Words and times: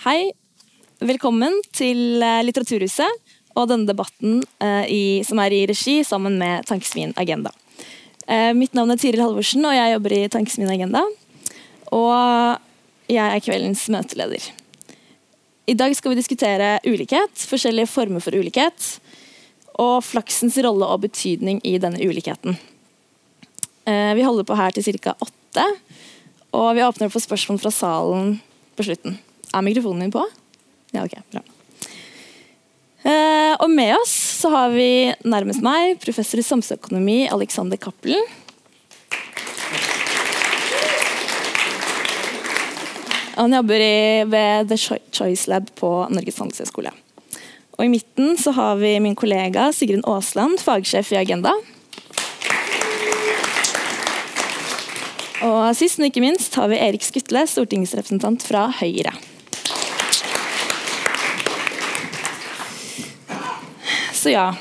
Hei. 0.00 0.30
Velkommen 1.04 1.58
til 1.76 2.22
eh, 2.24 2.38
Litteraturhuset 2.40 3.34
og 3.52 3.66
denne 3.68 3.84
debatten 3.84 4.38
eh, 4.64 4.86
i, 4.88 5.02
som 5.28 5.36
er 5.44 5.52
i 5.52 5.66
regi 5.68 5.98
sammen 6.08 6.38
med 6.40 6.64
Tankesmien 6.70 7.12
Agenda. 7.20 7.52
Eh, 8.24 8.54
mitt 8.56 8.72
navn 8.72 8.94
er 8.94 9.02
Tiril 9.02 9.20
Halvorsen, 9.20 9.60
og 9.68 9.76
jeg 9.76 9.92
jobber 9.92 10.16
i 10.16 10.22
Tankesmien 10.32 10.72
Agenda. 10.72 11.04
Og 11.92 13.12
jeg 13.12 13.26
er 13.26 13.44
kveldens 13.44 13.84
møteleder. 13.92 14.48
I 15.68 15.76
dag 15.76 15.92
skal 16.00 16.14
vi 16.14 16.20
diskutere 16.22 16.72
ulikhet, 16.88 17.44
forskjellige 17.52 17.92
former 17.92 18.24
for 18.24 18.40
ulikhet, 18.40 18.90
og 19.76 20.00
flaksens 20.08 20.56
rolle 20.64 20.88
og 20.88 21.04
betydning 21.04 21.60
i 21.60 21.76
denne 21.76 22.00
ulikheten. 22.00 22.56
Vi 23.84 24.24
holder 24.24 24.48
på 24.48 24.56
her 24.56 24.72
til 24.72 24.96
ca. 24.96 25.18
åtte, 25.20 25.72
og 26.56 26.70
vi 26.78 26.88
åpner 26.88 27.12
for 27.12 27.20
spørsmål 27.20 27.60
fra 27.60 27.80
salen 27.84 28.38
på 28.80 28.88
slutten. 28.88 29.26
Er 29.50 29.64
mikrofonen 29.66 30.04
min 30.06 30.12
på? 30.14 30.22
Ja, 30.94 31.04
ok, 31.04 31.16
bra. 31.32 31.42
Eh, 33.02 33.54
og 33.56 33.70
med 33.72 33.94
oss 33.96 34.12
så 34.42 34.50
har 34.52 34.70
vi 34.74 35.10
nærmest 35.24 35.64
meg 35.64 35.96
professor 36.02 36.40
i 36.40 36.44
samfunnsøkonomi 36.44 37.24
Alexander 37.32 37.80
Cappelen. 37.80 38.22
Han 43.40 43.54
jobber 43.56 43.80
i, 43.80 44.24
ved 44.28 44.68
The 44.68 44.76
Choice 44.76 45.48
Lab 45.48 45.70
på 45.80 45.90
Norges 46.12 46.38
handelshøyskole. 46.42 46.92
Og 47.78 47.86
I 47.86 47.88
midten 47.88 48.34
så 48.36 48.52
har 48.52 48.76
vi 48.76 48.98
min 49.00 49.16
kollega 49.16 49.70
Sigrun 49.72 50.04
Aasland, 50.04 50.60
fagsjef 50.60 51.14
i 51.14 51.22
Agenda. 51.22 51.54
Og 55.40 55.72
sist, 55.72 55.96
men 55.96 56.10
ikke 56.10 56.20
minst, 56.20 56.52
har 56.60 56.68
vi 56.68 56.76
Erik 56.76 57.06
Skutle, 57.06 57.46
stortingsrepresentant 57.48 58.44
fra 58.44 58.66
Høyre. 58.82 59.14
Så 64.20 64.30
ja. 64.30 64.54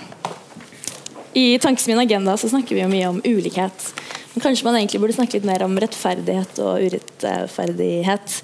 I 1.34 1.60
Tankesmien 1.60 2.00
Agenda 2.00 2.38
så 2.38 2.48
snakker 2.50 2.78
vi 2.78 2.82
jo 2.82 2.88
mye 2.88 3.08
om 3.10 3.18
ulikhet. 3.26 3.90
Men 4.34 4.44
kanskje 4.46 4.64
man 4.64 4.78
egentlig 4.80 5.02
burde 5.04 5.18
snakke 5.18 5.36
litt 5.36 5.48
mer 5.50 5.66
om 5.66 5.76
rettferdighet 5.84 6.62
og 6.64 6.86
urettferdighet. 6.86 8.38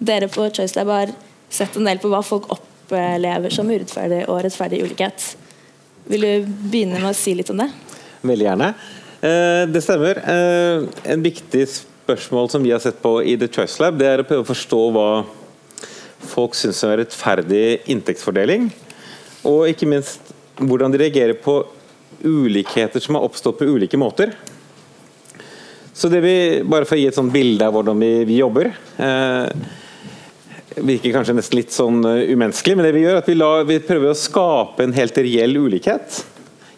Dere 0.00 0.30
på 0.32 0.46
Choice 0.48 0.78
Lab 0.78 0.88
har 0.94 1.12
sett 1.52 1.76
en 1.76 1.90
del 1.90 2.00
på 2.00 2.08
hva 2.08 2.22
folk 2.24 2.48
opplever 2.56 3.52
som 3.52 3.68
urettferdig 3.68 4.22
og 4.32 4.40
rettferdig 4.46 4.80
ulikhet. 4.86 5.28
Vil 6.08 6.24
du 6.24 6.50
begynne 6.72 7.02
med 7.02 7.10
å 7.10 7.20
si 7.20 7.36
litt 7.36 7.52
om 7.52 7.60
det? 7.60 7.68
Veldig 8.24 8.48
gjerne. 8.48 8.72
Eh, 9.20 9.60
det 9.68 9.84
stemmer. 9.84 10.24
Eh, 10.24 10.88
en 11.12 11.28
viktig 11.28 11.68
spørsmål 11.76 12.48
som 12.54 12.64
vi 12.64 12.72
har 12.72 12.80
sett 12.80 13.04
på 13.04 13.18
i 13.20 13.36
The 13.36 13.52
Choice 13.52 13.76
Lab, 13.82 14.00
det 14.00 14.08
er 14.08 14.24
å 14.24 14.30
prøve 14.30 14.48
å 14.48 14.52
forstå 14.54 14.84
hva 14.96 15.08
folk 16.32 16.56
syns 16.56 16.80
er 16.88 17.02
rettferdig 17.04 17.82
inntektsfordeling. 17.92 18.70
Og 19.44 19.66
ikke 19.68 19.90
minst 19.90 20.31
hvordan 20.60 20.92
de 20.92 21.00
reagerer 21.00 21.38
på 21.38 21.60
ulikheter 22.22 23.00
som 23.00 23.16
har 23.16 23.24
oppstått 23.26 23.58
på 23.58 23.68
ulike 23.68 23.98
måter. 24.00 24.34
Så 25.92 26.08
det 26.08 26.22
vi, 26.24 26.36
Bare 26.64 26.86
for 26.88 26.96
å 26.96 27.00
gi 27.00 27.08
et 27.10 27.16
sånt 27.16 27.32
bilde 27.32 27.66
av 27.66 27.74
hvordan 27.76 27.98
vi, 28.00 28.10
vi 28.28 28.38
jobber 28.40 28.70
eh, 28.72 29.64
virker 30.76 31.12
kanskje 31.12 31.34
nesten 31.36 31.58
litt 31.58 31.74
sånn 31.74 32.00
uh, 32.06 32.22
umenneskelig, 32.32 32.76
men 32.78 32.86
det 32.86 32.94
vi 32.96 33.02
gjør 33.04 33.18
er 33.18 33.22
at 33.22 33.28
vi, 33.28 33.36
la, 33.36 33.50
vi, 33.68 33.76
prøver 33.84 34.12
å 34.12 34.18
skape 34.18 34.86
en 34.86 34.94
helt 34.96 35.18
reell 35.20 35.58
ulikhet. 35.66 36.22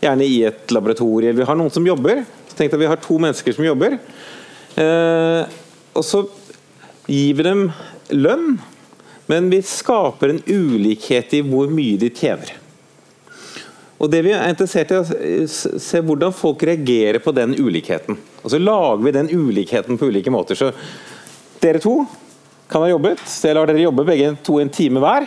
Gjerne 0.03 0.27
i 0.27 0.41
et 0.49 0.75
laboratorium. 0.75 1.37
Vi 1.39 1.47
har 1.49 1.59
noen 1.59 1.73
som 1.73 1.87
jobber. 1.87 2.25
Så 2.51 2.67
at 2.67 2.75
Vi 2.79 2.91
har 2.91 3.01
to 3.03 3.19
mennesker 3.19 3.55
som 3.57 3.67
jobber. 3.67 3.99
Eh, 4.79 5.55
og 5.95 6.05
så 6.07 6.25
gir 7.07 7.39
vi 7.39 7.47
dem 7.47 7.65
lønn, 8.11 8.59
men 9.31 9.49
vi 9.53 9.63
skaper 9.65 10.33
en 10.33 10.43
ulikhet 10.47 11.39
i 11.39 11.43
hvor 11.47 11.71
mye 11.73 11.99
de 12.01 12.11
tjener. 12.13 12.53
Og 14.05 14.11
det 14.13 14.21
Vi 14.27 14.35
er 14.37 14.51
interessert 14.53 14.91
i 14.93 14.99
å 15.01 15.47
se 15.49 16.01
hvordan 16.05 16.35
folk 16.37 16.63
reagerer 16.69 17.23
på 17.25 17.33
den 17.33 17.55
ulikheten. 17.57 18.19
Og 18.43 18.51
Så 18.53 18.61
lager 18.61 19.01
vi 19.05 19.15
den 19.17 19.31
ulikheten 19.33 19.97
på 19.99 20.11
ulike 20.13 20.31
måter. 20.31 20.59
Så 20.59 20.73
Dere 21.61 21.81
to 21.81 22.03
kan 22.69 22.83
ha 22.83 22.91
jobbet, 22.91 23.23
så 23.25 23.49
jeg 23.49 23.57
lar 23.57 23.71
dere 23.71 23.81
jobbe 23.81 24.05
begge 24.05 24.35
to 24.45 24.59
en 24.61 24.69
time 24.69 25.01
hver. 25.01 25.25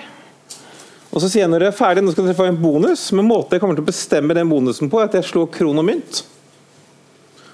Og 1.09 1.21
Så 1.21 1.29
sier 1.31 1.47
jeg 1.47 1.49
når 1.49 1.63
dere 1.63 1.73
er 1.73 1.79
ferdig, 1.79 2.03
nå 2.05 2.13
skal 2.13 2.27
dere 2.27 2.37
få 2.37 2.49
en 2.51 2.59
bonus, 2.61 3.07
men 3.17 3.25
måten 3.25 3.55
jeg 3.55 3.63
kommer 3.63 3.77
til 3.77 3.85
å 3.85 3.89
bestemme 3.89 4.37
den 4.37 4.49
bonusen 4.49 4.91
på, 4.91 4.99
er 5.01 5.09
at 5.09 5.17
jeg 5.17 5.25
slår 5.31 5.49
kron 5.55 5.81
og 5.81 5.87
mynt. 5.87 6.21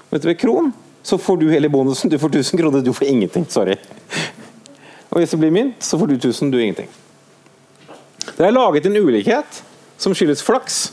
Og 0.09 0.17
etter 0.19 0.35
kron 0.35 0.73
så 1.03 1.17
får 1.17 1.39
du 1.39 1.45
hele 1.51 1.71
bonusen. 1.71 2.11
Du 2.11 2.19
får 2.19 2.35
1000 2.35 2.59
kroner, 2.59 2.83
du 2.83 2.91
får 2.93 3.07
ingenting. 3.07 3.45
Sorry. 3.47 3.77
Og 5.11 5.21
hvis 5.21 5.31
det 5.31 5.39
blir 5.39 5.53
mynt, 5.55 5.79
så 5.79 5.99
får 5.99 6.11
du 6.11 6.17
1000, 6.17 6.51
du 6.51 6.59
ingenting. 6.59 6.91
Dere 8.35 8.49
har 8.49 8.55
laget 8.55 8.89
en 8.89 8.99
ulikhet 8.99 9.63
som 9.97 10.15
skyldes 10.15 10.43
flaks. 10.43 10.91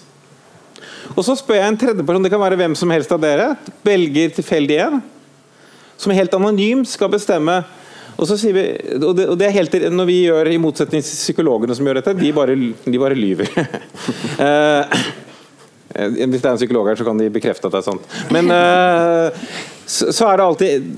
Og 1.17 1.25
Så 1.27 1.37
spør 1.39 1.59
jeg 1.59 1.73
en 1.73 1.81
tredje 1.81 2.07
person, 2.07 2.23
det 2.23 2.33
kan 2.33 2.43
være 2.43 2.59
hvem 2.61 2.77
som 2.79 2.91
helst 2.95 3.13
av 3.13 3.21
dere, 3.23 3.53
velger 3.85 4.33
tilfeldig 4.37 4.79
en, 4.87 5.03
som 6.01 6.15
helt 6.17 6.35
anonymt 6.35 6.89
skal 6.89 7.11
bestemme 7.13 7.61
og 8.21 8.29
så 8.29 8.37
sier 8.37 8.53
vi, 8.53 8.67
og 9.01 9.15
det, 9.17 9.27
og 9.33 9.39
det 9.41 9.49
er 9.49 9.57
helt 9.57 9.75
Når 9.95 10.09
vi 10.09 10.19
gjør, 10.27 10.51
i 10.53 10.61
motsetning 10.61 11.01
til 11.05 11.17
psykologene 11.17 11.77
som 11.77 11.89
gjør 11.89 12.01
dette, 12.03 12.17
de 12.19 12.33
bare, 12.37 12.57
de 12.85 13.01
bare 13.01 13.17
lyver. 13.17 13.49
uh, 14.37 15.01
hvis 16.29 16.43
det 16.43 16.45
er 16.45 16.53
en 16.53 16.61
psykolog 16.61 16.91
her, 16.91 17.01
så 17.01 17.07
kan 17.07 17.21
de 17.21 17.31
bekrefte 17.33 17.69
at 17.69 17.75
det 17.75 17.81
er 17.81 17.87
sant. 17.89 18.17
Men 18.35 18.53
uh, 18.53 19.33
så, 19.87 20.11
så, 20.13 20.29
er 20.29 20.39
det 20.39 20.47
alltid 20.47 20.91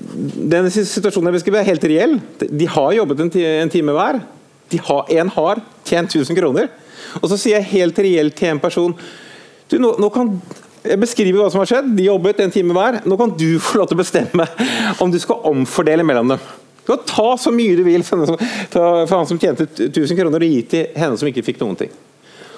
Den 0.53 0.71
situasjonen 0.75 1.31
jeg 1.31 1.39
beskriver, 1.39 1.63
er 1.63 1.71
helt 1.71 1.89
reell. 1.93 2.19
De 2.43 2.69
har 2.75 2.99
jobbet 2.99 3.23
en, 3.25 3.35
en 3.55 3.73
time 3.73 3.97
hver. 3.97 4.23
De 4.75 4.81
har, 4.83 5.17
en 5.23 5.35
har 5.37 5.63
tjent 5.87 6.19
1000 6.19 6.39
kroner. 6.41 6.73
Og 7.21 7.29
så 7.31 7.39
sier 7.39 7.61
jeg 7.61 7.71
helt 7.71 8.03
reelt 8.03 8.35
til 8.39 8.51
en 8.51 8.63
person 8.63 8.97
du, 9.73 9.79
nå, 9.83 9.95
nå 10.01 10.13
kan 10.13 10.31
jeg 10.83 10.99
beskriver 10.99 11.39
hva 11.39 11.51
som 11.53 11.63
har 11.63 11.71
skjedd. 11.71 11.93
De 11.97 12.09
jobbet 12.09 12.41
en 12.43 12.53
time 12.53 12.75
hver. 12.77 13.01
Nå 13.07 13.19
kan 13.21 13.33
du 13.39 13.49
få 13.63 13.81
lov 13.81 13.91
til 13.91 13.99
å 13.99 14.03
bestemme 14.03 14.49
om 15.03 15.13
du 15.13 15.19
skal 15.23 15.45
omfordele 15.53 16.07
mellom 16.07 16.35
dem. 16.35 16.51
Du 16.83 16.91
kan 16.91 17.05
ta 17.07 17.29
så 17.39 17.53
mye 17.55 17.77
du 17.79 17.85
vil 17.87 18.03
for 18.03 19.13
han 19.15 19.29
som 19.29 19.39
tjente 19.39 19.69
1000 19.87 20.19
kroner, 20.19 20.43
og 20.43 20.51
gi 20.51 20.63
til 20.67 20.97
henne 20.99 21.19
som 21.19 21.29
ikke 21.31 21.45
fikk 21.47 21.61
noen 21.63 21.79
ting. 21.79 21.93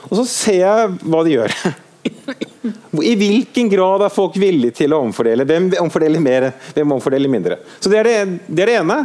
Og 0.08 0.16
så 0.16 0.24
ser 0.28 0.62
jeg 0.62 0.94
hva 1.04 1.20
de 1.26 1.34
gjør. 1.34 1.56
I 3.10 3.14
hvilken 3.20 3.68
grad 3.68 4.06
er 4.06 4.12
folk 4.12 4.36
villige 4.40 4.78
til 4.80 4.96
å 4.96 5.02
omfordele? 5.04 5.44
Hvem 5.48 5.70
omfordeler 5.82 6.24
mer, 6.24 6.48
hvem 6.72 6.96
omfordeler 6.96 7.32
mindre? 7.32 7.58
Så 7.76 7.92
Det 7.92 8.00
er 8.00 8.08
det, 8.08 8.18
det, 8.48 8.62
er 8.64 8.72
det 8.72 8.78
ene. 8.80 8.98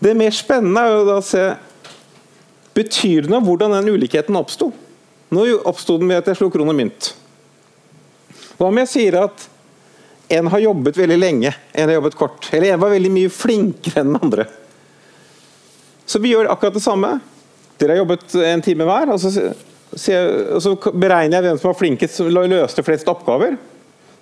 Det 0.00 0.16
mer 0.16 0.32
spennende 0.32 0.86
er 0.86 0.94
jo 0.96 1.08
da 1.08 1.18
å 1.20 1.26
se 1.26 1.50
Betyr 2.70 3.26
det 3.26 3.32
noe 3.32 3.42
hvordan 3.44 3.74
den 3.74 3.92
ulikheten 3.92 4.36
oppsto? 4.38 4.70
Nå 5.34 5.42
oppsto 5.68 5.98
den 6.00 6.08
ved 6.08 6.22
at 6.22 6.30
jeg 6.30 6.38
slo 6.38 6.48
kron 6.54 6.70
og 6.70 6.76
mynt. 6.78 7.10
Hva 8.60 8.68
om 8.68 8.78
jeg 8.82 8.90
sier 8.92 9.16
at 9.16 9.46
en 10.36 10.50
har 10.52 10.60
jobbet 10.62 10.98
veldig 11.00 11.16
lenge, 11.16 11.50
en 11.72 11.88
har 11.88 11.96
jobbet 11.96 12.16
kort. 12.18 12.50
Eller 12.52 12.74
en 12.74 12.82
var 12.82 12.92
veldig 12.92 13.10
mye 13.10 13.30
flinkere 13.32 14.02
enn 14.02 14.12
den 14.12 14.20
andre. 14.20 14.44
Så 16.06 16.20
vi 16.20 16.34
gjør 16.34 16.50
akkurat 16.52 16.76
det 16.76 16.82
samme. 16.84 17.14
Dere 17.80 17.96
har 17.96 18.02
jobbet 18.02 18.36
en 18.44 18.62
time 18.62 18.84
hver. 18.84 19.14
og 19.14 19.18
så, 19.24 19.48
og 20.52 20.60
så 20.62 20.74
beregner 20.92 21.38
jeg 21.38 21.46
hvem 21.48 21.58
som 21.62 21.70
var 21.70 21.80
flinkest, 21.80 22.20
som 22.20 22.28
løste 22.28 22.84
flest 22.84 23.08
oppgaver. 23.10 23.56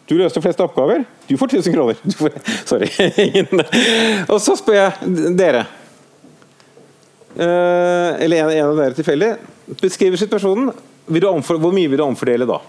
Du 0.09 0.15
løste 0.17 0.41
flest 0.41 0.63
oppgaver. 0.65 1.03
Du 1.27 1.35
får 1.37 1.59
1000 1.59 1.75
kroner. 1.75 2.01
Får, 2.17 2.39
sorry. 2.71 2.89
og 4.33 4.39
så 4.41 4.57
spør 4.57 4.79
jeg 4.79 5.35
dere. 5.37 5.67
Uh, 7.35 8.15
eller 8.23 8.39
en, 8.39 8.55
en, 8.55 8.71
av 8.71 8.81
dere 8.85 8.97
tilfeldig. 8.97 9.35
Beskriver 9.83 10.17
situasjonen. 10.17 10.71
hvor 11.11 11.73
mye 11.75 11.91
vil 11.91 11.99
du 11.99 12.07
omfordele 12.07 12.49
da? 12.49 12.63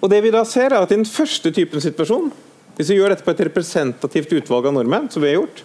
Og 0.00 0.08
det 0.10 0.22
vi 0.24 0.32
da 0.34 0.44
ser 0.48 0.72
er 0.72 0.80
at 0.80 0.92
I 0.92 0.98
den 1.00 1.08
første 1.08 1.52
typen 1.54 1.82
situasjon, 1.82 2.30
hvis 2.78 2.90
vi 2.92 2.98
gjør 2.98 3.12
dette 3.12 3.26
på 3.26 3.34
et 3.34 3.44
representativt 3.48 4.32
utvalg 4.38 4.70
av 4.70 4.76
nordmenn, 4.78 5.10
som 5.12 5.22
vi 5.22 5.32
har 5.32 5.42
gjort, 5.42 5.64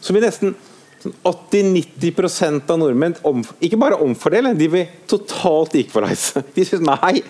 så 0.00 0.14
vil 0.14 0.24
nesten 0.24 0.54
80-90 1.00 2.70
av 2.70 2.78
nordmenn 2.80 3.16
om, 3.26 3.42
ikke 3.64 3.78
bare 3.80 3.98
omfordele, 4.04 4.52
de 4.56 4.68
vil 4.68 4.88
totalt 5.08 5.74
equalize. 5.80 6.42
De 6.56 6.64
synes 6.66 6.84
nei, 6.84 7.22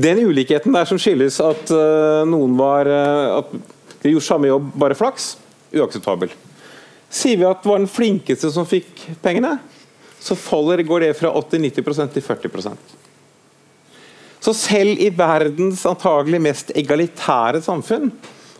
den 0.00 0.22
ulikheten 0.24 0.74
der 0.74 0.88
som 0.88 1.00
skyldes 1.00 1.40
at 1.44 1.72
uh, 1.74 2.24
noen 2.28 2.56
var 2.58 2.88
uh, 2.88 3.40
at 3.42 3.52
de 4.02 4.14
gjorde 4.14 4.28
samme 4.28 4.48
jobb, 4.48 4.70
bare 4.78 4.96
flaks, 4.96 5.32
uakseptabel. 5.74 6.32
Sier 7.12 7.40
vi 7.40 7.48
at 7.48 7.60
det 7.64 7.70
var 7.70 7.82
den 7.82 7.90
flinkeste 7.90 8.50
som 8.54 8.68
fikk 8.68 9.08
pengene, 9.24 9.56
så 10.22 10.36
faller, 10.38 10.80
går 10.86 11.06
det 11.06 11.12
fra 11.18 11.32
80-90% 11.40 12.16
til 12.16 12.24
40 12.24 12.78
så 14.48 14.54
selv 14.56 15.00
i 15.04 15.10
verdens 15.12 15.82
antagelig 15.88 16.38
mest 16.40 16.70
egalitære 16.72 17.60
samfunn 17.60 18.08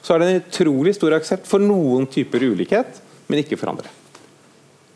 så 0.05 0.15
er 0.15 0.21
det 0.21 0.29
en 0.29 0.43
utrolig 0.43 0.93
stor 0.97 1.17
aksept 1.17 1.49
for 1.49 1.63
noen 1.63 2.05
typer 2.13 2.45
ulikhet, 2.45 3.01
men 3.29 3.41
ikke 3.41 3.57
for 3.57 3.73
andre. 3.73 3.89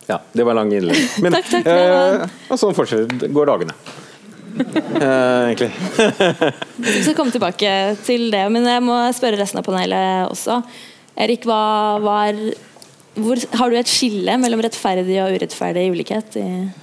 Ja, 0.05 0.19
det 0.37 0.45
var 0.45 0.59
lang 0.59 0.73
innlegg. 0.75 0.99
Men, 1.25 1.33
takk, 1.33 1.49
takk, 1.49 1.69
eh, 1.71 2.25
og 2.51 2.59
sånn 2.61 2.75
fortsetter 2.77 3.33
går 3.33 3.49
dagene. 3.49 3.77
eh, 4.59 5.53
egentlig. 5.53 5.71
Vi 6.77 6.99
skal 7.07 7.17
komme 7.17 7.33
tilbake 7.33 7.73
til 8.05 8.27
det, 8.35 8.43
men 8.53 8.67
jeg 8.69 8.83
må 8.85 8.99
spørre 9.17 9.39
resten 9.41 9.63
av 9.63 9.65
panelet 9.65 10.27
også. 10.27 10.59
Erik, 11.23 11.47
hva 11.49 11.63
var 12.03 12.37
hvor, 13.15 13.41
har 13.61 13.73
du 13.73 13.79
et 13.79 13.89
skille 13.89 14.37
mellom 14.41 14.61
rettferdig 14.65 15.21
og 15.23 15.39
urettferdig 15.39 15.87
ulikhet? 15.95 16.37
Eh, 16.41 16.82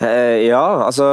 ja, 0.00 0.62
altså 0.86 1.04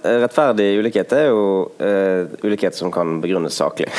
rettferdig 0.00 0.70
ulikhet 0.80 1.10
er 1.12 1.26
jo 1.28 1.40
uh, 1.76 2.30
ulikhet 2.40 2.76
som 2.76 2.92
kan 2.92 3.18
begrunnes 3.20 3.58
saklig. 3.60 3.90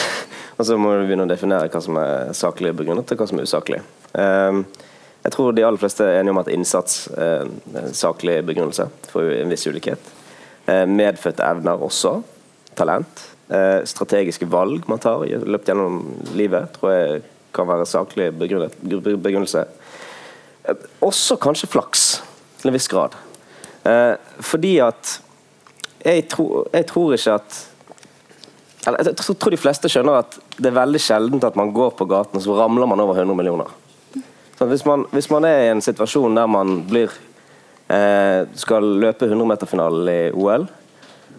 og 0.57 0.65
så 0.65 0.77
må 0.81 0.95
du 0.95 1.03
begynne 1.03 1.27
å 1.27 1.29
definere 1.29 1.69
hva 1.69 1.81
som 1.83 1.99
er 2.01 2.31
saklig 2.37 2.71
begrunnet, 2.73 3.13
og 3.13 3.19
hva 3.19 3.27
som 3.29 3.37
er 3.37 3.45
usaklig. 3.45 3.81
Uh, 4.17 4.63
jeg 5.23 5.35
tror 5.35 5.53
de 5.53 5.65
aller 5.67 5.79
fleste 5.79 6.07
er 6.07 6.17
enige 6.19 6.33
om 6.33 6.41
at 6.41 6.49
innsats 6.51 6.95
er 7.13 7.51
saklig 7.95 8.39
begrunnelse 8.47 8.87
for 9.11 9.29
en 9.35 9.53
viss 9.53 9.67
ulikhet. 9.69 10.09
Uh, 10.65 10.83
medfødte 10.89 11.45
evner 11.45 11.85
også. 11.85 12.21
Talent. 12.73 13.27
strategiske 13.85 14.47
valg 14.49 14.87
man 14.89 14.97
tar 14.97 15.27
i 15.27 15.35
løpet 15.37 15.67
gjennom 15.69 15.99
livet, 16.33 16.71
tror 16.73 16.89
jeg 16.89 17.19
kan 17.53 17.67
være 17.69 17.85
saklig 17.85 18.31
begrunnelse. 18.33 19.61
Også 21.05 21.37
kanskje 21.37 21.69
flaks, 21.69 22.07
til 22.57 22.71
en 22.71 22.75
viss 22.79 22.89
grad. 22.89 23.13
Eh, 23.83 24.15
fordi 24.39 24.77
at 24.83 25.17
jeg, 26.03 26.25
tro, 26.31 26.65
jeg, 26.71 26.85
tror 26.87 27.15
ikke 27.15 27.35
at 27.35 27.59
Jeg 28.83 29.15
tror 29.15 29.51
de 29.53 29.59
fleste 29.59 29.91
skjønner 29.91 30.19
at 30.19 30.37
det 30.57 30.69
er 30.69 30.75
veldig 30.75 30.99
sjeldent 30.99 31.45
at 31.47 31.55
man 31.59 31.71
går 31.75 31.93
på 31.99 32.07
gaten 32.07 32.39
og 32.39 32.43
så 32.43 32.55
ramler 32.57 32.87
man 32.89 32.99
over 32.99 33.15
100 33.19 33.35
millioner. 33.39 33.69
Hvis 34.63 34.85
man, 34.85 35.05
hvis 35.11 35.29
man 35.31 35.47
er 35.47 35.65
i 35.65 35.71
en 35.73 35.83
situasjon 35.83 36.35
der 36.35 36.47
man 36.47 36.81
blir 36.87 37.11
eh, 37.91 38.43
skal 38.59 38.85
løpe 39.01 39.27
100-meterfinalen 39.27 40.11
i 40.11 40.19
OL, 40.31 40.67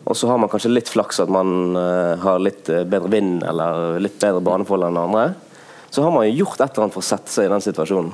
og 0.05 0.17
så 0.17 0.29
har 0.29 0.41
man 0.41 0.51
kanskje 0.53 0.73
litt 0.73 0.91
flaks 0.93 1.23
at 1.25 1.33
man 1.33 1.77
eh, 1.81 2.21
har 2.21 2.43
litt 2.43 2.69
eh, 2.69 2.85
bedre 2.89 3.13
vind 3.13 3.45
eller 3.49 4.01
litt 4.05 4.19
bedre 4.21 4.43
baneforhold 4.45 4.91
enn 4.91 5.01
andre, 5.01 5.27
så 5.89 6.05
har 6.05 6.13
man 6.13 6.27
jo 6.29 6.43
gjort 6.43 6.61
et 6.61 6.75
eller 6.75 6.87
annet 6.87 6.97
for 6.97 7.05
å 7.05 7.09
sette 7.09 7.33
seg 7.33 7.49
i 7.49 7.53
den 7.53 7.65
situasjonen. 7.65 8.13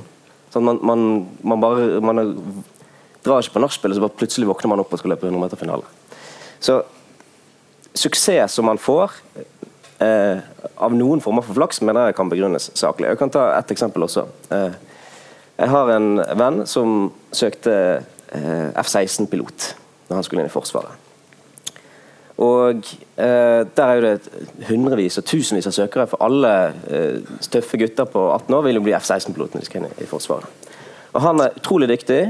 Sånn 0.54 0.66
man, 0.66 0.78
man, 0.86 1.06
man, 1.46 1.62
bare, 1.62 1.88
man 2.04 2.22
drar 3.24 3.42
ikke 3.42 3.56
på 3.58 3.62
nachspiel, 3.64 3.94
så 3.94 4.04
bare 4.04 4.18
plutselig 4.20 4.48
våkner 4.48 4.72
man 4.72 4.82
opp 4.82 4.94
og 4.94 5.00
skal 5.00 5.14
løpe 5.14 5.28
100 5.28 5.42
meter-finale. 5.44 5.88
Så 6.60 6.80
suksess 7.96 8.54
som 8.56 8.68
man 8.68 8.80
får 8.80 9.16
eh, 10.00 10.40
av 10.80 10.94
noen 10.96 11.22
former 11.24 11.44
for 11.44 11.58
flaks, 11.58 11.82
mener 11.84 12.10
jeg 12.10 12.18
kan 12.20 12.30
begrunnes 12.32 12.70
saklig. 12.78 13.10
Jeg 13.10 13.20
kan 13.20 13.32
ta 13.32 13.50
ett 13.58 13.74
eksempel 13.74 14.06
også. 14.06 14.26
Eh, 14.54 14.78
jeg 15.60 15.68
har 15.74 15.92
en 15.92 16.10
venn 16.40 16.64
som 16.68 17.10
søkte 17.36 17.74
eh, 18.32 18.68
F-16-pilot 18.80 19.70
når 20.08 20.16
han 20.16 20.26
skulle 20.26 20.44
inn 20.44 20.50
i 20.50 20.52
Forsvaret. 20.52 21.06
Og 22.40 22.86
eh, 23.20 23.60
Der 23.68 23.84
er 23.84 23.98
jo 23.98 24.04
det 24.06 24.68
hundrevis 24.70 25.18
og 25.20 25.26
tusenvis 25.28 25.68
av 25.68 25.76
søkere, 25.76 26.06
for 26.08 26.24
alle 26.24 26.52
eh, 26.88 27.34
tøffe 27.52 27.80
gutter 27.82 28.08
på 28.08 28.22
18 28.32 28.56
år 28.56 28.64
vil 28.66 28.80
jo 28.80 28.86
bli 28.86 28.96
F-16-pilot 28.96 29.54
når 29.54 29.64
de 29.64 29.68
skal 29.68 29.82
inn 29.84 30.00
i 30.00 30.08
Forsvaret. 30.08 30.70
Og 31.12 31.20
Han 31.26 31.42
er 31.44 31.58
utrolig 31.58 31.90
dyktig, 31.90 32.22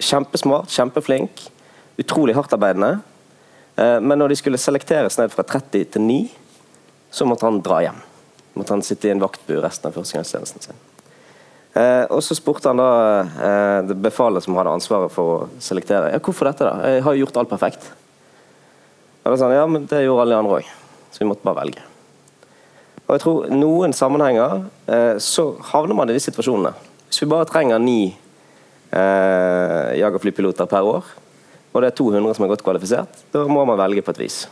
kjempesmart, 0.00 0.70
kjempeflink, 0.72 1.46
utrolig 2.00 2.34
hardtarbeidende. 2.36 2.98
Eh, 3.76 3.98
men 4.00 4.18
når 4.18 4.32
de 4.32 4.40
skulle 4.40 4.60
selekteres 4.60 5.18
ned 5.20 5.32
fra 5.32 5.44
30 5.46 5.90
til 5.94 6.06
9, 6.06 6.20
så 7.10 7.26
måtte 7.26 7.46
han 7.48 7.60
dra 7.64 7.80
hjem. 7.84 8.00
Måtte 8.58 8.74
han 8.74 8.84
sitte 8.86 9.08
i 9.08 9.14
en 9.14 9.22
vaktbu 9.22 9.58
resten 9.62 9.90
av 9.90 9.96
førstegangstjenesten 9.96 10.64
sin. 10.64 10.86
Eh, 11.72 12.04
og 12.10 12.22
Så 12.22 12.34
spurte 12.34 12.70
han 12.70 12.80
da 12.80 12.90
eh, 13.22 13.78
det 13.86 13.98
befalet 14.02 14.42
som 14.44 14.56
hadde 14.58 14.74
ansvaret 14.74 15.12
for 15.14 15.34
å 15.34 15.62
selektere 15.62 16.10
ja, 16.14 16.22
hvorfor 16.22 16.50
dette. 16.50 16.66
da? 16.66 16.90
Jeg 16.90 17.04
har 17.06 17.14
jo 17.14 17.24
gjort 17.24 17.42
alt 17.42 17.52
perfekt. 17.52 17.86
Og 19.22 19.30
da 19.30 19.36
sa 19.36 19.46
han 19.46 19.58
ja, 19.58 19.66
men 19.70 19.86
det 19.86 20.02
gjorde 20.02 20.24
alle 20.24 20.34
de 20.34 20.40
andre 20.42 20.58
òg, 20.60 20.74
så 21.12 21.22
vi 21.22 21.28
måtte 21.30 21.46
bare 21.46 21.60
velge. 21.60 21.84
Og 23.06 23.14
jeg 23.14 23.22
tror 23.24 23.50
Noen 23.54 23.94
sammenhenger 23.94 24.64
eh, 24.90 25.16
så 25.22 25.52
havner 25.72 25.98
man 25.98 26.10
i 26.10 26.16
de 26.16 26.22
situasjonene. 26.22 26.72
Hvis 27.08 27.22
vi 27.24 27.30
bare 27.30 27.48
trenger 27.50 27.82
ni 27.82 28.14
eh, 28.90 29.98
jagerflypiloter 30.00 30.70
per 30.70 30.86
år, 30.86 31.10
og 31.70 31.82
det 31.82 31.90
er 31.90 31.98
200 31.98 32.36
som 32.36 32.46
er 32.46 32.52
godt 32.52 32.64
kvalifisert, 32.66 33.22
da 33.32 33.44
må 33.46 33.64
man 33.68 33.78
velge 33.80 34.02
på 34.04 34.14
et 34.14 34.24
vis. 34.26 34.42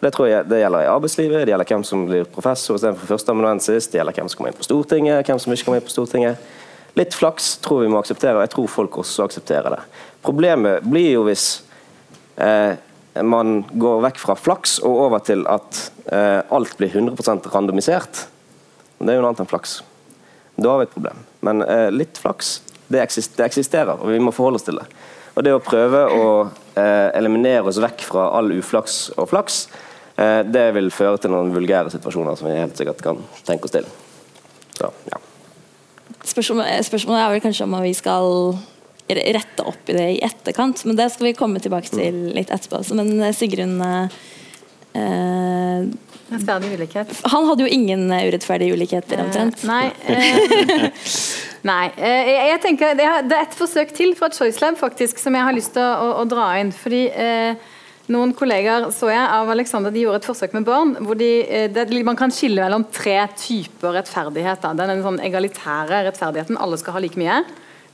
Det 0.00 0.10
tror 0.12 0.28
jeg 0.28 0.44
det 0.48 0.60
gjelder 0.60 0.84
i 0.84 0.92
arbeidslivet, 0.92 1.46
det 1.46 1.54
gjelder 1.54 1.70
hvem 1.72 1.84
som 1.88 2.04
blir 2.08 2.28
professor 2.28 2.76
istedenfor 2.76 3.08
førsteamanuensis, 3.14 3.88
det 3.88 4.00
gjelder 4.00 4.18
hvem 4.18 4.28
som 4.28 4.40
kommer 4.40 4.52
inn 4.52 4.58
på 4.58 4.66
Stortinget, 4.66 5.28
hvem 5.28 5.40
som 5.40 5.54
ikke 5.54 5.68
kommer 5.68 5.80
inn 5.80 5.88
på 5.88 5.94
Stortinget. 5.94 6.50
Litt 6.96 7.16
flaks 7.16 7.56
tror 7.64 7.82
vi 7.84 7.88
må 7.92 8.00
akseptere, 8.00 8.38
og 8.38 8.44
jeg 8.44 8.52
tror 8.54 8.68
folk 8.72 8.98
også 9.02 9.24
aksepterer 9.26 9.72
det. 9.72 9.80
Problemet 10.24 10.84
blir 10.84 11.10
jo 11.14 11.24
hvis 11.26 11.46
eh, 12.40 12.76
man 13.24 13.62
går 13.72 14.00
vekk 14.04 14.20
fra 14.20 14.36
flaks 14.36 14.78
og 14.84 15.02
over 15.06 15.24
til 15.24 15.44
at 15.48 15.82
eh, 16.12 16.40
alt 16.52 16.76
blir 16.78 16.92
100% 16.92 17.48
randomisert. 17.52 18.26
Det 18.98 19.12
er 19.12 19.18
jo 19.18 19.24
noe 19.24 19.32
annet 19.32 19.44
enn 19.44 19.50
flaks. 19.50 19.78
Da 20.56 20.72
har 20.72 20.80
vi 20.80 20.88
et 20.88 20.94
problem. 20.94 21.20
Men 21.44 21.60
eh, 21.64 21.88
litt 21.92 22.20
flaks, 22.20 22.58
det, 22.88 23.02
eksisterer, 23.02 23.96
og 23.96 24.10
vi 24.12 24.22
må 24.22 24.34
forholde 24.34 24.60
oss 24.60 24.66
til 24.66 24.78
det. 24.80 24.86
Og 25.36 25.44
det 25.44 25.52
å 25.52 25.60
prøve 25.60 26.04
å 26.16 26.26
eh, 26.78 27.10
eliminere 27.18 27.68
oss 27.68 27.80
vekk 27.82 28.06
fra 28.08 28.30
all 28.38 28.54
uflaks 28.56 29.10
og 29.16 29.28
flaks, 29.32 29.66
eh, 30.16 30.40
det 30.48 30.70
vil 30.76 30.88
føre 30.94 31.20
til 31.20 31.34
noen 31.34 31.52
vulgære 31.54 31.92
situasjoner 31.92 32.38
som 32.38 32.48
vi 32.48 32.56
helt 32.56 32.78
sikkert 32.78 33.02
kan 33.04 33.20
tenke 33.48 33.68
oss 33.68 33.76
til. 33.76 33.88
Så, 34.76 34.88
ja. 35.10 35.20
Spørsmålet, 36.26 36.86
spørsmålet 36.88 37.22
er 37.22 37.34
vel 37.34 37.44
kanskje 37.44 37.68
om 37.68 37.76
vi 37.84 37.92
skal 37.96 38.56
rette 39.06 39.62
opp 39.62 39.88
i 39.90 39.94
det 39.94 40.06
i 40.16 40.22
etterkant. 40.24 40.84
Men 40.84 40.96
det 40.98 41.10
skal 41.14 41.28
vi 41.28 41.36
komme 41.38 41.60
tilbake 41.62 41.92
til 41.92 42.30
litt 42.34 42.50
etterpå. 42.50 42.82
Men 42.98 43.20
eh, 43.20 43.34
Sigrun 43.36 43.76
eh, 43.84 44.08
Rettferdig 46.26 46.72
ulikhet. 46.74 47.12
Han 47.30 47.46
hadde 47.46 47.66
jo 47.66 47.70
ingen 47.70 48.08
urettferdige 48.10 48.74
ulikheter, 48.74 49.22
omtrent. 49.22 49.62
Eh, 49.62 49.70
nei. 49.70 49.86
Eh, 50.10 51.06
nei. 51.70 51.84
Eh, 51.96 52.30
jeg 52.50 52.60
tenker, 52.64 52.96
Det 52.98 53.06
er 53.06 53.44
et 53.44 53.56
forsøk 53.56 53.94
til 53.94 54.16
fra 54.18 54.30
Choice 54.34 54.62
Lab 54.64 54.78
faktisk, 54.80 55.20
som 55.22 55.38
jeg 55.38 55.46
har 55.46 55.54
lyst 55.56 55.74
til 55.76 55.86
å, 55.86 56.16
å, 56.22 56.24
dra 56.28 56.48
inn. 56.60 56.72
fordi 56.74 57.04
eh, 57.10 57.68
noen 58.10 58.34
kollegaer 58.38 58.88
så 58.94 59.10
jeg 59.10 59.22
av 59.22 59.50
Alexander, 59.54 59.94
de 59.94 60.02
gjorde 60.02 60.22
et 60.22 60.30
forsøk 60.30 60.56
med 60.58 60.66
barn. 60.66 60.96
hvor 61.06 61.18
de, 61.18 61.30
det, 61.74 61.86
Man 62.06 62.18
kan 62.18 62.34
skille 62.34 62.62
mellom 62.62 62.88
tre 62.90 63.20
typer 63.38 63.94
rettferdighet. 64.00 64.66
Da. 64.66 64.74
Den 64.74 65.06
sånn 65.06 65.22
egalitære 65.22 66.04
rettferdigheten, 66.10 66.58
alle 66.58 66.78
skal 66.82 66.98
ha 66.98 67.06
like 67.06 67.22
mye 67.22 67.44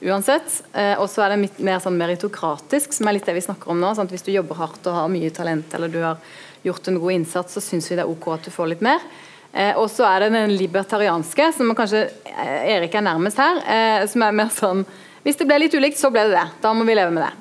uansett. 0.03 0.63
Eh, 0.73 0.95
og 1.01 1.09
så 1.11 1.25
er 1.25 1.35
det 1.35 1.51
mer 1.63 1.81
sånn 1.83 1.99
meritokratisk, 1.99 2.95
som 2.97 3.09
er 3.09 3.19
litt 3.19 3.29
det 3.29 3.37
vi 3.37 3.45
snakker 3.45 3.73
om 3.73 3.81
nå. 3.83 3.93
Sant? 3.97 4.13
Hvis 4.13 4.27
du 4.27 4.33
jobber 4.35 4.59
hardt 4.59 4.87
og 4.89 4.99
har 4.99 5.13
mye 5.13 5.31
talent 5.35 5.75
eller 5.77 5.93
du 5.93 6.01
har 6.03 6.21
gjort 6.63 6.89
en 6.89 6.99
god 7.03 7.13
innsats, 7.17 7.55
så 7.55 7.63
syns 7.65 7.91
vi 7.91 7.99
det 7.99 8.05
er 8.07 8.11
ok 8.11 8.29
at 8.37 8.49
du 8.49 8.55
får 8.55 8.73
litt 8.73 8.85
mer. 8.85 9.05
Eh, 9.53 9.77
og 9.77 9.91
så 9.93 10.07
er 10.09 10.25
det 10.25 10.33
den 10.37 10.57
libertarianske, 10.57 11.51
som 11.57 11.73
kanskje 11.77 12.07
eh, 12.09 12.77
Erik 12.77 12.95
er 12.97 13.05
nærmest 13.05 13.41
her. 13.41 13.63
Eh, 13.63 14.05
som 14.09 14.25
er 14.25 14.37
mer 14.37 14.53
sånn 14.55 14.85
Hvis 15.23 15.37
det 15.39 15.47
ble 15.47 15.61
litt 15.63 15.75
ulikt, 15.77 16.01
så 16.01 16.11
ble 16.11 16.25
det 16.27 16.35
det. 16.35 16.47
Da 16.65 16.73
må 16.75 16.87
vi 16.89 16.97
leve 16.99 17.13
med 17.15 17.23
det. 17.23 17.33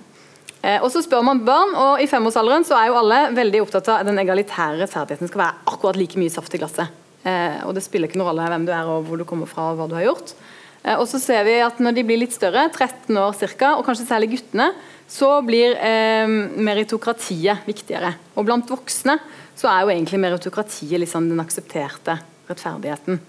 Eh, 0.61 0.77
og 0.83 0.91
så 0.93 1.01
spør 1.01 1.23
man 1.25 1.41
barn, 1.45 1.73
og 1.73 2.01
i 2.03 2.09
femårsalderen 2.09 2.65
så 2.67 2.77
er 2.77 2.91
jo 2.91 2.99
alle 2.99 3.23
veldig 3.33 3.63
opptatt 3.63 3.87
av 3.89 4.01
at 4.01 4.09
den 4.09 4.21
egalitære 4.21 4.83
rettferdigheten 4.83 5.31
skal 5.31 5.41
være 5.47 5.71
akkurat 5.73 5.97
like 5.97 6.19
mye 6.21 6.33
saft 6.33 6.53
i 6.53 6.61
glasset. 6.61 6.99
Eh, 7.25 7.61
og 7.65 7.73
det 7.77 7.83
spiller 7.85 8.09
ikke 8.09 8.19
noen 8.21 8.31
rolle 8.31 8.49
hvem 8.53 8.67
du 8.67 8.73
er 8.73 8.89
og 8.89 9.07
hvor 9.07 9.17
du 9.17 9.25
kommer 9.29 9.49
fra 9.49 9.71
og 9.71 9.79
hva 9.79 9.87
du 9.89 9.95
har 9.97 10.05
gjort. 10.11 10.35
Eh, 10.83 10.97
og 10.97 11.07
så 11.09 11.21
ser 11.21 11.45
vi 11.45 11.57
at 11.61 11.81
Når 11.81 11.97
de 11.97 12.05
blir 12.05 12.21
litt 12.21 12.33
større, 12.33 12.67
13 12.69 13.17
år 13.17 13.33
ca., 13.57 13.73
og 13.77 13.85
kanskje 13.85 14.09
særlig 14.09 14.35
guttene, 14.35 14.71
så 15.11 15.29
blir 15.43 15.75
eh, 15.75 16.29
meritokratiet 16.63 17.67
viktigere. 17.67 18.13
Og 18.39 18.47
Blant 18.47 18.69
voksne 18.71 19.17
så 19.59 19.67
er 19.67 19.83
jo 19.83 19.91
egentlig 19.91 20.21
meritokratiet 20.23 21.01
liksom 21.03 21.27
den 21.27 21.41
aksepterte 21.43 22.15
rettferdigheten. 22.47 23.19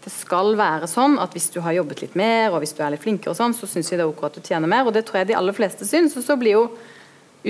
Det 0.00 0.12
skal 0.12 0.54
være 0.56 0.88
sånn 0.88 1.18
at 1.20 1.32
hvis 1.36 1.50
du 1.52 1.58
har 1.64 1.76
jobbet 1.76 2.04
litt 2.04 2.14
mer 2.16 2.52
og 2.52 2.60
hvis 2.62 2.72
du 2.76 2.84
er 2.84 2.92
litt 2.94 3.02
flinkere, 3.04 3.32
og 3.32 3.40
sånn, 3.40 3.56
så 3.56 3.68
syns 3.68 3.88
vi 3.90 3.98
det 3.98 4.04
er 4.04 4.12
ok 4.12 4.22
at 4.28 4.38
du 4.38 4.44
tjener 4.44 4.70
mer. 4.70 4.86
og 4.86 4.94
Det 4.96 5.04
tror 5.08 5.20
jeg 5.20 5.30
de 5.32 5.36
aller 5.40 5.56
fleste 5.56 5.88
syns. 5.88 6.16
Og 6.20 6.24
så 6.24 6.36
blir 6.40 6.58
jo 6.58 6.64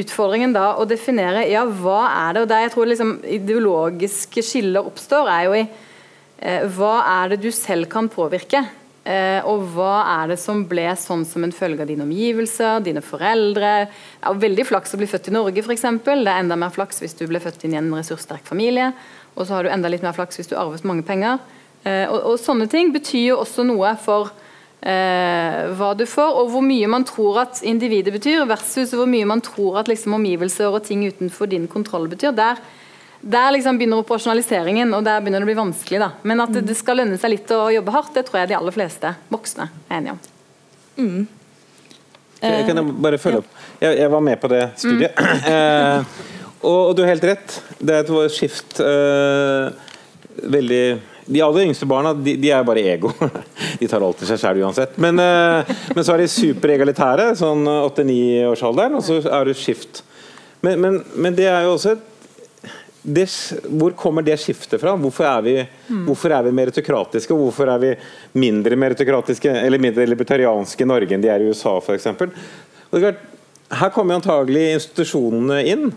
utfordringen 0.00 0.54
da 0.54 0.76
å 0.78 0.86
definere 0.86 1.48
ja, 1.50 1.64
hva 1.66 2.04
er 2.28 2.36
det 2.36 2.42
og 2.44 2.50
Der 2.52 2.64
jeg 2.64 2.74
tror 2.76 2.90
liksom 2.90 3.16
ideologiske 3.26 4.44
skiller 4.46 4.86
oppstår, 4.86 5.30
er 5.34 5.46
jo 5.48 5.56
i 5.58 5.64
eh, 5.66 6.66
hva 6.78 6.94
er 7.22 7.34
det 7.34 7.42
du 7.42 7.50
selv 7.54 7.90
kan 7.90 8.10
påvirke. 8.10 8.62
Eh, 9.10 9.46
og 9.48 9.64
hva 9.74 9.94
er 10.20 10.30
det 10.30 10.36
som 10.38 10.60
ble 10.68 10.84
sånn 10.98 11.24
som 11.26 11.42
en 11.42 11.54
følge 11.54 11.82
av 11.82 11.88
dine 11.90 12.04
omgivelser, 12.04 12.82
dine 12.84 13.02
foreldre? 13.02 13.72
Ja, 14.20 14.34
veldig 14.36 14.66
flaks 14.68 14.94
å 14.94 15.00
bli 15.00 15.08
født 15.10 15.30
i 15.30 15.34
Norge, 15.34 15.64
f.eks. 15.64 15.86
Det 16.04 16.14
er 16.20 16.36
enda 16.36 16.58
mer 16.60 16.74
flaks 16.74 17.02
hvis 17.02 17.16
du 17.18 17.24
ble 17.30 17.40
født 17.42 17.64
inn 17.66 17.74
i 17.74 17.80
en 17.80 17.90
ressurssterk 17.96 18.44
familie. 18.46 18.92
Og 19.34 19.46
så 19.46 19.56
har 19.56 19.66
du 19.66 19.72
enda 19.72 19.90
litt 19.90 20.04
mer 20.06 20.14
flaks 20.14 20.38
hvis 20.38 20.52
du 20.52 20.58
arvet 20.58 20.86
mange 20.86 21.06
penger. 21.06 21.40
Eh, 21.82 22.06
og, 22.10 22.18
og, 22.18 22.36
sånne 22.42 22.68
ting 22.70 22.92
betyr 22.94 23.30
jo 23.32 23.40
også 23.40 23.64
noe 23.66 23.94
for 24.04 24.30
eh, 24.84 25.70
hva 25.78 25.94
du 25.96 26.04
får, 26.06 26.36
og 26.42 26.52
hvor 26.52 26.64
mye 26.66 26.90
man 26.92 27.06
tror 27.08 27.42
at 27.46 27.64
individet 27.66 28.14
betyr, 28.14 28.44
versus 28.50 28.92
hvor 28.94 29.08
mye 29.10 29.28
man 29.28 29.42
tror 29.44 29.80
at 29.82 29.90
liksom, 29.90 30.18
omgivelser 30.20 30.70
og 30.70 30.84
ting 30.86 31.06
utenfor 31.08 31.50
din 31.50 31.66
kontroll 31.72 32.06
betyr. 32.12 32.36
Der 32.36 32.60
der 33.20 33.50
liksom 33.52 33.76
begynner 33.78 34.00
operasjonaliseringen, 34.00 34.94
og 34.96 35.04
der 35.04 35.20
begynner 35.20 35.42
det 35.42 35.48
å 35.48 35.50
bli 35.50 35.58
vanskelig. 35.58 36.00
Da. 36.00 36.10
Men 36.24 36.40
at 36.46 36.54
det 36.64 36.76
skal 36.78 37.02
lønne 37.02 37.18
seg 37.20 37.34
litt 37.34 37.52
å 37.52 37.66
jobbe 37.74 37.92
hardt, 37.94 38.14
det 38.16 38.24
tror 38.28 38.40
jeg 38.40 38.52
de 38.52 38.56
aller 38.56 38.74
fleste 38.74 39.12
voksne 39.32 39.68
er 39.88 39.98
enige 39.98 40.16
om. 40.16 40.22
Mm. 41.00 41.28
Jeg 42.40 42.64
kan 42.64 42.80
jeg 42.80 42.96
bare 43.04 43.20
følge 43.20 43.42
opp? 43.42 43.52
Jeg, 43.80 43.98
jeg, 43.98 44.10
var 44.14 44.24
med 44.24 44.40
på 44.40 44.48
det 44.52 44.62
studiet. 44.80 45.20
Mm. 45.20 45.44
eh, 45.52 46.18
og, 46.62 46.80
og, 46.80 46.96
du 46.96 47.04
har 47.04 47.12
helt 47.12 47.28
rett. 47.28 47.60
Det 47.78 47.96
er 47.98 48.08
et 48.08 48.34
skift 48.34 48.80
eh, 48.84 49.70
veldig 50.56 50.84
de 51.30 51.42
aller 51.44 51.68
yngste 51.68 51.86
barna 51.86 52.10
de, 52.16 52.34
de 52.40 52.48
er 52.50 52.64
bare 52.66 52.82
ego. 52.90 53.12
De 53.80 53.86
tar 53.88 54.02
alltid 54.02 54.32
seg 54.32 54.40
selv 54.40 54.64
uansett. 54.64 54.96
Men, 55.00 55.20
eh, 55.22 55.68
men 55.94 56.04
så 56.04 56.16
er 56.16 56.24
de 56.24 56.32
superegalitære, 56.32 57.30
sånn 57.38 57.68
åtte-ni-årsalderen, 57.70 58.96
og 58.98 59.04
så 59.06 59.20
er 59.28 59.46
det 59.46 59.54
skift. 59.60 60.02
Men, 60.64 60.80
men, 60.82 60.98
men 61.14 61.36
det 61.36 61.46
er 61.48 61.68
jo 61.68 61.76
også 61.76 61.94
et 61.94 62.09
det, 63.02 63.26
hvor 63.64 63.94
kommer 63.96 64.24
det 64.24 64.36
skiftet 64.42 64.80
fra? 64.80 64.92
Hvorfor 65.00 65.24
er, 65.24 65.44
vi, 65.44 65.54
mm. 65.88 66.02
hvorfor 66.08 66.34
er 66.36 66.44
vi 66.44 66.52
meritokratiske, 66.58 67.36
hvorfor 67.36 67.70
er 67.72 67.80
vi 67.80 67.94
mindre 68.42 68.76
meritokratiske 68.76 69.54
eller 69.62 69.80
mindre 69.80 70.04
libertarianske 70.08 70.84
i 70.84 70.88
Norge 70.88 71.16
enn 71.16 71.24
de 71.24 71.30
er 71.32 71.40
i 71.40 71.48
USA 71.48 71.78
f.eks.? 71.80 72.10
Her 73.70 73.92
kommer 73.94 74.18
antagelig 74.18 74.66
institusjonene 74.74 75.62
inn. 75.70 75.90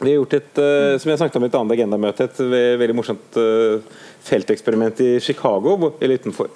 Vi 0.00 0.08
har 0.08 0.16
gjort 0.16 0.34
et 0.40 0.58
uh, 0.58 0.96
som 0.98 1.12
jeg 1.12 1.20
snakket 1.20 1.38
om 1.38 1.46
i 1.46 1.50
et 1.50 1.56
annet 1.60 1.76
agendamøte, 1.76 2.26
et 2.26 2.40
veldig 2.80 2.96
morsomt 2.98 3.38
uh, 3.38 4.06
felteksperiment 4.26 5.02
i 5.04 5.12
Chicago, 5.22 5.76
eller 6.00 6.18
utenfor. 6.18 6.50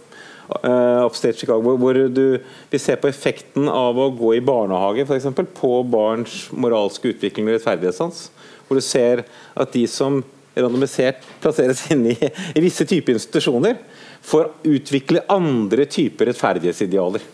Uh, 0.49 1.05
upstate 1.05 1.37
Chicago, 1.37 1.77
hvor 1.77 1.95
du 2.09 2.41
vil 2.41 2.81
se 2.81 2.97
på 2.97 3.11
effekten 3.11 3.69
av 3.71 4.01
å 4.01 4.09
gå 4.17 4.33
i 4.39 4.43
barnehage 4.43 5.05
for 5.05 5.19
eksempel, 5.19 5.47
på 5.55 5.83
barns 5.87 6.47
moralske 6.57 7.13
utvikling 7.13 7.51
og 7.51 7.59
rettferdighetssans. 7.59 8.25
Hvor 8.69 8.79
du 8.79 8.85
ser 8.85 9.25
at 9.57 9.73
de 9.75 9.87
som 9.91 10.21
randomisert 10.59 11.25
plasseres 11.43 11.85
inne 11.93 12.15
i, 12.15 12.31
i 12.57 12.63
visse 12.63 12.87
typer 12.89 13.17
institusjoner, 13.17 13.79
får 14.25 14.51
utvikle 14.69 15.25
andre 15.31 15.87
typer 15.91 16.31
rettferdighetsidealer. 16.31 17.25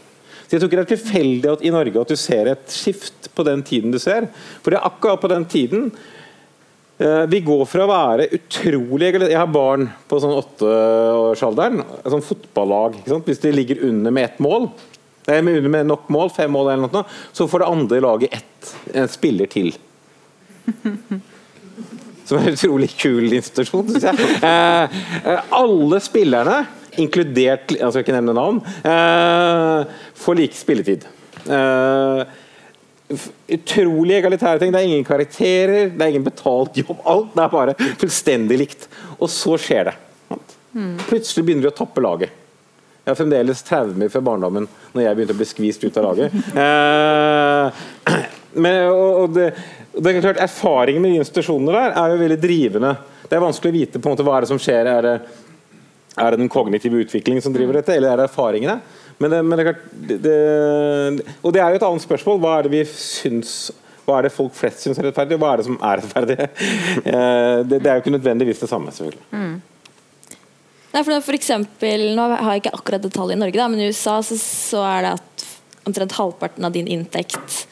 Så 0.44 0.56
jeg 0.56 0.60
tror 0.60 0.68
ikke 0.68 0.80
det 0.80 0.84
er 0.84 0.96
tilfeldig 0.96 1.52
at 1.54 1.62
i 1.64 1.72
Norge 1.72 2.02
at 2.02 2.10
du 2.12 2.20
ser 2.20 2.50
et 2.52 2.66
skift 2.72 3.30
på 3.34 3.46
den 3.46 3.64
tiden 3.66 3.94
du 3.94 3.98
ser. 4.02 4.28
For 4.62 4.72
det 4.72 4.78
er 4.78 4.90
akkurat 4.90 5.22
på 5.22 5.30
den 5.32 5.46
tiden 5.50 5.86
eh, 7.00 7.24
vi 7.32 7.40
går 7.46 7.64
fra 7.68 7.86
å 7.86 7.90
være 7.90 8.28
utrolig 8.36 9.14
Jeg 9.24 9.40
har 9.40 9.50
barn 9.50 9.88
på 10.08 10.20
sånn 10.20 10.36
åtteårsalderen. 10.36 11.80
Sånn 12.04 12.26
fotballag. 12.28 13.00
Hvis 13.24 13.42
de 13.42 13.54
ligger 13.54 13.86
under 13.88 14.14
med 14.14 14.28
ett 14.28 14.44
mål, 14.44 14.68
under 15.24 15.72
med 15.72 15.88
nok 15.88 16.12
mål, 16.12 16.28
fem 16.36 16.52
mål 16.52 16.74
eller 16.74 16.92
noe, 16.92 17.06
så 17.32 17.48
får 17.48 17.64
det 17.64 17.72
andre 17.72 18.04
laget 18.04 18.36
ett, 18.36 18.74
en 18.92 19.08
spiller 19.08 19.48
til. 19.48 19.72
Som 22.24 22.38
er 22.38 22.46
en 22.48 22.56
utrolig 22.56 22.88
kul 22.96 23.26
institusjon, 23.36 23.88
syns 23.90 24.06
jeg. 24.08 24.30
Eh, 24.48 25.02
eh, 25.20 25.50
alle 25.52 26.00
spillerne, 26.00 26.62
inkludert 27.02 27.74
Jeg 27.74 27.90
skal 27.90 28.04
ikke 28.04 28.14
nevne 28.14 28.36
navn, 28.36 28.60
eh, 28.86 29.92
får 30.24 30.38
like 30.38 30.56
spilletid. 30.56 31.04
Eh, 31.44 32.24
utrolig 33.58 34.16
egalitære 34.16 34.62
ting. 34.62 34.72
Det 34.72 34.80
er 34.80 34.88
ingen 34.88 35.04
karakterer, 35.04 35.90
det 35.90 36.00
er 36.00 36.14
ingen 36.14 36.24
betalt 36.24 36.78
jobb. 36.80 37.02
Alt 37.04 37.34
det 37.34 37.44
er 37.44 37.52
bare 37.52 37.76
fullstendig 38.00 38.58
likt. 38.62 38.88
Og 39.18 39.28
så 39.28 39.58
skjer 39.60 39.90
det. 39.90 39.98
Plutselig 41.06 41.44
begynner 41.44 41.68
vi 41.68 41.70
å 41.70 41.76
tappe 41.76 42.02
laget. 42.02 42.32
Jeg 43.04 43.12
har 43.12 43.18
fremdeles 43.18 43.60
traumer 43.66 44.08
fra 44.08 44.22
barndommen 44.24 44.66
når 44.94 45.02
jeg 45.04 45.16
begynte 45.16 45.34
å 45.36 45.38
bli 45.38 45.46
skvist 45.46 45.82
ut 45.84 45.98
av 46.00 46.06
laget. 46.06 46.36
Eh, 46.56 47.82
men, 48.64 48.78
og, 48.88 49.10
og 49.20 49.34
det, 49.36 49.50
det 49.94 50.10
er 50.10 50.20
klart 50.24 50.42
Erfaringen 50.42 51.02
med 51.02 51.14
de 51.14 51.22
institusjonene 51.22 51.74
der 51.74 51.96
er 52.00 52.12
jo 52.12 52.20
veldig 52.22 52.40
drivende. 52.42 52.92
Det 53.28 53.36
er 53.36 53.44
vanskelig 53.44 53.70
å 53.70 53.76
vite 53.78 54.00
på 54.00 54.08
en 54.08 54.16
måte 54.16 54.26
hva 54.26 54.36
er 54.36 54.44
det 54.44 54.50
som 54.50 54.60
skjer. 54.60 54.90
Er 54.90 55.06
det, 55.06 55.14
er 56.18 56.34
det 56.34 56.40
den 56.42 56.50
kognitive 56.52 57.04
utviklingen 57.04 57.44
som 57.44 57.54
driver 57.54 57.78
dette, 57.78 57.94
eller 57.94 58.12
er 58.12 58.22
det 58.22 58.28
erfaringene? 58.28 58.80
Men 59.22 59.30
det, 59.30 59.42
men 59.46 59.60
det, 59.60 59.74
det, 60.24 60.34
og 61.40 61.54
det 61.54 61.62
er 61.62 61.70
jo 61.70 61.78
et 61.78 61.86
annet 61.86 62.04
spørsmål. 62.04 62.40
Hva 62.42 62.56
er 62.58 62.66
det 62.66 62.74
vi 62.74 62.84
syns 62.90 63.72
hva 64.04 64.18
er 64.18 64.26
det 64.26 64.34
folk 64.34 64.52
flest 64.52 64.82
syns 64.84 64.98
er 65.00 65.06
rettferdig, 65.08 65.38
og 65.38 65.40
hva 65.40 65.54
er 65.54 65.60
det 65.60 65.68
som 65.68 65.78
er 65.80 66.02
rettferdig? 66.02 66.34
Eh, 67.04 67.60
det, 67.64 67.78
det, 67.78 67.88
er 67.88 67.96
jo 67.96 68.02
ikke 68.02 68.12
nødvendigvis 68.14 68.60
det 68.60 68.68
samme, 68.68 68.92
selvfølgelig. 68.92 69.22
Mm. 69.32 69.54
Nei, 70.94 71.02
for, 71.02 71.22
for 71.24 71.36
eksempel, 71.36 72.04
nå 72.16 72.26
har 72.32 72.50
jeg 72.52 72.64
ikke 72.64 72.74
akkurat 72.76 73.02
detalj 73.04 73.34
i 73.34 73.38
Norge, 73.40 73.58
da, 73.58 73.68
men 73.70 73.80
i 73.80 73.88
USA 73.88 74.18
så, 74.24 74.36
så 74.40 74.82
er 74.86 75.06
det 75.06 75.14
at 75.18 75.46
omtrent 75.88 76.16
halvparten 76.18 76.66
av 76.68 76.74
din 76.74 76.88
inntekt 76.90 77.64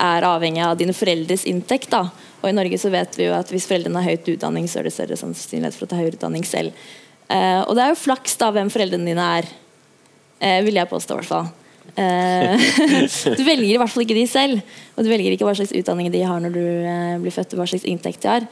er 0.00 0.26
avhengig 0.26 0.64
av 0.64 0.78
dine 0.80 0.94
foreldres 0.96 1.46
inntekt. 1.50 1.90
Da. 1.92 2.06
Og 2.40 2.48
i 2.50 2.56
Norge 2.56 2.80
så 2.80 2.90
vet 2.92 3.18
vi 3.18 3.28
jo 3.28 3.36
at 3.36 3.52
hvis 3.52 3.68
foreldrene 3.68 4.00
har 4.00 4.16
høyt 4.16 4.32
utdanning, 4.34 4.68
så 4.70 4.80
er 4.80 4.88
det 4.88 4.96
større 4.96 5.18
sannsynlighet 5.20 5.76
for 5.76 5.86
å 5.86 5.92
ta 5.92 6.00
høyere 6.00 6.16
utdanning 6.16 6.46
selv. 6.48 6.76
Eh, 7.30 7.60
og 7.62 7.76
det 7.76 7.84
er 7.84 7.92
jo 7.92 8.02
flaks 8.02 8.38
da 8.40 8.50
hvem 8.54 8.72
foreldrene 8.72 9.12
dine 9.12 9.30
er, 9.38 9.50
eh, 10.40 10.60
vil 10.66 10.80
jeg 10.80 10.90
påstå 10.90 11.14
i 11.14 11.20
hvert 11.20 11.30
fall. 11.30 11.50
Eh, 11.98 12.70
du 13.38 13.42
velger 13.44 13.74
i 13.74 13.78
hvert 13.80 13.92
fall 13.92 14.04
ikke 14.04 14.18
de 14.18 14.26
selv, 14.30 14.60
og 14.94 15.04
du 15.04 15.10
velger 15.10 15.34
ikke 15.34 15.46
hva 15.48 15.54
slags 15.58 15.74
utdanning 15.76 16.10
de 16.12 16.22
har 16.26 16.42
når 16.42 16.54
du 16.54 16.64
eh, 16.64 17.16
blir 17.22 17.34
født, 17.34 17.54
og 17.54 17.62
hva 17.62 17.68
slags 17.70 17.86
inntekt 17.88 18.24
de 18.24 18.32
har. 18.32 18.48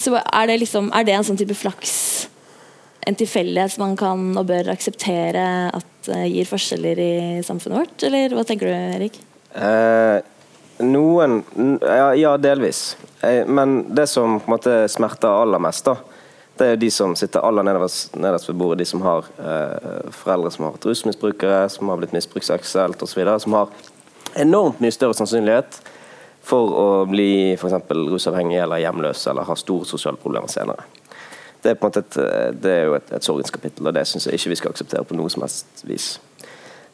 Så 0.00 0.14
er 0.18 0.48
det, 0.48 0.60
liksom, 0.62 0.90
er 0.96 1.06
det 1.06 1.16
en 1.16 1.26
sånn 1.26 1.38
type 1.40 1.56
flaks, 1.56 1.94
en 3.06 3.18
tilfeldighet 3.18 3.76
man 3.82 3.96
kan 3.98 4.30
og 4.38 4.46
bør 4.48 4.70
akseptere 4.72 5.44
at 5.74 6.10
uh, 6.10 6.22
gir 6.22 6.46
forskjeller 6.46 7.00
i 7.02 7.14
samfunnet 7.42 7.80
vårt, 7.80 8.04
eller 8.06 8.34
hva 8.36 8.44
tenker 8.46 8.70
du, 8.70 8.72
Erik? 8.72 9.18
Uh, 9.52 10.22
noen 10.82 11.40
ja, 11.80 12.14
ja, 12.14 12.36
delvis. 12.36 12.96
Eh, 13.20 13.46
men 13.46 13.94
det 13.94 14.06
som 14.06 14.40
på 14.40 14.50
en 14.50 14.54
måte 14.56 14.74
smerter 14.88 15.28
aller 15.28 15.62
mest, 15.62 15.86
da, 15.86 15.96
det 16.58 16.68
er 16.68 16.80
de 16.80 16.90
som 16.92 17.14
sitter 17.16 17.44
aller 17.44 17.64
nederst, 17.66 18.16
nederst 18.16 18.50
ved 18.50 18.58
bordet. 18.60 18.82
De 18.82 18.88
som 18.88 19.02
har 19.06 19.28
eh, 19.38 20.10
foreldre 20.14 20.52
som 20.52 20.66
har 20.66 20.76
vært 20.76 20.88
rusmisbrukere, 20.90 21.64
som 21.72 21.90
har 21.90 22.00
blitt 22.00 22.14
misbrukt 22.16 22.46
seksuelt 22.46 23.02
osv. 23.02 23.22
Som 23.42 23.56
har 23.58 23.72
enormt 24.38 24.82
mye 24.82 24.94
større 24.94 25.16
sannsynlighet 25.16 25.80
for 26.42 26.74
å 26.74 26.88
bli 27.06 27.54
for 27.60 27.70
eksempel, 27.70 28.04
rusavhengig 28.10 28.58
eller 28.62 28.82
hjemløs 28.82 29.26
eller 29.30 29.46
ha 29.46 29.56
store 29.56 29.86
sosiale 29.88 30.18
problemer 30.20 30.50
senere. 30.50 30.84
Det 31.62 31.70
er, 31.70 31.78
på 31.78 31.86
en 31.86 31.92
måte 31.92 32.02
et, 32.02 32.58
det 32.58 32.70
er 32.74 32.88
jo 32.88 32.96
et, 32.98 33.12
et 33.14 33.24
sorgens 33.24 33.54
kapittel, 33.54 33.86
og 33.86 33.94
det 33.94 34.02
syns 34.10 34.26
jeg 34.26 34.40
ikke 34.40 34.50
vi 34.50 34.58
skal 34.58 34.72
akseptere 34.74 35.06
på 35.06 35.14
noe 35.14 35.30
som 35.30 35.44
helst 35.44 35.84
vis. 35.86 36.16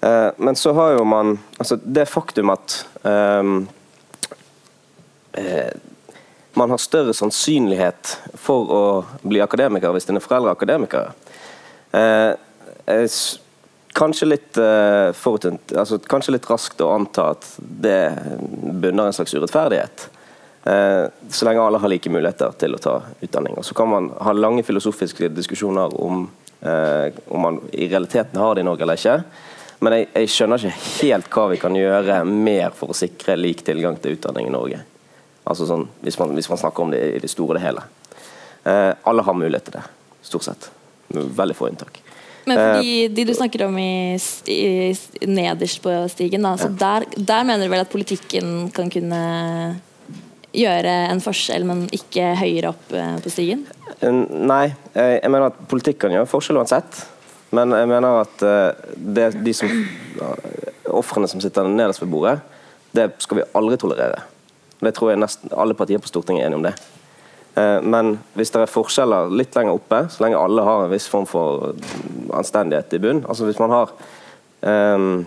Eh, 0.00 0.30
men 0.37 0.57
så 0.57 0.73
har 0.73 0.90
jo 0.90 1.04
man 1.04 1.38
altså 1.59 1.76
Det 1.83 2.07
faktum 2.07 2.50
at 2.54 2.87
eh, 3.02 3.42
man 6.59 6.71
har 6.71 6.80
større 6.83 7.14
sannsynlighet 7.14 8.16
for 8.35 8.73
å 8.73 8.83
bli 9.23 9.40
akademiker 9.45 9.92
hvis 9.95 10.09
dine 10.09 10.23
foreldre 10.23 10.50
er 10.50 10.59
akademikere. 10.59 11.12
Eh, 11.92 12.33
kanskje 13.99 14.28
litt 14.28 14.59
eh, 14.59 15.11
forutint, 15.16 15.73
altså, 15.76 15.99
kanskje 15.99 16.35
litt 16.37 16.49
raskt 16.50 16.83
å 16.85 16.92
anta 16.95 17.33
at 17.35 17.47
det 17.59 18.00
bunner 18.38 19.09
en 19.09 19.16
slags 19.16 19.35
urettferdighet. 19.35 20.09
Eh, 20.68 21.04
så 21.30 21.49
lenge 21.49 21.62
alle 21.62 21.78
har 21.83 21.92
like 21.92 22.11
muligheter 22.12 22.52
til 22.61 22.75
å 22.76 22.83
ta 22.83 22.97
utdanning. 23.21 23.59
Og 23.59 23.64
Så 23.64 23.75
kan 23.75 23.88
man 23.88 24.11
ha 24.21 24.35
lange 24.37 24.66
filosofiske 24.66 25.30
diskusjoner 25.35 25.95
om, 26.00 26.28
eh, 26.62 27.11
om 27.28 27.40
man 27.40 27.61
i 27.73 27.88
realiteten 27.88 28.40
har 28.40 28.54
det 28.54 28.66
i 28.66 28.68
Norge 28.68 28.83
eller 28.83 29.00
ikke. 29.00 29.25
Men 29.80 29.95
jeg, 29.95 30.09
jeg, 30.14 30.28
skjønner 30.35 30.59
ikke 30.59 31.02
helt 31.07 31.30
hva 31.30 31.49
vi 31.52 31.57
kan 31.62 31.75
gjøre 31.75 32.25
mer 32.26 32.71
for 32.75 32.90
å 32.90 32.99
sikre 32.99 33.38
lik 33.38 33.62
tilgang 33.62 33.97
til 34.02 34.16
utdanning 34.18 34.50
i 34.50 34.54
Norge. 34.54 34.80
Altså 35.49 35.64
sånn, 35.69 35.87
hvis, 36.05 36.19
man, 36.21 36.35
hvis 36.37 36.49
man 36.50 36.61
snakker 36.61 36.85
om 36.85 36.93
det 36.93 37.00
i 37.17 37.23
det 37.23 37.31
store 37.33 37.55
og 37.55 37.59
det 37.59 37.64
hele. 37.64 37.85
Eh, 38.69 38.93
alle 39.09 39.25
har 39.25 39.37
mulighet 39.37 39.69
til 39.69 39.78
det, 39.78 39.85
stort 40.28 40.45
sett. 40.45 40.69
Veldig 41.09 41.57
få 41.57 41.71
inntak. 41.71 42.02
Men 42.49 42.59
fordi 42.59 42.85
de, 42.85 43.05
eh, 43.07 43.12
de, 43.17 43.25
du 43.28 43.35
snakker 43.37 43.64
om 43.67 43.76
i, 43.81 44.17
i, 44.52 45.28
nederst 45.28 45.81
på 45.85 45.95
stigen, 46.12 46.45
da, 46.45 46.55
ja. 46.61 46.71
der, 46.85 47.09
der, 47.17 47.47
mener 47.49 47.64
du 47.64 47.73
vel 47.73 47.85
at 47.85 47.93
politikken 47.93 48.69
kan 48.76 48.93
kunne 48.93 49.23
gjøre 50.57 50.95
en 51.12 51.21
forskjell, 51.23 51.64
men 51.69 51.87
ikke 51.97 52.33
høyere 52.40 52.73
opp 52.75 52.93
eh, 52.97 53.17
på 53.25 53.33
stigen? 53.33 53.64
Nei, 53.99 54.67
jeg 54.95 55.31
mener 55.33 55.49
at 55.49 55.62
politikk 55.71 56.02
kan 56.05 56.12
gjøre 56.14 56.28
forskjell 56.31 56.61
uansett. 56.61 57.07
Men 57.57 57.73
jeg 57.73 57.88
mener 57.88 58.21
at 58.21 58.43
det, 59.00 59.31
de 59.40 59.52
som 59.57 59.71
ofrene 60.93 61.31
som 61.31 61.40
sitter 61.40 61.64
nederst 61.73 62.02
ved 62.02 62.11
bordet, 62.12 62.35
det 62.93 63.07
skal 63.25 63.40
vi 63.40 63.47
aldri 63.57 63.78
tolerere. 63.81 64.21
Det 64.78 64.94
tror 64.94 65.12
jeg 65.12 65.23
nesten 65.23 65.52
alle 65.58 65.76
partier 65.78 66.02
på 66.02 66.11
Stortinget 66.11 66.44
er 66.44 66.50
enige 66.50 66.61
om 66.61 66.68
det. 66.68 66.75
Uh, 67.58 67.80
men 67.82 68.12
hvis 68.38 68.52
det 68.54 68.62
er 68.62 68.70
forskjeller 68.70 69.32
litt 69.35 69.56
lenger 69.56 69.78
oppe, 69.78 70.04
så 70.12 70.23
lenge 70.25 70.38
alle 70.38 70.66
har 70.66 70.85
en 70.85 70.92
viss 70.92 71.08
form 71.11 71.26
for 71.26 71.73
anstendighet 72.37 72.92
i 72.94 73.00
bunn 73.02 73.25
altså 73.26 73.49
Hvis 73.49 73.58
man 73.58 73.73
har 73.75 73.94
um, 74.62 75.25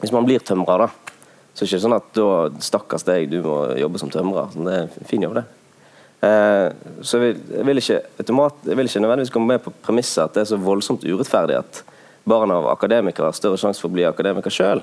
hvis 0.00 0.14
man 0.14 0.26
blir 0.26 0.42
tømrer, 0.46 0.86
da, 0.86 1.14
så 1.54 1.64
er 1.64 1.66
det 1.66 1.72
ikke 1.72 1.84
sånn 1.84 1.96
at 1.96 2.10
da 2.14 2.26
stakkars 2.62 3.06
deg, 3.06 3.30
du 3.32 3.40
må 3.42 3.56
jobbe 3.78 3.98
som 3.98 4.10
tømrer. 4.12 4.52
Det 4.54 4.74
er 4.74 4.84
en 4.86 5.08
fin 5.10 5.24
jobb, 5.24 5.40
det. 5.40 5.46
Uh, 6.18 7.02
så 7.06 7.20
jeg 7.22 7.64
vil, 7.66 7.78
ikke, 7.78 8.00
automat, 8.22 8.62
jeg 8.66 8.78
vil 8.78 8.90
ikke 8.90 9.02
nødvendigvis 9.04 9.34
komme 9.34 9.54
med 9.54 9.62
på 9.62 9.72
premisset 9.86 10.24
at 10.24 10.34
det 10.34 10.42
er 10.42 10.48
så 10.50 10.58
voldsomt 10.58 11.06
urettferdig 11.06 11.60
at 11.60 11.82
barn 12.28 12.50
av 12.50 12.66
akademikere 12.72 13.30
har 13.30 13.36
større 13.38 13.58
sjanse 13.60 13.82
for 13.82 13.90
å 13.90 13.94
bli 13.94 14.06
akademiker 14.06 14.52
sjøl, 14.52 14.82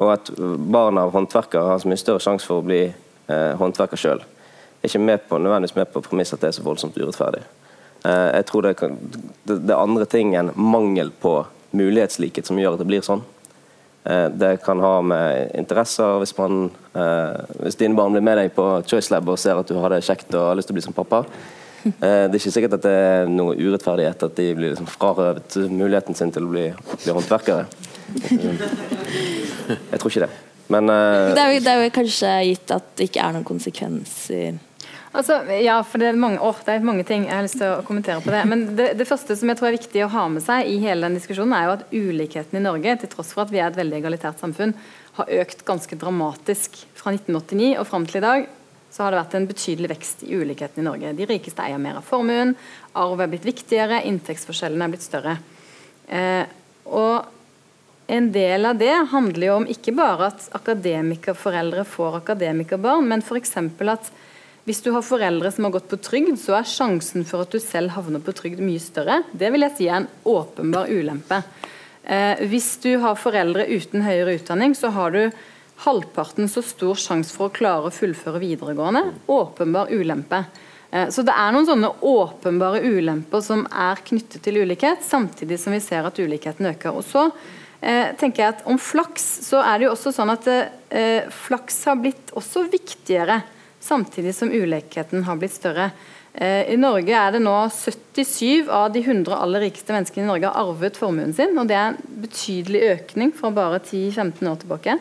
og 0.00 0.12
at 0.12 0.28
barn 0.36 1.00
av 1.00 1.14
håndverkere 1.14 1.64
har 1.72 1.80
så 1.80 1.88
mye 1.88 2.00
større 2.00 2.22
sjanse 2.24 2.48
for 2.48 2.60
å 2.60 2.66
bli 2.66 2.82
eh, 3.30 3.54
håndverker 3.60 4.00
sjøl. 4.00 4.22
Er 4.80 4.90
ikke 4.90 5.02
med 5.02 5.24
på, 5.28 5.38
nødvendigvis 5.38 5.76
med 5.78 5.90
på 5.92 6.02
premisset 6.04 6.38
at 6.38 6.44
det 6.44 6.52
er 6.52 6.58
så 6.58 6.66
voldsomt 6.66 6.98
urettferdig. 6.98 7.42
Eh, 8.04 8.28
jeg 8.36 8.46
tror 8.50 8.66
det, 8.66 8.76
kan, 8.80 8.96
det, 9.44 9.60
det 9.66 9.74
er 9.74 9.80
andre 9.80 10.08
ting 10.08 10.34
enn 10.38 10.52
mangel 10.56 11.12
på 11.22 11.40
mulighetslikhet 11.76 12.48
som 12.48 12.58
gjør 12.58 12.76
at 12.76 12.82
det 12.82 12.88
blir 12.90 13.04
sånn. 13.06 13.22
Eh, 14.04 14.28
det 14.28 14.56
kan 14.64 14.80
ha 14.80 15.00
med 15.04 15.50
interesser 15.60 16.18
hvis, 16.22 16.32
man, 16.38 16.70
eh, 16.96 17.40
hvis 17.60 17.76
dine 17.76 17.96
barn 17.98 18.14
blir 18.16 18.24
med 18.24 18.38
deg 18.40 18.54
på 18.56 18.64
Choice 18.88 19.12
Lab 19.12 19.28
og 19.28 19.38
ser 19.38 19.60
at 19.60 19.68
du 19.68 19.76
har 19.76 19.92
det 19.92 20.00
kjekt 20.06 20.32
og 20.32 20.46
har 20.48 20.56
lyst 20.56 20.70
til 20.70 20.76
å 20.76 20.80
bli 20.80 20.86
som 20.88 20.96
pappa. 20.96 21.24
Eh, 21.80 22.26
det 22.28 22.36
er 22.36 22.36
ikke 22.36 22.50
sikkert 22.52 22.74
at 22.76 22.82
det 22.84 22.90
er 22.92 23.30
noe 23.32 23.54
urettferdighet 23.56 24.24
at 24.26 24.34
de 24.36 24.50
blir 24.52 24.74
liksom 24.74 24.84
frarøvet 24.84 25.54
muligheten 25.72 26.12
sin 26.18 26.28
til 26.28 26.44
å 26.44 26.50
bli, 26.52 26.66
bli 26.76 27.14
håndverkere. 27.16 27.64
Jeg 29.88 30.02
tror 30.02 30.10
ikke 30.10 30.26
det. 30.26 30.28
Men 30.70 30.90
uh, 30.90 31.34
Det 31.34 31.42
er, 31.42 31.54
jo, 31.54 31.62
det 31.66 31.70
er 31.72 31.84
jo 31.84 31.94
kanskje 31.94 32.34
gitt 32.46 32.74
at 32.74 32.90
det 32.98 33.10
ikke 33.10 33.22
er 33.26 33.36
noen 33.36 33.48
konsekvenser 33.48 34.58
Altså, 35.10 35.40
ja, 35.58 35.80
for 35.82 35.98
det 35.98 36.12
er, 36.12 36.18
mange, 36.22 36.38
å, 36.38 36.52
det 36.62 36.76
er 36.76 36.84
mange 36.86 37.02
ting 37.06 37.24
jeg 37.26 37.34
har 37.34 37.42
lyst 37.42 37.58
til 37.58 37.66
å 37.66 37.82
kommentere 37.86 38.22
på 38.22 38.30
det. 38.30 38.44
Men 38.46 38.60
det, 38.78 38.92
det, 39.00 39.06
første 39.08 39.34
som 39.34 39.50
jeg 39.50 39.58
tror 39.58 39.68
er 39.70 39.74
viktig 39.74 40.04
å 40.06 40.10
ha 40.12 40.26
med 40.30 40.44
seg 40.44 40.70
i 40.70 40.76
hele 40.84 41.08
den 41.08 41.16
diskusjonen, 41.18 41.54
er 41.56 41.66
jo 41.66 41.72
at 41.74 41.82
ulikheten 41.90 42.60
i 42.60 42.62
Norge, 42.62 42.94
til 43.00 43.10
tross 43.10 43.32
for 43.34 43.42
at 43.42 43.50
vi 43.50 43.58
er 43.58 43.72
et 43.72 43.80
veldig 43.80 43.98
egalitært 43.98 44.38
samfunn, 44.38 44.76
har 45.16 45.32
økt 45.40 45.64
ganske 45.66 45.98
dramatisk 45.98 46.78
fra 46.94 47.10
1989 47.16 47.72
og 47.80 47.88
fram 47.90 48.06
til 48.06 48.20
i 48.20 48.24
dag. 48.28 48.46
Så 48.94 49.02
har 49.02 49.10
det 49.10 49.20
vært 49.24 49.34
en 49.38 49.50
betydelig 49.50 49.90
vekst 49.96 50.22
i 50.26 50.38
ulikheten 50.38 50.84
i 50.84 50.86
Norge. 50.86 51.12
De 51.18 51.26
rikeste 51.26 51.66
eier 51.66 51.82
mer 51.82 51.98
av 51.98 52.06
formuen, 52.06 52.54
arv 52.98 53.26
er 53.26 53.34
blitt 53.34 53.50
viktigere, 53.50 54.04
inntektsforskjellene 54.06 54.86
er 54.86 54.94
blitt 54.94 55.06
større. 55.06 55.36
Eh, 56.06 56.46
og 56.86 57.39
en 58.10 58.32
del 58.34 58.66
av 58.66 58.78
det 58.80 58.94
handler 59.12 59.46
jo 59.46 59.58
om 59.60 59.68
ikke 59.70 59.94
bare 59.94 60.30
at 60.32 60.48
akademikerforeldre 60.56 61.84
får 61.86 62.18
akademikerbarn, 62.20 63.06
men 63.06 63.22
f.eks. 63.22 63.56
at 63.56 64.10
hvis 64.66 64.82
du 64.84 64.90
har 64.94 65.04
foreldre 65.06 65.50
som 65.54 65.66
har 65.66 65.74
gått 65.76 65.88
på 65.90 65.98
trygd, 66.04 66.36
så 66.38 66.58
er 66.58 66.68
sjansen 66.68 67.24
for 67.26 67.44
at 67.44 67.54
du 67.54 67.60
selv 67.62 67.94
havner 67.94 68.22
på 68.22 68.34
trygd 68.36 68.60
mye 68.62 68.82
større. 68.82 69.22
Det 69.32 69.48
vil 69.54 69.64
jeg 69.66 69.76
si 69.76 69.86
er 69.88 70.02
en 70.02 70.10
åpenbar 70.28 70.90
ulempe. 70.90 71.40
Eh, 72.02 72.42
hvis 72.50 72.74
du 72.82 72.92
har 73.02 73.18
foreldre 73.20 73.66
uten 73.70 74.04
høyere 74.04 74.36
utdanning, 74.38 74.74
så 74.76 74.92
har 74.94 75.14
du 75.14 75.22
halvparten 75.86 76.50
så 76.50 76.62
stor 76.66 76.98
sjanse 77.00 77.32
for 77.34 77.48
å 77.48 77.54
klare 77.56 77.88
å 77.88 77.94
fullføre 77.94 78.42
videregående. 78.42 79.06
Åpenbar 79.32 79.92
ulempe. 79.94 80.44
Eh, 80.90 81.08
så 81.14 81.24
det 81.26 81.34
er 81.34 81.54
noen 81.54 81.68
sånne 81.68 81.94
åpenbare 82.10 82.82
ulemper 82.84 83.44
som 83.44 83.64
er 83.70 84.02
knyttet 84.06 84.42
til 84.44 84.60
ulikhet, 84.64 85.04
samtidig 85.06 85.60
som 85.62 85.74
vi 85.76 85.82
ser 85.84 86.06
at 86.06 86.20
ulikheten 86.20 86.68
øker. 86.74 86.98
Og 87.00 87.06
så 87.06 87.28
eh, 87.80 88.12
tenker 88.20 88.44
jeg 88.44 88.54
at 88.54 88.66
Om 88.68 88.78
flaks 88.80 89.26
så 89.48 89.62
er 89.64 89.78
det 89.78 89.88
jo 89.88 89.94
også 89.94 90.12
sånn 90.14 90.32
at 90.32 90.48
eh, 90.50 91.28
flaks 91.32 91.82
har 91.88 92.00
blitt 92.00 92.32
også 92.36 92.66
viktigere 92.70 93.40
samtidig 93.80 94.34
som 94.36 94.52
ulikheten 94.52 95.24
har 95.24 95.38
blitt 95.40 95.56
større. 95.56 95.90
Eh, 96.32 96.72
I 96.72 96.76
Norge 96.78 97.14
er 97.16 97.34
det 97.34 97.42
nå 97.42 97.54
77 97.72 98.68
av 98.70 98.90
de 98.94 99.02
100 99.02 99.34
aller 99.34 99.66
rikeste 99.66 99.94
menneskene 99.94 100.26
i 100.26 100.30
Norge 100.30 100.50
har 100.50 100.68
arvet 100.68 100.98
formuen 101.00 101.34
sin. 101.34 101.56
og 101.58 101.66
Det 101.70 101.78
er 101.78 101.88
en 101.90 102.20
betydelig 102.22 102.84
økning 102.92 103.32
fra 103.34 103.50
bare 103.54 103.80
10-15 103.82 104.52
år 104.52 104.60
tilbake. 104.62 104.98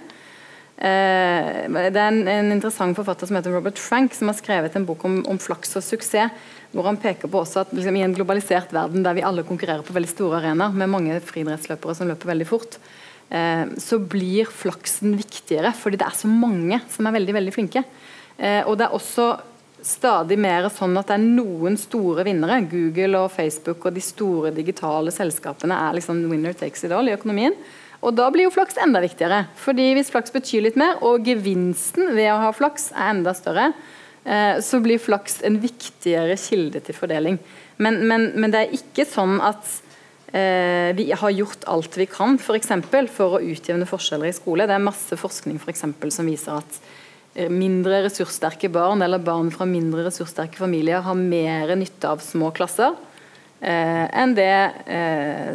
Eh, 0.79 1.65
det 1.67 1.99
er 1.99 2.05
en, 2.05 2.21
en, 2.31 2.53
interessant 2.55 2.95
forfatter 2.95 3.27
som 3.27 3.35
heter 3.35 3.51
Robert 3.51 3.79
Frank, 3.81 4.13
som 4.15 4.31
har 4.31 4.37
skrevet 4.37 4.77
en 4.79 4.87
bok 4.87 5.03
om, 5.07 5.19
om 5.27 5.41
flaks 5.41 5.75
og 5.75 5.83
suksess. 5.83 6.47
Hvor 6.71 6.85
han 6.85 6.99
peker 7.01 7.31
på 7.31 7.41
også 7.41 7.63
at 7.63 7.71
liksom, 7.73 7.97
i 7.97 8.05
en 8.05 8.13
globalisert 8.13 8.71
verden 8.75 9.03
der 9.03 9.17
vi 9.17 9.25
alle 9.25 9.43
konkurrerer 9.47 9.83
på 9.83 9.95
veldig 9.95 10.11
store 10.11 10.39
arenaer, 10.39 10.75
med 10.77 10.91
mange 10.91 11.17
friidrettsløpere 11.25 11.97
som 11.97 12.11
løper 12.11 12.29
veldig 12.29 12.47
fort, 12.47 12.77
eh, 13.33 13.65
så 13.81 13.99
blir 13.99 14.47
flaksen 14.53 15.17
viktigere 15.19 15.73
fordi 15.75 15.99
det 15.99 16.07
er 16.07 16.19
så 16.19 16.29
mange 16.31 16.79
som 16.93 17.09
er 17.09 17.17
veldig, 17.17 17.35
veldig 17.41 17.55
flinke. 17.57 17.83
Eh, 18.37 18.61
og 18.63 18.77
det 18.79 18.87
er 18.87 18.95
også 18.95 19.31
stadig 19.83 20.37
mer 20.39 20.67
sånn 20.73 20.97
at 20.99 21.09
det 21.09 21.17
er 21.17 21.25
noen 21.25 21.75
store 21.79 22.25
vinnere. 22.27 22.61
Google 22.71 23.25
og 23.25 23.33
Facebook 23.33 23.85
og 23.87 23.95
de 23.95 24.03
store 24.03 24.51
digitale 24.55 25.11
selskapene 25.15 25.75
er 25.87 25.97
liksom 25.97 26.21
winner 26.31 26.55
takes 26.57 26.85
it 26.85 26.95
all 26.95 27.09
i 27.09 27.15
økonomien. 27.15 27.55
Og 27.99 28.15
da 28.15 28.29
blir 28.31 28.47
jo 28.47 28.53
flaks 28.55 28.79
enda 28.79 29.01
viktigere. 29.03 29.47
fordi 29.55 29.93
hvis 29.95 30.11
flaks 30.11 30.31
betyr 30.31 30.63
litt 30.63 30.77
mer, 30.79 31.01
og 31.03 31.25
gevinsten 31.25 32.15
ved 32.15 32.31
å 32.31 32.39
ha 32.45 32.51
flaks 32.51 32.91
er 32.91 33.11
enda 33.11 33.33
større, 33.33 33.73
eh, 34.25 34.59
så 34.61 34.79
blir 34.79 34.99
flaks 34.99 35.41
en 35.43 35.59
viktigere 35.59 36.37
kilde 36.37 36.79
til 36.79 36.95
fordeling. 36.95 37.39
Men, 37.77 38.07
men, 38.07 38.31
men 38.35 38.51
det 38.51 38.59
er 38.59 38.77
ikke 38.77 39.05
sånn 39.07 39.39
at 39.41 39.67
eh, 40.31 40.95
vi 40.95 41.11
har 41.11 41.35
gjort 41.35 41.67
alt 41.67 41.97
vi 41.97 42.07
kan 42.07 42.37
for, 42.37 42.55
eksempel, 42.55 43.07
for 43.07 43.37
å 43.37 43.43
utjevne 43.43 43.87
forskjeller 43.87 44.31
i 44.31 44.37
skole. 44.37 44.67
Det 44.67 44.75
er 44.75 44.89
masse 44.89 45.19
forskning 45.19 45.59
for 45.59 45.71
eksempel, 45.75 46.11
som 46.11 46.27
viser 46.27 46.59
at 46.59 46.81
Eh, 47.39 47.49
mindre 47.49 48.01
ressurssterke 48.07 48.71
barn 48.73 49.03
eller 49.05 49.21
barn 49.21 49.51
fra 49.53 49.67
mindre 49.69 50.07
ressurssterke 50.07 50.57
familier 50.57 51.03
har 51.05 51.15
mer 51.15 51.75
nytte 51.77 52.09
av 52.09 52.23
små 52.25 52.49
klasser 52.57 52.95
eh, 53.61 54.05
enn 54.17 54.33
det 54.33 54.55
eh, 54.89 55.53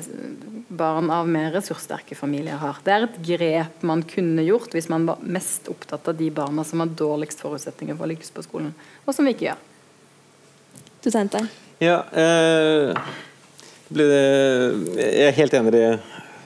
barn 0.77 1.11
av 1.15 1.29
mer 1.29 1.53
ressurssterke 1.55 2.17
familier 2.19 2.59
har. 2.61 2.79
Det 2.85 2.95
er 2.95 3.07
et 3.07 3.19
grep 3.27 3.85
man 3.87 4.03
kunne 4.09 4.45
gjort 4.47 4.75
hvis 4.75 4.91
man 4.93 5.07
var 5.09 5.23
mest 5.23 5.69
opptatt 5.73 6.09
av 6.11 6.19
de 6.19 6.31
barna 6.35 6.65
som 6.67 6.83
har 6.83 6.93
dårligst 6.93 7.45
forutsetninger 7.45 7.97
for 7.97 8.07
å 8.07 8.13
lykkes 8.13 8.35
på 8.35 8.45
skolen, 8.47 8.75
og 9.05 9.17
som 9.17 9.27
vi 9.27 9.35
ikke 9.37 9.49
gjør. 9.51 9.63
Du 11.05 11.11
tenkte? 11.13 11.45
Ja, 11.83 11.99
eh, 12.17 12.95
jeg 13.95 15.27
er 15.29 15.37
helt 15.37 15.55
enig 15.59 15.75
i 15.75 15.77
det 15.77 15.89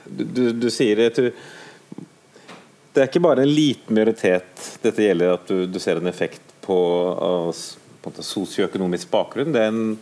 du, 0.08 0.24
du, 0.24 0.44
du 0.66 0.68
sier. 0.72 1.04
Jeg 1.04 1.14
tror 1.14 1.32
det 2.92 3.02
er 3.04 3.10
ikke 3.10 3.22
bare 3.22 3.44
en 3.44 3.52
liten 3.52 3.94
minoritet 3.94 4.64
dette 4.82 5.04
gjelder 5.04 5.36
at 5.36 5.50
du, 5.50 5.66
du 5.70 5.78
ser 5.78 6.00
en 6.00 6.10
effekt 6.10 6.42
på, 6.64 6.76
av 7.14 7.52
sosioøkonomisk 8.24 9.10
bakgrunn. 9.12 9.52
Det 9.54 9.62
er 9.62 9.70
en 9.70 9.98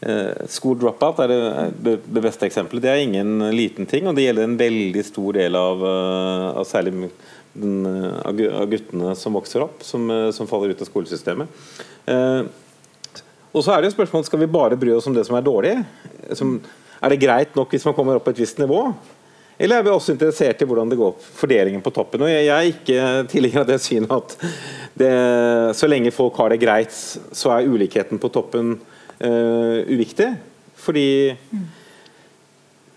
School 0.00 0.78
dropout 0.80 1.18
er 1.20 1.28
det, 1.76 1.98
beste 2.08 2.46
eksempelet. 2.48 2.80
Det 2.86 2.88
er 2.88 3.02
ingen 3.04 3.50
liten 3.52 3.88
ting, 3.88 4.06
og 4.08 4.16
det 4.16 4.24
gjelder 4.24 4.46
en 4.46 4.56
veldig 4.56 5.04
stor 5.04 5.36
del 5.36 5.58
av, 5.60 5.84
eh, 5.84 6.46
av 6.56 6.64
særlig 6.64 7.10
den, 7.52 7.84
av 8.24 8.66
guttene 8.70 9.14
som 9.18 9.36
vokser 9.36 9.66
opp, 9.66 9.82
som, 9.84 10.10
eh, 10.10 10.30
som 10.30 10.48
faller 10.48 10.72
ut 10.72 10.80
av 10.80 10.88
skolesystemet. 10.88 11.48
Eh, 12.06 12.42
og 13.52 13.64
så 13.64 13.74
er 13.74 13.82
det 13.82 13.90
jo 13.90 13.96
spørsmålet 13.98 14.26
Skal 14.26 14.38
vi 14.38 14.46
bare 14.46 14.78
bry 14.78 14.92
oss 14.94 15.06
om 15.06 15.14
det 15.14 15.26
som 15.26 15.36
er 15.36 15.42
dårlig? 15.42 15.84
Som, 16.32 16.60
er 17.02 17.08
det 17.10 17.20
greit 17.20 17.56
nok 17.56 17.70
hvis 17.70 17.84
man 17.84 17.94
kommer 17.94 18.16
opp 18.16 18.24
på 18.24 18.30
et 18.30 18.40
visst 18.40 18.58
nivå? 18.58 18.94
Eller 19.58 19.76
er 19.76 19.82
vi 19.82 19.90
også 19.90 20.14
interessert 20.14 20.62
i 20.62 20.64
hvordan 20.64 20.88
det 20.88 20.96
går 20.96 21.18
fordelingen 21.20 21.82
på 21.82 21.92
toppen? 21.92 22.22
Og 22.22 22.30
Jeg, 22.30 22.46
jeg 22.46 22.56
er 22.56 22.72
ikke 22.72 23.28
tilhenger 23.28 23.60
av 23.60 23.66
det 23.66 23.80
synet 23.84 24.14
at 24.14 24.36
det, 24.96 25.10
så 25.76 25.88
lenge 25.90 26.14
folk 26.14 26.38
har 26.40 26.48
det 26.48 26.62
greit, 26.62 26.92
så 26.92 27.52
er 27.52 27.68
ulikheten 27.68 28.20
på 28.22 28.30
toppen 28.32 28.78
uh, 29.24 29.80
uviktig. 29.90 30.30
Fordi 30.80 31.36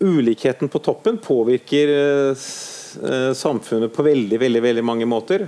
ulikheten 0.04 0.70
på 0.72 0.80
toppen 0.84 1.18
påvirker 1.22 1.92
uh, 2.32 3.32
samfunnet 3.36 3.92
på 3.94 4.06
veldig, 4.06 4.40
veldig, 4.40 4.62
veldig 4.68 4.84
mange 4.84 5.08
måter. 5.08 5.46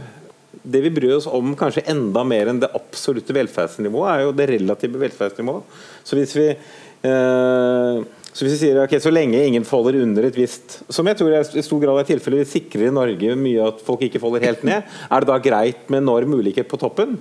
Det 0.63 0.83
vi 0.83 0.93
bryr 0.95 1.17
oss 1.19 1.29
om 1.31 1.55
kanskje 1.59 1.87
enda 1.93 2.25
mer 2.27 2.51
enn 2.51 2.61
det 2.63 2.73
absolutte 2.77 3.35
velferdsnivået, 3.37 4.13
er 4.13 4.25
jo 4.25 4.37
det 4.37 4.51
relative 4.51 5.03
velferdsnivået. 5.03 5.81
Så 6.05 6.19
hvis 6.19 6.37
vi 6.39 6.51
uh, 6.53 8.05
så 8.37 8.45
hvis 8.45 8.59
vi 8.59 8.67
sier 8.67 8.83
ok, 8.83 8.99
så 9.01 9.09
lenge 9.09 9.39
ingen 9.49 9.65
faller 9.65 9.97
under 10.03 10.27
et 10.29 10.37
visst 10.37 10.83
Som 10.93 11.09
jeg 11.09 11.17
tror 11.17 11.33
i 11.33 11.63
stor 11.65 11.81
grad 11.81 12.03
er 12.03 12.09
tilfellet, 12.11 12.43
vi 12.45 12.59
sikrer 12.59 12.91
i 12.91 12.93
Norge 12.93 13.37
mye 13.41 13.71
at 13.71 13.81
folk 13.85 14.03
ikke 14.05 14.21
faller 14.21 14.45
helt 14.45 14.67
ned, 14.67 14.85
er 14.85 15.25
det 15.25 15.31
da 15.31 15.39
greit 15.41 15.89
med 15.89 16.03
enorm 16.03 16.37
ulikhet 16.37 16.69
på 16.69 16.77
toppen? 16.81 17.17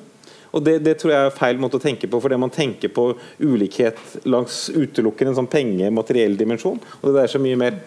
Og 0.56 0.63
det, 0.63 0.78
det, 0.86 0.94
tror 1.02 1.12
jeg 1.12 1.28
er 1.28 1.34
feil 1.36 1.58
måte 1.60 1.76
å 1.76 1.84
tenke 1.84 2.08
på, 2.08 2.20
for 2.24 2.32
det 2.32 2.39
man 2.39 2.54
tenker 2.54 2.91
på 2.96 3.10
ulikhet 3.44 4.00
langs 4.24 4.70
utelukkende 4.72 5.34
en 5.34 5.39
sånn 5.41 5.52
penge- 5.52 5.91
materiell 5.91 6.38
dimensjon. 6.39 6.80
og 7.02 7.10
det 7.12 7.26
er 7.26 7.34
så 7.34 7.41
mye 7.44 7.60
mer. 7.60 7.82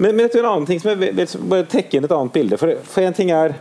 Men, 0.00 0.16
men 0.16 0.26
en 0.26 0.48
annen 0.48 0.66
ting 0.66 0.80
som 0.82 0.90
jeg 0.90 0.98
vil 0.98 1.46
bare 1.52 1.68
trekke 1.70 1.98
inn 1.98 2.08
et 2.08 2.16
annet 2.16 2.34
bilde. 2.34 2.58
For, 2.58 2.74
for 2.82 3.06
en 3.06 3.14
ting 3.14 3.30
er 3.36 3.54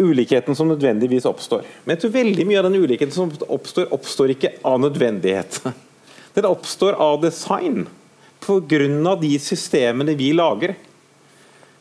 ulikheten 0.00 0.56
som 0.56 0.70
nødvendigvis 0.72 1.28
oppstår. 1.28 1.66
Men 1.84 1.96
jeg 1.96 2.04
tror 2.04 2.14
veldig 2.16 2.48
mye 2.48 2.60
av 2.62 2.68
den 2.70 2.80
ulikheten 2.80 3.12
som 3.12 3.32
oppstår, 3.52 3.90
oppstår 3.92 4.32
ikke 4.36 4.54
av 4.64 4.80
nødvendighet. 4.80 5.60
Den 6.32 6.46
oppstår 6.48 6.96
av 6.96 7.18
design 7.20 7.82
pga. 8.40 9.16
de 9.20 9.38
systemene 9.38 10.14
vi 10.16 10.30
lager. 10.32 10.72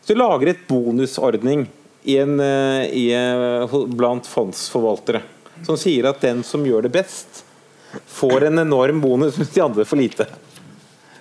Så 0.03 0.11
vi 0.11 0.19
lager 0.19 0.51
et 0.51 0.65
bonusordning 0.67 1.69
i 2.03 2.17
en, 2.17 2.39
eh, 2.39 2.83
i, 2.91 3.05
eh, 3.15 3.77
blant 3.87 4.27
fondsforvaltere 4.27 5.21
som 5.65 5.77
sier 5.79 6.09
at 6.09 6.21
den 6.23 6.43
som 6.47 6.65
gjør 6.65 6.87
det 6.87 6.93
best, 6.95 7.43
får 8.07 8.47
en 8.47 8.63
enorm 8.63 9.01
bonus 9.01 9.37
mens 9.37 9.49
de 9.53 9.63
andre 9.63 9.85
får 9.85 9.99
lite. 9.99 10.27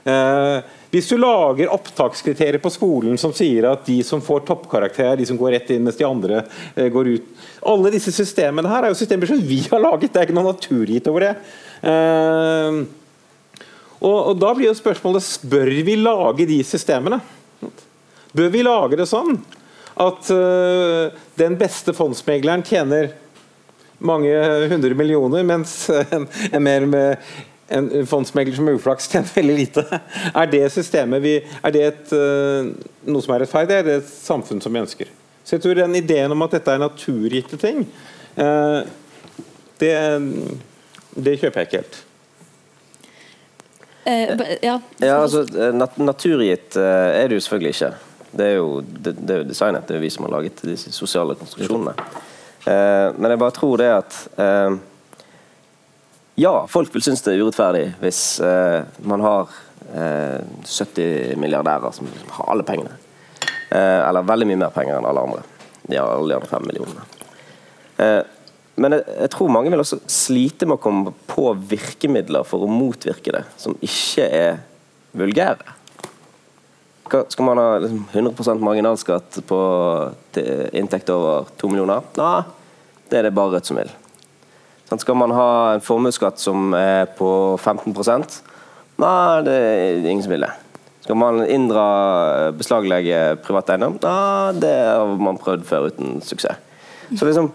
Eh, 0.05 0.59
hvis 0.91 1.09
du 1.11 1.19
lager 1.21 1.71
opptakskriterier 1.71 2.59
på 2.63 2.73
skolen 2.73 3.19
som 3.21 3.35
sier 3.37 3.67
at 3.69 3.85
de 3.87 3.99
som 4.07 4.23
får 4.25 4.47
toppkarakter, 4.49 5.13
de 5.21 5.27
som 5.29 5.39
går 5.39 5.53
rett 5.59 5.73
inn 5.75 5.85
mens 5.85 5.99
de 5.99 6.07
andre 6.09 6.41
eh, 6.75 6.89
går 6.91 7.11
ut 7.13 7.27
Alle 7.69 7.93
disse 7.93 8.15
systemene 8.17 8.71
her 8.71 8.87
er 8.87 8.95
jo 8.95 8.97
systemer 8.99 9.29
som 9.29 9.43
vi 9.45 9.61
har 9.67 9.83
laget, 9.83 10.09
det 10.09 10.23
er 10.23 10.29
ikke 10.29 10.39
noe 10.39 10.55
naturgitt 10.55 11.11
over 11.13 11.27
det. 11.27 11.35
Eh, 11.85 12.81
og, 14.01 14.33
Da 14.41 14.55
blir 14.57 14.71
jo 14.71 14.79
spørsmålet 14.79 15.47
bør 15.53 15.73
vi 15.85 15.97
lage 16.01 16.49
de 16.49 16.63
systemene. 16.65 17.21
Bør 18.33 18.49
vi 18.55 18.63
lage 18.65 18.97
det 18.97 19.11
sånn 19.11 19.37
at 20.01 20.29
den 21.37 21.57
beste 21.61 21.93
fondsmegleren 21.93 22.63
tjener 22.65 23.11
mange 24.01 24.33
hundre 24.73 24.97
millioner, 24.99 25.45
mens 25.47 25.75
en, 25.91 26.27
en, 26.51 26.63
mer 26.65 26.87
med, 26.89 27.31
en 27.69 27.89
fondsmegler 28.09 28.57
som 28.57 28.69
er 28.71 28.79
uflaks 28.81 29.09
tjener 29.13 29.33
veldig 29.37 29.57
lite. 29.59 29.87
Er 30.33 30.51
det 30.53 30.65
systemet 30.75 31.25
vi, 31.25 31.37
er 31.61 31.77
det 31.77 31.87
et, 31.89 32.13
uh, 32.17 32.71
noe 33.09 33.25
som 33.25 33.37
er 33.37 33.45
rettferdig? 33.45 33.79
Er 33.79 33.89
det 33.89 33.97
et 34.01 34.13
samfunn 34.13 34.63
som 34.65 34.75
vi 34.75 34.83
ønsker? 34.83 35.11
Så 35.45 35.57
jeg 35.57 35.65
tror 35.65 35.81
den 35.81 35.99
Ideen 35.99 36.33
om 36.33 36.47
at 36.47 36.59
dette 36.59 36.75
er 36.75 36.83
naturgitte 36.83 37.61
ting, 37.61 37.85
uh, 38.41 38.81
det, 39.81 39.97
det 41.17 41.41
kjøper 41.41 41.63
jeg 41.63 41.71
ikke 41.71 41.83
helt. 41.83 42.05
Eh, 44.05 44.41
ja. 44.63 44.81
Ja, 44.99 45.15
altså, 45.23 45.41
eh, 45.59 45.75
nat 45.75 45.99
Naturgitt 45.99 46.77
eh, 46.77 47.23
er 47.23 47.29
det 47.29 47.37
jo 47.37 47.45
selvfølgelig 47.45 47.75
ikke. 47.75 47.91
Det 48.31 48.47
er 48.47 48.55
jo, 48.57 48.81
det, 48.81 49.13
det 49.19 49.35
er 49.35 49.43
jo 49.43 49.49
designet, 49.49 49.87
det 49.89 49.95
er 49.95 50.01
jo 50.01 50.05
vi 50.05 50.11
som 50.15 50.27
har 50.27 50.35
laget 50.37 50.63
disse 50.65 50.93
sosiale 50.95 51.35
konstruksjonene. 51.39 51.95
Eh, 52.65 53.09
men 53.17 53.33
jeg 53.33 53.41
bare 53.41 53.57
tror 53.57 53.81
det 53.81 53.89
at 53.95 54.17
eh, 54.37 54.75
Ja, 56.41 56.67
folk 56.69 56.93
vil 56.95 57.05
synes 57.05 57.23
det 57.25 57.35
er 57.35 57.45
urettferdig 57.45 57.87
hvis 58.03 58.21
eh, 58.45 58.83
man 59.09 59.25
har 59.25 59.55
eh, 59.95 60.41
70 60.65 61.41
milliardærer 61.41 61.95
som 61.97 62.09
liksom 62.11 62.35
har 62.37 62.53
alle 62.53 62.67
pengene. 62.67 62.99
Eller 63.71 64.27
veldig 64.27 64.49
mye 64.51 64.59
mer 64.65 64.73
penger 64.75 64.97
enn 64.99 65.07
alle 65.07 65.23
andre. 65.23 65.43
De 65.87 65.95
har 65.95 66.09
alle 66.11 66.33
de 66.33 66.35
andre 66.41 66.49
fem 66.51 66.65
millionene. 66.67 67.05
Men 68.81 68.97
jeg, 68.97 69.29
tror 69.31 69.53
mange 69.55 69.71
vil 69.71 69.83
også 69.83 70.01
slite 70.11 70.67
med 70.67 70.75
å 70.75 70.83
komme 70.83 71.13
på 71.31 71.53
virkemidler 71.71 72.43
for 72.49 72.67
å 72.67 72.71
motvirke 72.71 73.31
det, 73.37 73.45
som 73.63 73.77
ikke 73.79 74.27
er 74.27 74.59
vulgære. 75.15 75.77
Skal 77.07 77.47
man 77.47 77.63
ha 77.63 77.79
liksom 77.85 78.03
100% 78.11 78.67
marginalskatt 78.67 79.39
på 79.47 79.61
inntekt 80.39 81.11
over 81.11 81.49
to 81.59 81.71
millioner? 81.73 82.07
Nei, 82.19 82.45
det 83.11 83.19
er 83.19 83.29
det 83.29 83.35
bare 83.35 83.57
Rødt 83.57 83.71
som 83.71 83.81
vil. 83.81 83.91
Sånn, 84.91 85.03
Skal 85.03 85.19
man 85.19 85.35
ha 85.35 85.51
en 85.75 85.85
formuesskatt 85.85 86.41
som 86.43 86.75
er 86.75 87.11
på 87.19 87.31
15% 87.59 88.41
Nei, 89.01 89.43
det 89.47 89.55
er 89.57 90.09
ingen 90.11 90.23
som 90.25 90.35
vil 90.35 90.45
det. 90.45 90.51
Skal 91.01 91.17
man 91.17 91.41
inndra 91.49 91.85
beslaglegge 92.53 93.39
privat 93.41 93.71
eiendom? 93.73 93.97
Nei, 94.03 94.59
det 94.61 94.75
har 94.85 95.15
man 95.17 95.39
prøvd 95.41 95.65
før 95.65 95.87
uten 95.89 96.19
suksess. 96.21 96.59
Så 97.17 97.27
liksom 97.27 97.49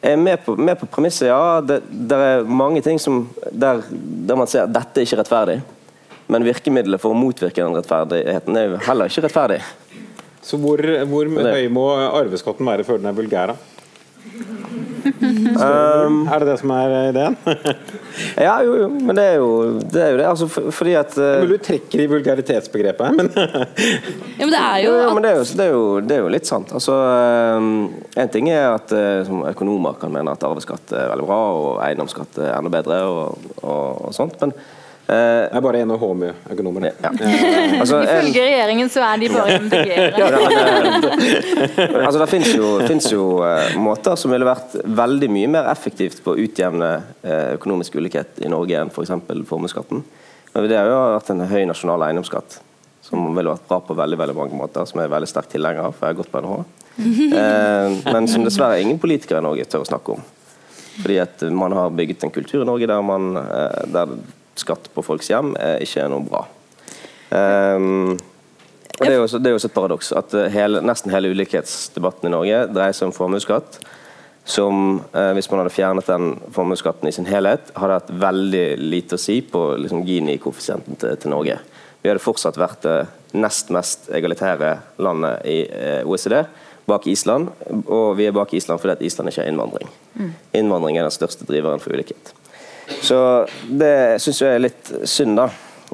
er 0.00 0.16
med 0.16 0.44
på, 0.44 0.54
med 0.56 0.78
på 0.78 0.86
premisset, 0.86 1.26
ja. 1.28 1.60
Det, 1.60 1.80
det 1.90 2.16
er 2.16 2.46
mange 2.46 2.82
ting 2.84 3.00
som, 3.02 3.24
der, 3.50 3.82
der 3.90 4.38
man 4.38 4.48
ser 4.48 4.64
at 4.64 4.74
dette 4.76 5.02
er 5.02 5.08
ikke 5.08 5.18
rettferdig. 5.20 5.58
Men 6.30 6.46
virkemidlet 6.46 7.02
for 7.02 7.14
å 7.14 7.18
motvirke 7.18 7.62
den 7.62 7.74
rettferdigheten 7.76 8.58
er 8.58 8.70
jo 8.70 8.80
heller 8.86 9.10
ikke 9.10 9.26
rettferdig. 9.26 9.60
Så 10.46 10.58
hvor, 10.62 10.78
hvor 11.10 11.26
høy 11.26 11.66
må 11.74 11.88
arveskatten 12.06 12.68
være 12.68 12.86
før 12.86 13.02
den 13.02 13.10
er 13.10 13.16
vulgær? 13.16 13.54
da? 13.54 13.56
Um, 15.56 16.26
Er 16.28 16.42
det 16.42 16.48
det 16.48 16.56
som 16.60 16.72
er 16.74 16.94
ideen? 17.12 17.36
Ja, 18.46 18.56
jo, 18.64 18.74
jo, 18.80 18.86
men 18.88 19.16
det 19.16 19.24
er 19.24 19.34
jo 19.36 19.48
det. 19.78 20.00
Er 20.02 20.10
jo 20.14 20.18
det. 20.18 20.26
Altså, 20.26 20.46
for, 20.50 20.70
fordi 20.74 20.94
at 20.98 21.12
uh, 21.18 21.24
Men 21.42 21.50
du 21.52 21.58
trekker 21.62 22.02
i 22.02 22.06
vulgaritetsbegrepet 22.10 23.16
men 23.16 23.28
Ja, 24.38 24.46
men 24.46 24.54
det 24.54 24.62
er 24.62 24.78
jo 24.84 24.94
ja, 24.96 25.10
men 25.14 25.24
det 25.24 25.30
er, 25.30 25.36
jo, 25.36 25.44
det, 25.44 25.66
er 25.66 25.70
jo, 25.74 25.84
det 26.00 26.16
er 26.16 26.22
jo 26.24 26.32
litt 26.32 26.48
sant. 26.48 26.72
Altså, 26.76 26.96
eh, 26.96 27.68
en 28.22 28.32
ting 28.32 28.50
er 28.52 28.70
at 28.70 28.92
uh, 28.96 29.20
som 29.28 29.44
økonomer 29.48 30.00
kan 30.00 30.12
mene 30.12 30.32
at 30.32 30.48
arveskatt 30.48 30.92
er 30.96 31.12
veldig 31.12 31.28
bra, 31.28 31.40
og 31.60 31.70
eiendomsskatt 31.86 32.40
er 32.42 32.54
enda 32.56 32.72
bedre, 32.72 33.00
og, 33.04 33.52
og, 33.62 34.08
og 34.08 34.16
sånt, 34.16 34.36
men 34.42 34.56
eh, 35.14 35.46
det 35.46 35.58
er 35.58 35.64
bare 35.64 35.80
en 35.84 35.94
HMU-økonomer. 35.94 36.86
ja. 37.02 37.10
altså, 37.80 38.00
en, 38.02 38.06
Ifølge 38.08 38.44
regjeringen 38.46 38.92
så 38.92 39.04
er 39.06 39.22
de 39.22 39.30
bare 39.34 39.58
MDG-ere. 39.64 40.28
Eh, 41.76 42.06
altså, 42.06 42.18
det 42.20 42.28
finnes 42.30 42.52
jo, 42.56 42.70
finnes 42.86 43.08
jo 43.12 43.24
uh, 43.44 43.74
måter 43.80 44.16
som 44.18 44.32
ville 44.32 44.46
vært 44.48 44.78
veldig 44.84 45.30
mye 45.32 45.50
mer 45.58 45.70
effektivt 45.72 46.22
på 46.24 46.34
å 46.34 46.38
utjevne 46.40 46.92
uh, 47.26 47.56
økonomisk 47.56 47.98
ulikhet 48.00 48.40
i 48.42 48.50
Norge 48.52 48.78
enn 48.80 48.92
f.eks. 48.92 49.12
formuesskatten. 49.48 50.04
Men 50.54 50.70
Det 50.70 50.78
har 50.78 50.88
jo 50.88 51.02
vært 51.16 51.34
en 51.34 51.44
høy 51.50 51.62
nasjonal 51.68 52.06
eiendomsskatt, 52.08 52.58
som 53.04 53.28
ville 53.36 53.52
vært 53.52 53.66
bra 53.68 53.80
på 53.84 53.96
veldig 53.98 54.18
veldig 54.22 54.36
mange 54.38 54.56
måter, 54.58 54.86
som 54.88 55.00
jeg 55.00 55.10
er 55.10 55.14
veldig 55.14 55.28
sterk 55.30 55.50
tilhenger 55.52 55.88
av, 55.88 55.96
for 55.96 56.06
jeg 56.06 56.14
har 56.14 56.20
gått 56.22 56.32
på 56.32 56.42
NHH. 56.42 56.64
Eh, 56.96 58.12
men 58.12 58.28
som 58.28 58.44
dessverre 58.44 58.80
ingen 58.80 58.98
politikere 58.98 59.42
i 59.42 59.44
Norge 59.44 59.66
tør 59.68 59.84
å 59.84 59.88
snakke 59.88 60.16
om. 60.16 60.24
Fordi 60.96 61.18
at 61.20 61.44
man 61.52 61.74
har 61.76 61.92
bygget 61.92 62.24
en 62.24 62.32
kultur 62.32 62.62
i 62.62 62.68
Norge 62.68 62.88
der, 62.88 63.02
man, 63.04 63.36
eh, 63.36 63.82
der 63.92 64.16
skatt 64.62 64.88
på 64.94 65.04
folks 65.04 65.30
hjem 65.32 65.54
er 65.60 65.82
ikke 65.84 66.06
noe 66.12 66.26
bra. 66.26 66.46
Um, 67.30 68.16
og 68.96 69.04
det 69.04 69.12
er, 69.12 69.20
også, 69.20 69.38
det 69.38 69.50
er 69.50 69.58
også 69.58 69.68
et 69.68 69.76
paradoks 69.76 70.12
at 70.16 70.34
eh, 70.38 70.52
hele, 70.54 70.80
nesten 70.80 71.12
hele 71.12 71.28
ulikhetsdebatten 71.34 72.30
i 72.30 72.32
Norge 72.32 72.62
dreier 72.72 72.96
seg 72.96 73.10
om 73.10 73.16
formuesskatt. 73.16 73.76
Som, 74.46 75.02
eh, 75.10 75.32
hvis 75.36 75.50
man 75.50 75.60
hadde 75.60 75.74
fjernet 75.74 76.08
den 76.08 76.30
formuesskatten 76.54 77.10
i 77.10 77.12
sin 77.12 77.28
helhet, 77.28 77.74
hadde 77.76 77.98
hatt 77.98 78.12
veldig 78.22 78.64
lite 78.80 79.18
å 79.18 79.20
si 79.20 79.42
på 79.44 79.66
liksom, 79.82 80.04
Gini-koeffisienten 80.06 80.96
til, 81.02 81.18
til 81.20 81.34
Norge. 81.34 81.58
Vi 82.00 82.08
hadde 82.08 82.22
fortsatt 82.24 82.56
vært 82.60 82.86
det 82.86 82.96
nest 83.36 83.72
mest 83.74 84.08
egalitære 84.14 84.72
landet 85.02 85.44
i 85.50 85.58
eh, 85.66 86.00
OECD, 86.08 86.38
bak 86.88 87.10
Island. 87.10 87.52
Og 87.84 88.14
vi 88.16 88.30
er 88.30 88.36
bak 88.36 88.54
Island 88.56 88.80
fordi 88.80 88.96
at 88.96 89.04
Island 89.04 89.28
ikke 89.28 89.42
har 89.42 89.52
innvandring. 89.52 89.92
Innvandring 90.56 90.96
er 90.96 91.04
den 91.04 91.18
største 91.18 91.44
driveren 91.44 91.82
for 91.84 91.92
ulikhet. 91.92 92.32
Så 92.86 93.18
det 93.66 94.20
syns 94.22 94.42
jeg 94.42 94.56
er 94.56 94.62
litt 94.62 94.92
synd, 95.08 95.38
da. 95.38 95.48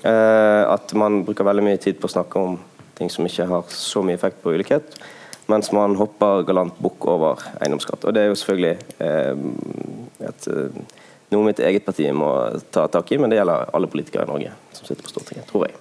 Eh, 0.05 0.63
at 0.73 0.93
man 0.99 1.23
bruker 1.27 1.47
veldig 1.47 1.65
mye 1.65 1.81
tid 1.81 2.01
på 2.01 2.09
å 2.09 2.15
snakke 2.15 2.41
om 2.41 2.57
ting 2.99 3.11
som 3.13 3.27
ikke 3.29 3.49
har 3.49 3.69
så 3.73 4.03
mye 4.05 4.17
effekt 4.19 4.43
på 4.43 4.55
ulikhet, 4.55 4.97
mens 5.51 5.73
man 5.75 5.97
hopper 5.99 6.45
galant 6.49 6.77
bukk 6.83 7.07
over 7.11 7.43
eiendomsskatt. 7.61 8.05
Og 8.09 8.17
det 8.17 8.25
er 8.25 8.31
jo 8.31 8.39
selvfølgelig 8.41 8.75
eh, 9.05 10.29
et, 10.29 10.49
eh, 10.49 11.01
noe 11.33 11.49
mitt 11.49 11.63
eget 11.63 11.87
parti 11.87 12.09
må 12.17 12.33
ta 12.75 12.87
tak 12.93 13.13
i, 13.13 13.21
men 13.21 13.33
det 13.33 13.41
gjelder 13.41 13.73
alle 13.73 13.91
politikere 13.93 14.27
i 14.27 14.33
Norge 14.33 14.55
som 14.77 14.89
sitter 14.89 15.05
på 15.07 15.15
Stortinget, 15.15 15.49
tror 15.51 15.69
jeg. 15.69 15.79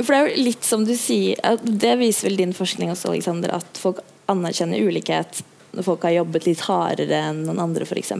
For 0.00 0.10
det 0.10 0.18
er 0.18 0.26
jo 0.26 0.46
litt 0.48 0.66
som 0.66 0.82
du 0.82 0.90
sier 0.98 1.38
Det 1.62 1.92
viser 2.00 2.26
vel 2.26 2.40
din 2.40 2.54
forskning 2.56 2.90
også, 2.90 3.12
Alexander, 3.12 3.52
at 3.60 3.78
folk 3.78 4.00
anerkjenner 4.32 4.82
ulikhet 4.82 5.44
når 5.74 5.86
folk 5.86 6.04
har 6.06 6.16
jobbet 6.18 6.46
litt 6.48 6.62
hardere 6.66 7.20
enn 7.30 7.42
noen 7.46 7.62
andre, 7.66 7.86
f.eks. 7.86 8.12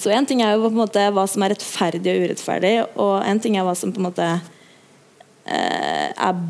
Så 0.00 0.12
en 0.14 0.26
ting 0.28 0.42
er 0.44 0.54
jo 0.54 0.64
på 0.66 0.72
en 0.72 0.80
måte 0.80 1.04
hva 1.14 1.26
som 1.30 1.44
er 1.44 1.54
rettferdig 1.54 2.14
og 2.14 2.26
urettferdig, 2.26 2.74
og 2.96 3.14
en 3.28 3.42
ting 3.44 3.58
er 3.58 3.66
hva 3.66 3.76
som 3.78 3.92
på 3.94 4.02
en 4.02 4.08
måte 4.08 4.28
eh, 5.48 6.08
er 6.12 6.42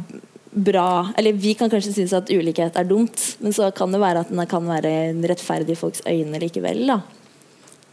bra 0.59 1.13
Eller 1.21 1.37
vi 1.37 1.53
kan 1.55 1.71
kanskje 1.71 1.93
synes 1.93 2.15
at 2.17 2.31
ulikhet 2.33 2.77
er 2.81 2.87
dumt, 2.89 3.21
men 3.45 3.55
så 3.55 3.69
kan 3.71 3.93
det 3.93 4.01
være 4.03 4.25
at 4.25 4.31
den 4.33 4.41
kan 4.51 4.65
være 4.67 4.93
rettferdig 5.31 5.77
i 5.77 5.79
folks 5.79 6.03
øyne 6.09 6.41
likevel. 6.43 6.87
da 6.89 7.01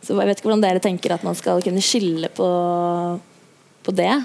Så 0.02 0.16
jeg 0.16 0.30
vet 0.30 0.40
ikke 0.40 0.50
hvordan 0.50 0.64
dere 0.64 0.82
tenker 0.82 1.14
at 1.14 1.26
man 1.28 1.36
skal 1.36 1.62
kunne 1.62 1.84
skille 1.84 2.32
på, 2.34 2.48
på 3.84 3.96
det. 4.00 4.16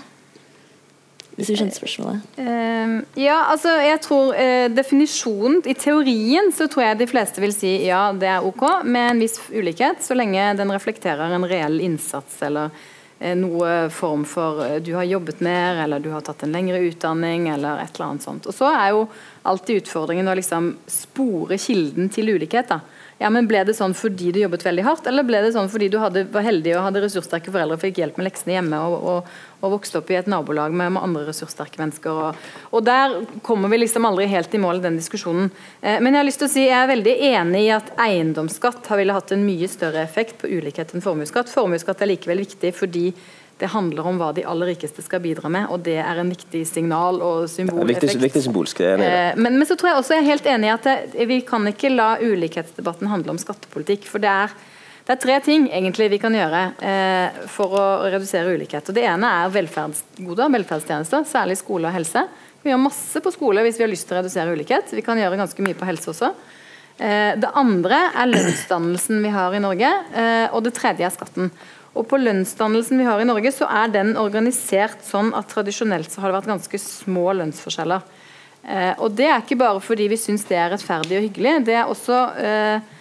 Hvis 1.40 1.50
du 1.50 1.57
skjønner 1.57 1.76
spørsmålet. 1.76 2.38
Uh, 2.38 2.94
ja, 3.20 3.38
altså 3.50 3.72
jeg 3.81 4.00
tror 4.05 4.37
uh, 4.37 4.68
definisjonen 4.72 5.61
I 5.64 5.74
teorien 5.79 6.53
så 6.55 6.68
tror 6.70 6.85
jeg 6.85 7.00
de 7.00 7.11
fleste 7.11 7.42
vil 7.42 7.55
si 7.57 7.72
ja, 7.87 8.11
det 8.12 8.29
er 8.29 8.46
ok 8.46 8.85
med 8.85 9.14
en 9.14 9.24
viss 9.24 9.40
ulikhet, 9.50 10.05
så 10.05 10.16
lenge 10.18 10.53
den 10.61 10.72
reflekterer 10.74 11.33
en 11.33 11.48
reell 11.48 11.81
innsats 11.85 12.40
eller 12.46 12.68
uh, 12.68 13.35
noe 13.40 13.88
form 13.94 14.24
for 14.29 14.62
eh, 14.66 14.79
du 14.85 14.94
har 14.96 15.09
jobbet 15.09 15.42
mer, 15.44 15.83
eller 15.85 16.00
du 16.00 16.11
har 16.12 16.24
tatt 16.24 16.44
en 16.44 16.55
lengre 16.55 16.81
utdanning, 16.90 17.48
eller 17.53 17.83
et 17.83 17.92
eller 17.96 18.12
annet 18.12 18.26
sånt. 18.26 18.48
Og 18.48 18.57
så 18.57 18.70
er 18.72 18.94
jo 18.94 19.05
alltid 19.48 19.83
utfordringen 19.83 20.29
å 20.29 20.37
liksom 20.38 20.74
spore 20.88 21.59
kilden 21.61 22.09
til 22.12 22.33
ulikhet. 22.37 22.72
da. 22.72 22.81
Ja, 23.20 23.28
men 23.28 23.44
Ble 23.50 23.61
det 23.68 23.74
sånn 23.76 23.92
fordi 23.96 24.30
du 24.33 24.38
jobbet 24.40 24.62
veldig 24.64 24.85
hardt, 24.87 25.09
eller 25.11 25.26
ble 25.28 25.42
det 25.44 25.52
sånn 25.52 25.68
fordi 25.68 25.90
du 25.92 25.98
hadde, 26.00 26.22
var 26.33 26.44
heldig 26.46 26.72
og 26.78 26.87
hadde 26.87 27.02
ressurssterke 27.04 27.52
foreldre 27.52 27.76
og 27.76 27.83
fikk 27.83 27.98
hjelp 28.00 28.16
med 28.16 28.30
leksene 28.30 28.54
hjemme 28.54 28.78
og, 28.80 28.94
og, 29.11 29.35
og 29.61 29.74
vokste 29.74 30.00
opp 30.00 30.12
i 30.12 30.16
et 30.16 30.30
nabolag 30.30 30.72
med, 30.72 30.94
med 30.94 31.04
andre 31.04 31.26
ressurssterke 31.26 31.83
mennesker? 31.83 32.16
Og, 32.16 32.46
og 32.72 32.87
Der 32.87 33.18
kommer 33.44 33.68
vi 33.68 33.83
liksom 33.83 34.09
aldri 34.09 34.24
helt 34.30 34.56
i 34.56 34.62
mål 34.62 34.80
i 34.80 34.87
den 34.87 34.96
diskusjonen. 34.96 35.50
Eh, 35.83 35.98
men 36.00 36.16
jeg 36.16 36.22
har 36.22 36.28
lyst 36.30 36.40
til 36.40 36.48
å 36.48 36.54
si 36.54 36.64
jeg 36.64 36.78
er 36.78 36.88
veldig 36.94 37.16
enig 37.28 37.66
i 37.66 37.74
at 37.76 37.92
eiendomsskatt 38.00 38.88
har 38.88 39.02
ville 39.02 39.18
hatt 39.18 39.37
en 39.37 39.44
mye 39.44 39.68
større 39.68 40.00
effekt 40.00 40.40
på 40.40 40.48
ulikhet 40.48 40.96
enn 40.96 41.04
formuesskatt. 41.04 41.52
Formuesskatt 41.52 42.00
er 42.00 42.14
likevel 42.14 42.40
viktig 42.46 42.72
fordi 42.78 43.11
det 43.61 43.68
handler 43.75 44.07
om 44.09 44.16
hva 44.20 44.31
de 44.35 44.42
aller 44.49 44.70
rikeste 44.73 45.03
skal 45.05 45.20
bidra 45.20 45.51
med, 45.53 45.66
og 45.70 45.83
det 45.85 45.99
er 46.01 46.18
en 46.23 46.31
viktig 46.33 46.62
signal 46.66 47.20
og 47.20 47.42
Viktig, 47.44 47.55
symboleffekt. 47.68 48.16
viktig 48.23 48.42
symbolsk. 48.46 48.81
Er 48.81 48.94
enig 48.96 49.05
i 49.05 49.11
det. 49.11 49.20
Eh, 49.31 49.38
Men, 49.44 49.59
men 49.61 49.68
så 49.68 49.77
tror 49.77 49.90
jeg 49.92 49.99
også 50.01 50.16
jeg 50.16 50.25
er 50.25 50.31
helt 50.33 50.46
enig 50.55 50.70
i 50.70 50.75
at 50.75 50.88
det, 50.88 51.27
vi 51.29 51.40
kan 51.46 51.66
ikke 51.68 51.92
la 51.92 52.11
ulikhetsdebatten 52.20 53.11
handle 53.12 53.35
om 53.37 53.40
skattepolitikk. 53.42 54.07
For 54.09 54.18
det 54.25 54.31
er, 54.33 54.55
det 55.07 55.16
er 55.16 55.20
tre 55.27 55.37
ting 55.44 55.66
egentlig 55.70 56.09
vi 56.12 56.18
kan 56.23 56.33
gjøre 56.37 56.62
eh, 56.81 57.40
for 57.53 57.77
å 57.77 57.85
redusere 58.11 58.53
ulikhet. 58.57 58.88
Og 58.88 58.94
Det 58.96 59.05
ene 59.05 59.31
er 59.42 59.53
velferdsgoder, 59.59 60.51
velferdstjenester, 60.57 61.27
særlig 61.29 61.59
skole 61.61 61.88
og 61.90 61.94
helse. 61.99 62.25
Vi 62.62 62.68
gjør 62.73 62.81
masse 62.83 63.20
på 63.25 63.33
skole 63.33 63.62
hvis 63.64 63.79
vi 63.81 63.85
har 63.87 63.92
lyst 63.92 64.09
til 64.09 64.16
å 64.16 64.20
redusere 64.23 64.53
ulikhet. 64.57 64.90
Vi 64.92 65.05
kan 65.05 65.16
gjøre 65.20 65.38
ganske 65.40 65.64
mye 65.64 65.77
på 65.81 65.88
helse 65.88 66.11
også. 66.12 66.33
Eh, 67.01 67.35
Det 67.40 67.51
andre 67.57 68.01
er 68.12 68.29
lønnsdannelsen 68.29 69.23
vi 69.25 69.31
har 69.33 69.55
i 69.57 69.61
Norge, 69.64 69.92
eh, 70.14 70.49
og 70.53 70.64
det 70.66 70.75
tredje 70.77 71.07
er 71.09 71.14
skatten. 71.14 71.51
Og 71.98 72.07
på 72.07 72.20
lønnsdannelsen 72.20 73.00
vi 73.00 73.07
har 73.09 73.20
i 73.20 73.26
Norge, 73.26 73.50
så 73.55 73.66
er 73.66 73.90
den 73.90 74.14
organisert 74.20 75.03
sånn 75.07 75.33
at 75.35 75.50
tradisjonelt 75.50 76.12
så 76.12 76.22
har 76.22 76.31
det 76.31 76.38
vært 76.38 76.53
ganske 76.53 76.81
små 76.83 77.33
lønnsforskjeller. 77.40 78.07
Eh, 78.62 78.92
og 79.00 79.16
det 79.18 79.26
er 79.26 79.42
ikke 79.42 79.59
bare 79.59 79.83
fordi 79.83 80.07
vi 80.12 80.18
syns 80.20 80.44
det 80.46 80.59
er 80.61 80.70
rettferdig 80.74 81.18
og 81.18 81.26
hyggelig, 81.26 81.55
det 81.66 81.76
er 81.81 81.90
også 81.90 82.18
eh, 82.38 82.92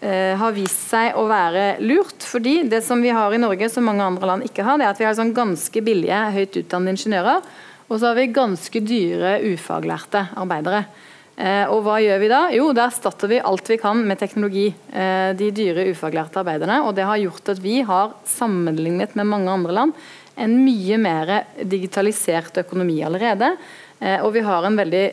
eh, 0.00 0.32
har 0.40 0.56
vist 0.56 0.88
seg 0.90 1.18
å 1.20 1.26
være 1.30 1.76
lurt. 1.84 2.24
fordi 2.24 2.62
det 2.70 2.82
som 2.86 3.02
vi 3.04 3.12
har 3.14 3.32
i 3.32 3.40
Norge 3.42 3.68
som 3.70 3.86
mange 3.86 4.02
andre 4.02 4.32
land 4.32 4.48
ikke 4.48 4.66
har, 4.66 4.80
det 4.80 4.88
er 4.88 4.94
at 4.94 5.02
vi 5.02 5.08
har 5.08 5.16
sånn 5.18 5.34
ganske 5.36 5.84
billige, 5.84 6.20
høyt 6.34 6.60
utdannede 6.64 6.96
ingeniører, 6.96 7.48
og 7.84 7.98
så 7.98 8.10
har 8.10 8.18
vi 8.18 8.30
ganske 8.34 8.80
dyre 8.80 9.36
ufaglærte 9.44 10.28
arbeidere. 10.40 10.86
Eh, 11.34 11.66
og 11.66 11.82
hva 11.82 11.96
gjør 11.98 12.20
vi 12.22 12.28
da? 12.30 12.40
Jo, 12.54 12.68
da 12.76 12.86
erstatter 12.86 13.30
vi 13.30 13.40
alt 13.42 13.66
vi 13.70 13.78
kan 13.80 14.04
med 14.06 14.20
teknologi. 14.20 14.68
Eh, 14.70 15.30
de 15.34 15.50
dyre 15.54 15.88
ufaglærte 15.90 16.40
arbeiderne. 16.44 16.82
Og 16.86 16.94
det 16.94 17.06
har 17.08 17.22
gjort 17.22 17.50
at 17.56 17.62
vi 17.62 17.80
har, 17.86 18.14
sammenlignet 18.28 19.16
med 19.18 19.30
mange 19.30 19.50
andre 19.50 19.74
land, 19.74 20.04
en 20.34 20.54
mye 20.64 20.98
mer 20.98 21.34
digitalisert 21.62 22.62
økonomi 22.64 23.00
allerede. 23.06 23.50
Eh, 23.98 24.22
og 24.22 24.32
vi 24.36 24.44
har 24.46 24.66
en 24.66 24.78
veldig 24.78 25.04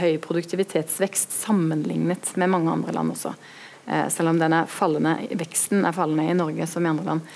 høy 0.00 0.16
produktivitetsvekst 0.24 1.36
sammenlignet 1.42 2.34
med 2.40 2.52
mange 2.52 2.72
andre 2.72 2.96
land 2.96 3.16
også. 3.16 3.34
Selv 4.12 4.30
om 4.30 4.36
denne 4.38 4.60
fallende, 4.70 5.16
veksten 5.34 5.80
er 5.88 5.94
fallende 5.96 6.28
i 6.28 6.34
Norge 6.36 6.66
som 6.68 6.84
i 6.84 6.90
andre 6.92 7.06
land. 7.08 7.30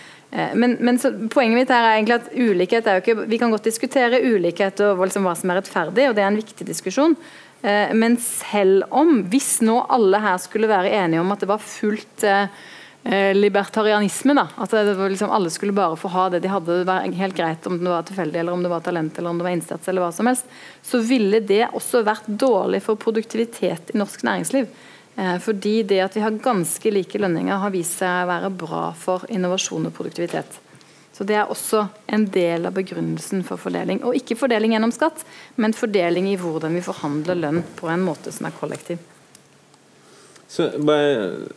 Men, 0.54 0.76
men, 0.84 1.00
så, 1.02 1.10
poenget 1.32 1.56
mitt 1.56 1.72
her 1.72 1.82
er 1.82 1.96
egentlig 1.96 2.14
at 2.14 2.28
ulikhet 2.34 2.86
er 2.86 2.98
jo 2.98 3.02
ikke 3.02 3.26
Vi 3.30 3.38
kan 3.38 3.50
godt 3.54 3.66
diskutere 3.66 4.20
ulikhet 4.22 4.82
og 4.86 5.02
liksom 5.02 5.26
hva 5.26 5.34
som 5.38 5.50
er 5.50 5.58
rettferdig, 5.58 6.06
og 6.10 6.14
det 6.14 6.22
er 6.22 6.30
en 6.30 6.38
viktig 6.38 6.66
diskusjon. 6.68 7.16
Eh, 7.64 7.94
men 7.96 8.18
selv 8.20 8.84
om, 8.92 9.22
hvis 9.32 9.58
nå 9.64 9.80
alle 9.88 10.20
her 10.20 10.38
skulle 10.42 10.70
være 10.70 10.92
enige 10.92 11.24
om 11.24 11.32
at 11.32 11.44
det 11.44 11.50
var 11.50 11.64
fullt 11.64 12.26
eh, 12.28 12.46
Eh, 13.06 13.34
libertarianisme. 13.34 14.34
da, 14.34 14.48
At 14.56 14.72
liksom, 15.10 15.30
alle 15.30 15.50
skulle 15.50 15.72
bare 15.72 15.96
få 15.96 16.08
ha 16.08 16.30
det 16.30 16.40
de 16.40 16.48
hadde. 16.48 16.78
Det 16.78 16.84
var 16.84 17.00
helt 17.00 17.36
greit 17.36 17.66
om 17.66 17.76
det 17.76 17.90
var 17.90 18.02
tilfeldig, 18.02 18.40
eller 18.40 18.52
om 18.52 18.62
det 18.62 18.70
var 18.72 18.80
talent 18.80 19.18
eller 19.18 19.30
om 19.30 19.38
det 19.38 19.44
var 19.44 19.50
innsats. 19.50 19.88
eller 19.88 20.00
hva 20.00 20.12
som 20.12 20.26
helst, 20.26 20.44
Så 20.82 20.98
ville 21.04 21.40
det 21.40 21.68
også 21.68 22.02
vært 22.02 22.26
dårlig 22.26 22.80
for 22.82 22.96
produktivitet 22.96 23.92
i 23.92 23.98
norsk 23.98 24.24
næringsliv. 24.24 24.66
Fordi 25.40 25.82
det 25.82 26.00
at 26.00 26.14
vi 26.16 26.20
har 26.20 26.30
ganske 26.30 26.90
like 26.90 27.18
lønninger, 27.18 27.58
har 27.58 27.70
vist 27.70 27.98
seg 27.98 28.08
å 28.08 28.26
være 28.26 28.50
bra 28.50 28.92
for 28.92 29.22
innovasjon 29.28 29.86
og 29.86 29.92
produktivitet. 29.92 30.63
Så 31.14 31.24
Det 31.24 31.36
er 31.38 31.50
også 31.50 31.86
en 32.10 32.24
del 32.34 32.66
av 32.66 32.74
begrunnelsen 32.74 33.44
for 33.46 33.60
fordeling. 33.60 34.02
Og 34.02 34.16
ikke 34.18 34.36
fordeling 34.38 34.74
gjennom 34.74 34.92
skatt, 34.94 35.22
men 35.56 35.76
fordeling 35.76 36.26
i 36.32 36.38
hvordan 36.40 36.74
vi 36.74 36.82
forhandler 36.82 37.38
lønn 37.38 37.60
på 37.78 37.86
en 37.92 38.02
måte 38.02 38.32
som 38.34 38.48
er 38.48 38.56
kollektiv. 38.58 38.98
Så 40.50 40.72
bare 40.82 41.52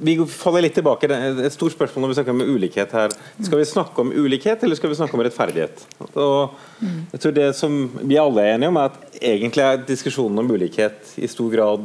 vi 0.00 0.16
faller 0.26 0.64
litt 0.64 0.74
tilbake. 0.74 1.08
Det 1.10 1.16
er 1.16 1.38
et 1.44 1.54
stort 1.54 1.74
spørsmål 1.74 2.06
når 2.06 2.12
vi 2.12 2.16
snakker 2.18 2.32
om 2.32 2.54
ulikhet 2.56 2.92
her. 2.96 3.14
Skal 3.44 3.60
vi 3.60 3.66
snakke 3.68 4.00
om 4.00 4.12
ulikhet, 4.14 4.62
eller 4.64 4.78
skal 4.78 4.90
vi 4.90 4.96
snakke 4.96 5.18
om 5.18 5.22
rettferdighet? 5.26 5.82
Og 6.14 6.54
jeg 7.12 7.20
tror 7.20 7.34
Det 7.36 7.48
som 7.58 7.76
vi 8.00 8.16
alle 8.18 8.46
er 8.46 8.54
enige 8.54 8.72
om, 8.72 8.78
er 8.80 8.88
at 8.88 9.18
egentlig 9.20 9.64
er 9.66 9.82
diskusjonen 9.84 10.40
om 10.40 10.50
ulikhet 10.50 11.12
i 11.20 11.28
stor 11.28 11.52
grad 11.52 11.84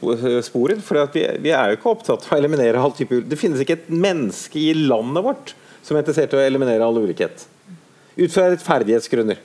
feilsporet. 0.00 0.82
For 0.84 1.00
vi, 1.14 1.24
vi, 1.44 1.52
er 1.52 1.72
jo 1.72 1.78
ikke 1.78 1.92
opptatt 1.92 2.26
av 2.26 2.34
å 2.34 2.40
eliminere 2.40 2.80
all 2.80 2.94
type 2.96 3.14
ulikhet. 3.14 3.30
Det 3.32 3.40
finnes 3.40 3.62
ikke 3.62 3.78
et 3.78 3.88
menneske 3.92 4.60
i 4.60 4.74
landet 4.76 5.26
vårt 5.26 5.54
som 5.86 5.94
er 5.94 6.02
interessert 6.02 6.34
i 6.34 6.40
å 6.40 6.42
eliminere 6.44 6.86
all 6.86 6.98
ulikhet. 6.98 7.46
Ut 8.16 8.32
fra 8.32 8.48
rettferdighetsgrunner. 8.50 9.40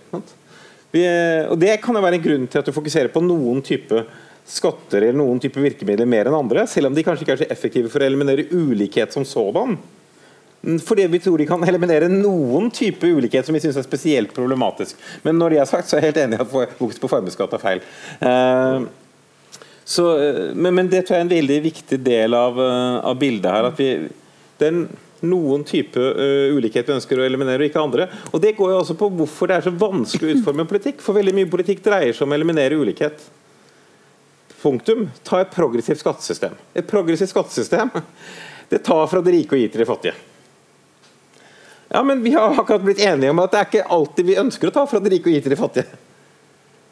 Vi, 0.92 1.06
og 1.52 1.58
Det 1.62 1.78
kan 1.84 1.96
jo 1.96 2.04
være 2.04 2.20
en 2.20 2.26
grunn 2.26 2.50
til 2.52 2.62
at 2.62 2.68
du 2.68 2.76
fokuserer 2.76 3.12
på 3.14 3.24
noen 3.24 3.62
type 3.64 4.06
skatter 4.52 5.06
eller 5.06 5.20
noen 5.20 5.40
type 5.40 5.62
virkemidler 5.62 6.10
mer 6.10 6.28
enn 6.28 6.36
andre, 6.36 6.66
selv 6.68 6.90
om 6.90 6.96
de 6.96 7.04
kanskje 7.06 7.26
ikke 7.26 7.36
er 7.38 7.44
så 7.44 7.50
effektive 7.54 7.92
for 7.94 8.02
å 8.02 8.08
eliminere 8.08 8.50
ulikhet 8.52 9.14
som 9.14 9.28
sådan. 9.28 9.78
Fordi 10.86 11.08
vi 11.10 11.20
tror 11.22 11.42
de 11.42 11.48
kan 11.50 11.64
eliminere 11.66 12.10
noen 12.12 12.68
type 12.74 13.08
ulikhet 13.08 13.48
som 13.48 13.56
vi 13.56 13.62
syns 13.64 13.80
er 13.82 13.86
spesielt 13.86 14.34
problematisk. 14.36 14.98
Men 15.24 15.40
når 15.42 15.56
det 15.56 15.62
er 15.62 15.70
sagt, 15.70 15.90
så 15.90 15.98
er 15.98 16.04
jeg 16.04 16.12
helt 16.12 16.20
enig 16.26 16.38
i 16.38 16.44
at 16.44 16.76
fokus 16.78 17.02
på 17.02 17.10
formuesskatt 17.10 17.56
er 17.58 17.64
feil. 17.64 17.82
Uh, 18.22 18.86
så, 19.84 20.08
uh, 20.17 20.41
men, 20.54 20.76
men, 20.78 20.89
det 20.91 21.06
tror 21.06 21.17
jeg 21.17 21.24
er 21.24 21.28
en 21.28 21.36
veldig 21.36 21.62
viktig 21.67 22.02
del 22.06 22.38
av, 22.38 22.60
uh, 22.60 23.00
av 23.12 23.17
bildet 23.22 23.50
her. 23.52 23.70
at 23.72 23.80
vi, 23.80 23.89
det 24.62 24.70
er 24.70 24.82
noen 25.22 25.62
type 25.67 26.02
ulikhet 26.56 26.88
vi 26.88 26.96
ønsker 26.96 27.20
å 27.20 27.26
eliminere, 27.28 27.62
og 27.62 27.70
ikke 27.70 27.82
andre. 27.82 28.08
Og 28.32 28.41
Det 28.41 28.56
går 28.58 28.72
jo 28.72 28.80
også 28.80 28.96
på 28.98 29.10
hvorfor 29.20 29.50
det 29.52 29.60
er 29.60 29.67
så 29.67 29.74
vanskelig 29.84 30.32
å 30.32 30.38
utforme 30.39 30.65
politikk. 30.70 31.04
For 31.06 31.17
veldig 31.17 31.36
mye 31.38 31.50
politikk 31.50 31.84
dreier 31.86 32.15
seg 32.17 32.26
om 32.26 32.34
å 32.34 32.39
eliminere 32.39 32.80
ulikhet. 32.80 33.22
Punktum. 34.62 35.08
Ta 35.26 35.44
et 35.44 35.54
progressivt 35.54 36.02
skattesystem. 36.02 36.58
Et 36.74 36.88
progressivt 36.89 37.34
skattesystem 37.34 37.94
det 38.72 38.78
tar 38.78 39.08
fra 39.08 39.22
de 39.22 39.32
rike 39.36 39.52
og 39.52 39.60
gir 39.60 39.72
til 39.72 39.82
de 39.84 39.86
fattige. 39.89 40.13
Ja, 41.91 42.04
men 42.04 42.24
Vi 42.24 42.32
har 42.32 42.56
akkurat 42.56 42.82
blitt 42.82 43.02
enige 43.04 43.30
om 43.30 43.39
at 43.44 43.52
det 43.52 43.60
er 43.60 43.67
ikke 43.67 43.89
alltid 43.91 44.30
vi 44.30 44.38
ønsker 44.39 44.70
å 44.70 44.72
ta 44.72 44.86
fra 44.88 45.02
de 45.04 45.12
rike 45.12 45.28
og 45.28 45.36
gi 45.36 45.41
til 45.44 45.52
de 45.52 45.58
fattige. 45.60 46.00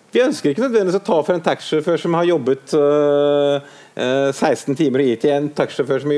Vi 0.10 0.22
ønsker 0.24 0.50
ikke 0.50 0.64
nødvendigvis 0.64 0.98
å 0.98 1.06
ta 1.06 1.18
fra 1.26 1.36
en 1.38 1.44
taxisjåfør 1.46 2.00
som 2.02 2.16
har 2.18 2.26
jobbet 2.32 2.72
øh, 2.74 3.66
øh, 3.94 4.30
16 4.34 4.78
timer 4.80 5.04
og 5.04 5.10
gi 5.12 5.18
til 5.22 5.34
en 5.36 5.50
taxisjåfør 5.54 6.02
som, 6.02 6.14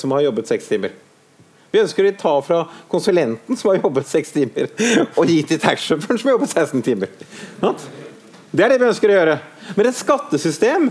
som, 0.00 0.14
har 0.16 0.24
jobbet 0.26 0.50
6 0.50 0.70
timer. 0.72 0.96
Vi 1.70 1.82
ønsker 1.82 2.08
å 2.08 2.14
ta 2.18 2.32
fra 2.42 2.62
konsulenten 2.90 3.58
som 3.58 3.70
har 3.70 3.78
jobbet 3.84 4.10
6 4.10 4.34
timer, 4.34 4.72
og 5.18 5.30
gi 5.30 5.38
til 5.46 5.62
taxisjåføren 5.62 6.18
som 6.18 6.30
har 6.30 6.36
jobbet 6.38 6.56
16 6.56 6.82
timer. 6.88 7.14
Det 8.50 8.64
er 8.64 8.74
det 8.74 8.80
vi 8.82 8.90
ønsker 8.90 9.12
å 9.12 9.20
gjøre. 9.20 9.38
Men 9.76 9.90
et 9.90 10.00
skattesystem 10.00 10.90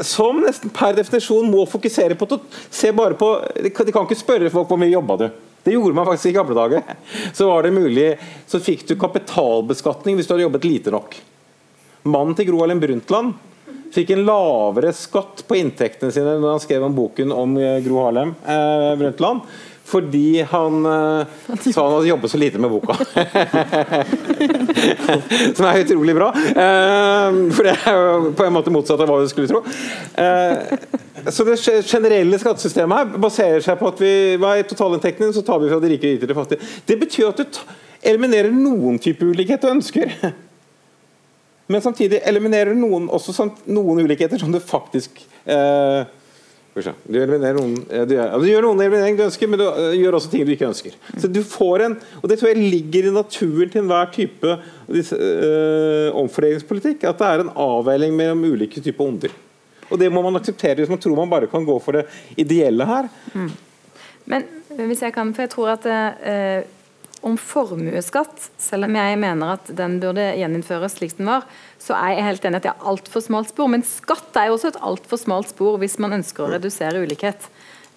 som 0.00 0.42
nesten 0.42 0.72
per 0.74 0.96
definisjon 0.96 1.50
må 1.52 1.66
fokusere 1.68 2.16
på 2.18 2.38
se 2.72 2.90
bare 2.96 3.18
på 3.20 3.28
De 3.62 3.72
kan 3.74 4.06
ikke 4.06 4.18
spørre 4.18 4.50
folk 4.50 4.70
hvor 4.70 4.80
mye 4.80 4.90
jobba 4.90 5.18
du. 5.20 5.26
Det 5.62 5.74
gjorde 5.74 5.94
man 5.94 6.08
faktisk 6.08 6.30
i 6.30 6.38
gamle 6.38 6.56
dager. 6.56 6.94
Så 7.36 7.46
var 7.46 7.62
det 7.62 7.76
mulig, 7.76 8.14
så 8.48 8.58
fikk 8.64 8.86
du 8.88 8.96
kapitalbeskatning 8.98 10.16
hvis 10.16 10.26
du 10.26 10.32
hadde 10.34 10.48
jobbet 10.48 10.64
lite 10.66 10.94
nok. 10.94 11.20
Mannen 12.02 12.36
til 12.38 12.48
Gro 12.48 12.62
Harlem 12.62 12.80
Brundtland 12.82 13.34
fikk 13.94 14.12
en 14.14 14.22
lavere 14.22 14.92
skatt 14.94 15.42
på 15.48 15.58
inntektene 15.58 16.14
sine 16.14 16.36
når 16.38 16.54
han 16.54 16.62
skrev 16.62 16.84
om 16.86 16.94
boken 16.94 17.34
om 17.34 17.56
eh, 17.58 17.80
Gro 17.84 18.04
Harlem 18.04 18.36
eh, 18.46 18.92
Brundtland 19.00 19.42
fordi 19.90 20.42
han 20.42 20.86
uh, 20.86 21.26
sa 21.72 21.82
han 21.82 21.94
hadde 21.96 22.08
jobbet 22.08 22.30
så 22.30 22.38
lite 22.38 22.58
med 22.58 22.70
boka. 22.70 22.94
Som 25.56 25.66
er 25.66 25.80
utrolig 25.82 26.14
bra. 26.14 26.28
Uh, 26.30 27.50
for 27.54 27.66
det 27.66 27.74
er 27.74 27.96
jo 27.98 28.30
på 28.38 28.46
en 28.46 28.54
måte 28.54 28.70
motsatt 28.70 29.02
av 29.02 29.10
hva 29.10 29.18
du 29.18 29.30
skulle 29.30 29.50
tro. 29.50 29.64
Uh, 30.14 30.54
så 31.26 31.44
Det 31.48 31.58
generelle 31.90 32.38
skattesystemet 32.40 33.00
her 33.00 33.18
baserer 33.20 33.64
seg 33.64 33.80
på 33.80 33.90
at 33.90 33.98
vi 34.04 34.12
hva 34.40 34.54
er 34.56 34.68
totalinntektene, 34.70 35.34
så 35.34 35.42
tar 35.46 35.58
vi 35.62 35.72
fra 35.72 35.80
de 35.82 35.90
rike 35.90 36.06
og 36.06 36.14
gir 36.14 36.22
til 36.22 36.30
de 36.30 36.38
fattige. 36.38 36.70
Det 36.86 37.00
betyr 37.00 37.32
at 37.32 37.42
du 37.42 37.60
eliminerer 38.00 38.54
noen 38.54 39.00
type 39.02 39.26
ulikhet 39.26 39.66
du 39.66 39.72
ønsker. 39.72 40.14
Men 41.70 41.82
samtidig 41.84 42.22
eliminerer 42.26 42.74
du 42.74 42.80
noen, 42.82 43.06
også 43.12 43.46
noen 43.70 44.02
ulikheter 44.02 44.40
som 44.40 44.50
du 44.50 44.58
faktisk 44.62 45.22
uh, 45.46 46.02
du, 46.70 47.18
noen, 47.18 47.72
du, 48.06 48.12
gjør, 48.14 48.34
du 48.38 48.46
gjør 48.46 48.64
noen 48.68 48.82
eliminering 48.84 49.16
du 49.18 49.24
ønsker, 49.24 49.48
men 49.50 49.58
du 49.58 49.64
eh, 49.66 49.96
gjør 49.98 50.16
også 50.20 50.30
ting 50.30 50.44
du 50.46 50.52
ikke 50.54 50.68
ønsker. 50.68 50.94
Så 51.18 51.26
du 51.26 51.40
får 51.42 51.84
en, 51.86 51.96
og 52.20 52.28
Det 52.30 52.38
tror 52.38 52.52
jeg 52.52 52.70
ligger 52.76 53.08
i 53.08 53.14
naturen 53.14 53.72
til 53.72 53.82
enhver 53.82 54.12
type 54.14 54.54
disse, 54.86 55.18
øh, 55.18 56.14
omfordelingspolitikk. 56.22 57.08
At 57.10 57.18
det 57.18 57.26
er 57.26 57.42
en 57.42 57.52
avveining 57.58 58.14
mellom 58.14 58.46
ulike 58.52 58.82
typer 58.84 59.04
onder. 59.04 59.34
Og 59.90 59.98
Det 59.98 60.12
må 60.14 60.22
man 60.22 60.38
akseptere 60.38 60.78
hvis 60.78 60.92
man 60.92 61.02
tror 61.02 61.18
man 61.18 61.32
bare 61.32 61.50
kan 61.50 61.66
gå 61.66 61.78
for 61.82 61.98
det 61.98 62.06
ideelle 62.38 62.86
her. 62.86 63.10
Mm. 63.34 63.50
Men 64.30 64.46
hvis 64.86 65.02
jeg 65.02 65.12
kan, 65.12 65.34
for 65.34 65.42
jeg 65.42 65.50
tror 65.50 65.74
at 65.74 65.90
øh, 65.90 66.62
om 67.26 67.36
formuesskatt, 67.40 68.50
selv 68.60 68.86
om 68.86 68.96
jeg 68.96 69.18
mener 69.20 69.54
at 69.56 69.72
den 69.76 69.98
burde 70.02 70.30
gjeninnføres 70.38 70.96
slik 70.96 71.16
den 71.18 71.28
var, 71.28 71.44
så 71.80 71.96
er 71.98 72.14
jeg 72.14 72.26
helt 72.28 72.46
enig 72.48 72.60
at 72.60 72.68
det 72.68 72.72
er 72.72 72.88
altfor 72.92 73.24
smalt 73.24 73.50
spor. 73.52 73.68
Men 73.72 73.84
skatt 73.86 74.36
er 74.40 74.48
jo 74.48 74.56
også 74.56 74.72
et 74.72 74.80
altfor 74.90 75.20
smalt 75.20 75.52
spor 75.52 75.76
hvis 75.82 75.98
man 76.02 76.16
ønsker 76.20 76.46
å 76.46 76.52
redusere 76.54 77.02
ulikhet. 77.04 77.50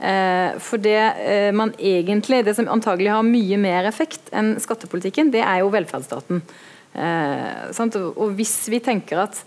Eh, 0.04 0.60
for 0.60 0.82
det 0.84 1.00
eh, 1.24 1.52
man 1.56 1.72
egentlig, 1.80 2.44
det 2.44 2.58
som 2.58 2.68
antagelig 2.72 3.14
har 3.14 3.24
mye 3.28 3.60
mer 3.62 3.88
effekt 3.88 4.34
enn 4.36 4.56
skattepolitikken, 4.60 5.32
det 5.32 5.44
er 5.46 5.62
jo 5.62 5.72
velferdsstaten. 5.74 6.44
Eh, 6.94 8.04
og 8.12 8.36
hvis 8.38 8.58
vi 8.74 8.82
tenker 8.84 9.24
at 9.24 9.44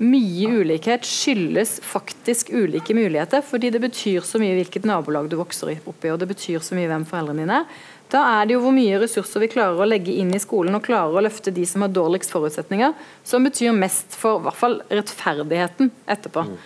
mye 0.00 0.48
ulikhet 0.62 1.04
skyldes 1.04 1.76
faktisk 1.84 2.48
ulike 2.56 2.94
muligheter, 2.96 3.44
fordi 3.44 3.68
det 3.74 3.82
betyr 3.82 4.24
så 4.24 4.40
mye 4.40 4.56
hvilket 4.56 4.88
nabolag 4.88 5.28
du 5.28 5.36
vokser 5.36 5.74
opp 5.76 6.06
i, 6.06 6.12
og 6.12 6.20
det 6.22 6.30
betyr 6.30 6.64
så 6.64 6.78
mye 6.78 6.88
hvem 6.88 7.04
foreldrene 7.08 7.44
dine 7.44 7.58
er, 7.60 7.82
da 8.12 8.24
er 8.40 8.48
det 8.48 8.56
jo 8.56 8.64
hvor 8.64 8.74
mye 8.74 8.98
ressurser 9.02 9.44
vi 9.44 9.50
klarer 9.52 9.80
å 9.80 9.88
legge 9.88 10.14
inn 10.18 10.32
i 10.34 10.42
skolen 10.42 10.76
og 10.76 10.84
klarer 10.86 11.16
å 11.16 11.24
løfte 11.24 11.52
de 11.54 11.64
som 11.68 11.84
har 11.84 11.92
dårligst 11.94 12.34
forutsetninger, 12.34 12.92
som 13.24 13.46
betyr 13.46 13.76
mest 13.76 14.16
for 14.18 14.40
i 14.40 14.44
hvert 14.46 14.60
fall 14.60 14.76
rettferdigheten 14.90 15.92
etterpå. 16.10 16.46
Mm. 16.48 16.60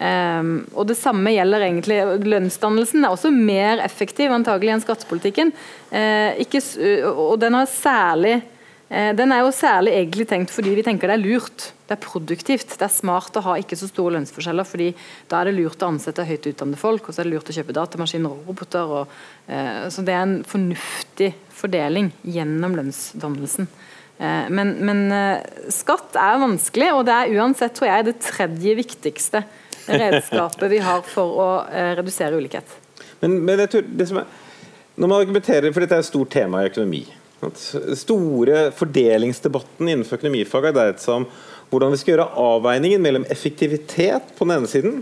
Um, 0.00 0.52
og 0.72 0.86
Det 0.88 0.96
samme 0.96 1.32
gjelder 1.34 1.66
egentlig 1.66 1.98
lønnsdannelsen. 2.24 3.04
er 3.04 3.12
også 3.12 3.32
mer 3.34 3.82
effektiv 3.84 4.32
antagelig 4.32 4.72
enn 4.72 4.84
skattepolitikken. 4.84 5.52
Uh, 5.92 6.40
ikke, 6.40 6.62
og 7.10 7.36
den 7.42 7.58
har 7.58 7.68
særlig 7.68 8.38
den 8.90 9.30
er 9.30 9.44
jo 9.44 9.52
særlig 9.54 9.92
egentlig 9.94 10.24
tenkt 10.26 10.50
fordi 10.50 10.72
vi 10.74 10.82
tenker 10.82 11.06
det 11.06 11.14
er 11.14 11.22
lurt. 11.22 11.68
Det 11.86 11.94
er 11.94 12.02
produktivt. 12.02 12.72
Det 12.78 12.86
er 12.86 12.90
smart 12.90 13.34
å 13.38 13.42
ha 13.44 13.52
ikke 13.58 13.74
så 13.78 13.86
store 13.90 14.16
lønnsforskjeller, 14.16 14.66
fordi 14.66 14.88
da 15.30 15.40
er 15.40 15.48
det 15.48 15.56
lurt 15.56 15.82
å 15.82 15.92
ansette 15.92 16.26
høyt 16.26 16.48
utdannede 16.50 16.78
folk, 16.78 17.06
og 17.06 17.14
så 17.14 17.22
er 17.22 17.28
det 17.28 17.32
lurt 17.36 17.50
å 17.50 17.54
kjøpe 17.56 17.74
datamaskiner 17.74 18.30
og 18.30 18.50
roboter. 18.50 18.94
Og, 19.00 19.14
eh, 19.50 19.88
så 19.90 20.02
det 20.06 20.14
er 20.14 20.22
en 20.22 20.36
fornuftig 20.46 21.32
fordeling 21.60 22.12
gjennom 22.22 22.74
lønnsdannelsen. 22.78 23.70
Eh, 24.20 24.50
men, 24.54 24.74
men 24.86 25.06
eh, 25.16 25.66
skatt 25.74 26.18
er 26.18 26.42
vanskelig, 26.42 26.90
og 26.94 27.06
det 27.08 27.16
er 27.16 27.34
uansett 27.40 27.74
tror 27.78 27.88
jeg, 27.88 28.08
det 28.10 28.18
tredje 28.26 28.76
viktigste 28.84 29.44
redskapet 29.88 30.70
vi 30.70 30.82
har 30.84 31.02
for 31.08 31.40
å 31.42 31.48
eh, 31.72 31.94
redusere 31.98 32.36
ulikhet. 32.36 32.78
Men, 33.22 33.40
men 33.46 33.64
jeg 33.64 33.72
tror 33.72 33.88
det 33.98 34.10
som 34.10 34.20
er, 34.20 34.30
når 34.94 35.10
man 35.10 35.22
argumenterer, 35.24 35.72
for 35.72 35.82
Dette 35.82 35.98
er 35.98 36.04
et 36.04 36.10
stort 36.10 36.30
tema 36.34 36.62
i 36.62 36.70
økonomi 36.70 37.06
store 37.96 38.66
fordelingsdebatten 38.76 39.88
innenfor 39.88 40.18
økonomifaget 40.20 40.68
har 40.70 40.76
dreid 40.76 41.00
seg 41.00 41.22
om 41.22 41.28
hvordan 41.70 41.94
vi 41.94 42.00
skal 42.00 42.12
gjøre 42.14 42.26
avveiningen 42.42 43.02
mellom 43.02 43.24
effektivitet 43.30 44.32
på 44.36 44.46
den 44.46 44.56
ene 44.56 44.70
siden, 44.70 44.98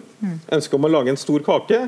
ønsket 0.53 0.77
om 0.77 0.87
å 0.87 0.90
lage 0.92 1.14
en 1.14 1.20
stor 1.20 1.44
kake, 1.46 1.87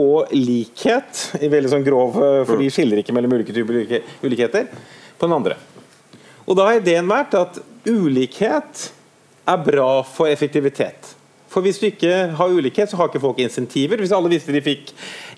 og 0.00 0.32
likhet, 0.34 1.26
i 1.42 1.50
veldig 1.50 1.70
sånn 1.70 1.86
grov, 1.86 2.16
eh, 2.18 2.42
for 2.48 2.60
de 2.60 2.70
skiller 2.72 3.02
ikke 3.02 3.14
mellom 3.14 3.36
ulike 3.36 3.54
typer 3.54 4.00
ulikheter, 4.24 4.70
på 5.18 5.28
den 5.28 5.36
andre. 5.36 5.56
Og 6.46 6.56
da 6.56 6.66
har 6.66 6.80
ideen 6.80 7.10
vært 7.10 7.36
at 7.38 7.60
ulikhet 7.86 8.90
er 9.50 9.64
bra 9.64 10.02
for 10.06 10.30
effektivitet. 10.30 11.14
For 11.50 11.62
hvis 11.62 11.80
du 11.82 11.88
ikke 11.88 12.30
har 12.38 12.54
ulikhet, 12.54 12.90
så 12.90 12.98
har 12.98 13.10
ikke 13.10 13.22
folk 13.22 13.40
insentiver. 13.42 13.98
Hvis 13.98 14.14
alle 14.14 14.30
visste 14.30 14.54
de 14.54 14.62
fikk 14.62 14.92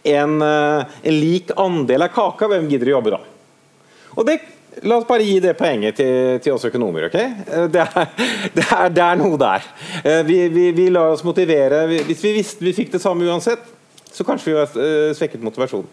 en, 0.04 0.40
eh, 0.42 0.84
en 1.04 1.20
lik 1.20 1.50
andel 1.56 2.02
av 2.02 2.12
kaka, 2.12 2.48
hvem 2.48 2.68
gidder 2.68 2.92
å 2.92 2.96
jobbe 3.00 3.16
da? 3.16 3.20
Og 4.16 4.26
det, 4.28 4.40
La 4.82 4.96
oss 4.96 5.04
bare 5.06 5.24
gi 5.26 5.36
det 5.44 5.52
poenget 5.58 5.98
til, 5.98 6.38
til 6.40 6.54
oss 6.54 6.64
økonomer. 6.64 7.04
ok? 7.10 7.16
Eh, 7.20 7.66
Det 7.68 7.82
er, 7.82 8.06
det 8.56 8.64
er, 8.64 8.88
det 8.88 9.04
er 9.04 9.18
noe 9.20 9.36
der. 9.40 9.66
Eh, 10.02 10.22
Vi, 10.24 10.38
vi, 10.48 10.70
vi 10.72 10.88
lar 10.90 11.12
oss 11.12 11.24
motivere. 11.24 11.84
Hvis 12.08 12.22
vi 12.24 12.32
visste 12.38 12.64
vi 12.64 12.72
fikk 12.72 12.94
det 12.94 13.02
samme 13.02 13.28
uansett, 13.28 13.60
så 14.12 14.24
kanskje 14.24 14.50
vi 14.50 14.56
har 14.56 14.78
eh, 14.80 15.12
svekket 15.16 15.44
motivasjonen. 15.44 15.88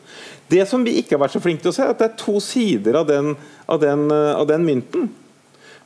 Det 0.50 0.64
som 0.68 0.84
vi 0.84 0.96
ikke 1.02 1.18
har 1.18 1.26
vært 1.26 1.36
så 1.36 1.44
flinke 1.44 1.66
til 1.66 1.74
å 1.74 1.76
se, 1.76 1.84
er 1.84 1.92
at 1.92 2.00
det 2.00 2.08
er 2.08 2.18
to 2.24 2.40
sider 2.44 3.02
av 3.02 3.08
den, 3.10 3.34
av 3.68 3.82
den, 3.84 4.08
av 4.12 4.48
den 4.50 4.64
mynten. 4.66 5.10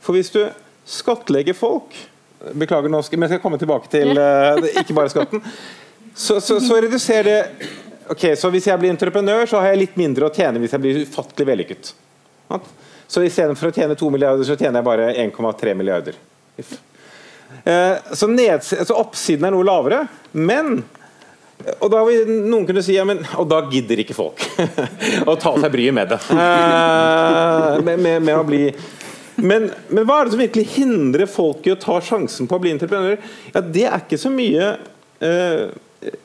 For 0.03 0.15
hvis 0.15 0.31
du 0.33 0.43
skattlegger 0.85 1.57
folk 1.57 1.95
Beklager, 2.59 2.91
nå 2.91 2.99
men 3.15 3.23
jeg 3.23 3.37
skal 3.37 3.39
komme 3.39 3.55
tilbake 3.55 3.87
til 3.87 4.09
ikke 4.81 4.95
bare 4.97 5.07
skatten. 5.13 5.39
Så, 6.11 6.41
så, 6.43 6.57
så 6.59 6.75
reduserer 6.83 7.23
det 7.29 7.69
Ok, 8.11 8.25
så 8.35 8.49
Hvis 8.51 8.67
jeg 8.67 8.81
blir 8.81 8.91
entreprenør, 8.91 9.45
så 9.47 9.61
har 9.63 9.71
jeg 9.71 9.79
litt 9.85 9.93
mindre 9.95 10.27
å 10.27 10.33
tjene 10.35 10.59
hvis 10.59 10.73
jeg 10.75 10.83
blir 10.83 10.99
ufattelig 11.05 11.47
vellykket. 11.47 11.93
Så 13.07 13.23
istedenfor 13.25 13.69
å 13.69 13.75
tjene 13.75 13.97
2 13.99 14.09
milliarder, 14.13 14.47
så 14.47 14.57
tjener 14.57 14.79
jeg 14.79 14.87
bare 14.87 15.11
1,3 15.25 15.75
milliarder. 15.77 16.17
Eh, 17.63 17.95
så, 18.13 18.27
neds, 18.27 18.73
så 18.87 18.97
oppsiden 18.97 19.47
er 19.47 19.55
noe 19.55 19.67
lavere, 19.67 20.05
men 20.31 20.81
og 21.63 21.85
da 21.93 22.01
vil 22.03 22.27
noen 22.49 22.65
kunne 22.67 22.81
si 22.83 22.95
ja, 22.97 23.05
men, 23.07 23.21
og 23.39 23.45
da 23.47 23.61
gidder 23.71 24.01
ikke 24.03 24.15
folk 24.17 24.41
å 25.31 25.35
ta 25.39 25.53
seg 25.61 25.69
bryet 25.71 25.95
med 25.95 26.11
det. 26.11 26.19
Eh, 26.33 27.79
med, 27.85 28.01
med, 28.03 28.25
med 28.25 28.35
å 28.35 28.43
bli 28.45 28.65
men, 29.41 29.69
men 29.89 30.05
hva 30.05 30.19
er 30.19 30.27
det 30.27 30.33
som 30.35 30.41
virkelig 30.43 30.65
hindrer 30.75 31.29
folk 31.29 31.65
i 31.65 31.73
å 31.73 31.79
ta 31.79 31.95
sjansen 32.03 32.49
på 32.49 32.57
å 32.57 32.61
bli 32.61 32.73
entreprenører? 32.75 33.21
Ja, 33.53 33.63
Det 33.65 33.85
er 33.87 34.03
ikke 34.03 34.19
så 34.21 34.29
mye 34.33 34.67
uh, 34.77 35.63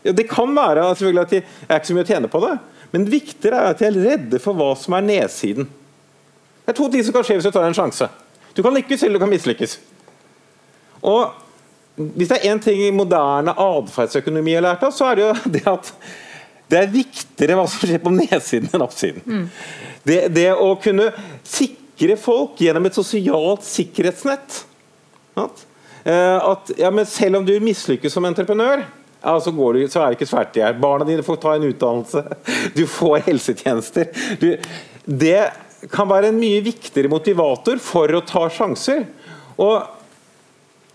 ja, 0.05 0.13
Det 0.13 0.27
kan 0.29 0.53
være 0.57 0.85
selvfølgelig 0.91 1.23
at 1.23 1.33
de 1.33 1.41
er 1.41 1.79
ikke 1.79 1.89
så 1.89 1.97
mye 1.97 2.05
å 2.05 2.11
tjene 2.11 2.31
på 2.33 2.43
det, 2.45 2.53
men 2.93 3.09
viktigere 3.09 3.63
er 3.63 3.73
at 3.73 3.81
de 3.81 3.89
er 3.89 4.01
redde 4.11 4.43
for 4.43 4.59
hva 4.59 4.75
som 4.77 4.97
er 4.99 5.07
nedsiden. 5.07 5.71
Det 6.69 6.75
er 6.75 6.77
to 6.77 6.87
ting 6.93 7.01
som 7.01 7.15
kan 7.17 7.25
skje 7.25 7.39
hvis 7.39 7.47
du 7.49 7.55
tar 7.55 7.65
en 7.65 7.73
sjanse. 7.73 8.05
Du 8.53 8.59
kan 8.61 8.75
lykkes 8.77 9.01
eller 9.07 9.17
du 9.17 9.23
kan 9.23 9.31
mislykkes. 9.33 9.79
Og 11.09 11.31
Hvis 11.99 12.29
det 12.29 12.37
er 12.37 12.53
én 12.53 12.61
ting 12.63 12.79
i 12.79 12.91
moderne 12.95 13.51
atferdsøkonomi 13.59 14.53
har 14.55 14.63
lært 14.63 14.83
oss, 14.87 15.01
så 15.01 15.09
er 15.09 15.17
det 15.17 15.23
jo 15.25 15.31
det 15.57 15.63
at 15.67 15.89
det 16.71 16.79
er 16.79 16.93
viktigere 16.93 17.57
hva 17.57 17.65
som 17.67 17.81
skjer 17.81 18.03
på 18.05 18.13
nedsiden 18.13 18.69
enn 18.71 18.85
oppsiden. 18.85 19.49
Det, 20.07 20.19
det 20.31 20.53
å 20.53 20.69
kunne 20.79 21.09
sikre 21.43 22.15
folk 22.21 22.61
gjennom 22.61 22.87
et 22.87 22.95
sosialt 22.95 23.65
sikkerhetsnett. 23.67 24.61
Sant? 25.35 25.65
Eh, 26.05 26.37
At, 26.37 26.71
ja, 26.79 26.93
men 26.95 27.09
selv 27.09 27.41
om 27.41 27.49
du 27.49 27.57
mislykkes 27.65 28.15
som 28.15 28.29
entreprenør, 28.29 28.85
ja, 29.19 29.35
så, 29.41 29.51
går 29.51 29.81
du, 29.81 29.87
så 29.89 30.05
er 30.05 30.13
det 30.13 30.21
ikke 30.21 30.31
svært 30.37 30.61
i 30.61 30.63
her. 30.63 30.77
Barna 30.79 31.09
dine 31.09 31.25
får 31.27 31.41
ta 31.43 31.57
en 31.57 31.67
utdannelse, 31.73 32.23
du 32.79 32.85
får 32.87 33.25
helsetjenester. 33.27 34.13
Du, 34.39 34.53
det 35.09 35.49
kan 35.93 36.09
være 36.11 36.33
en 36.33 36.41
mye 36.41 36.63
viktigere 36.65 37.11
motivator 37.13 37.79
for 37.83 38.11
å 38.17 38.25
ta 38.27 38.49
sjanser. 38.51 39.05
Og 39.59 39.87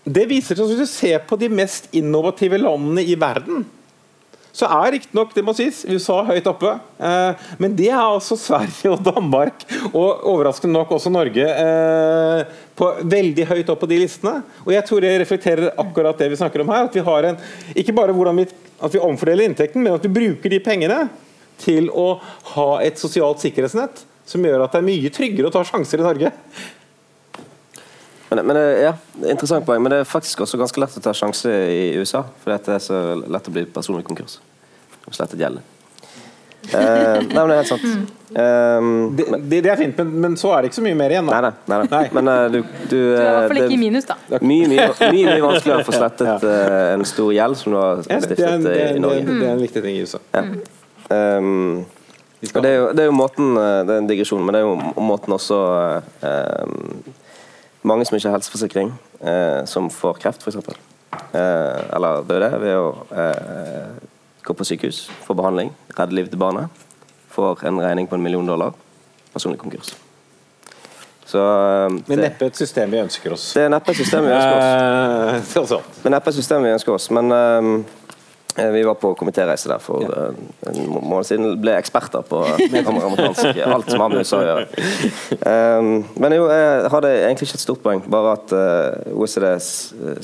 det 0.03 0.25
viser 0.27 0.59
seg 0.59 0.67
Hvis 0.67 0.83
du 0.83 0.89
ser 0.89 1.23
på 1.23 1.37
de 1.39 1.47
mest 1.51 1.87
innovative 1.95 2.59
landene 2.59 3.05
i 3.07 3.15
verden, 3.19 3.63
så 4.53 4.67
er 4.69 4.91
riktignok, 4.93 5.31
det 5.33 5.41
må 5.41 5.55
sies, 5.57 5.79
USA 5.89 6.19
høyt 6.27 6.45
oppe. 6.45 6.75
Eh, 7.01 7.45
men 7.57 7.73
det 7.73 7.87
er 7.89 8.03
altså 8.03 8.35
Sverige 8.37 8.91
og 8.93 9.01
Danmark, 9.01 9.63
og 9.89 10.27
overraskende 10.29 10.75
nok 10.75 10.93
også 10.93 11.09
Norge, 11.09 11.47
eh, 11.47 12.43
på 12.77 12.91
veldig 13.15 13.47
høyt 13.49 13.71
opp 13.73 13.81
på 13.81 13.89
de 13.89 13.97
listene. 14.03 14.43
Og 14.67 14.75
jeg 14.75 14.85
tror 14.85 15.01
det 15.01 15.15
reflekterer 15.23 15.73
akkurat 15.81 16.21
det 16.21 16.29
vi 16.29 16.37
snakker 16.37 16.61
om 16.61 16.69
her. 16.69 16.85
At 16.85 16.99
vi 16.99 17.07
har 17.07 17.31
en, 17.31 17.41
ikke 17.73 17.97
bare 17.97 18.13
hvordan 18.13 18.43
vi, 18.43 18.45
at 18.77 18.93
vi 18.93 19.01
omfordeler 19.01 19.49
inntekten, 19.49 19.81
men 19.81 19.97
at 19.97 20.05
vi 20.05 20.13
bruker 20.21 20.53
de 20.53 20.61
pengene 20.61 21.01
til 21.63 21.89
å 21.89 22.19
ha 22.53 22.69
et 22.85 23.01
sosialt 23.01 23.41
sikkerhetsnett 23.41 24.05
som 24.25 24.43
gjør 24.45 24.63
at 24.65 24.71
det 24.75 24.79
er 24.81 24.87
mye 24.87 25.11
tryggere 25.13 25.49
å 25.49 25.53
ta 25.53 25.63
sjanser 25.67 25.99
i 25.99 26.07
Norge. 26.07 26.31
Men, 28.33 28.45
men 28.47 28.55
det- 28.55 28.81
ja, 28.81 28.93
er 29.21 29.29
interessant 29.35 29.65
poeng, 29.65 29.81
men 29.83 29.91
det 29.93 29.99
er 30.01 30.09
faktisk 30.09 30.41
også 30.41 30.57
ganske 30.57 30.79
lett 30.81 30.97
å 30.97 31.03
ta 31.05 31.13
sjanser 31.13 31.53
i 31.69 31.83
USA. 31.99 32.23
For 32.43 32.55
det 32.55 32.67
er 32.77 32.79
så 32.81 33.03
lett 33.29 33.47
å 33.47 33.53
bli 33.53 33.65
personlig 33.65 34.05
konkurs. 34.07 34.39
Og 35.05 35.13
slettet 35.13 35.39
gjeld. 35.43 35.61
Uh, 36.63 37.19
nei, 37.19 37.27
men 37.27 37.49
det 37.49 37.53
er 37.53 37.57
helt 37.59 37.67
sant. 37.73 38.11
Eh, 38.33 38.85
Det, 39.19 39.25
det, 39.51 39.57
det 39.65 39.71
er 39.73 39.75
fint, 39.77 39.97
men, 39.99 40.13
men 40.23 40.37
så 40.39 40.53
er 40.55 40.63
det 40.63 40.69
ikke 40.71 40.77
så 40.79 40.83
mye 40.85 40.95
mer 40.95 41.11
igjen. 41.11 41.25
nei, 41.27 41.41
Da. 41.43 41.49
nei, 41.67 41.77
nei, 41.83 41.87
nei. 41.91 42.03
Men 42.15 42.29
uh, 42.31 42.45
du, 42.53 42.61
du, 42.63 42.93
Du 42.93 42.95
er 42.95 43.19
i 43.19 43.33
hvert 43.35 43.49
fall 43.51 43.59
ikke 43.65 43.75
i 43.75 43.79
minus, 43.81 44.05
da. 44.07 44.15
Mye, 44.39 44.69
mye, 44.71 44.85
mye, 45.01 45.25
mye 45.27 45.41
vanskeligere 45.43 45.83
å 45.83 45.87
få 45.89 45.93
slettet 45.97 46.45
eh, 46.55 46.93
en 46.95 47.03
stor 47.05 47.33
gjeld 47.35 47.59
som 47.59 47.75
du 47.75 47.77
har 47.81 47.99
Ja, 47.99 47.99
det, 48.07 48.15
er, 48.15 48.23
stiftet 48.29 48.63
det, 48.63 48.71
eh, 48.71 48.85
er, 48.87 48.89
i 48.89 48.95
det, 48.95 49.03
Norge. 49.03 49.19
er, 49.19 49.41
det 49.43 49.49
er 49.49 49.51
en 49.57 49.65
viktig 49.67 49.83
ting 49.83 49.99
i 49.99 50.05
USA. 50.07 50.23
Um, 51.11 51.83
og 51.83 51.83
skal 51.83 51.92
det, 52.43 52.69
er 52.69 52.75
jo, 52.75 52.87
det 52.91 53.03
er 53.03 53.07
jo 53.07 53.15
måten 53.15 53.57
eh, 53.57 53.81
Det 53.87 53.95
er 53.95 54.01
en 54.01 54.09
digresjon, 54.09 54.43
men 54.43 54.55
det 54.55 54.61
er 54.61 54.67
jo 54.67 55.03
måten 55.03 55.35
også 55.35 55.59
eh, 56.27 57.11
Mange 57.87 58.07
som 58.07 58.17
ikke 58.17 58.29
har 58.31 58.37
helseforsikring, 58.37 58.93
eh, 59.19 59.63
som 59.67 59.89
får 59.91 60.21
kreft, 60.23 60.43
f.eks. 60.43 60.55
Eh, 61.35 61.79
eller 61.95 62.23
døde 62.29 62.49
ved 62.61 62.77
å 62.79 62.85
eh, 63.11 63.97
gå 64.43 64.55
på 64.55 64.67
sykehus, 64.67 65.05
få 65.25 65.35
behandling, 65.35 65.73
redde 65.97 66.15
livet 66.15 66.31
til 66.31 66.39
barnet. 66.39 66.83
Får 67.35 67.65
en 67.67 67.81
regning 67.83 68.07
på 68.07 68.15
en 68.15 68.23
million 68.23 68.47
dollar. 68.47 68.71
Personlig 69.33 69.59
konkurs. 69.59 69.91
Så 71.25 71.39
eh, 71.39 71.89
Men 71.89 72.17
det, 72.17 72.21
neppe 72.27 72.47
et 72.51 72.59
system 72.59 72.91
vi 72.91 72.99
ønsker 73.01 73.33
oss. 73.33 73.49
det 73.57 73.65
er 73.65 73.71
neppe 73.73 73.93
et 73.93 73.99
system 73.99 74.27
vi 74.27 74.33
ønsker 74.35 75.61
oss. 75.63 75.71
Eh. 75.75 75.93
Men 76.03 76.15
neppe 76.17 76.33
et 76.33 76.37
system 76.37 76.67
vi 76.67 76.73
ønsker 76.75 76.95
oss. 76.95 77.09
Men 77.15 77.35
eh, 77.35 77.69
vi 78.55 78.83
var 78.85 78.97
på 79.01 79.13
komitéreise 79.17 79.69
der 79.71 79.81
for 79.81 80.03
ja. 80.05 80.27
en 80.69 80.81
måned 80.93 81.25
siden. 81.25 81.55
Ble 81.61 81.73
eksperter 81.79 82.25
på 82.27 82.41
amerikansk 82.91 83.61
alt 83.65 83.89
som 83.89 84.03
har 84.03 84.13
med 84.13 84.21
USA 84.21 84.41
å 84.41 84.47
gjøre. 84.47 84.65
Um, 85.41 85.91
men 86.21 86.37
jo, 86.37 86.47
jeg 86.53 86.91
hadde 86.93 87.13
egentlig 87.15 87.49
ikke 87.49 87.59
et 87.59 87.65
stort 87.65 87.83
poeng, 87.85 88.03
bare 88.13 88.35
at 88.37 88.53
uh, 88.53 89.13
OECD 89.17 89.47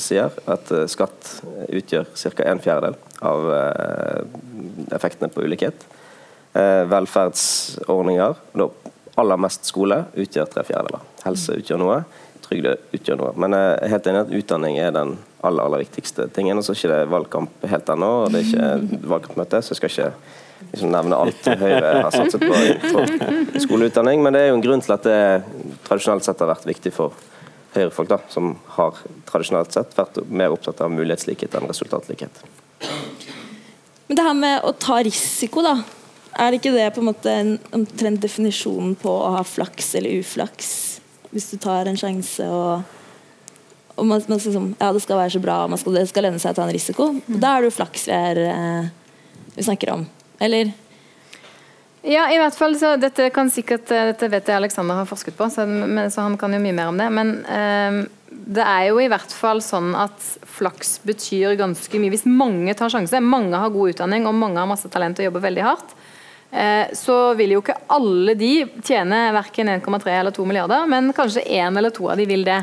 sier 0.01 0.35
at 0.45 0.73
uh, 0.75 0.85
skatt 0.91 1.39
utgjør 1.67 2.11
ca. 2.13 2.49
en 2.51 2.61
fjerdedel 2.63 2.99
av 3.25 3.49
uh, 3.49 4.93
effektene 4.95 5.33
på 5.33 5.45
ulikhet. 5.47 5.89
Eh, 6.53 6.83
velferdsordninger, 6.89 8.37
da 8.57 8.65
aller 9.21 9.37
mest 9.37 9.67
skole, 9.69 9.99
utgjør 10.17 10.47
tre 10.49 10.63
fjerdedeler. 10.65 11.03
Helse 11.25 11.59
utgjør 11.59 11.81
noe 11.81 11.99
trygde 12.49 12.75
utgjør 12.95 13.19
noe. 13.21 13.31
Men 13.39 13.55
jeg 13.55 13.77
er 13.77 13.93
helt 13.93 14.09
enig 14.09 14.23
at 14.25 14.35
utdanning 14.41 14.79
er 14.81 14.93
den 14.95 15.15
aller 15.45 15.69
aller 15.69 15.83
viktigste 15.85 16.27
tingen. 16.35 16.59
Og 16.59 16.65
så 16.65 16.73
er 16.73 16.79
ikke 16.79 16.91
det 16.95 17.13
valgkamp 17.13 17.65
helt 17.71 17.93
ennå, 17.93 18.11
og 18.25 18.33
det 18.33 18.41
er 18.41 18.49
ikke 18.49 19.09
valgkampmøte, 19.13 19.61
så 19.63 19.73
jeg 19.73 19.79
skal 19.81 19.93
ikke 19.93 20.11
liksom 20.73 20.91
nevne 20.91 21.15
alt 21.15 21.49
Høyre 21.61 21.91
har 22.03 22.11
satset 22.11 22.41
på 22.43 22.61
for 22.91 23.59
skoleutdanning. 23.63 24.23
Men 24.25 24.35
det 24.35 24.43
er 24.43 24.51
jo 24.51 24.57
en 24.59 24.65
grunn 24.65 24.83
til 24.83 24.95
at 24.95 25.05
det 25.07 25.19
tradisjonelt 25.87 26.27
sett 26.27 26.41
har 26.43 26.51
vært 26.51 26.67
viktig 26.67 26.93
for 26.95 27.15
Høyre-folk, 27.75 28.15
som 28.33 28.55
har 28.79 28.97
tradisjonelt 29.29 29.75
sett 29.75 29.93
vært 29.97 30.17
mer 30.25 30.55
opptatt 30.55 30.81
av 30.81 30.91
mulighetslikhet 30.91 31.53
enn 31.55 31.69
resultatlikhet. 31.69 32.43
Men 34.09 34.17
det 34.17 34.25
her 34.25 34.37
med 34.37 34.65
å 34.65 34.73
ta 34.73 34.97
risiko, 35.05 35.61
da. 35.61 35.77
Er 36.39 36.55
ikke 36.55 36.71
det 36.73 36.87
på 36.95 37.01
en 37.01 37.09
måte 37.11 37.29
en 37.29 37.55
omtrent 37.75 38.21
definisjonen 38.23 38.95
på 38.97 39.11
å 39.11 39.35
ha 39.37 39.43
flaks 39.45 39.93
eller 39.99 40.21
uflaks? 40.21 40.88
Hvis 41.33 41.51
du 41.51 41.59
tar 41.61 41.89
en 41.89 41.97
sjanse 41.99 42.45
og, 42.49 42.81
og 43.95 44.05
man, 44.09 44.21
man 44.31 44.41
skal, 44.41 44.71
Ja, 44.79 44.91
det 44.95 45.03
skal 45.05 45.21
være 45.21 45.35
så 45.35 45.41
bra, 45.43 45.61
man 45.69 45.81
skal, 45.81 45.99
det 45.99 46.07
skal 46.09 46.25
lønne 46.25 46.41
seg 46.41 46.55
å 46.55 46.59
ta 46.59 46.67
en 46.67 46.75
risiko. 46.75 47.11
Da 47.27 47.55
er 47.55 47.63
det 47.65 47.71
jo 47.71 47.77
flaks 47.77 48.07
vi, 48.09 48.15
er, 48.17 48.43
eh, 48.49 49.49
vi 49.55 49.65
snakker 49.67 49.93
om. 49.97 50.05
Eller? 50.41 50.71
Ja, 52.07 52.29
i 52.31 52.37
hvert 52.39 52.55
fall 52.55 52.77
så 52.79 52.93
Dette 52.95 53.27
kan 53.35 53.51
sikkert, 53.51 53.91
eh, 53.91 54.11
dette 54.13 54.29
vet 54.31 54.47
jeg 54.47 54.61
Alexander 54.61 55.01
har 55.01 55.09
forsket 55.09 55.35
på, 55.37 55.49
så, 55.51 55.67
men, 55.67 56.07
så 56.11 56.23
han 56.25 56.37
kan 56.39 56.55
jo 56.55 56.61
mye 56.63 56.75
mer 56.75 56.93
om 56.93 56.99
det. 56.99 57.09
Men 57.11 57.33
eh, 57.43 57.99
det 58.29 58.65
er 58.65 58.87
jo 58.89 59.01
i 59.03 59.09
hvert 59.11 59.33
fall 59.35 59.61
sånn 59.63 59.91
at 59.97 60.29
flaks 60.57 60.99
betyr 61.05 61.57
ganske 61.59 62.01
mye. 62.01 62.13
Hvis 62.13 62.27
mange 62.29 62.73
tar 62.77 62.91
sjanse, 62.93 63.19
mange 63.21 63.57
har 63.59 63.73
god 63.73 63.93
utdanning 63.93 64.27
og 64.29 64.37
mange 64.37 64.61
har 64.61 64.69
masse 64.69 64.89
talent 64.91 65.19
og 65.19 65.27
jobber 65.27 65.43
veldig 65.49 65.65
hardt, 65.65 65.93
så 66.97 67.15
vil 67.37 67.51
jo 67.53 67.59
ikke 67.61 67.75
alle 67.93 68.33
de 68.33 68.53
tjene 68.81 69.17
verken 69.35 69.69
1,3 69.69 70.15
eller 70.15 70.33
2 70.33 70.45
milliarder, 70.49 70.87
men 70.89 71.11
kanskje 71.13 71.43
én 71.45 71.77
eller 71.77 71.93
to 71.93 72.07
av 72.09 72.17
de 72.17 72.25
vil 72.25 72.41
det. 72.47 72.57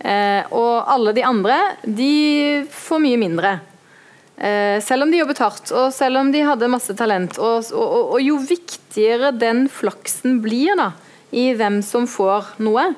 Eh, 0.00 0.48
og 0.56 0.88
alle 0.90 1.12
de 1.14 1.22
andre, 1.22 1.58
de 1.84 2.64
får 2.72 3.02
mye 3.04 3.20
mindre. 3.20 3.52
Eh, 4.40 4.80
selv 4.82 5.04
om 5.04 5.12
de 5.12 5.20
jobbet 5.20 5.42
hardt, 5.44 5.70
og 5.76 5.92
selv 5.94 6.22
om 6.22 6.32
de 6.32 6.42
hadde 6.42 6.72
masse 6.72 6.96
talent. 6.98 7.38
Og, 7.38 7.70
og, 7.76 8.16
og 8.16 8.24
jo 8.24 8.40
viktigere 8.42 9.30
den 9.36 9.66
flaksen 9.70 10.40
blir 10.42 10.74
da, 10.80 10.90
i 11.30 11.52
hvem 11.54 11.78
som 11.86 12.08
får 12.10 12.56
noe, 12.64 12.88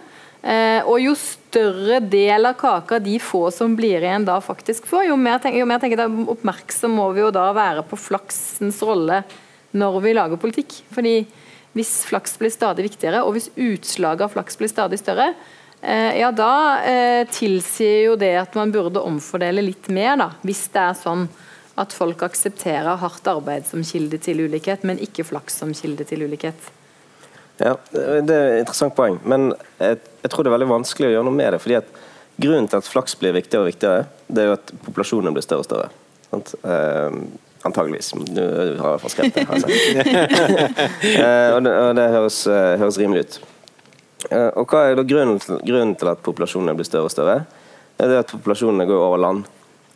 Eh, 0.42 0.82
og 0.90 0.98
jo 0.98 1.12
større 1.14 2.00
del 2.02 2.48
av 2.48 2.56
kaka 2.58 2.96
de 2.98 3.14
få 3.22 3.44
som 3.54 3.76
blir 3.78 4.02
igjen 4.02 4.24
da 4.26 4.40
faktisk 4.42 4.88
får, 4.90 5.04
jo 5.06 5.14
mer, 5.14 5.36
tenker, 5.38 5.60
jo 5.62 5.68
mer 5.70 5.78
tenker 5.78 6.02
jeg, 6.02 6.24
oppmerksom 6.34 6.96
må 6.98 7.04
vi 7.14 7.22
jo 7.22 7.28
da 7.30 7.44
være 7.54 7.84
på 7.86 7.98
flaksens 8.08 8.80
rolle 8.82 9.20
når 9.76 10.00
vi 10.04 10.14
lager 10.16 10.40
politikk. 10.40 10.78
Fordi 10.94 11.16
hvis 11.76 12.02
flaks 12.08 12.36
blir 12.40 12.52
stadig 12.52 12.86
viktigere, 12.90 13.22
og 13.24 13.36
hvis 13.36 13.50
utslaget 13.56 14.26
av 14.26 14.34
flaks 14.34 14.58
blir 14.60 14.70
stadig 14.70 15.00
større, 15.00 15.32
eh, 15.80 16.18
ja 16.20 16.28
da 16.36 16.52
eh, 16.84 17.22
tilsier 17.32 18.10
jo 18.10 18.18
det 18.20 18.34
at 18.42 18.58
man 18.58 18.74
burde 18.74 19.00
omfordele 19.00 19.64
litt 19.64 19.88
mer, 19.88 20.16
da. 20.20 20.28
Hvis 20.44 20.66
det 20.74 20.84
er 20.84 21.00
sånn 21.00 21.26
at 21.80 21.94
folk 21.96 22.20
aksepterer 22.26 23.00
hardt 23.00 23.28
arbeid 23.32 23.64
som 23.64 23.84
kilde 23.86 24.20
til 24.20 24.44
ulikhet, 24.44 24.84
men 24.84 25.00
ikke 25.00 25.24
flaks 25.24 25.56
som 25.62 25.72
kilde 25.76 26.04
til 26.08 26.26
ulikhet. 26.28 26.70
Ja, 27.62 27.76
Det 27.92 28.02
er 28.34 28.56
et 28.56 28.62
interessant 28.64 28.94
poeng, 28.96 29.18
men 29.24 29.52
jeg, 29.78 30.00
jeg, 30.22 30.30
tror 30.32 30.44
det 30.44 30.50
er 30.50 30.56
veldig 30.58 30.72
vanskelig 30.72 31.08
å 31.08 31.14
gjøre 31.14 31.28
noe 31.28 31.38
med 31.38 31.52
det. 31.54 31.60
fordi 31.62 31.78
at 31.80 32.00
Grunnen 32.40 32.68
til 32.68 32.80
at 32.80 32.88
flaks 32.88 33.14
blir 33.20 33.34
viktigere 33.36 33.66
og 33.66 33.68
viktigere, 33.68 34.04
det 34.32 34.42
er 34.42 34.46
jo 34.48 34.56
at 34.56 34.70
populasjonen 34.86 35.34
blir 35.36 35.44
større 35.44 35.62
og 35.62 35.68
større. 35.68 35.90
Eh, 36.32 37.18
antageligvis. 37.62 38.12
Du 38.26 38.42
har 38.42 38.68
i 38.68 38.76
hvert 38.76 39.02
fall 39.02 39.12
skrevet 39.12 39.34
det. 39.34 39.46
eh, 41.22 41.48
og 41.54 41.62
det, 41.64 41.72
og 41.72 41.96
det 41.98 42.06
høres, 42.16 42.42
uh, 42.50 42.74
høres, 42.80 42.98
rimelig 43.00 43.24
ut. 43.26 43.40
Eh, 44.30 44.50
og 44.58 44.70
Hva 44.70 44.84
er 44.88 44.98
da 44.98 45.06
grunnen 45.06 45.40
grunnen 45.40 45.96
til, 45.98 46.12
at 46.12 46.22
populasjonene 46.24 46.76
blir 46.78 46.88
større 46.88 47.10
og 47.10 47.14
større? 47.14 47.42
Det 47.98 48.08
er 48.08 48.22
at 48.22 48.32
populasjonene 48.32 48.86
går 48.88 49.04
over 49.06 49.20
land 49.22 49.44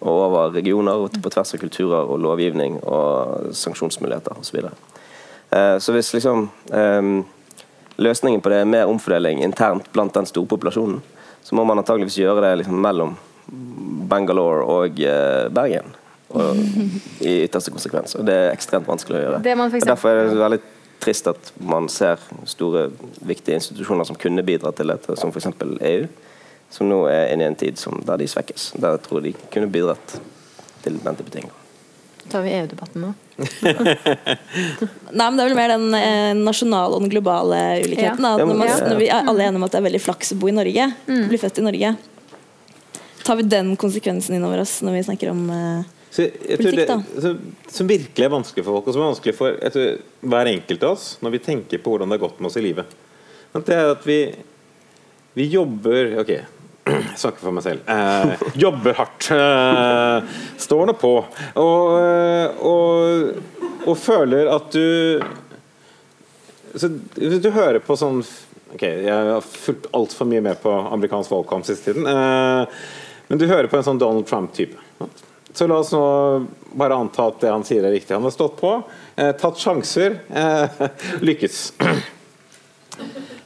og 0.01 0.13
over 0.13 0.53
regioner, 0.55 1.07
på 1.09 1.33
tvers 1.33 1.55
av 1.57 1.63
kulturer 1.63 2.11
og 2.11 2.21
lovgivning 2.21 2.79
og 2.85 3.53
sanksjonsmuligheter 3.57 4.37
osv. 4.37 4.61
Så, 4.61 4.73
eh, 5.57 5.79
så 5.79 5.95
hvis 5.97 6.13
liksom 6.15 6.49
eh, 6.73 7.13
løsningen 7.97 8.43
på 8.45 8.53
det 8.53 8.63
er 8.63 8.69
mer 8.69 8.91
omfordeling 8.93 9.43
internt 9.45 9.89
blant 9.93 10.15
den 10.15 10.29
store 10.29 10.51
populasjonen, 10.53 11.01
så 11.43 11.57
må 11.57 11.65
man 11.65 11.81
antageligvis 11.81 12.19
gjøre 12.21 12.45
det 12.45 12.57
liksom 12.61 12.81
mellom 12.83 13.17
Bangalore 14.11 14.67
og 14.67 15.01
eh, 15.01 15.47
Bergen. 15.55 15.96
Og, 16.37 16.63
I 17.25 17.35
ytterste 17.47 17.73
konsekvens. 17.75 18.17
Og 18.19 18.27
det 18.29 18.37
er 18.37 18.53
ekstremt 18.53 18.89
vanskelig 18.89 19.21
å 19.21 19.25
gjøre. 19.25 19.43
Eksempel, 19.43 19.89
Derfor 19.89 20.13
er 20.13 20.31
det 20.31 20.39
veldig 20.41 20.63
trist 21.03 21.29
at 21.31 21.53
man 21.61 21.91
ser 21.93 22.23
store, 22.49 22.89
viktige 23.27 23.61
institusjoner 23.61 24.09
som 24.09 24.19
kunne 24.21 24.45
bidra 24.47 24.73
til 24.77 24.93
dette, 24.93 25.19
som 25.21 25.33
f.eks. 25.33 25.53
EU, 25.91 26.09
som 26.73 26.91
nå 26.91 27.03
er 27.13 27.31
inne 27.35 27.47
i 27.47 27.53
en 27.53 27.59
tid 27.59 27.79
som, 27.81 28.01
der 28.07 28.23
de 28.23 28.31
svekkes. 28.31 28.73
Der 28.81 28.97
jeg 28.97 29.07
tror 29.07 29.25
de 29.25 29.37
kunne 29.53 29.71
bidratt 29.71 30.19
til 30.85 31.01
den 31.03 31.19
type 31.19 31.33
ting 31.35 31.49
tar 32.29 32.43
vi 32.43 32.51
EU-debatten 32.51 33.03
nå. 33.03 33.13
Nei, 35.11 35.27
men 35.31 35.37
Det 35.37 35.45
er 35.45 35.49
vel 35.49 35.57
mer 35.59 35.73
den 35.75 35.95
eh, 35.99 36.33
nasjonale 36.39 36.97
og 36.97 37.05
den 37.05 37.13
globale 37.13 37.61
ulikheten. 37.85 38.25
Ja. 38.25 38.37
Når, 38.39 38.53
man, 38.53 38.73
når, 38.91 39.01
vi 39.01 39.09
er 39.11 39.31
alle 39.31 39.47
enige 39.47 39.61
om 39.61 39.67
at 39.67 39.75
det 39.75 39.81
er 39.81 39.87
veldig 39.89 40.03
flaks 40.03 40.35
å 40.35 40.39
bo 40.41 40.51
i 40.51 40.57
Norge, 40.57 40.89
mm. 41.07 41.27
bli 41.31 41.41
født 41.41 41.61
i 41.61 41.67
Norge. 41.67 41.93
Tar 43.27 43.41
vi 43.41 43.49
den 43.51 43.75
konsekvensen 43.81 44.39
innover 44.39 44.63
oss 44.63 44.79
når 44.87 44.99
vi 44.99 45.05
snakker 45.11 45.33
om 45.33 45.45
eh, 45.53 45.93
så 46.11 46.27
politikk? 46.31 46.89
Det, 46.89 47.23
som, 47.23 47.39
som, 47.69 47.89
virkelig 47.91 48.25
er 48.25 48.33
vanskelig 48.33 48.65
for 48.65 48.79
folk, 48.79 48.89
og 48.89 48.97
som 48.97 49.03
er 49.03 49.11
vanskelig 49.11 49.37
for 49.37 49.57
tror, 49.75 50.03
hver 50.33 50.51
enkelt 50.53 50.87
av 50.87 50.97
oss 50.97 51.09
når 51.25 51.35
vi 51.37 51.43
tenker 51.49 51.83
på 51.83 51.93
hvordan 51.93 52.13
det 52.13 52.19
har 52.19 52.27
gått 52.29 52.41
med 52.41 52.51
oss 52.51 52.59
i 52.61 52.65
livet, 52.65 52.95
det 53.57 53.75
er 53.75 53.91
at 53.95 54.05
vi, 54.07 54.21
vi 55.37 55.49
jobber 55.53 56.19
ok, 56.23 56.33
jeg 56.87 57.19
snakker 57.19 57.43
for 57.43 57.57
meg 57.57 57.65
selv. 57.67 57.89
Eh, 57.91 58.45
jobber 58.63 58.97
hardt. 59.01 59.31
Eh, 59.35 60.37
står 60.63 60.91
nå 60.91 60.95
på. 61.01 61.13
Og, 61.63 61.97
eh, 61.99 62.61
og, 62.69 63.41
og, 63.87 63.95
føler 63.99 64.53
at 64.53 64.69
du 64.77 65.23
så, 66.77 66.91
Hvis 67.17 67.41
du 67.41 67.49
hører 67.55 67.81
på 67.81 67.97
sånn 67.97 68.21
Ok, 68.75 68.83
jeg 68.83 69.09
har 69.09 69.45
fulgt 69.47 69.87
altfor 69.97 70.29
mye 70.29 70.43
med 70.45 70.59
på 70.61 70.73
amerikansk 70.93 71.33
valgkamp 71.33 71.65
siste 71.65 71.93
tiden. 71.93 72.07
Eh, 72.11 72.81
men 73.31 73.41
du 73.41 73.47
hører 73.49 73.71
på 73.71 73.79
en 73.79 73.87
sånn 73.87 74.01
Donald 74.03 74.27
Trump-type. 74.29 74.77
Så 75.57 75.67
la 75.67 75.79
oss 75.81 75.93
nå 75.93 76.01
bare 76.77 76.95
anta 77.01 77.31
at 77.31 77.39
det 77.41 77.49
han 77.49 77.63
sier 77.65 77.87
er 77.89 77.95
riktig. 77.97 78.13
Han 78.13 78.27
har 78.29 78.35
stått 78.35 78.59
på, 78.61 78.75
eh, 79.17 79.31
tatt 79.41 79.57
sjanser, 79.57 80.19
eh, 80.29 80.83
lykkes. 81.25 81.73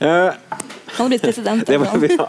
Han 0.00 1.04
har 1.04 1.08
blitt 1.08 1.22
president. 1.22 1.66
Det 1.66 1.78
var 1.78 2.06
ja, 2.18 2.26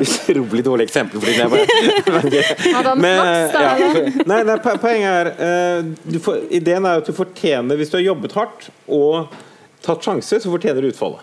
utrolig 0.00 0.64
dårlig 0.64 0.84
eksempel. 0.84 1.20
Fordi 1.20 1.38
bare, 1.38 2.94
men, 2.96 3.16
ja, 3.52 3.90
nei, 4.30 4.40
nei, 4.48 4.56
poenget 4.64 5.10
er 5.10 5.30
uh, 5.38 6.18
får, 6.22 6.40
Ideen 6.58 6.86
er 6.86 7.02
at 7.02 7.06
du 7.06 7.14
fortjener 7.14 7.78
Hvis 7.78 7.92
du 7.92 7.98
har 7.98 8.06
jobbet 8.06 8.34
hardt 8.38 8.70
og 8.86 9.36
tatt 9.84 10.06
sjanser, 10.06 10.42
så 10.42 10.50
fortjener 10.50 10.82
du 10.82 10.90
utfallet. 10.90 11.22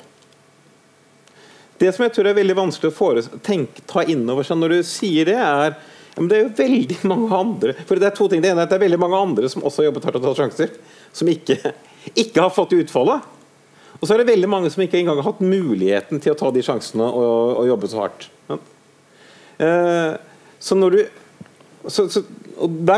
Det 1.77 1.91
som 1.93 2.07
jeg 2.07 2.15
tror 2.15 2.31
er 2.31 2.39
veldig 2.39 2.55
vanskelig 2.57 2.93
å 2.93 3.39
tenke, 3.43 3.83
ta 3.89 4.05
inn 4.07 4.23
over 4.29 4.47
seg 4.47 4.57
når 4.61 4.77
du 4.77 4.79
sier 4.87 5.27
det, 5.29 5.37
er 5.37 5.75
men 6.17 6.29
det 6.31 6.37
er 6.37 6.45
jo 6.45 6.53
veldig 6.57 6.97
mange 7.09 7.27
andre 7.37 7.73
For 7.85 7.99
det 7.99 8.07
er 8.09 8.15
to 8.17 8.27
ting. 8.31 8.41
Det 8.43 8.49
ene 8.49 8.63
er 8.63 8.67
at 8.67 8.71
det 8.73 8.79
er 8.79 8.85
veldig 8.87 9.01
mange 9.01 9.19
andre 9.27 9.49
som 9.51 9.65
også 9.65 9.83
har 9.83 9.89
jobbet 9.91 10.07
hardt 10.07 10.19
og 10.19 10.25
tatt 10.25 10.39
sjanser, 10.41 10.73
som 11.15 11.29
ikke, 11.31 11.57
ikke 12.13 12.41
har 12.43 12.53
fått 12.53 12.73
utfallet. 12.77 13.27
Og 13.97 14.05
så 14.05 14.13
er 14.13 14.21
det 14.21 14.31
veldig 14.31 14.49
mange 14.49 14.71
som 14.73 14.83
ikke 14.83 14.99
engang 14.99 15.19
har 15.21 15.29
hatt 15.29 15.43
muligheten 15.43 16.21
til 16.21 16.33
å 16.33 16.39
ta 16.39 16.51
de 16.53 16.63
sjansene 16.65 17.05
og, 17.05 17.61
og 17.61 17.69
jobbe 17.71 17.91
så 17.91 18.03
hardt. 18.03 18.27
Ja. 18.49 18.59
Eh, 19.65 20.11
så 20.61 20.77
når 20.77 20.97
du 20.97 20.99
så, 21.87 22.03
så, 22.11 22.23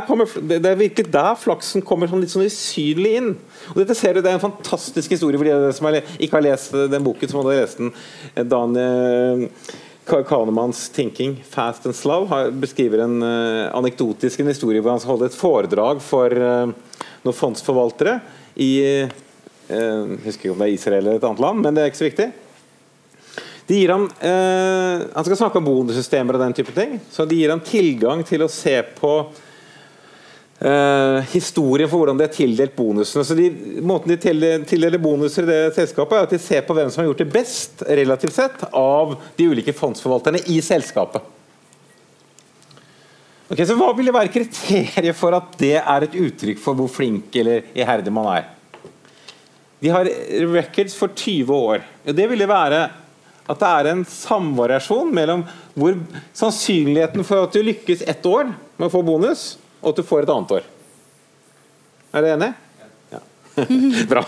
kommer, 0.08 0.26
det, 0.50 0.66
er 0.66 0.80
virkelig 0.80 1.12
der 1.14 1.36
flaksen 1.38 1.84
kommer 1.86 2.10
sånn 2.10 2.24
litt 2.24 2.32
sånn 2.34 2.48
usynlig 2.48 3.12
inn. 3.20 3.30
Og 3.74 3.82
dette 3.82 3.96
ser 3.98 4.16
du, 4.16 4.24
Det 4.24 4.32
er 4.32 4.40
en 4.40 4.48
fantastisk 4.48 5.14
historie 5.14 5.38
for 5.38 5.46
de 5.46 5.76
som 5.76 5.90
ikke 5.92 6.40
har 6.40 6.46
lest 6.48 6.74
den 6.74 7.06
boken, 7.06 7.30
som 7.30 7.42
hadde 7.42 7.60
lest 7.60 7.82
den. 7.82 7.94
Eh, 8.34 8.48
Dan 8.50 8.80
eh, 8.80 9.46
Kahnemans 10.10 10.90
'Thinking 10.90 11.38
Fast 11.46 11.86
and 11.86 11.96
Slow' 11.96 12.52
beskriver 12.52 13.04
en 13.06 13.22
uh, 13.24 13.70
anekdotisk 13.78 14.40
en 14.40 14.50
historie 14.50 14.82
hvor 14.82 14.96
han 14.96 15.06
holdt 15.06 15.28
et 15.28 15.38
foredrag 15.38 16.02
for 16.02 16.34
uh, 16.34 16.72
noen 17.24 17.38
fondsforvaltere 17.38 18.20
i 18.60 18.72
jeg 19.70 19.78
eh, 19.78 20.14
husker 20.26 20.48
ikke 20.48 20.54
om 20.56 20.62
det 20.64 20.66
er 20.66 20.74
Israel 20.74 21.04
eller 21.04 21.20
et 21.20 21.26
annet 21.28 21.42
land, 21.44 21.60
men 21.62 21.76
det 21.76 21.84
er 21.84 21.92
ikke 21.92 22.00
så 22.00 22.08
viktig. 22.08 22.26
De 23.70 23.76
gir 23.78 23.92
ham, 23.94 24.08
Han 24.18 25.26
skal 25.28 25.38
snakke 25.38 25.60
om 25.60 25.68
bonussystemer 25.68 26.34
og 26.34 26.42
den 26.42 26.56
type 26.58 26.74
ting. 26.74 26.96
Så 27.14 27.28
de 27.30 27.38
gir 27.38 27.54
ham 27.54 27.62
tilgang 27.62 28.24
til 28.26 28.42
å 28.42 28.50
se 28.50 28.74
på 28.98 29.12
eh, 30.60 31.18
historien 31.34 31.90
for 31.90 32.02
hvordan 32.02 32.20
de 32.20 32.28
har 32.28 32.34
tildelt 32.36 32.76
bonusene. 32.76 33.26
Så 33.26 33.38
de, 33.38 33.50
Måten 33.86 34.14
de 34.14 34.20
tildeler 34.68 35.02
bonuser 35.02 35.48
i 35.48 35.50
det 35.50 35.60
selskapet, 35.78 36.18
er 36.18 36.28
at 36.28 36.36
de 36.36 36.42
ser 36.44 36.64
på 36.68 36.76
hvem 36.78 36.92
som 36.92 37.04
har 37.04 37.10
gjort 37.10 37.24
det 37.24 37.34
best 37.34 37.84
relativt 37.88 38.38
sett 38.38 38.64
av 38.70 39.18
de 39.38 39.50
ulike 39.50 39.76
fondsforvalterne 39.76 40.44
i 40.52 40.60
selskapet. 40.66 41.36
Ok, 43.50 43.64
så 43.66 43.74
Hva 43.80 43.90
vil 43.98 44.12
det 44.12 44.14
være 44.14 44.30
kriteriet 44.34 45.18
for 45.18 45.34
at 45.34 45.56
det 45.58 45.78
er 45.80 46.06
et 46.06 46.18
uttrykk 46.22 46.60
for 46.62 46.78
hvor 46.78 46.90
flink 46.92 47.34
eller 47.42 47.66
iherdig 47.74 48.14
man 48.14 48.30
er? 48.36 48.50
De 49.80 49.90
har 49.90 50.10
records 50.52 50.94
for 51.00 51.16
20 51.16 51.56
år. 51.56 51.86
og 52.06 52.16
Det 52.16 52.28
ville 52.30 52.48
være 52.48 52.90
at 53.50 53.62
det 53.64 53.70
er 53.70 53.90
en 53.90 54.04
samvariasjon 54.06 55.10
mellom 55.16 55.42
hvor 55.74 55.96
sannsynligheten 56.38 57.26
for 57.26 57.48
at 57.48 57.56
du 57.56 57.64
lykkes 57.66 58.04
ett 58.06 58.26
år 58.30 58.52
med 58.52 58.86
å 58.86 58.92
få 58.94 59.02
bonus, 59.08 59.56
og 59.82 59.92
at 59.92 60.00
du 60.00 60.06
får 60.06 60.26
et 60.26 60.34
annet 60.34 60.56
år. 60.60 60.68
Er 62.10 62.26
dere 62.26 62.38
enig? 62.38 62.50
Ja. 63.14 63.22
Bra. 64.12 64.24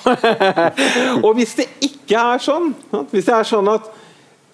og 1.26 1.34
hvis 1.40 1.56
det 1.60 1.68
ikke 1.84 2.22
er 2.36 2.44
sånn, 2.44 2.72
hvis 3.12 3.28
det 3.28 3.36
er 3.36 3.48
sånn 3.48 3.72
at 3.72 3.90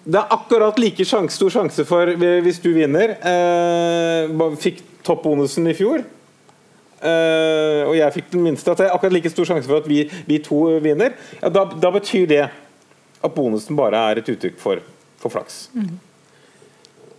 det 0.08 0.16
er 0.16 0.30
akkurat 0.32 0.78
like 0.80 1.04
sjans, 1.04 1.34
stor 1.36 1.52
sjanse 1.52 1.84
for, 1.84 2.08
hvis 2.16 2.60
du 2.64 2.70
vinner, 2.72 3.16
eh, 3.28 4.46
fikk 4.62 4.80
toppbonusen 5.04 5.68
i 5.68 5.74
fjor, 5.76 6.00
eh, 6.00 7.82
og 7.84 7.92
jeg 7.98 8.14
fikk 8.14 8.30
den 8.32 8.46
minste, 8.46 8.72
at 8.72 8.80
det 8.80 8.86
er 8.86 8.96
akkurat 8.96 9.18
like 9.18 9.32
stor 9.32 9.50
sjanse 9.50 9.68
for 9.68 9.82
at 9.82 9.90
vi, 9.90 10.06
vi 10.28 10.40
to 10.44 10.62
vinner, 10.84 11.12
ja, 11.42 11.50
da, 11.52 11.66
da, 11.68 11.92
betyr 11.92 12.24
det 12.30 12.44
at 12.48 13.34
bonusen 13.34 13.76
bare 13.76 14.00
er 14.08 14.22
et 14.22 14.32
uttrykk 14.32 14.56
for, 14.62 14.80
for 15.20 15.34
flaks. 15.34 15.66
Mm. 15.76 15.98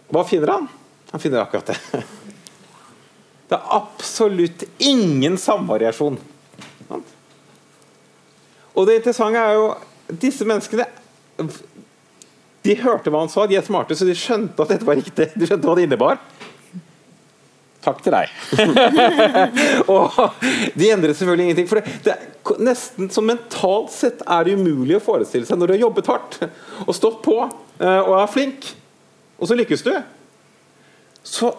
Hva 0.09 0.25
finner 0.25 0.55
han? 0.55 0.69
Han 1.11 1.21
finner 1.21 1.43
akkurat 1.43 1.69
det. 1.69 1.77
Det 3.49 3.57
er 3.57 3.71
absolutt 3.79 4.63
ingen 4.77 5.37
samvariasjon. 5.41 6.19
Og 8.77 8.85
det 8.87 8.99
interessante 8.99 9.41
er 9.41 9.57
jo 9.57 9.69
disse 10.21 10.45
menneskene 10.47 10.85
De 12.63 12.75
hørte 12.83 13.11
hva 13.11 13.23
han 13.23 13.31
sa, 13.31 13.47
de 13.49 13.57
er 13.57 13.65
smarte, 13.65 13.97
så 13.97 14.05
de 14.07 14.15
skjønte 14.17 14.61
at 14.61 14.75
dette 14.75 14.87
var 14.87 14.99
riktig. 14.99 15.31
De 15.33 15.47
skjønte 15.47 15.67
hva 15.67 15.77
det 15.79 15.87
innebar. 15.87 16.19
Takk 17.79 18.01
til 18.03 18.13
deg. 18.13 18.31
og 19.93 20.17
de 20.75 20.89
endret 20.91 21.15
selvfølgelig 21.15 21.47
ingenting. 21.47 21.69
For 21.71 21.79
det, 21.79 21.95
det 22.05 22.13
er 22.13 22.61
nesten 22.67 23.09
så 23.13 23.23
mentalt 23.23 23.93
sett 23.95 24.21
er 24.27 24.45
det 24.45 24.57
umulig 24.59 24.97
å 24.97 25.03
forestille 25.03 25.47
seg 25.47 25.59
når 25.59 25.71
du 25.71 25.75
har 25.77 25.83
jobbet 25.85 26.11
hardt 26.11 26.39
og 26.85 26.93
stått 26.97 27.21
på 27.25 27.37
eh, 27.45 28.01
og 28.03 28.13
er 28.19 28.31
flink, 28.31 28.67
og 29.39 29.49
så 29.49 29.57
lykkes 29.57 29.85
du. 29.87 29.93
Så, 31.23 31.53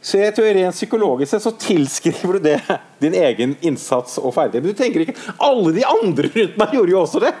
så 0.00 0.20
jeg 0.20 0.32
tror 0.36 0.48
rent 0.56 0.76
psykologisk 0.76 1.34
sett 1.34 1.44
så 1.44 1.52
tilskriver 1.60 2.38
du 2.38 2.46
det 2.48 2.58
din 3.02 3.16
egen 3.20 3.56
innsats 3.60 4.16
og 4.20 4.32
ferdighet. 4.36 4.64
Men 4.64 4.72
du 4.72 4.78
tenker 4.78 5.04
ikke 5.04 5.34
alle 5.44 5.74
de 5.76 5.84
andre 5.84 6.30
rundt 6.36 6.60
meg 6.60 6.76
gjorde 6.76 6.94
jo 6.94 7.02
også 7.02 7.20
det. 7.26 7.32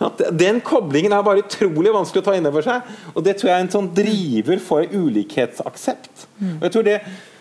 At 0.00 0.22
den 0.32 0.62
koblingen 0.64 1.12
er 1.12 1.24
bare 1.26 1.42
utrolig 1.42 1.90
vanskelig 1.92 2.22
å 2.22 2.28
ta 2.30 2.36
inn 2.38 2.46
over 2.48 2.64
seg. 2.64 2.92
Og 3.12 3.26
det 3.26 3.34
tror 3.36 3.50
jeg 3.50 3.56
er 3.56 3.64
en 3.66 3.74
sånn 3.74 3.90
driver 3.96 4.62
for 4.62 4.86
ulikhetsaksept. 4.86 6.28
Og 6.60 6.64
jeg 6.68 6.76
tror 6.76 6.86
det 6.86 7.00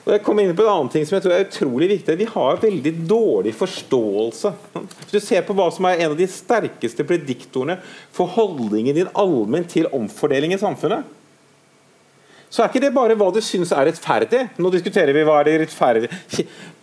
og 0.09 0.15
jeg 0.15 0.23
kommer 0.25 0.41
inn 0.41 0.55
på 0.57 0.63
en 0.63 0.71
annen 0.71 0.87
ting 0.89 1.03
som 1.05 1.17
jeg 1.17 1.21
tror 1.21 1.33
er 1.35 1.43
utrolig 1.45 1.89
viktig. 1.91 2.15
Vi 2.17 2.25
har 2.31 2.61
veldig 2.63 2.93
dårlig 3.05 3.51
forståelse. 3.53 4.51
Hvis 5.03 5.11
du 5.11 5.19
ser 5.21 5.43
på 5.45 5.53
hva 5.53 5.67
som 5.75 5.85
er 5.85 5.99
en 5.99 6.15
av 6.15 6.17
de 6.17 6.25
sterkeste 6.33 7.05
prediktorene 7.05 7.75
for 8.15 8.31
holdningen 8.33 8.97
din 8.97 9.11
allment 9.13 9.69
til 9.69 9.85
omfordeling 9.93 10.55
i 10.55 10.61
samfunnet, 10.61 11.05
så 12.49 12.63
er 12.63 12.71
ikke 12.71 12.81
det 12.81 12.93
bare 12.95 13.15
hva 13.17 13.27
du 13.33 13.37
syns 13.45 13.69
er 13.75 13.85
rettferdig. 13.91 14.41
Nå 14.57 14.71
diskuterer 14.73 15.13
vi 15.13 15.21
hva 15.27 15.35
er 15.39 15.45
det 15.45 15.57
rettferdig 15.61 16.09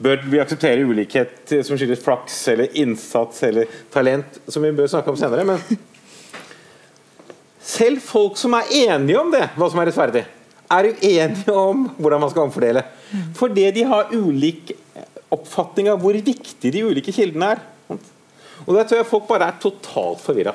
Bør 0.03 0.23
vi 0.31 0.39
akseptere 0.39 0.87
ulikhet 0.87 1.57
som 1.67 1.79
skyldes 1.79 2.05
flaks 2.05 2.37
eller 2.53 2.79
innsats 2.79 3.43
eller 3.49 3.71
talent, 3.93 4.39
som 4.47 4.63
vi 4.63 4.71
bør 4.77 4.91
snakke 4.93 5.11
om 5.11 5.19
senere. 5.19 5.47
Men 5.49 5.59
selv 7.67 8.05
folk 8.05 8.39
som 8.39 8.55
er 8.61 8.71
enige 8.87 9.19
om 9.19 9.33
det, 9.35 9.43
hva 9.57 9.71
som 9.73 9.83
er 9.83 9.91
rettferdig, 9.91 10.23
er 10.71 10.91
uenige 10.93 11.55
om 11.55 11.87
hvordan 11.99 12.23
man 12.23 12.31
skal 12.31 12.47
omfordele. 12.47 12.85
Fordi 13.39 13.67
de 13.75 13.87
har 13.91 14.15
ulik 14.15 14.75
oppfatning 15.35 15.91
av 15.91 15.99
hvor 16.03 16.15
viktig 16.15 16.73
de 16.73 16.85
ulike 16.87 17.15
kildene 17.15 17.57
er. 17.57 17.65
Og 18.67 18.75
Der 18.75 18.87
tror 18.87 19.01
jeg 19.01 19.11
folk 19.11 19.27
bare 19.29 19.51
er 19.51 19.61
totalt 19.63 20.23
forvirra. 20.23 20.55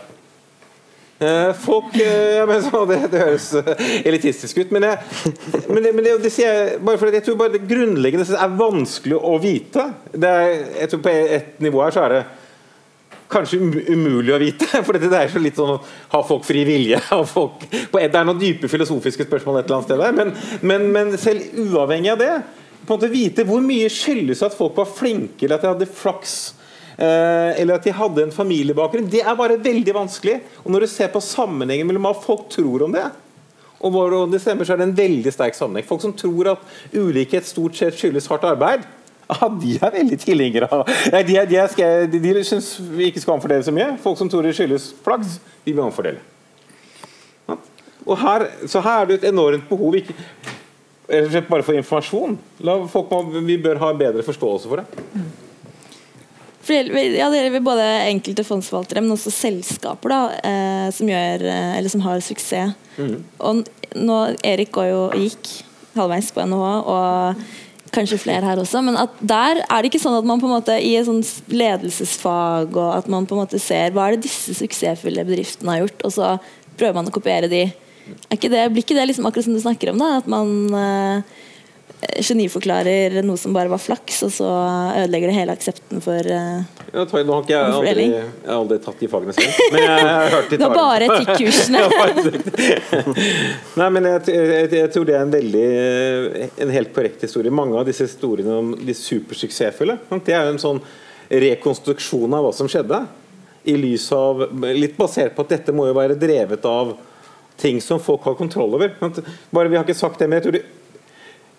Eh, 1.22 1.54
folk 1.54 1.96
eh, 2.02 2.48
men 2.50 2.64
så, 2.66 2.80
det, 2.90 2.96
det, 3.12 3.20
høres 3.22 3.52
eh, 3.60 3.82
elitistisk 4.10 4.58
ut, 4.58 4.72
men, 4.74 4.88
jeg, 4.88 5.28
men, 5.68 5.84
det, 5.84 5.92
men 5.94 6.06
det, 6.08 6.16
det, 6.24 6.32
sier 6.34 6.50
jeg 6.50 6.80
bare 6.82 6.98
fordi 6.98 7.20
jeg 7.20 7.28
tror 7.28 7.36
bare 7.38 7.54
det 7.54 7.68
grunnleggende 7.70 8.26
er 8.34 8.56
vanskelig 8.58 9.20
å 9.20 9.36
vite. 9.44 9.86
Er, 10.18 10.56
jeg 10.80 10.90
tror 10.90 11.04
På 11.06 11.14
et 11.14 11.60
nivå 11.62 11.84
her 11.84 11.94
så 11.94 12.08
er 12.08 12.16
det 12.16 12.22
kanskje 13.32 13.60
umulig 13.92 14.34
å 14.34 14.40
vite. 14.42 14.66
For 14.88 14.98
det 14.98 15.12
er 15.14 15.30
så 15.30 15.44
litt 15.44 15.60
sånn 15.62 15.78
Har 16.12 16.26
folk 16.26 16.48
fri 16.48 16.66
vilje? 16.68 16.98
Folk, 17.36 17.68
det 17.70 18.10
er 18.10 18.26
noen 18.26 18.42
dype 18.42 18.72
filosofiske 18.72 19.30
spørsmål 19.30 19.62
et 19.62 19.70
eller 19.70 19.78
annet 19.78 19.92
sted 19.92 20.02
der. 20.02 20.18
Men, 20.18 20.34
men, 20.66 20.90
men 20.96 21.22
selv 21.22 21.54
uavhengig 21.68 22.16
av 22.16 22.22
det, 22.24 22.32
på 22.82 22.96
en 22.96 22.98
måte 22.98 23.14
vite 23.14 23.46
hvor 23.46 23.62
mye 23.62 23.94
skyldes 23.94 24.42
at 24.48 24.58
folk 24.58 24.74
var 24.82 24.90
flinke, 24.90 25.46
eller 25.46 25.60
at 25.60 25.68
de 25.68 25.74
hadde 25.76 25.94
flaks, 26.02 26.40
eller 27.02 27.80
at 27.80 27.86
de 27.88 27.94
hadde 27.98 28.28
en 28.28 28.34
familiebakgrunn, 28.36 29.10
det 29.10 29.24
er 29.24 29.38
bare 29.38 29.58
veldig 29.62 29.96
vanskelig. 29.96 30.38
Og 30.62 30.72
når 30.74 30.86
du 30.86 30.92
ser 30.92 31.12
på 31.14 31.24
sammenhengen 31.24 31.90
mellom 31.90 32.06
hva 32.10 32.16
folk 32.18 32.48
tror 32.54 32.86
om 32.86 32.94
det, 32.94 33.08
og 33.82 33.94
hvordan 33.96 34.34
det 34.34 34.42
stemmer, 34.44 34.68
så 34.68 34.76
er 34.76 34.82
det 34.82 34.90
en 34.92 34.98
veldig 34.98 35.34
sterk 35.34 35.58
sammenheng. 35.58 35.88
Folk 35.88 36.04
som 36.04 36.14
tror 36.14 36.54
at 36.54 36.66
ulikhet 36.94 37.48
stort 37.50 37.78
sett 37.78 37.98
skyldes 37.98 38.30
hardt 38.30 38.46
arbeid, 38.46 38.86
ja, 39.32 39.48
de 39.62 39.78
er 39.80 39.94
veldig 39.96 40.18
tilhengere 40.22 40.68
av 40.70 40.90
de, 41.26 41.38
de, 41.50 41.62
de, 42.12 42.20
de 42.22 42.44
syns 42.46 42.74
vi 42.92 43.10
ikke 43.10 43.24
skal 43.24 43.38
omfordele 43.38 43.66
så 43.66 43.74
mye. 43.74 43.96
Folk 44.04 44.20
som 44.20 44.30
tror 44.30 44.46
det 44.46 44.54
skyldes 44.58 44.92
flaks, 45.06 45.40
de 45.66 45.74
vil 45.74 45.86
omfordele. 45.86 46.22
Og 48.02 48.18
her, 48.18 48.48
så 48.70 48.82
her 48.82 49.04
er 49.04 49.10
det 49.10 49.20
et 49.20 49.30
enormt 49.30 49.68
behov 49.70 49.96
ikke, 49.98 50.16
bare 51.48 51.64
for 51.64 51.78
informasjon. 51.78 52.38
Folk 52.92 53.14
vi 53.46 53.58
bør 53.62 53.82
ha 53.82 53.92
bedre 53.98 54.26
forståelse 54.26 54.70
for 54.70 54.82
det. 54.82 55.06
For 56.62 56.78
ja, 56.78 57.30
det 57.32 57.40
gjelder 57.40 57.64
både 57.66 57.88
enkelte 58.12 58.46
fondsforvaltere, 58.46 59.02
men 59.02 59.16
også 59.16 59.34
selskaper 59.34 60.14
da, 60.14 60.22
eh, 60.46 60.88
som, 60.94 61.10
gjør, 61.10 61.48
eh, 61.50 61.74
eller 61.80 61.94
som 61.94 62.04
har 62.06 62.22
suksess. 62.22 62.78
Mm. 63.00 63.18
Og 63.42 63.64
nå, 63.98 64.20
Erik 64.46 64.78
jo, 64.78 65.08
gikk 65.18 65.50
halvveis 65.98 66.30
på 66.36 66.46
NHH, 66.46 66.72
og 66.94 67.44
kanskje 67.92 68.20
flere 68.22 68.48
her 68.48 68.62
også, 68.62 68.80
men 68.86 68.96
at 69.00 69.18
der 69.20 69.62
er 69.66 69.82
det 69.82 69.92
ikke 69.92 70.00
sånn 70.00 70.16
at 70.16 70.28
man 70.28 70.40
på 70.40 70.48
en 70.48 70.56
måte 70.56 70.78
i 70.80 70.94
et 70.96 71.52
ledelsesfag 71.52 72.72
og 72.72 72.92
at 72.96 73.10
man 73.12 73.28
på 73.28 73.36
en 73.36 73.42
måte 73.44 73.60
ser 73.60 73.92
hva 73.92 74.08
er 74.08 74.16
det 74.16 74.30
disse 74.30 74.56
suksessfulle 74.62 75.26
bedriftene 75.28 75.76
har 75.76 75.84
gjort, 75.84 76.06
og 76.08 76.14
så 76.16 76.30
prøver 76.80 76.98
man 77.02 77.10
å 77.12 77.16
kopiere 77.16 77.52
de. 77.52 77.66
Ikke 78.32 78.50
det, 78.52 78.64
blir 78.72 78.86
ikke 78.86 78.96
det 78.98 79.10
liksom 79.10 79.28
akkurat 79.28 79.48
som 79.48 79.58
du 79.58 79.62
snakker 79.64 79.92
om, 79.92 80.00
da? 80.02 80.22
At 80.22 80.30
man 80.32 80.54
uh, 80.72 81.42
geniforklarer 82.02 83.20
noe 83.22 83.38
som 83.38 83.54
bare 83.54 83.70
var 83.70 83.78
flaks, 83.82 84.22
og 84.26 84.32
så 84.34 84.48
ødelegger 85.04 85.30
det 85.30 85.36
hele 85.36 85.54
aksepten 85.54 86.02
for 86.02 86.18
uh, 86.26 86.64
ja, 86.92 87.04
Nå 87.06 87.36
har 87.36 87.44
ikke 87.44 87.54
jeg 87.54 87.76
aldri, 87.78 88.06
jeg 88.10 88.24
har 88.48 88.56
aldri 88.56 88.78
tatt 88.82 89.04
de 89.04 89.10
fagene 89.12 89.36
selv, 89.38 89.60
men 89.76 89.86
jeg, 89.86 90.08
har 90.08 90.34
hørt 90.34 90.50
de 90.50 90.58
Det 90.58 90.66
var 90.66 90.80
bare 90.80 91.10
etikkursene. 91.20 91.84
Nei, 93.80 93.90
men 93.94 94.10
jeg, 94.10 94.34
jeg, 94.34 94.72
jeg, 94.80 94.90
tror 94.96 95.08
det 95.08 95.16
er 95.16 95.28
en 95.28 95.36
veldig 95.38 95.70
en 96.66 96.74
helt 96.74 96.92
korrekt 96.96 97.24
historie. 97.28 97.54
Mange 97.54 97.78
av 97.78 97.86
disse 97.88 98.10
historiene 98.10 98.58
om 98.64 98.74
de 98.82 98.98
supersuksessfulle, 98.98 100.00
det 100.26 100.36
er 100.36 100.50
jo 100.50 100.56
en 100.56 100.62
sånn 100.66 100.84
rekonstruksjon 101.32 102.34
av 102.34 102.48
hva 102.48 102.56
som 102.56 102.70
skjedde. 102.72 103.06
I 103.70 103.78
lys 103.78 104.10
av, 104.18 104.48
Litt 104.74 104.98
basert 104.98 105.38
på 105.38 105.46
at 105.46 105.54
dette 105.54 105.74
må 105.76 105.86
jo 105.92 105.96
være 105.96 106.18
drevet 106.20 106.66
av 106.66 106.96
ting 107.62 107.78
som 107.84 108.02
folk 108.02 108.26
har 108.26 108.36
kontroll 108.40 108.74
over. 108.74 108.98
Bare 109.54 109.70
Vi 109.70 109.78
har 109.78 109.86
ikke 109.86 110.02
sagt 110.02 110.18
det, 110.20 110.28
men 110.28 110.42
jeg 110.42 110.50
tror 110.50 110.58
det 110.58 110.66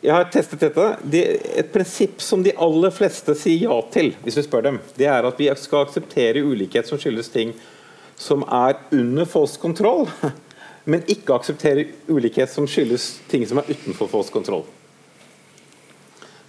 jeg 0.03 0.15
har 0.15 0.25
testet 0.35 0.65
dette. 0.65 0.87
Det, 1.07 1.23
et 1.63 1.69
prinsipp 1.73 2.23
som 2.23 2.43
de 2.43 2.55
aller 2.59 2.91
fleste 2.95 3.37
sier 3.39 3.69
ja 3.69 3.77
til, 3.95 4.11
hvis 4.25 4.41
vi 4.41 4.43
spør 4.49 4.65
dem, 4.67 4.81
det 4.99 5.07
er 5.07 5.29
at 5.29 5.39
vi 5.39 5.47
skal 5.61 5.87
akseptere 5.87 6.43
ulikhet 6.43 6.91
som 6.91 6.99
skyldes 6.99 7.31
ting 7.31 7.55
som 8.19 8.43
er 8.51 8.81
under 8.95 9.27
folks 9.27 9.55
kontroll, 9.63 10.09
men 10.91 11.07
ikke 11.11 11.37
akseptere 11.37 11.87
ulikhet 12.11 12.51
som 12.51 12.67
skyldes 12.67 13.13
ting 13.31 13.47
som 13.47 13.63
er 13.63 13.71
utenfor 13.71 14.11
folks 14.11 14.33
kontroll. 14.35 14.67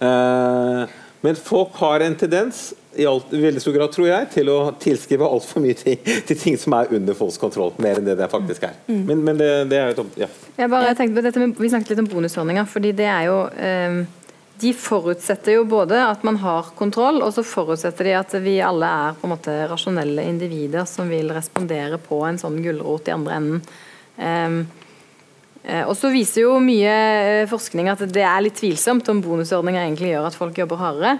Uh, 0.02 0.90
men 1.24 1.36
folk 1.40 1.76
har 1.80 2.02
en 2.04 2.16
tendens 2.20 2.74
i, 2.94 3.06
alt, 3.06 3.32
i, 3.32 3.40
veldig 3.40 3.60
stor 3.62 3.72
grad, 3.72 3.92
tror 3.94 4.08
jeg, 4.10 4.26
til 4.34 4.50
å 4.52 4.58
tilskrive 4.80 5.26
altfor 5.26 5.62
mye 5.64 5.76
ting 5.78 5.96
til 6.28 6.36
ting 6.38 6.58
som 6.60 6.76
er 6.76 6.92
under 6.94 7.16
folks 7.16 7.38
kontroll, 7.40 7.72
mer 7.82 8.00
enn 8.00 8.10
det 8.10 8.18
det 8.18 8.28
faktisk 8.32 8.66
er. 8.68 8.76
Mm. 8.86 9.00
Men, 9.08 9.22
men 9.28 9.40
det, 9.40 9.48
det, 9.72 9.80
er 9.80 9.94
jo 9.94 10.04
ja. 10.20 10.28
Jeg 10.58 10.70
bare 10.72 10.92
tenkte 10.98 11.16
på 11.16 11.24
dette 11.24 11.40
med, 11.40 11.56
Vi 11.58 11.72
snakket 11.72 11.94
litt 11.94 12.04
om 12.04 12.10
bonusordninger. 12.12 12.68
fordi 12.68 12.92
det 12.98 13.08
er 13.08 13.24
jo 13.30 13.38
eh, 13.56 13.96
De 14.60 14.74
forutsetter 14.76 15.56
jo 15.56 15.64
både 15.66 15.98
at 16.04 16.22
man 16.28 16.38
har 16.44 16.70
kontroll, 16.76 17.22
og 17.24 17.32
så 17.34 17.46
forutsetter 17.46 18.10
de 18.10 18.14
at 18.20 18.36
vi 18.44 18.58
alle 18.62 18.92
er 19.08 19.18
på 19.18 19.26
en 19.26 19.34
måte 19.34 19.56
rasjonelle 19.72 20.28
individer 20.28 20.84
som 20.88 21.08
vil 21.10 21.32
respondere 21.34 21.98
på 21.98 22.20
en 22.28 22.38
sånn 22.38 22.60
gulrot 22.62 23.08
i 23.08 23.16
andre 23.16 23.40
enden. 23.40 23.64
Um, 24.14 24.60
og 25.88 25.94
så 25.96 26.10
viser 26.12 26.44
jo 26.44 26.58
mye 26.60 26.92
eh, 26.92 27.46
forskning 27.48 27.88
at 27.88 28.04
det 28.12 28.24
er 28.26 28.42
litt 28.44 28.58
tvilsomt 28.60 29.08
om 29.08 29.22
bonusordninger 29.24 29.86
egentlig 29.86 30.12
gjør 30.12 30.28
at 30.28 30.36
folk 30.36 30.60
jobber 30.60 30.82
hardere. 30.82 31.16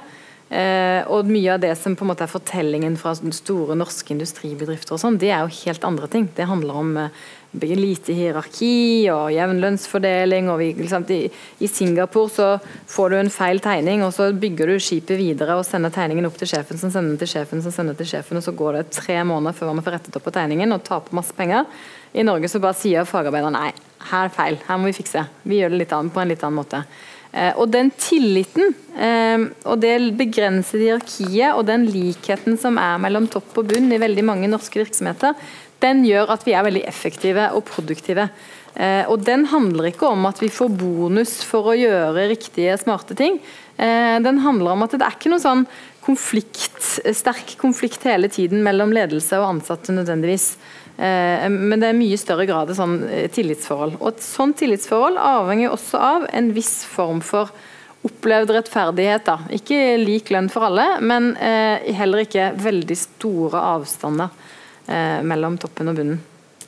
Eh, 0.55 1.01
og 1.09 1.25
mye 1.27 1.55
av 1.55 1.63
det 1.63 1.73
som 1.81 1.95
på 1.97 2.05
en 2.05 2.11
måte 2.13 2.27
er 2.27 2.31
fortellingen 2.31 2.99
fra 3.01 3.15
store 3.17 3.75
norske 3.79 4.13
industribedrifter 4.13 4.95
og 4.95 5.01
sånn, 5.01 5.17
det 5.19 5.33
er 5.33 5.41
jo 5.43 5.65
helt 5.65 5.87
andre 5.89 6.11
ting. 6.13 6.29
Det 6.37 6.47
handler 6.47 6.81
om 6.83 6.93
eh, 7.01 7.25
lite 7.55 8.13
hierarki 8.13 9.09
og 9.09 9.33
jevn 9.33 9.63
lønnsfordeling. 9.65 10.53
og 10.53 10.61
vi, 10.61 10.69
liksom, 10.77 11.09
i, 11.09 11.31
i, 11.59 11.71
Singapore 11.71 12.31
så 12.31 12.51
får 12.93 13.11
du 13.11 13.19
en 13.19 13.33
feil 13.33 13.65
tegning, 13.65 14.05
og 14.05 14.13
så 14.13 14.29
bygger 14.31 14.75
du 14.75 14.77
skipet 14.79 15.19
videre 15.19 15.57
og 15.57 15.65
sender 15.65 15.91
tegningen 15.95 16.29
opp 16.29 16.37
til 16.39 16.53
sjefen, 16.53 16.79
som 16.79 16.93
sender 16.93 17.15
den 17.15 17.23
til 17.25 17.33
sjefen, 17.33 17.65
som 17.65 17.73
sender 17.73 17.97
til 17.97 18.13
sjefen, 18.13 18.39
og 18.39 18.45
så 18.45 18.53
går 18.53 18.79
det 18.79 18.89
tre 19.01 19.23
måneder 19.25 19.57
før 19.57 19.73
man 19.73 19.87
får 19.87 19.99
rettet 19.99 20.21
opp 20.21 20.29
på 20.29 20.37
tegningen 20.37 20.77
og 20.77 20.85
taper 20.85 21.17
masse 21.17 21.33
penger. 21.35 21.65
I 22.15 22.23
Norge 22.27 22.49
så 22.51 22.61
bare 22.63 22.79
sier 22.79 23.09
fagarbeideren 23.09 23.57
nei, 23.57 23.73
her 24.11 24.29
er 24.29 24.35
feil, 24.35 24.61
her 24.69 24.79
må 24.79 24.91
vi 24.91 24.97
fikse. 24.97 25.25
Vi 25.43 25.59
gjør 25.59 25.75
det 25.75 25.83
litt 25.83 25.95
an, 25.97 26.13
på 26.15 26.23
en 26.23 26.31
litt 26.31 26.45
annen 26.47 26.61
måte. 26.61 26.85
Eh, 27.35 27.51
og 27.59 27.73
den 27.75 27.91
tilliten 27.99 28.71
eh, 28.95 29.49
og 29.67 29.81
det 29.83 29.97
begrensede 30.15 30.85
hierarkiet 30.85 31.59
og 31.59 31.65
den 31.67 31.89
likheten 31.91 32.59
som 32.61 32.79
er 32.79 33.01
mellom 33.03 33.27
topp 33.31 33.59
og 33.59 33.73
bunn 33.73 33.91
i 33.91 33.99
veldig 33.99 34.23
mange 34.27 34.51
norske 34.51 34.79
virksomheter, 34.79 35.35
den 35.83 36.05
gjør 36.07 36.31
at 36.37 36.45
vi 36.47 36.55
er 36.55 36.65
veldig 36.65 36.85
effektive 36.87 37.49
og 37.57 37.65
produktive. 37.67 38.29
Eh, 38.79 39.03
og 39.11 39.27
den 39.27 39.49
handler 39.51 39.91
ikke 39.91 40.13
om 40.15 40.31
at 40.31 40.39
vi 40.43 40.53
får 40.55 40.71
bonus 40.79 41.41
for 41.47 41.73
å 41.73 41.77
gjøre 41.79 42.29
riktige, 42.31 42.79
smarte 42.79 43.19
ting. 43.19 43.43
Den 43.75 44.37
handler 44.39 44.77
om 44.77 44.85
at 44.85 44.93
det 44.95 45.03
er 45.03 45.17
ikke 45.17 45.33
noe 45.33 45.43
sånn 45.43 45.65
konflikt, 46.05 46.79
sterk 47.19 47.57
konflikt 47.59 48.05
hele 48.07 48.29
tiden 48.31 48.61
mellom 48.63 48.93
ledelse 48.95 49.41
og 49.41 49.49
ansatte 49.49 49.91
nødvendigvis. 49.97 50.53
Eh, 50.97 51.49
men 51.51 51.81
det 51.83 51.91
er 51.91 51.97
mye 51.99 52.19
større 52.21 52.47
grad 52.47 52.71
av 52.71 52.79
sånn 52.79 53.01
eh, 53.09 53.27
tillitsforhold. 53.33 53.99
Og 54.01 54.13
Et 54.13 54.25
sånt 54.25 54.57
tillitsforhold 54.61 55.19
avhenger 55.19 55.75
også 55.75 56.01
av 56.01 56.29
en 56.31 56.53
viss 56.55 56.85
form 56.87 57.23
for 57.25 57.51
opplevd 58.05 58.53
rettferdighet. 58.55 59.25
Da. 59.27 59.39
Ikke 59.57 59.97
lik 59.99 60.31
lønn 60.35 60.51
for 60.53 60.69
alle, 60.69 60.87
men 61.03 61.33
eh, 61.41 61.91
heller 61.99 62.25
ikke 62.25 62.53
veldig 62.63 62.99
store 63.01 63.71
avstander 63.75 64.43
mellom 65.25 65.55
toppen 65.57 65.89
og 65.89 65.95
bunnen. 65.97 66.19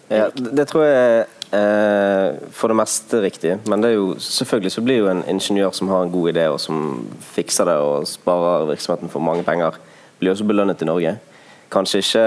Ja, 0.09 0.31
det 0.33 0.65
tror 0.71 0.87
jeg 0.87 1.27
er 1.53 2.39
for 2.57 2.73
det 2.73 2.79
meste 2.81 3.19
riktig, 3.21 3.59
men 3.69 3.83
det 3.85 3.91
er 3.91 3.99
jo, 3.99 4.07
selvfølgelig 4.25 4.73
så 4.73 4.85
blir 4.87 5.03
jo 5.03 5.11
en 5.11 5.21
ingeniør 5.29 5.75
som 5.77 5.91
har 5.93 6.07
en 6.07 6.15
god 6.15 6.31
idé 6.33 6.47
og 6.49 6.57
som 6.63 6.79
fikser 7.35 7.69
det 7.69 7.75
og 7.77 8.09
sparer 8.09 8.65
virksomheten 8.71 9.13
for 9.13 9.21
mange 9.21 9.45
penger, 9.45 9.77
blir 10.17 10.33
også 10.33 10.49
belønnet 10.49 10.81
i 10.81 10.89
Norge. 10.89 11.13
Kanskje 11.73 12.03
ikke 12.03 12.25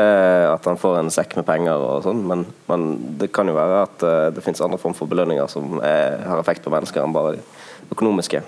at 0.49 0.65
han 0.67 0.79
får 0.79 0.97
en 0.99 1.11
sekk 1.13 1.37
med 1.39 1.47
penger, 1.47 1.79
og 1.79 2.03
sånn, 2.03 2.25
men, 2.27 2.43
men, 2.67 2.85
det 3.21 3.31
kan 3.35 3.47
jo 3.47 3.55
være 3.55 3.81
at 3.85 4.03
uh, 4.03 4.27
det 4.35 4.43
finnes 4.43 4.61
andre 4.65 4.79
form 4.81 4.97
for 4.97 5.09
belønninger 5.11 5.47
som 5.51 5.77
er, 5.79 6.19
har 6.27 6.41
effekt 6.41 6.65
på 6.65 6.73
mennesker 6.73 7.03
enn 7.03 7.15
bare 7.15 7.37
de 7.37 7.45
økonomiske. 7.95 8.43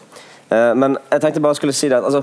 Men 0.51 0.97
jeg 1.07 1.21
tenkte 1.23 1.39
bare 1.39 1.55
skulle 1.55 1.71
si 1.71 1.87
det 1.87 1.95
altså, 1.95 2.19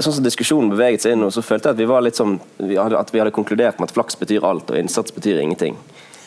sånn 0.00 0.14
som 0.16 0.24
diskusjonen 0.24 0.70
beveget 0.72 1.04
seg 1.04 1.12
inn 1.12 1.26
så 1.28 1.42
følte 1.44 1.68
jeg 1.68 1.76
at 1.76 1.82
vi 1.82 1.88
var 1.90 2.00
litt 2.00 2.16
sånn 2.16 2.38
at 2.40 3.12
vi 3.12 3.20
hadde 3.20 3.34
konkludert 3.36 3.76
med 3.76 3.90
at 3.90 3.96
flaks 3.98 4.16
betyr 4.16 4.46
alt, 4.48 4.72
og 4.72 4.80
innsats 4.80 5.12
betyr 5.12 5.42
ingenting. 5.42 5.76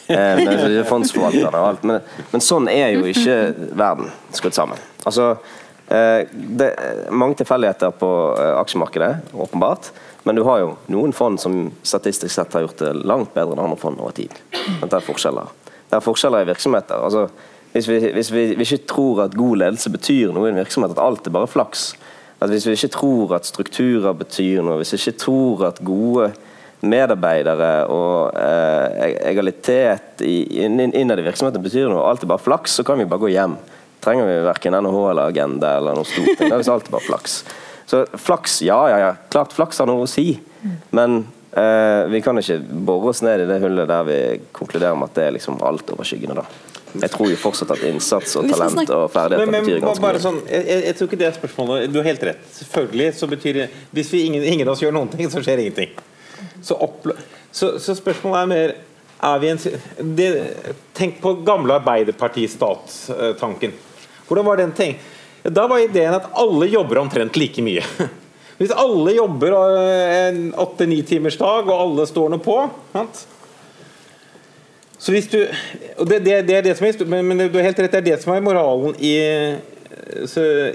Eh, 0.08 0.40
med 0.46 0.86
fondsforvalterne 0.88 1.60
og 1.60 1.68
alt. 1.68 1.84
Men, 1.88 2.02
men, 2.32 2.44
sånn 2.44 2.68
er 2.72 2.92
jo 2.98 3.06
ikke 3.10 3.38
verden 3.80 4.10
skrudd 4.36 4.56
sammen. 4.58 4.82
Altså, 5.08 5.34
eh, 5.88 6.26
det 6.32 6.72
er 6.74 7.04
mange 7.16 7.40
tilfeldigheter 7.40 7.94
på 8.00 8.10
eh, 8.36 8.56
aksjemarkedet, 8.60 9.14
åpenbart. 9.46 9.94
Men 10.24 10.38
du 10.40 10.44
har 10.48 10.62
jo 10.62 10.70
noen 10.94 11.12
fond 11.16 11.40
som 11.42 11.68
statistisk 11.84 12.32
sett 12.32 12.54
har 12.56 12.64
gjort 12.64 12.80
det 12.80 12.94
langt 13.04 13.34
bedre 13.36 13.58
enn 13.58 13.66
andre 13.66 13.80
fond 13.80 14.00
over 14.00 14.16
tid. 14.16 14.32
Det 14.52 14.94
er 14.94 15.04
forskjeller. 15.04 15.52
Det 15.90 15.98
er 15.98 16.06
forskjeller 16.06 16.46
i 16.46 16.50
virksomheter. 16.50 17.04
Altså, 17.04 17.28
hvis 17.74 17.90
vi, 17.90 18.00
hvis 18.16 18.32
vi, 18.32 18.46
vi 18.56 18.66
ikke 18.68 18.86
tror 18.90 19.26
at 19.26 19.36
god 19.38 19.60
ledelse 19.64 19.92
betyr 19.92 20.32
noe 20.34 20.48
i 20.48 20.54
en 20.54 20.62
virksomhet, 20.62 20.96
at 20.96 21.04
alt 21.04 21.28
er 21.28 21.36
bare 21.36 21.50
flaks, 21.50 21.92
at 22.44 22.52
hvis 22.52 22.68
vi 22.68 22.76
ikke 22.78 22.94
tror 22.96 23.36
at 23.38 23.48
strukturer 23.48 24.16
betyr 24.18 24.64
noe, 24.64 24.80
hvis 24.80 24.96
vi 24.96 25.02
ikke 25.02 25.22
tror 25.26 25.68
at 25.70 25.84
gode 25.84 26.32
medarbeidere 26.84 27.72
og 27.92 28.36
eh, 28.36 29.14
egalitet 29.30 30.24
innad 30.24 31.20
i 31.22 31.26
virksomheten 31.26 31.64
betyr 31.64 31.88
noe, 31.92 32.04
alt 32.08 32.26
er 32.26 32.32
bare 32.32 32.44
flaks, 32.44 32.80
så 32.80 32.88
kan 32.88 33.00
vi 33.00 33.08
bare 33.08 33.24
gå 33.24 33.32
hjem. 33.32 33.56
Trenger 34.04 34.28
vi 34.28 34.40
verken 34.44 34.76
NHH 34.76 35.04
eller 35.14 35.32
Agenda 35.32 35.78
eller 35.80 35.96
noe 35.96 36.08
stort. 36.08 36.42
Er 36.44 36.58
alt 36.60 36.92
bare 36.92 37.08
flaks. 37.08 37.44
Så 37.86 38.06
flaks, 38.14 38.62
ja, 38.66 38.80
ja, 38.90 39.00
ja. 39.00 39.16
Klart 39.34 39.54
flaks 39.54 39.82
har 39.82 39.90
noe 39.90 40.06
å 40.06 40.10
si, 40.10 40.38
men 40.96 41.24
eh, 41.52 42.04
vi 42.12 42.22
kan 42.24 42.40
ikke 42.40 42.60
bore 42.64 43.12
oss 43.12 43.24
ned 43.26 43.44
i 43.44 43.50
det 43.50 43.60
hullet 43.64 43.90
der 43.90 44.06
vi 44.08 44.20
konkluderer 44.56 44.96
med 45.00 45.12
at 45.12 45.20
det 45.20 45.26
er 45.28 45.36
liksom 45.38 45.60
alt 45.66 45.92
overskyggende. 45.96 46.44
da. 46.44 46.74
Jeg 47.02 47.10
tror 47.10 47.30
jo 47.32 47.38
fortsatt 47.42 47.72
at 47.74 47.84
innsats 47.90 48.36
og 48.38 48.48
talent 48.52 48.90
og 48.94 49.08
ferdigheter 49.12 49.50
men, 49.50 49.56
men, 49.56 49.66
betyr 49.66 49.82
ganske 49.82 50.06
mye. 50.06 50.22
Sånn, 50.22 50.40
jeg, 50.46 50.82
jeg, 50.86 50.96
tror 50.98 51.10
ikke 51.10 51.20
det 51.24 51.28
er 51.28 51.38
spørsmålet. 51.40 51.88
Du 51.90 51.98
har 52.00 52.06
helt 52.06 52.26
rett. 52.30 52.44
Selvfølgelig 52.54 53.08
så 53.18 53.30
betyr 53.32 53.54
det 53.58 53.68
Hvis 53.98 54.12
vi 54.14 54.26
ingen, 54.28 54.44
ingen 54.46 54.70
av 54.70 54.76
oss 54.76 54.84
gjør 54.84 54.94
noen 54.94 55.10
ting, 55.14 55.30
så 55.34 55.42
skjer 55.42 55.64
ingenting. 55.64 55.96
Så, 56.62 56.78
så, 57.52 57.72
så 57.82 57.96
spørsmålet 57.98 58.44
er 58.44 58.52
mer 58.52 58.76
er 59.24 59.40
vi 59.40 59.50
en, 59.54 59.60
det, 60.18 60.30
Tenk 60.94 61.18
på 61.24 61.34
gamle 61.48 61.80
Arbeiderparti-statstanken. 61.80 63.74
Hvordan 64.28 64.48
var 64.48 64.62
den 64.62 64.76
tenkt? 64.78 65.12
Da 65.44 65.68
var 65.68 65.84
ideen 65.84 66.16
at 66.16 66.30
alle 66.40 66.70
jobber 66.72 67.02
omtrent 67.04 67.36
like 67.36 67.64
mye. 67.64 67.84
Hvis 68.60 68.72
alle 68.72 69.16
jobber 69.18 69.56
eh, 69.58 70.18
en 70.30 70.54
åtte-ni 70.56 71.02
timers 71.04 71.38
dag, 71.38 71.68
og 71.68 71.74
alle 71.74 72.08
står 72.08 72.32
noe 72.32 72.44
på 72.44 72.58
sant? 72.94 73.26
Så 75.04 75.12
hvis 75.12 75.26
du, 75.28 75.40
det, 76.08 76.20
det, 76.24 76.36
det 76.48 76.54
er 76.56 76.62
det 76.64 76.78
som 76.78 76.86
er, 76.88 77.24
men, 77.26 77.42
du 77.52 77.58
har 77.58 77.66
helt 77.66 77.80
rett, 77.82 77.92
det 77.92 78.00
er 78.00 78.06
det 78.06 78.22
som 78.22 78.32
er 78.32 78.46
moralen 78.46 78.94
i, 79.04 79.18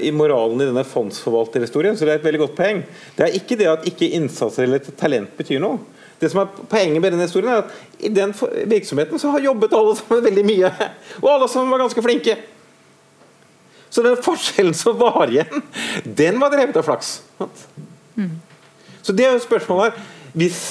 i 0.04 0.10
moralen 0.12 0.60
i 0.60 0.66
denne 0.68 0.84
fondsforvalterhistorien. 0.84 1.96
Så 1.96 2.04
det 2.04 2.12
er 2.12 2.20
et 2.20 2.26
veldig 2.26 2.42
godt 2.42 2.58
poeng. 2.58 2.82
Det 3.16 3.24
er 3.24 3.38
ikke 3.38 3.56
det 3.56 3.70
at 3.72 3.88
ikke 3.88 4.10
innsats 4.18 4.60
eller 4.60 4.84
talent 5.00 5.32
betyr 5.38 5.62
noe. 5.64 5.80
Det 6.20 6.28
som 6.28 6.42
er 6.42 6.52
Poenget 6.68 7.00
med 7.00 7.14
denne 7.14 7.24
historien 7.24 7.54
er 7.54 7.62
at 7.62 8.04
i 8.04 8.12
den 8.12 8.34
virksomheten 8.68 9.22
så 9.22 9.32
har 9.32 9.48
jobbet 9.48 9.78
alle 9.78 9.96
sammen 9.96 10.24
veldig 10.28 10.44
mye. 10.50 10.74
Og 11.22 11.32
alle 11.32 11.48
sammen 11.48 11.72
var 11.72 11.86
ganske 11.86 12.04
flinke. 12.04 12.36
Så 13.90 14.04
den 14.04 14.18
forskjellen 14.20 14.76
som 14.76 14.98
var 15.00 15.30
igjen, 15.30 15.64
den 16.04 16.38
var 16.40 16.52
drevet 16.52 16.76
av 16.76 16.86
flaks. 16.86 17.18
Mm. 18.18 18.36
Så 19.02 19.14
det 19.16 19.26
er 19.26 19.36
jo 19.36 19.42
spørsmålet 19.46 19.92
her. 19.92 20.14
Hvis 20.38 20.62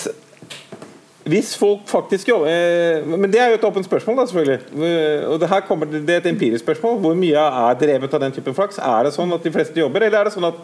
hvis 1.27 1.53
folk 1.59 1.87
faktisk 1.89 2.29
jobber 2.31 2.47
eh, 2.47 3.05
Men 3.07 3.31
det 3.31 3.39
er 3.41 3.51
jo 3.51 3.57
et 3.59 3.65
åpent 3.67 3.85
spørsmål, 3.85 4.19
da, 4.19 4.25
selvfølgelig. 4.29 4.85
Eh, 4.87 5.25
og 5.27 5.39
det 5.41 5.49
her 5.51 5.63
kommer 5.67 5.89
det 5.91 6.13
er 6.13 6.21
et 6.21 6.29
empirisk 6.31 6.63
spørsmål. 6.63 6.99
Hvor 7.03 7.17
mye 7.19 7.45
er 7.47 7.79
drevet 7.81 8.13
av 8.13 8.23
den 8.23 8.35
typen 8.35 8.55
flaks? 8.55 8.79
Er 8.79 9.07
det 9.07 9.13
sånn 9.15 9.33
at 9.35 9.43
de 9.43 9.53
fleste 9.53 9.79
jobber, 9.81 10.05
eller 10.07 10.21
er 10.21 10.29
det 10.29 10.35
sånn 10.35 10.47
at 10.47 10.61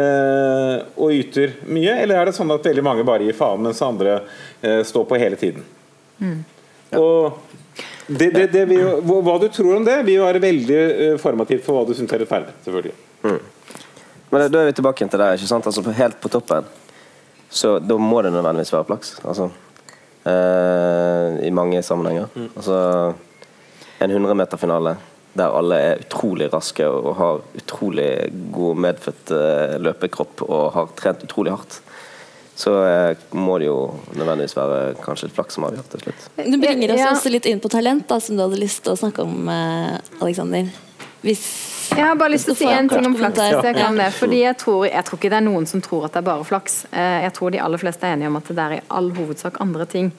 øh, 0.00 0.76
og 0.96 1.14
yter 1.18 1.56
mye? 1.66 1.96
Eller 2.02 2.20
er 2.20 2.30
det 2.30 2.36
sånn 2.36 2.52
at 2.54 2.66
veldig 2.66 2.84
mange 2.86 3.06
bare 3.06 3.26
gir 3.26 3.38
faen, 3.38 3.62
mens 3.64 3.82
andre 3.84 4.20
øh, 4.62 4.82
står 4.86 5.08
på 5.10 5.18
hele 5.20 5.40
tiden? 5.40 5.66
Mm. 6.20 6.38
Og 7.00 7.43
det, 8.06 8.30
det, 8.34 8.46
det 8.52 8.64
vil, 8.68 8.86
hva 9.04 9.34
du 9.40 9.48
tror 9.48 9.78
om 9.78 9.84
det, 9.86 9.98
vil 10.04 10.22
være 10.22 10.42
veldig 10.44 10.78
uh, 10.78 11.18
formativt 11.20 11.64
for 11.64 11.78
hva 11.78 11.84
du 11.88 11.94
syns 11.96 12.12
er 12.12 12.24
rettferdig. 12.24 12.56
selvfølgelig. 12.66 12.96
Mm. 13.24 13.42
Men 14.30 14.48
Da 14.50 14.60
er 14.60 14.68
vi 14.68 14.78
tilbake 14.80 15.06
til 15.08 15.20
det. 15.20 15.34
ikke 15.38 15.48
sant? 15.48 15.66
Altså 15.66 15.94
Helt 15.94 16.20
på 16.20 16.32
toppen 16.32 16.66
så 17.54 17.76
da 17.78 17.96
må 18.02 18.18
det 18.22 18.32
nødvendigvis 18.34 18.72
være 18.74 18.86
flaks. 18.88 19.12
Altså, 19.22 19.44
eh, 20.26 21.36
i 21.46 21.50
mange 21.54 21.82
sammenhenger. 21.86 22.26
Mm. 22.34 22.48
Altså, 22.56 22.78
en 24.02 24.10
100-meterfinale 24.10 24.96
der 25.34 25.54
alle 25.58 25.78
er 25.82 26.02
utrolig 26.02 26.46
raske 26.52 26.86
og 26.86 27.14
har 27.18 27.40
utrolig 27.58 28.08
god 28.54 28.76
medfødt 28.78 29.32
uh, 29.34 29.72
løpekropp 29.82 30.44
og 30.46 30.68
har 30.76 30.92
trent 30.94 31.24
utrolig 31.26 31.50
hardt. 31.50 31.80
Så 32.54 32.70
uh, 32.70 33.24
må 33.34 33.58
det 33.58 33.66
jo 33.68 33.78
nødvendigvis 34.14 34.56
være 34.56 34.80
kanskje 35.02 35.30
et 35.30 35.36
flaks 35.36 35.58
som 35.58 35.66
avgjør 35.68 35.86
til 35.94 36.04
slutt. 36.06 36.26
Du 36.38 36.58
bringer 36.62 36.94
oss 36.94 37.02
ja. 37.02 37.12
også 37.12 37.32
litt 37.34 37.48
inn 37.50 37.62
på 37.62 37.70
talent, 37.72 38.06
da, 38.10 38.20
som 38.22 38.38
du 38.38 38.44
hadde 38.44 38.60
lyst 38.60 38.84
til 38.86 38.94
å 38.94 38.98
snakke 39.00 39.26
om, 39.26 39.48
Alexander. 40.22 40.68
Hvis 41.24 41.44
jeg 41.94 42.04
har 42.04 42.16
bare 42.18 42.32
lyst 42.32 42.48
til 42.48 42.54
å 42.54 42.58
si 42.58 42.68
en 42.68 42.88
ting 42.90 43.06
om 43.06 43.14
flaks. 43.16 43.38
Jeg, 43.38 43.74
kan 43.76 43.98
det, 43.98 44.06
fordi 44.16 44.38
jeg 44.42 44.56
tror, 44.60 44.86
jeg 44.88 45.06
tror 45.06 45.18
ikke 45.20 45.30
det 45.32 45.38
er 45.38 45.44
noen 45.46 45.66
som 45.68 45.82
tror 45.84 46.06
at 46.06 46.14
det 46.14 46.22
er 46.22 46.26
bare 46.26 46.46
flaks. 46.48 46.78
Jeg 46.92 47.32
tror 47.36 47.52
de 47.54 47.60
aller 47.64 47.80
fleste 47.80 48.08
er 48.08 48.16
enige 48.16 48.30
om 48.32 48.38
at 48.40 48.50
det 48.50 48.64
er 48.64 48.76
i 48.78 48.80
all 48.98 49.10
hovedsak 49.16 49.60
andre 49.62 49.86
ting 49.90 50.10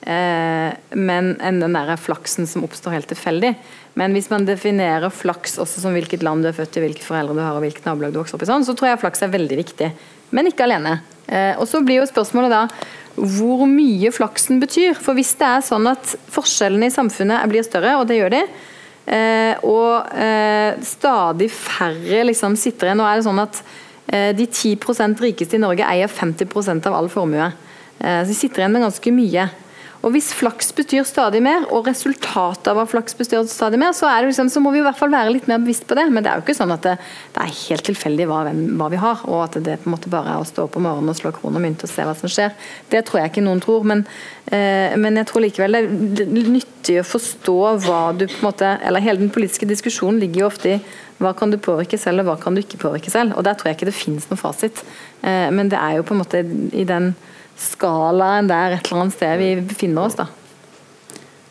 Eh, 0.00 0.72
men 0.96 1.34
enn 1.44 1.60
den 1.60 1.76
der 1.76 1.92
flaksen 2.00 2.48
som 2.48 2.64
oppstår 2.64 2.96
helt 2.96 3.10
tilfeldig. 3.10 3.52
Men 4.00 4.14
hvis 4.16 4.30
man 4.32 4.46
definerer 4.48 5.12
flaks 5.12 5.58
også 5.60 5.82
som 5.82 5.96
hvilket 5.96 6.24
land 6.24 6.44
du 6.44 6.50
er 6.50 6.56
født 6.56 6.78
i, 6.78 6.84
hvilke 6.86 7.04
foreldre 7.04 7.36
du 7.36 7.42
har 7.42 7.58
og 7.58 7.64
hvilket 7.64 7.88
nabolag 7.88 8.14
du 8.14 8.20
vokser 8.22 8.38
opp 8.38 8.46
i, 8.46 8.48
sånn, 8.48 8.64
så 8.64 8.76
tror 8.78 8.92
jeg 8.92 9.02
flaks 9.02 9.26
er 9.26 9.34
veldig 9.34 9.60
viktig. 9.60 9.90
Men 10.36 10.48
ikke 10.48 10.64
alene. 10.64 11.00
Eh, 11.28 11.52
og 11.60 11.68
så 11.68 11.82
blir 11.84 12.00
jo 12.00 12.08
spørsmålet 12.08 12.54
da 12.54 12.64
hvor 13.20 13.66
mye 13.68 14.12
flaksen 14.14 14.60
betyr. 14.62 14.96
For 14.96 15.18
hvis 15.18 15.34
det 15.36 15.48
er 15.48 15.64
sånn 15.66 15.88
at 15.90 16.14
forskjellene 16.32 16.88
i 16.88 16.94
samfunnet 16.94 17.50
blir 17.50 17.66
større, 17.66 17.98
og 18.00 18.06
det 18.08 18.20
gjør 18.20 18.32
de, 18.38 18.44
eh, 19.12 19.64
og 19.66 20.86
stadig 20.86 21.50
færre 21.52 22.24
liksom 22.30 22.56
sitter 22.56 22.88
igjen 22.88 23.02
Nå 23.02 23.08
er 23.08 23.18
det 23.18 23.26
sånn 23.26 23.42
at 23.42 23.62
de 24.10 24.42
10% 24.42 25.20
rikeste 25.22 25.54
i 25.54 25.60
Norge 25.62 25.86
eier 25.86 26.10
50% 26.10 26.86
av 26.88 26.96
all 26.98 27.06
formue. 27.12 27.44
Så 28.00 28.26
de 28.26 28.34
sitter 28.34 28.64
igjen 28.64 28.72
med 28.74 28.82
ganske 28.82 29.12
mye. 29.14 29.44
Og 30.00 30.14
Hvis 30.14 30.30
flaks 30.32 30.70
betyr 30.72 31.04
stadig 31.04 31.42
mer, 31.44 31.66
og 31.68 31.84
resultatet 31.84 32.70
av 32.72 32.78
flaks 32.88 33.16
betyr 33.18 33.44
stadig 33.50 33.76
mer, 33.80 33.92
så, 33.96 34.08
liksom, 34.24 34.48
så, 34.48 34.62
må 34.64 34.72
vi 34.72 34.80
i 34.80 34.84
hvert 34.84 34.96
fall 34.96 35.12
være 35.12 35.34
litt 35.34 35.48
mer 35.50 35.60
bevisst 35.60 35.84
på 35.88 35.96
det. 35.98 36.06
Men 36.08 36.24
det 36.24 36.30
er 36.30 36.40
jo 36.40 36.44
ikke 36.46 36.56
sånn 36.56 36.72
at 36.72 36.86
det, 36.86 36.94
det 37.34 37.42
er 37.44 37.58
helt 37.58 37.84
tilfeldig 37.90 38.28
hva, 38.30 38.38
hva, 38.80 38.88
vi 38.92 39.00
har, 39.02 39.20
og 39.28 39.42
at 39.44 39.58
det 39.60 39.76
på 39.82 39.90
en 39.90 39.96
måte 39.96 40.12
bare 40.12 40.32
er 40.32 40.40
å 40.40 40.48
stå 40.48 40.64
opp 40.64 40.78
om 40.80 40.86
morgenen 40.88 41.12
og 41.12 41.18
slå 41.20 41.34
kroner 41.36 41.60
og 41.60 41.66
mynt 41.66 41.84
og 41.84 41.92
se 41.92 42.06
hva 42.08 42.16
som 42.16 42.32
skjer. 42.32 42.56
Det 42.88 43.04
tror 43.04 43.20
jeg 43.20 43.32
ikke 43.34 43.44
noen 43.44 43.60
tror. 43.60 43.84
Men, 43.92 44.06
eh, 44.48 44.96
men 44.96 45.20
jeg 45.20 45.28
tror 45.28 45.44
likevel 45.44 45.76
det 46.16 46.24
er 46.24 46.32
nyttig 46.48 46.96
å 47.02 47.06
forstå 47.10 47.60
hva 47.84 48.00
du 48.16 48.24
på 48.24 48.38
en 48.38 48.46
måte 48.46 48.70
Eller 48.86 49.04
hele 49.04 49.20
den 49.20 49.32
politiske 49.32 49.68
diskusjonen 49.68 50.20
ligger 50.22 50.46
jo 50.46 50.48
ofte 50.48 50.76
i 50.78 50.80
hva 51.20 51.34
kan 51.36 51.52
du 51.52 51.58
påvirke 51.60 51.98
selv, 52.00 52.22
og 52.22 52.30
hva 52.30 52.38
kan 52.40 52.56
du 52.56 52.62
ikke 52.62 52.80
påvirke 52.80 53.12
selv. 53.12 53.36
Og 53.36 53.44
Der 53.44 53.52
tror 53.52 53.68
jeg 53.68 53.76
ikke 53.76 53.90
det 53.90 53.98
finnes 54.00 54.30
noen 54.30 54.40
fasit. 54.40 54.80
Eh, 55.20 55.50
men 55.52 55.68
det 55.68 55.76
er 55.76 55.98
jo 55.98 56.08
på 56.08 56.16
en 56.16 56.22
måte 56.24 56.40
i 56.72 56.88
den 56.88 57.12
skalaen 57.60 58.48
der 58.50 58.78
et 58.78 58.88
eller 58.88 59.04
annet 59.04 59.16
sted 59.16 59.40
vi 59.40 59.50
befinner 59.72 60.08
oss. 60.08 60.16
da. 60.18 60.28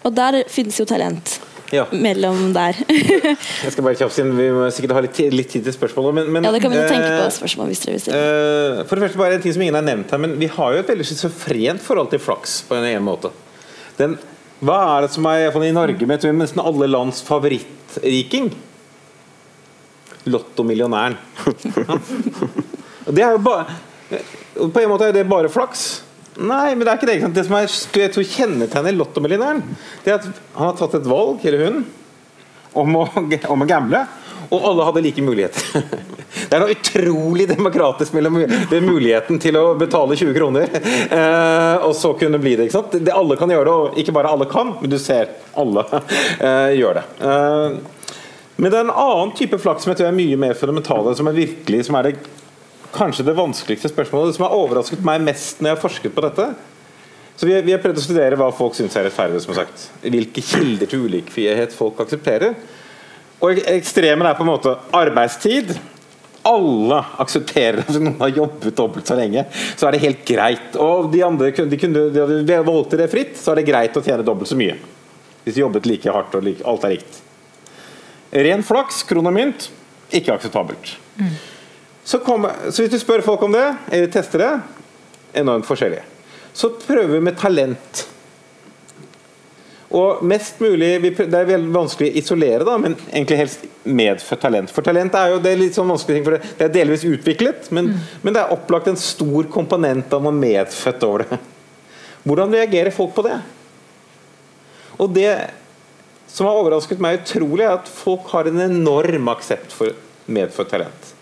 Og 0.08 0.16
der 0.16 0.44
finnes 0.50 0.78
jo 0.80 0.88
talent. 0.90 1.38
Ja. 1.70 1.84
Mellom 1.94 2.50
der. 2.56 2.78
jeg 3.64 3.74
skal 3.76 3.86
bare 3.86 3.98
kjapt 4.00 4.18
inn, 4.24 4.32
Vi 4.38 4.48
må 4.56 4.70
sikkert 4.74 4.96
ha 4.98 5.04
litt, 5.06 5.20
litt 5.36 5.52
tid 5.54 5.68
til 5.68 5.76
spørsmål. 5.76 6.10
Men, 6.18 6.32
men, 6.34 6.48
ja, 6.48 6.54
det 6.56 6.64
kan 6.64 6.74
vi 6.74 6.80
jo 6.80 6.88
tenke 6.90 7.12
på 7.14 7.28
spørsmål 7.36 7.70
hvis 7.70 7.84
dere 7.84 7.94
vil 7.94 8.02
stille. 8.06 8.22
Uh, 8.24 8.80
for 8.90 8.98
det 8.98 9.06
første 9.06 9.22
bare 9.22 9.38
en 9.38 9.44
ting 9.44 9.54
som 9.54 9.66
ingen 9.66 9.78
har 9.78 9.86
nevnt 9.86 10.16
her, 10.16 10.22
men 10.24 10.34
vi 10.42 10.50
har 10.56 10.74
jo 10.74 10.82
et 10.82 10.90
veldig 10.90 11.06
schizofrent 11.06 11.84
forhold 11.86 12.10
til 12.14 12.24
flaks 12.24 12.56
på 12.66 12.80
en 12.80 13.06
måte. 13.06 13.32
Den, 14.00 14.18
hva 14.66 14.80
er 14.96 15.06
det 15.06 15.12
som 15.14 15.28
er 15.30 15.46
i 15.46 15.76
Norge 15.76 16.10
med 16.10 16.26
nesten 16.40 16.64
alle 16.64 16.90
lands 16.90 17.22
favorittriking? 17.28 18.50
Lottomillionæren. 20.30 21.16
det 23.16 23.24
er 23.24 23.38
jo 23.38 23.44
bare 23.46 23.78
på 24.10 24.82
en 24.82 24.92
måte 24.92 25.10
er 25.10 25.16
det 25.16 25.28
bare 25.30 25.52
flaks. 25.52 25.88
Nei, 26.40 26.72
men 26.74 26.86
det 26.86 26.92
er 26.92 27.00
ikke 27.00 27.10
det. 27.10 27.34
Det 27.36 27.46
som 27.48 27.58
er, 27.58 27.68
jeg 28.00 28.14
tror 28.16 28.28
kjennetegner 28.32 28.96
lottomillionæren, 28.96 29.64
det 30.06 30.14
er 30.14 30.20
at 30.22 30.28
han 30.56 30.70
har 30.70 30.78
tatt 30.80 30.96
et 31.02 31.10
valg, 31.10 31.44
eller 31.44 31.66
hun, 31.66 31.82
om 32.80 33.00
å, 33.02 33.06
om 33.52 33.66
å 33.66 33.70
gamble. 33.70 34.06
Og 34.50 34.64
alle 34.66 34.86
hadde 34.88 35.04
like 35.06 35.22
muligheter. 35.22 35.84
Det 36.50 36.56
er 36.56 36.62
noe 36.62 36.74
utrolig 36.74 37.46
demokratisk 37.50 38.14
mellom 38.16 38.40
muligheten 38.86 39.38
til 39.42 39.58
å 39.58 39.74
betale 39.78 40.16
20 40.18 40.34
kroner 40.34 40.72
eh, 40.74 41.86
og 41.86 41.94
så 41.98 42.12
kunne 42.18 42.40
bli 42.42 42.56
det. 42.56 42.68
ikke 42.68 42.78
sant? 42.78 42.96
Det, 42.98 43.14
alle 43.14 43.38
kan 43.38 43.50
gjøre 43.54 43.66
det, 43.66 43.74
og 43.74 44.00
ikke 44.02 44.14
bare 44.16 44.32
alle 44.34 44.48
kan, 44.50 44.76
men 44.80 44.94
du 44.94 44.98
ser 45.02 45.32
alle 45.60 45.86
eh, 46.48 46.78
gjør 46.80 47.00
det. 47.00 47.06
Eh, 47.22 48.14
men 48.60 48.72
det 48.72 48.80
er 48.80 48.88
en 48.88 48.94
annen 48.94 49.34
type 49.38 49.58
flaks 49.62 49.86
som 49.86 49.94
jeg 49.94 50.02
tror 50.02 50.10
er 50.10 50.18
mye 50.18 50.40
mer 50.42 50.58
fundamentale, 50.58 51.14
som 51.18 51.30
er 51.30 51.38
virkelig 51.38 51.86
som 51.88 51.98
er 52.00 52.10
det 52.10 52.16
kanskje 52.96 53.26
det 53.28 53.38
vanskeligste 53.38 53.92
spørsmålet, 53.92 54.32
det 54.32 54.38
som 54.40 54.48
har 54.48 54.58
overrasket 54.58 55.06
meg 55.06 55.22
mest 55.26 55.62
når 55.62 55.72
jeg 55.72 55.78
har 55.78 55.84
forsket 55.84 56.16
på 56.16 56.24
dette. 56.26 56.50
Så 57.40 57.48
Vi, 57.48 57.54
vi 57.64 57.72
har 57.72 57.80
prøvd 57.80 58.02
å 58.02 58.04
studere 58.04 58.36
hva 58.40 58.50
folk 58.52 58.76
syns 58.76 58.98
er 59.00 59.06
rettferdig. 59.08 59.42
som 59.46 59.56
sagt. 59.56 59.86
Hvilke 60.04 60.42
kilder 60.44 60.90
til 60.92 61.06
ulikhet 61.08 61.76
folk 61.76 62.02
aksepterer. 62.04 62.58
Og 63.40 63.62
Ekstremen 63.72 64.28
er 64.28 64.36
på 64.36 64.44
en 64.44 64.52
måte 64.52 64.76
arbeidstid. 64.92 65.78
alle 66.50 66.98
aksepterer 67.20 67.82
at 67.84 67.98
noen 68.00 68.16
har 68.20 68.32
jobbet 68.32 68.76
dobbelt 68.76 69.08
så 69.08 69.16
lenge, 69.16 69.44
så 69.78 69.88
er 69.88 69.92
det 69.92 70.02
helt 70.02 70.22
greit. 70.26 70.76
Og 70.80 71.12
de 71.12 71.22
andre 71.24 71.52
de 71.52 71.78
kunne, 71.78 72.06
de 72.16 72.22
hadde 72.24 72.62
valgt 72.66 72.96
det 72.98 73.10
fritt, 73.12 73.36
så 73.38 73.52
er 73.52 73.60
det 73.60 73.68
greit 73.68 73.98
å 74.00 74.02
tjene 74.02 74.24
dobbelt 74.26 74.50
så 74.50 74.56
mye. 74.58 74.78
Hvis 75.44 75.56
de 75.56 75.62
jobbet 75.62 75.86
like 75.86 76.12
hardt 76.12 76.36
og 76.36 76.44
like, 76.48 76.64
alt 76.68 76.84
er 76.88 76.96
likt. 76.96 77.20
Ren 78.32 78.64
flaks, 78.64 79.04
kron 79.04 79.28
og 79.28 79.36
mynt, 79.36 79.70
ikke 80.16 80.34
akseptabelt. 80.34 80.96
Mm. 81.20 81.36
Så, 82.10 82.18
kom, 82.26 82.48
så, 82.70 82.82
hvis 82.82 82.94
du 82.96 82.98
spør 82.98 83.22
folk 83.22 83.44
om 83.46 83.54
det, 83.54 83.68
eller 83.94 84.10
tester 84.10 84.42
det, 84.42 84.54
enormt 85.38 85.68
forskjellig. 85.68 86.00
Så 86.58 86.72
prøver 86.82 87.12
vi 87.12 87.20
med 87.22 87.36
talent. 87.38 88.00
Og 89.94 90.24
mest 90.26 90.58
mulig, 90.62 90.88
Det 91.02 91.28
er 91.28 91.52
veldig 91.52 91.70
vanskelig 91.74 92.10
å 92.10 92.18
isolere, 92.18 92.66
da, 92.66 92.80
men 92.82 92.96
egentlig 93.12 93.38
helst 93.38 93.68
medfødt 93.84 94.42
talent. 94.42 94.74
For 94.74 94.86
talent 94.86 95.14
er 95.22 95.36
jo 95.36 95.44
det 95.44 95.52
er 95.54 95.62
litt 95.62 95.78
sånn 95.78 95.94
vanskelig 95.94 96.18
ting, 96.18 96.26
for 96.26 96.38
det, 96.38 96.50
det 96.58 96.66
er 96.66 96.74
delvis 96.80 97.06
utviklet, 97.06 97.70
men, 97.78 97.92
mm. 97.94 98.10
men, 98.24 98.34
det 98.34 98.42
er 98.42 98.56
opplagt 98.58 98.90
en 98.90 98.98
stor 98.98 99.52
komponent 99.54 100.18
av 100.18 100.26
noe 100.26 100.34
medfødt 100.34 101.06
over 101.06 101.28
det. 101.28 101.40
Hvordan 102.26 102.58
reagerer 102.58 102.94
folk 102.94 103.14
på 103.20 103.28
det? 103.30 103.38
Og 104.98 105.14
det 105.14 105.30
som 106.26 106.50
har 106.50 106.58
overrasket 106.58 107.06
meg 107.06 107.22
utrolig, 107.22 107.70
er 107.70 107.78
at 107.78 107.94
folk 108.02 108.34
har 108.34 108.50
en 108.50 108.66
enorm 108.66 109.30
aksept 109.38 109.78
for 109.78 109.94
medfødt 110.26 110.74
talent. 110.74 111.16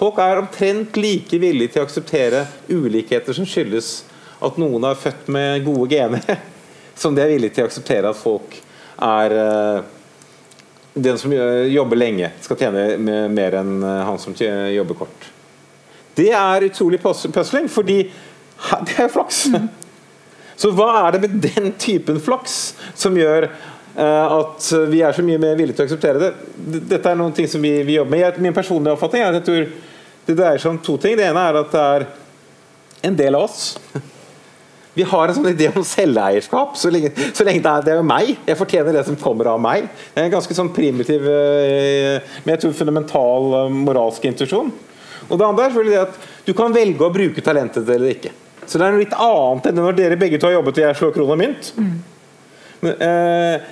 Folk 0.00 0.16
er 0.24 0.38
omtrent 0.40 0.96
like 0.96 1.36
villige 1.42 1.74
til 1.74 1.82
å 1.82 1.84
akseptere 1.84 2.46
ulikheter 2.72 3.36
som 3.36 3.44
skyldes 3.44 3.90
at 4.40 4.56
noen 4.56 4.86
er 4.88 4.96
født 4.96 5.26
med 5.28 5.66
gode 5.66 5.90
gener, 5.92 6.38
som 7.00 7.12
de 7.12 7.20
er 7.20 7.34
villige 7.34 7.58
til 7.58 7.66
å 7.66 7.68
akseptere 7.68 8.08
at 8.08 8.16
folk 8.16 8.56
er 8.96 9.34
uh, 9.36 9.82
Den 10.90 11.18
som 11.20 11.32
jobber 11.32 12.00
lenge, 12.00 12.32
skal 12.42 12.58
tjene 12.58 13.28
mer 13.30 13.54
enn 13.60 13.76
eh, 13.78 14.00
han 14.08 14.16
som 14.18 14.34
jobber 14.34 14.96
kort. 14.98 15.28
Det 16.18 16.32
er 16.34 16.66
utrolig 16.66 16.98
pøsling 17.00 17.68
fordi 17.70 18.00
det 18.88 18.96
er 18.98 19.12
flaks. 19.12 19.44
Mm. 19.54 19.68
Så 20.60 20.72
hva 20.74 20.88
er 21.04 21.14
det 21.14 21.20
med 21.22 21.38
den 21.44 21.70
typen 21.80 22.18
flaks 22.20 22.56
som 22.98 23.14
gjør 23.16 23.46
at 23.90 24.66
vi 24.90 25.00
er 25.02 25.16
så 25.16 25.22
mye 25.26 25.40
mer 25.42 25.56
villige 25.58 25.76
til 25.76 25.84
å 25.84 25.88
akseptere 25.88 26.20
det? 26.22 26.28
Dette 26.92 27.10
er 27.10 27.18
noen 27.18 27.34
ting 27.34 27.48
som 27.50 27.62
vi, 27.62 27.72
vi 27.86 27.96
jobber 27.96 28.14
med. 28.14 28.22
Jeg, 28.22 28.44
min 28.44 28.54
personlige 28.54 28.94
oppfatning 28.94 29.24
er 29.24 29.32
at 29.34 29.40
jeg 29.40 29.48
tror 29.48 29.64
det 30.28 30.36
dreier 30.38 30.62
seg 30.62 30.70
om 30.70 30.78
to 30.84 30.94
ting. 31.02 31.16
Det 31.18 31.26
ene 31.26 31.42
er 31.42 31.58
at 31.58 31.74
det 31.74 31.82
er 31.96 32.06
en 33.10 33.18
del 33.18 33.38
av 33.38 33.48
oss 33.48 33.74
vi 35.00 35.06
har 35.06 35.30
en 35.30 35.36
sånn 35.36 35.50
idé 35.52 35.70
om 35.70 35.84
selveierskap. 35.86 36.76
Så 36.78 36.90
lenge, 36.92 37.12
så 37.36 37.46
lenge 37.46 37.62
det, 37.62 37.72
er, 37.72 37.86
det 37.86 37.94
er 37.94 38.00
jo 38.00 38.06
meg. 38.06 38.34
Jeg 38.48 38.58
fortjener 38.58 38.96
det 38.96 39.06
som 39.06 39.18
kommer 39.20 39.52
av 39.52 39.60
meg. 39.62 39.88
Det 40.10 40.20
er 40.20 40.28
en 40.28 40.34
ganske 40.34 40.56
sånn 40.56 40.72
primitiv, 40.76 41.24
uh, 41.24 42.36
men 42.42 42.54
jeg 42.54 42.64
tror 42.64 42.76
fundamental 42.76 43.50
uh, 43.54 43.64
moralsk 43.72 44.26
intuisjon. 44.28 44.72
Og 45.28 45.38
det 45.38 45.46
andre 45.46 45.66
er 45.66 45.74
selvfølgelig 45.74 45.96
det 45.96 46.06
at 46.08 46.46
du 46.48 46.54
kan 46.58 46.74
velge 46.74 47.06
å 47.06 47.14
bruke 47.14 47.44
talentet 47.44 47.86
eller 47.86 48.16
ikke. 48.16 48.32
Så 48.66 48.78
det 48.78 48.86
er 48.86 48.94
noe 48.94 49.02
litt 49.02 49.14
annet 49.14 49.68
enn 49.70 49.78
når 49.78 49.98
dere 49.98 50.18
begge 50.18 50.40
to 50.40 50.48
har 50.48 50.58
jobbet 50.58 50.80
og 50.80 50.84
jeg 50.84 50.98
slår 50.98 51.14
kron 51.14 51.32
og 51.34 51.38
mynt. 51.38 51.70
Mm. 51.78 51.92
Men, 52.80 53.04
eh, 53.06 53.68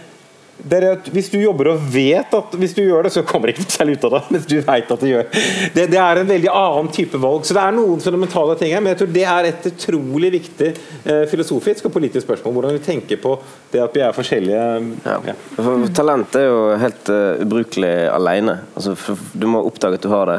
at 0.59 1.09
hvis 1.15 1.31
du 1.31 1.39
jobber 1.39 1.71
og 1.73 1.85
vet 1.93 2.33
at 2.35 2.55
hvis 2.59 2.75
du 2.75 2.83
gjør 2.83 3.07
det, 3.07 3.13
så 3.15 3.23
kommer 3.27 3.49
det 3.49 3.55
ikke 3.55 3.67
noe 3.67 3.75
særlig 3.77 3.95
ut 3.97 4.07
av 4.09 4.15
det. 4.15 4.23
Mens 4.35 4.49
du 4.49 4.57
vet 4.59 4.91
at 4.95 5.05
du 5.05 5.07
gjør 5.09 5.29
det, 5.77 5.85
det 5.93 6.01
er 6.03 6.21
en 6.21 6.31
veldig 6.33 6.51
annen 6.51 6.91
type 6.95 7.21
valg. 7.23 7.47
Så 7.47 7.57
det 7.57 7.63
er 7.63 7.77
noen 7.77 8.03
fundamentale 8.03 8.59
ting 8.59 8.75
her, 8.75 8.83
men 8.83 8.93
jeg 8.95 9.03
tror 9.03 9.13
det 9.15 9.25
er 9.35 9.51
et 9.53 9.71
utrolig 9.71 10.33
viktig 10.35 10.73
eh, 10.75 11.25
filosofisk 11.31 11.89
og 11.89 11.95
politisk 11.95 12.27
spørsmål. 12.27 12.59
Hvordan 12.59 12.79
vi 12.79 12.85
tenker 12.89 13.23
på 13.23 13.37
det 13.73 13.83
at 13.85 13.97
vi 13.97 14.05
er 14.05 14.17
forskjellige. 14.17 14.67
Ja. 15.07 15.17
Ja. 15.31 15.39
For 15.57 15.89
talent 15.95 16.37
er 16.39 16.47
jo 16.49 16.61
helt 16.81 17.11
uh, 17.13 17.41
ubrukelig 17.45 17.95
alene. 18.11 18.61
Altså, 18.75 18.95
du 19.33 19.49
må 19.51 19.63
oppdage 19.67 20.01
at 20.01 20.07
du 20.07 20.13
har 20.13 20.31
det, 20.31 20.39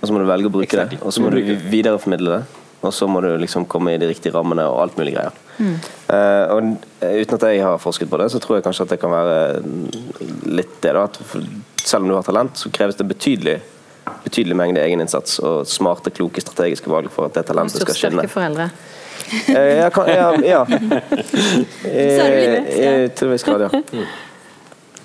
og 0.00 0.08
så 0.08 0.14
må 0.14 0.22
du 0.22 0.28
velge 0.28 0.50
å 0.50 0.54
bruke 0.54 0.78
det. 0.80 1.00
Og 1.02 1.14
så 1.14 1.24
må 1.24 1.32
du 1.34 1.40
videreformidle 1.72 2.38
det 2.38 2.63
og 2.86 2.94
så 2.94 3.08
må 3.10 3.20
du 3.24 3.30
liksom 3.40 3.66
komme 3.70 3.94
i 3.94 4.00
de 4.00 4.08
riktige 4.10 4.34
rammene 4.34 4.64
og 4.70 4.80
alt 4.82 4.98
mulig 5.00 5.14
greier. 5.16 5.36
Mm. 5.58 5.76
Uh, 6.08 6.44
og 6.54 6.72
Uten 7.04 7.36
at 7.36 7.46
jeg 7.50 7.62
har 7.62 7.78
forsket 7.82 8.10
på 8.10 8.18
det, 8.20 8.30
så 8.32 8.40
tror 8.42 8.58
jeg 8.58 8.66
kanskje 8.66 8.86
at 8.86 8.94
det 8.94 9.00
kan 9.02 9.12
være 9.12 9.36
litt 10.50 10.74
det. 10.80 10.94
da, 10.96 11.04
at 11.04 11.20
Selv 11.84 12.04
om 12.04 12.10
du 12.10 12.16
har 12.16 12.26
talent, 12.26 12.58
så 12.58 12.72
kreves 12.74 12.98
det 13.00 13.08
betydelig 13.10 13.60
betydelig 14.24 14.56
mengde 14.56 14.82
egeninnsats 14.84 15.38
og 15.40 15.68
smarte, 15.68 16.10
kloke, 16.12 16.42
strategiske 16.44 16.90
valg 16.92 17.08
for 17.12 17.28
at 17.28 17.38
det 17.38 17.46
talentet 17.48 17.80
skal 17.80 17.96
skinne. 17.96 18.26
Foreldre. 18.28 18.68
uh, 19.48 19.72
ja, 19.80 19.88
kan, 19.92 20.10
ja, 20.12 20.28
ja. 20.44 20.62
I, 21.88 23.08
til 23.16 23.28
en 23.28 23.34
viss 23.34 23.48
grad, 23.48 23.68
ja. 23.68 23.82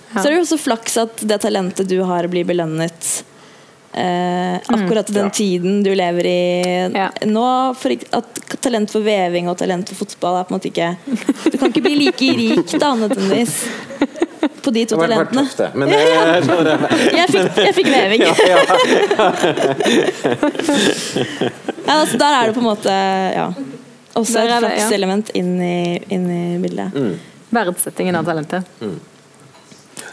Mm. 0.09 0.21
Så 0.21 0.25
er 0.25 0.31
det 0.31 0.37
jo 0.39 0.45
også 0.47 0.57
flaks 0.57 0.95
at 0.97 1.19
det 1.29 1.35
talentet 1.43 1.85
du 1.85 1.99
har, 2.01 2.25
blir 2.33 2.47
belønnet 2.49 3.09
Eh, 3.93 4.55
akkurat 4.67 5.07
den 5.07 5.23
ja. 5.23 5.29
tiden 5.29 5.83
du 5.83 5.95
lever 5.95 6.25
i 6.25 6.91
ja. 6.93 7.09
nå. 7.25 7.73
For 7.73 7.91
at 7.91 8.59
talent 8.61 8.91
for 8.93 9.01
veving 9.01 9.49
og 9.49 9.57
talent 9.57 9.89
for 9.89 10.03
fotball 10.03 10.37
er 10.39 10.45
på 10.45 10.53
en 10.53 10.57
måte 10.59 10.69
ikke 10.69 10.89
Du 11.49 11.57
kan 11.57 11.71
ikke 11.71 11.81
bli 11.87 11.95
like 11.97 12.29
rik 12.37 12.69
da, 12.77 12.93
nødvendigvis. 12.99 13.55
På 14.61 14.71
de 14.75 14.85
to 14.85 14.99
talentene. 14.99 15.41
Tøft, 15.49 15.75
men 15.75 15.89
det, 15.93 15.97
jeg, 17.15 17.27
fikk, 17.33 17.57
jeg 17.57 17.73
fikk 17.79 17.89
veving. 17.91 18.21
ja, 21.87 21.95
altså, 21.95 22.17
der 22.21 22.37
er 22.37 22.45
det 22.45 22.53
på 22.55 22.61
en 22.61 22.69
måte 22.69 22.93
ja, 23.33 23.47
også 24.19 24.43
et 24.43 24.53
flakselement 24.59 25.33
inn, 25.39 25.57
inn, 25.63 26.29
i 26.29 26.61
bildet. 26.61 26.93
Mm. 26.93 27.17
Verdsettingen 27.57 28.15
av 28.19 28.29
talentet. 28.29 28.69
Mm. 28.83 28.99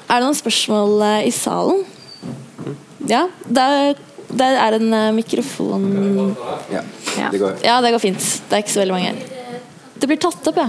Er 0.07 0.17
det 0.17 0.25
noen 0.25 0.39
spørsmål 0.39 1.01
eh, 1.11 1.29
i 1.29 1.33
salen? 1.35 1.85
Ja, 3.07 3.29
der, 3.45 3.95
der 4.29 4.57
er 4.59 4.71
det 4.75 4.83
en 4.83 4.95
uh, 4.95 5.15
mikrofon 5.15 6.37
ja, 6.71 6.83
det 7.31 7.39
går. 7.39 7.53
ja, 7.63 7.81
det 7.81 7.93
går 7.95 8.03
fint. 8.03 8.25
Det 8.49 8.57
er 8.57 8.65
ikke 8.65 8.73
så 8.75 8.83
veldig 8.83 8.95
mange. 8.95 9.15
Det 9.95 10.09
blir 10.11 10.19
tatt 10.21 10.49
opp, 10.51 10.59
ja. 10.59 10.69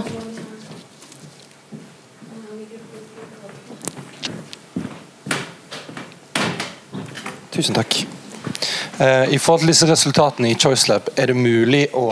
Tusen 7.58 7.74
takk. 7.74 7.98
Uh, 8.98 9.26
I 9.34 9.38
forhold 9.42 9.66
til 9.66 9.72
disse 9.72 9.90
resultatene 9.90 10.52
i 10.52 10.58
ChoiceLab, 10.58 11.10
er 11.18 11.32
det 11.32 11.38
mulig 11.38 11.88
å 11.98 12.06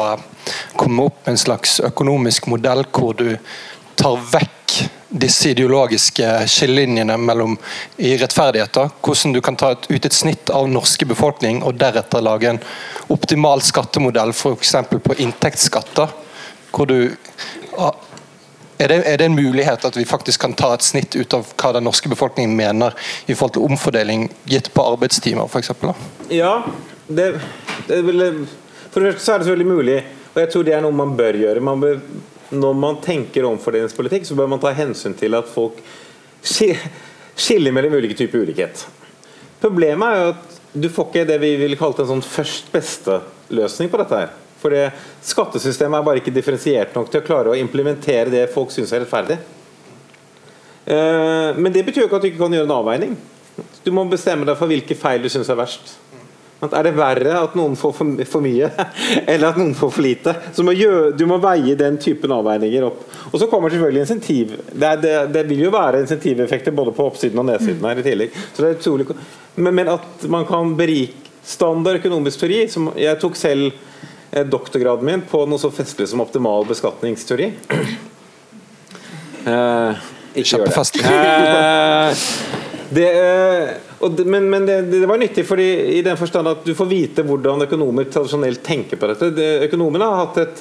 komme 0.74 1.06
opp 1.06 1.22
med 1.22 1.36
en 1.36 1.40
slags 1.40 1.78
økonomisk 1.86 2.50
modell 2.50 2.82
hvor 2.90 3.14
du 3.14 3.36
tar 3.94 4.18
vekk 4.34 4.55
disse 5.18 5.50
ideologiske 5.50 6.26
skillelinjene 6.50 7.16
mellom 7.18 7.56
i 7.96 8.16
rettferdigheter. 8.20 8.90
Hvordan 9.00 9.32
du 9.32 9.40
kan 9.44 9.56
ta 9.56 9.72
ut 9.88 10.08
et 10.08 10.12
snitt 10.12 10.50
av 10.50 10.68
norske 10.70 11.08
befolkning 11.08 11.62
og 11.64 11.78
deretter 11.80 12.24
lage 12.24 12.50
en 12.50 12.60
optimal 13.12 13.62
skattemodell 13.64 14.34
f.eks. 14.34 14.74
på 14.90 15.18
inntektsskatter. 15.18 16.12
hvor 16.70 16.86
du 16.86 17.14
er 18.78 18.88
det, 18.88 18.96
er 19.06 19.16
det, 19.16 19.24
en 19.24 19.34
mulighet 19.34 19.84
at 19.84 19.96
vi 19.96 20.04
faktisk 20.04 20.40
kan 20.40 20.52
ta 20.52 20.74
et 20.74 20.84
snitt 20.84 21.16
ut 21.16 21.34
av 21.34 21.46
hva 21.56 21.72
den 21.72 21.86
norske 21.88 22.10
befolkningen 22.12 22.56
mener 22.56 22.92
i 23.26 23.34
forhold 23.34 23.54
til 23.56 23.64
omfordeling 23.64 24.28
gitt 24.44 24.68
på 24.74 24.84
arbeidstimer 24.84 25.48
f.eks.? 25.48 25.72
Ja, 26.28 26.60
det, 27.08 27.40
det 27.88 28.02
vil, 28.04 28.44
for 28.90 29.00
det 29.00 29.14
første 29.14 29.24
så 29.24 29.32
er 29.32 29.38
det 29.38 29.48
selvfølgelig 29.48 29.72
mulig, 29.72 29.98
og 30.34 30.40
jeg 30.42 30.52
tror 30.52 30.66
det 30.66 30.74
er 30.76 30.84
noe 30.84 30.96
man 30.96 31.16
bør 31.16 31.40
gjøre. 31.40 31.64
Man 31.64 31.80
bør 31.80 32.02
når 32.50 32.76
man 32.78 33.00
tenker 33.02 33.46
omfordelingspolitikk, 33.48 34.26
så 34.28 34.36
bør 34.38 34.50
man 34.52 34.62
ta 34.62 34.70
hensyn 34.76 35.16
til 35.18 35.34
at 35.38 35.48
folk 35.50 35.80
skiller 36.46 37.74
mellom 37.74 37.96
ulike 37.98 38.16
typer 38.18 38.44
ulikhet. 38.46 38.84
Problemet 39.62 40.06
er 40.06 40.20
jo 40.20 40.32
at 40.34 40.56
du 40.76 40.88
får 40.92 41.08
ikke 41.08 41.28
det 41.30 41.38
vi 41.42 41.54
ville 41.58 41.78
kalt 41.80 42.02
en 42.02 42.10
sånn 42.10 42.24
først 42.24 42.68
beste-løsning 42.74 43.90
på 43.90 44.00
dette. 44.02 44.20
her. 44.20 44.34
For 44.60 44.74
Skattesystemet 45.24 45.98
er 45.98 46.06
bare 46.06 46.20
ikke 46.22 46.34
differensiert 46.34 46.94
nok 46.96 47.10
til 47.10 47.22
å 47.22 47.26
klare 47.26 47.52
å 47.52 47.58
implementere 47.58 48.32
det 48.32 48.46
folk 48.52 48.72
syns 48.74 48.92
er 48.92 49.04
rettferdig. 49.04 49.38
Eh, 50.86 51.56
men 51.58 51.72
det 51.74 51.84
betyr 51.86 52.04
jo 52.04 52.08
ikke 52.08 52.20
at 52.20 52.24
du 52.26 52.28
ikke 52.30 52.44
kan 52.44 52.54
gjøre 52.54 52.68
en 52.68 52.76
avveining. 52.78 53.16
Du 53.84 53.90
må 53.94 54.04
bestemme 54.10 54.46
deg 54.46 54.58
for 54.58 54.70
hvilke 54.70 54.96
feil 54.98 55.22
du 55.22 55.30
syns 55.32 55.50
er 55.50 55.58
verst. 55.58 55.96
Er 56.56 56.86
det 56.86 56.94
verre 56.96 57.34
at 57.36 57.56
noen 57.58 57.74
får 57.76 57.92
for, 57.98 58.40
mye, 58.40 58.70
eller 59.32 59.50
at 59.50 59.58
noen 59.60 59.74
får 59.76 59.90
for 59.92 60.04
lite? 60.04 60.32
Så 60.56 60.64
må 60.64 60.72
gjøre, 60.72 61.10
Du 61.18 61.26
må 61.28 61.36
veie 61.42 61.76
den 61.76 61.98
typen 62.00 62.32
avveininger 62.32 62.86
opp. 62.86 63.02
Og 63.28 63.36
så 63.42 63.48
kommer 63.50 63.72
selvfølgelig 63.72 64.06
insentiv. 64.06 64.54
Det, 64.72 64.86
er, 64.88 65.02
det, 65.02 65.14
det 65.34 65.44
vil 65.50 65.66
jo 65.66 65.74
være 65.74 66.00
insentiveffekter 66.04 66.72
både 66.76 66.94
på 66.96 67.10
oppsiden 67.10 67.42
og 67.42 67.48
nedsiden 67.50 67.84
her 67.84 68.00
i 68.00 68.06
tillegg. 68.06 68.40
Så 68.54 68.64
det 68.64 68.78
utrolig, 68.78 69.08
men, 69.56 69.74
men 69.82 69.92
at 69.98 70.26
man 70.32 70.48
kan 70.48 70.72
berike 70.78 71.26
standard 71.46 72.00
økonomisk 72.00 72.40
teori 72.42 72.64
som 72.70 72.88
Jeg 72.98 73.20
tok 73.22 73.36
selv 73.38 73.68
eh, 74.32 74.42
doktorgraden 74.48 75.06
min 75.06 75.22
på 75.28 75.44
noe 75.46 75.62
så 75.62 75.70
festlig 75.70 76.08
som 76.10 76.24
optimal 76.24 76.68
beskatningsteori. 76.72 77.52
Eh, 79.46 80.06
ikke 80.34 80.58
gjør 80.58 80.64
det. 80.66 81.04
Eh, 81.06 82.65
det 82.90 83.10
eh, 83.12 84.08
det, 84.16 84.24
men, 84.24 84.50
men 84.50 84.66
det, 84.66 84.82
det, 84.92 85.06
var 85.08 85.18
nyttig 85.18 85.46
fordi, 85.48 85.68
i 85.98 86.02
den 86.04 86.18
forstand 86.20 86.48
at 86.48 86.64
du 86.66 86.74
får 86.76 86.88
vite 86.90 87.24
hvordan 87.26 87.64
økonomer 87.64 88.08
tradisjonelt 88.12 88.62
tenker 88.64 89.00
på 89.00 89.08
dette. 89.10 89.30
Det, 89.34 89.46
økonomene 89.66 90.08
har 90.10 90.20
hatt 90.20 90.42
et 90.44 90.60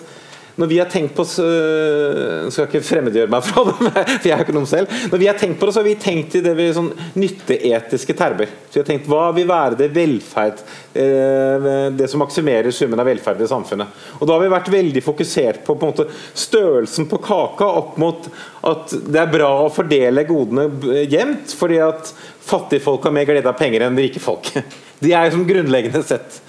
når 0.55 0.69
vi 0.71 0.77
har 0.79 0.89
tenkt 0.91 1.15
på 1.17 1.25
øh, 1.43 2.47
Skal 2.53 2.67
ikke 2.69 2.83
fremmedgjøre 2.85 3.31
meg 3.31 3.43
fra 3.43 3.65
det, 3.67 3.75
for 4.21 4.29
jeg 4.29 4.35
er 4.35 4.43
økonom 4.45 4.67
selv. 4.69 4.91
Når 5.11 5.21
vi 5.21 5.27
har 5.29 5.39
tenkt 5.39 5.59
på 5.59 5.67
det, 5.67 5.75
så 5.75 5.81
har 5.81 5.87
vi 5.87 5.95
tenkt 5.99 6.37
i 6.39 6.43
det 6.45 6.53
vi 6.57 6.69
sånn 6.75 6.91
nytteetiske 7.19 8.15
termer. 8.17 8.51
Så 8.69 8.77
vi 8.77 8.83
har 8.83 8.89
tenkt 8.89 9.09
hva 9.11 9.27
vil 9.35 9.49
være 9.49 9.79
det 9.79 9.89
velferd 9.95 10.61
øh, 11.01 11.67
Det 11.95 12.09
som 12.11 12.23
maksimerer 12.23 12.71
summen 12.75 13.01
av 13.01 13.09
velferd 13.09 13.43
i 13.43 13.49
samfunnet. 13.51 14.05
Og 14.19 14.27
da 14.27 14.37
har 14.37 14.45
vi 14.45 14.53
vært 14.55 14.71
veldig 14.73 15.03
fokusert 15.05 15.63
på, 15.67 15.75
på 15.75 15.91
måte, 15.91 16.07
størrelsen 16.45 17.09
på 17.11 17.19
kaka 17.25 17.67
opp 17.81 17.99
mot 18.01 18.29
at 18.65 18.95
det 19.05 19.21
er 19.21 19.33
bra 19.33 19.51
å 19.65 19.73
fordele 19.73 20.25
godene 20.27 20.69
jevnt, 21.11 21.51
fordi 21.57 21.81
at 21.83 22.09
fattige 22.45 22.83
folk 22.85 23.03
har 23.05 23.13
mer 23.13 23.27
glede 23.27 23.49
av 23.49 23.57
penger 23.59 23.85
enn 23.85 23.99
rike 23.99 24.21
folk. 24.23 24.53
De 25.03 25.11
er 25.11 25.27
jo 25.27 25.35
som 25.35 25.47
grunnleggende 25.47 26.01
sett. 26.05 26.39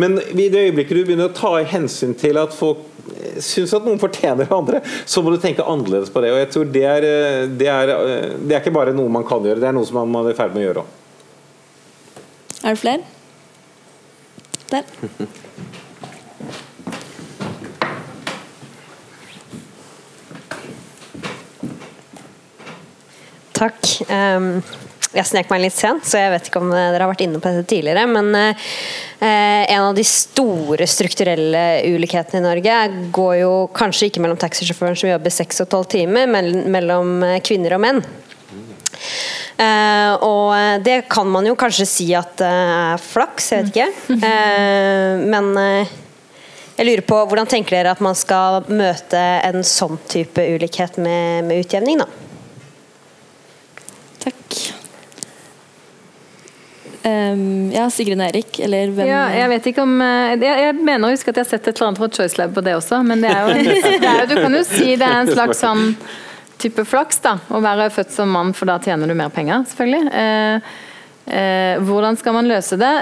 Men 0.00 0.18
i 0.18 0.48
det 0.50 0.66
øyeblikket 0.68 0.96
du 0.96 1.04
begynner 1.04 1.30
å 1.30 1.36
ta 1.36 1.54
hensyn 1.70 2.16
til 2.18 2.38
at 2.40 2.54
folk 2.56 2.90
syns 3.42 3.74
at 3.76 3.84
noen 3.84 4.00
fortjener 4.00 4.50
andre, 4.54 4.80
så 5.06 5.22
må 5.22 5.32
du 5.34 5.38
tenke 5.42 5.64
annerledes 5.66 6.12
på 6.12 6.22
det. 6.24 6.32
Og 6.34 6.40
jeg 6.40 6.50
tror 6.54 6.70
det 6.74 6.84
er, 6.88 7.06
det 7.60 7.70
er, 7.70 7.94
det 8.40 8.56
er 8.56 8.62
ikke 8.62 8.74
bare 8.74 8.94
noe 8.96 9.12
man 9.12 9.26
kan 9.28 9.44
gjøre, 9.44 9.60
det 9.62 9.70
er 9.70 9.76
noe 9.76 9.88
som 9.88 10.00
man 10.02 10.24
er 10.24 10.34
i 10.34 10.38
ferd 10.38 10.54
med 10.54 10.64
å 10.64 10.68
gjøre 10.68 10.84
òg. 10.84 11.00
Er 12.64 12.70
det 12.72 12.80
flere? 12.80 13.02
Der. 14.72 14.84
Takk. 23.54 23.78
Um, 24.08 24.62
jeg 25.14 25.28
snek 25.28 25.50
meg 25.52 25.62
litt 25.62 25.76
sent, 25.76 26.04
så 26.08 26.20
jeg 26.20 26.32
vet 26.34 26.48
ikke 26.50 26.62
om 26.62 26.72
eh, 26.74 26.90
dere 26.92 27.06
har 27.06 27.12
vært 27.12 27.24
inne 27.26 27.40
på 27.40 27.50
dette 27.50 27.68
tidligere. 27.70 28.04
Men 28.10 28.30
uh, 28.34 28.66
en 29.24 29.86
av 29.86 29.94
de 29.96 30.04
store 30.06 30.86
strukturelle 30.90 31.64
ulikhetene 31.88 32.42
i 32.42 32.44
Norge 32.44 32.80
går 33.14 33.34
jo 33.40 33.52
kanskje 33.76 34.10
ikke 34.10 34.24
mellom 34.24 34.40
taxisjåføren 34.40 34.98
som 34.98 35.12
jobber 35.12 35.32
seks 35.32 35.62
og 35.64 35.70
tolv 35.72 35.88
timer, 35.94 36.28
men 36.30 36.66
mellom 36.74 37.22
kvinner 37.46 37.78
og 37.78 37.84
menn. 37.86 38.02
Uh, 39.54 40.14
og 40.26 40.82
det 40.82 41.04
kan 41.12 41.28
man 41.30 41.46
jo 41.46 41.54
kanskje 41.58 41.86
si 41.86 42.08
at 42.18 42.34
det 42.40 42.50
uh, 42.50 42.94
er 42.96 43.02
flaks, 43.02 43.52
jeg 43.52 43.68
vet 43.68 43.74
ikke. 43.74 44.18
Uh, 44.18 45.22
men 45.30 45.54
jeg 46.74 46.88
lurer 46.88 47.04
på 47.06 47.20
hvordan 47.30 47.46
tenker 47.46 47.76
dere 47.76 47.94
at 47.94 48.02
man 48.02 48.16
skal 48.18 48.64
møte 48.66 49.20
en 49.46 49.62
sånn 49.66 50.00
type 50.10 50.42
ulikhet 50.42 50.98
med, 50.98 51.46
med 51.46 51.62
utjevning, 51.62 52.02
da? 52.02 52.23
Um, 57.04 57.68
ja, 57.74 57.84
Sigrun 57.92 58.22
Erik, 58.24 58.56
eller 58.64 58.88
hvem 58.96 59.08
ja, 59.10 59.26
Jeg 59.28 59.48
vet 59.50 59.66
ikke 59.68 59.82
om 59.84 59.98
jeg, 60.00 60.38
jeg, 60.40 60.76
mener 60.78 61.10
å 61.10 61.12
huske 61.12 61.34
at 61.34 61.36
jeg 61.36 61.44
har 61.44 61.50
sett 61.50 61.66
et 61.68 61.74
eller 61.74 61.90
annet 61.90 62.00
fra 62.00 62.08
Choice 62.16 62.38
Lab 62.40 62.54
på 62.56 62.62
det 62.64 62.72
også, 62.78 63.02
men 63.04 63.20
det 63.20 63.28
er 63.28 63.42
jo, 63.44 63.74
det 64.00 64.08
er 64.08 64.22
jo 64.22 64.28
Du 64.30 64.38
kan 64.38 64.56
jo 64.56 64.62
si 64.64 64.94
det 64.96 65.04
er 65.04 65.18
en 65.18 65.28
slags 65.28 65.60
sånn 65.60 65.90
type 66.64 66.86
flaks, 66.88 67.20
da. 67.24 67.36
Å 67.52 67.60
være 67.60 67.90
født 67.92 68.14
som 68.14 68.32
mann, 68.32 68.54
for 68.56 68.70
da 68.70 68.78
tjener 68.80 69.10
du 69.10 69.16
mer 69.18 69.28
penger, 69.34 69.66
selvfølgelig. 69.68 70.10
Eh, 70.16 70.72
eh, 71.36 71.84
hvordan 71.84 72.16
skal 72.20 72.36
man 72.38 72.48
løse 72.48 72.78
det? 72.80 72.92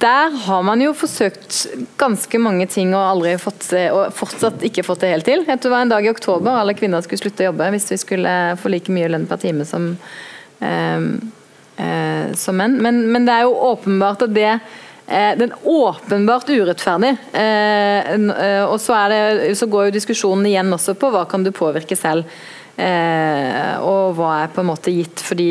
Der 0.00 0.40
har 0.46 0.64
man 0.64 0.80
jo 0.80 0.94
forsøkt 0.96 1.60
ganske 2.00 2.40
mange 2.40 2.68
ting 2.70 2.94
og 2.94 3.02
aldri 3.02 3.36
fått 3.42 3.68
og 3.90 4.08
fortsatt 4.16 4.64
ikke 4.70 4.86
fått 4.86 5.04
det 5.04 5.12
helt 5.14 5.28
til. 5.28 5.44
Det 5.44 5.68
var 5.68 5.84
en 5.84 5.92
dag 5.92 6.06
i 6.06 6.12
oktober 6.12 6.62
alle 6.62 6.76
kvinner 6.78 7.04
skulle 7.04 7.26
slutte 7.26 7.44
å 7.44 7.50
jobbe 7.50 7.72
hvis 7.76 7.92
vi 7.92 8.00
skulle 8.06 8.34
få 8.60 8.72
like 8.72 8.94
mye 8.94 9.10
lønn 9.12 9.28
per 9.28 9.42
time 9.42 9.68
som 9.68 9.92
eh, 10.64 11.10
som 12.38 12.56
menn. 12.58 12.76
Men, 12.82 13.00
men, 13.10 13.24
det 13.26 13.34
er 13.34 13.46
jo 13.48 13.54
åpenbart 13.72 14.26
at 14.28 14.34
det 14.34 14.50
den 15.04 15.50
er 15.52 15.66
åpenbart 15.68 16.48
urettferdig. 16.48 17.10
og 18.64 18.76
så, 18.80 18.94
det, 19.12 19.50
så, 19.58 19.66
går 19.68 19.90
jo 19.90 19.92
diskusjonen 19.98 20.46
igjen 20.48 20.72
også 20.72 20.94
på 20.96 21.10
hva 21.12 21.26
kan 21.28 21.44
du 21.44 21.50
påvirke 21.52 21.98
selv. 21.98 22.24
og 23.84 24.14
hva 24.16 24.30
er 24.38 24.54
på 24.54 24.62
en 24.62 24.70
måte 24.70 24.94
gitt 24.94 25.20
fordi 25.20 25.50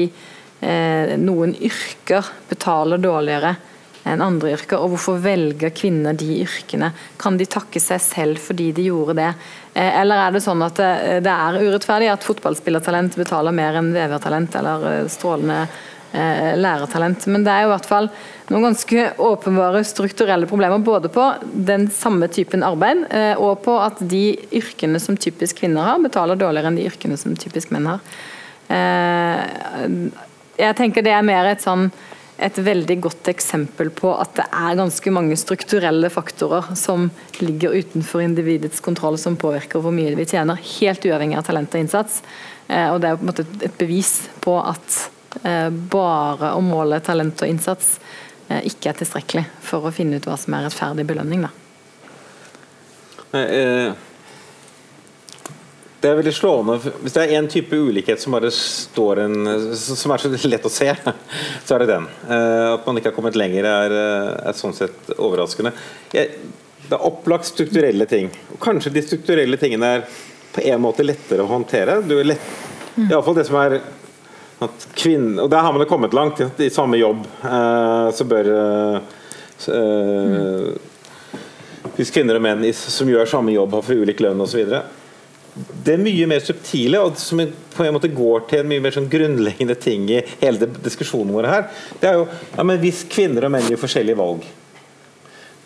noen 1.22 1.54
yrker 1.54 2.34
betaler 2.50 2.98
dårligere 2.98 3.54
enn 4.04 4.24
andre 4.24 4.54
yrker. 4.58 4.82
Og 4.82 4.94
hvorfor 4.94 5.22
velger 5.24 5.74
kvinner 5.76 6.16
de 6.18 6.42
yrkene? 6.44 6.92
Kan 7.22 7.38
de 7.40 7.48
takke 7.50 7.82
seg 7.82 8.02
selv 8.04 8.42
fordi 8.44 8.72
de 8.76 8.88
gjorde 8.90 9.16
det? 9.20 9.30
Eller 9.80 10.26
er 10.26 10.36
det 10.36 10.44
sånn 10.46 10.62
at 10.66 10.80
det 11.24 11.34
er 11.34 11.62
urettferdig 11.62 12.12
at 12.12 12.28
fotballspillertalent 12.28 13.18
betaler 13.20 13.56
mer 13.56 13.80
enn 13.80 13.94
vevertalent 13.96 14.60
eller 14.60 15.08
strålende 15.12 15.66
eh, 16.14 16.54
lærertalent. 16.60 17.26
Men 17.28 17.46
det 17.46 17.54
er 17.54 17.66
jo 17.66 17.72
i 17.72 17.74
hvert 17.74 17.90
fall 17.90 18.10
noen 18.52 18.68
ganske 18.70 19.06
åpenbare 19.24 19.84
strukturelle 19.88 20.48
problemer 20.50 20.84
både 20.84 21.12
på 21.14 21.28
den 21.54 21.88
samme 21.94 22.30
typen 22.32 22.66
arbeid 22.66 23.06
eh, 23.10 23.34
og 23.40 23.64
på 23.66 23.78
at 23.82 24.02
de 24.02 24.26
yrkene 24.54 25.02
som 25.02 25.18
typisk 25.18 25.64
kvinner 25.64 25.88
har, 25.88 26.02
betaler 26.04 26.40
dårligere 26.40 26.72
enn 26.72 26.80
de 26.80 26.88
yrkene 26.90 27.20
som 27.20 27.36
typisk 27.40 27.74
menn 27.74 27.90
har. 27.90 28.04
Eh, 28.74 29.86
jeg 30.60 30.78
tenker 30.78 31.06
det 31.06 31.16
er 31.16 31.26
mer 31.26 31.50
et 31.50 31.64
sånn 31.64 31.90
et 32.44 32.58
veldig 32.66 32.96
godt 33.00 33.28
eksempel 33.30 33.92
på 33.94 34.10
at 34.18 34.32
det 34.40 34.46
er 34.58 34.78
ganske 34.80 35.12
mange 35.14 35.36
strukturelle 35.38 36.10
faktorer 36.12 36.74
som 36.76 37.06
ligger 37.40 37.76
utenfor 37.78 38.24
individets 38.26 38.82
kontroll, 38.84 39.20
som 39.22 39.38
påvirker 39.40 39.80
hvor 39.80 39.94
mye 39.96 40.16
vi 40.18 40.26
tjener, 40.28 40.60
helt 40.80 41.06
uavhengig 41.06 41.38
av 41.40 41.46
talent 41.48 41.78
og 41.78 41.86
innsats. 41.86 42.24
Og 42.68 42.98
Det 43.00 43.12
er 43.12 43.20
på 43.22 43.24
en 43.24 43.30
måte 43.30 43.46
et 43.62 43.78
bevis 43.78 44.16
på 44.44 44.58
at 44.60 44.98
bare 45.42 46.54
å 46.54 46.62
måle 46.64 47.00
talent 47.04 47.42
og 47.42 47.50
innsats 47.50 47.98
eh, 48.50 48.64
ikke 48.70 48.92
er 48.92 49.00
tilstrekkelig 49.02 49.44
for 49.64 49.88
å 49.88 49.94
finne 49.94 50.20
ut 50.20 50.28
hva 50.30 50.38
som 50.40 50.56
er 50.56 50.68
rettferdig 50.68 51.06
belønning. 51.10 51.46
Eh, 53.34 53.94
det 56.04 56.10
er 56.10 56.20
veldig 56.20 56.34
slående. 56.36 56.76
Hvis 57.02 57.16
det 57.16 57.24
er 57.24 57.38
én 57.40 57.48
type 57.50 57.78
ulikhet 57.80 58.22
som 58.22 58.36
en, 58.36 59.38
som 59.80 60.14
er 60.14 60.24
så 60.24 60.34
lett 60.50 60.68
å 60.68 60.74
se, 60.74 60.90
så 61.66 61.76
er 61.76 61.84
det 61.84 61.94
den. 61.94 62.10
At 62.28 62.84
man 62.86 63.00
ikke 63.00 63.14
har 63.14 63.16
kommet 63.16 63.40
lenger, 63.40 63.70
er, 63.70 63.96
er 64.52 64.60
sånn 64.60 64.76
sett 64.76 65.14
overraskende. 65.16 65.72
det 66.12 66.28
er 66.92 67.08
opplagt 67.08 67.48
strukturelle 67.48 68.06
ting. 68.12 68.28
Kanskje 68.62 68.92
de 68.98 69.06
strukturelle 69.08 69.58
tingene 69.62 69.94
er 69.96 70.06
på 70.54 70.62
en 70.68 70.84
måte 70.84 71.08
lettere 71.08 71.46
å 71.46 71.50
håndtere. 71.50 72.02
Du 72.06 72.18
er 72.20 72.34
lett, 72.34 72.50
Iallfall 73.08 73.40
det 73.40 73.48
som 73.48 73.58
er 73.64 73.80
at 74.66 74.88
kvinner, 74.96 75.44
og 75.44 75.50
Der 75.50 75.62
har 75.66 75.74
man 75.74 75.86
kommet 75.86 76.14
langt. 76.14 76.42
I 76.60 76.70
samme 76.70 76.98
jobb 76.98 77.26
eh, 77.44 78.12
så 78.16 78.24
bør 78.28 78.50
eh, 78.54 79.00
Hvis 81.98 82.12
kvinner 82.12 82.40
og 82.40 82.44
menn 82.44 82.66
som 82.74 83.10
gjør 83.10 83.30
samme 83.30 83.52
jobb, 83.54 83.74
har 83.78 83.86
for 83.86 83.94
ulik 84.04 84.20
lønn 84.24 84.42
osv. 84.42 84.66
Det 85.54 85.94
er 85.94 86.02
mye 86.02 86.28
mer 86.30 86.42
subtile, 86.42 87.00
og 87.04 87.18
som 87.22 87.44
på 87.76 87.86
en 87.86 87.94
måte 87.94 88.10
går 88.10 88.48
til 88.50 88.64
en 88.64 88.70
mye 88.72 88.82
mer 88.82 88.96
sånn 88.96 89.12
grunnleggende 89.12 89.76
ting 89.78 90.08
i 90.10 90.24
hele 90.42 90.70
diskusjonen 90.82 91.34
vår 91.36 91.50
her. 91.52 91.64
Det 92.02 92.10
er 92.10 92.20
jo 92.22 92.28
ja, 92.56 92.64
men 92.66 92.82
Hvis 92.82 93.04
kvinner 93.10 93.46
og 93.46 93.54
menn 93.54 93.70
gjør 93.70 93.84
forskjellige 93.86 94.20
valg 94.20 94.44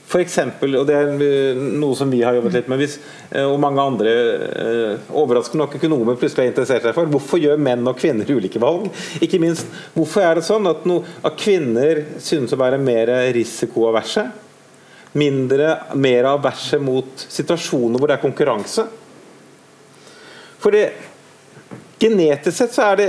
for 0.08 0.24
eksempel, 0.24 0.78
og 0.80 0.88
Det 0.88 0.96
er 0.96 1.10
eh, 1.20 1.58
noe 1.82 1.96
som 2.00 2.08
vi 2.12 2.22
har 2.24 2.38
jobbet 2.38 2.54
litt 2.56 2.70
med, 2.72 2.80
hvis, 2.80 2.96
eh, 3.28 3.44
og 3.44 3.60
mange 3.60 3.84
andre 3.84 4.14
eh, 4.48 5.10
overraskende 5.12 5.66
nok 5.66 5.76
økonomer 5.82 6.16
plutselig 6.16 6.46
har 6.46 6.52
interessert 6.54 6.88
seg 6.88 6.96
for. 6.96 7.12
Hvorfor 7.12 7.42
gjør 7.44 7.60
menn 7.60 7.84
og 7.84 8.00
kvinner 8.00 8.32
ulike 8.38 8.62
valg? 8.64 8.88
Ikke 9.20 9.42
minst, 9.44 9.68
Hvorfor 9.98 10.24
er 10.24 10.40
det 10.40 10.46
sånn 10.48 10.70
at, 10.72 10.88
no, 10.88 11.02
at 11.28 11.36
kvinner 11.40 12.06
synes 12.24 12.56
å 12.56 12.62
være 12.62 12.80
mer 12.80 13.12
risikoaverse? 13.36 14.24
Mindre, 15.18 15.74
mer 16.00 16.30
averse 16.30 16.80
mot 16.80 17.28
situasjoner 17.28 18.00
hvor 18.00 18.08
det 18.08 18.16
er 18.16 18.24
konkurranse? 18.24 18.88
Fordi 20.62 20.86
Genetisk 22.00 22.58
sett 22.58 22.74
så 22.76 22.92
er 22.92 23.00
det 23.00 23.08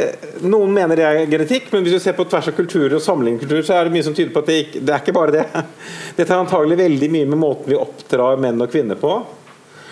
Noen 0.48 0.72
mener 0.72 0.96
det 0.96 1.04
er 1.04 1.26
genetikk, 1.28 1.66
men 1.72 1.84
hvis 1.84 1.98
du 1.98 2.00
ser 2.00 2.16
på 2.16 2.24
tvers 2.24 2.48
av 2.48 2.54
kulturer 2.56 2.96
og 2.96 3.04
sammenligner 3.04 3.60
så 3.60 3.76
er 3.76 3.88
det 3.88 3.92
mye 3.92 4.06
som 4.06 4.14
tyder 4.16 4.32
på 4.32 4.40
at 4.40 4.48
det, 4.48 4.60
ikke, 4.64 4.80
det 4.80 4.94
er 4.94 5.02
ikke 5.02 5.16
bare 5.16 5.34
det. 5.34 5.46
Dette 6.16 6.30
har 6.32 6.44
antagelig 6.44 6.78
veldig 6.80 7.10
mye 7.12 7.28
med 7.28 7.42
måten 7.42 7.68
vi 7.68 7.80
oppdrar 7.80 8.40
menn 8.40 8.64
og 8.64 8.72
kvinner 8.72 9.00
på. 9.00 9.16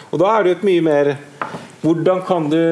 Og 0.07 0.23
da 0.23 0.31
er 0.33 0.45
det 0.45 0.53
jo 0.55 0.61
et 0.61 0.71
mye 0.71 0.87
mer 0.87 1.17
Hvordan 1.83 2.23
kan 2.27 2.49
du 2.51 2.63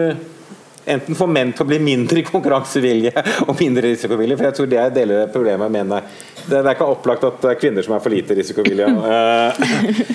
enten 0.90 1.16
få 1.16 1.26
menn 1.30 1.52
til 1.54 1.64
å 1.64 1.68
bli 1.68 1.78
mindre 1.80 2.24
konkurransevilje 2.32 3.12
og 3.46 3.52
mindre 3.60 3.90
risikovilje, 3.92 4.38
for 4.38 4.48
jeg 4.48 4.56
tror 4.58 4.70
det 4.72 4.80
er 4.80 4.96
deler 4.96 5.22
av 5.26 5.34
problemet 5.34 5.72
med 5.72 5.92
menn. 5.92 6.08
Det 6.44 6.60
er 6.60 6.72
ikke 6.74 6.88
opplagt 6.92 7.24
at 7.28 7.38
det 7.44 7.52
er 7.52 7.60
kvinner 7.60 7.84
som 7.84 7.96
er 7.96 8.02
for 8.04 8.12
lite 8.12 8.36
risikovillige 8.36 8.88
eh, 9.12 9.62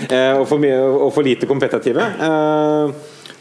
eh, 0.09 0.33
og, 0.35 0.45
for 0.49 0.61
mye, 0.61 0.77
og 0.79 1.13
for 1.15 1.25
lite 1.25 1.49
kompetitive. 1.49 2.09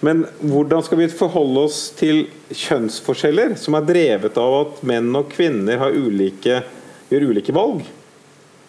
Men 0.01 0.27
hvordan 0.39 0.83
skal 0.87 1.01
vi 1.01 1.09
forholde 1.11 1.65
oss 1.67 1.79
til 1.99 2.27
kjønnsforskjeller 2.55 3.57
som 3.59 3.75
er 3.75 3.87
drevet 3.89 4.37
av 4.39 4.59
at 4.61 4.83
menn 4.87 5.11
og 5.19 5.33
kvinner 5.33 5.89
ulike, 5.91 6.61
gjør 7.11 7.31
ulike 7.33 7.55
valg? 7.57 7.83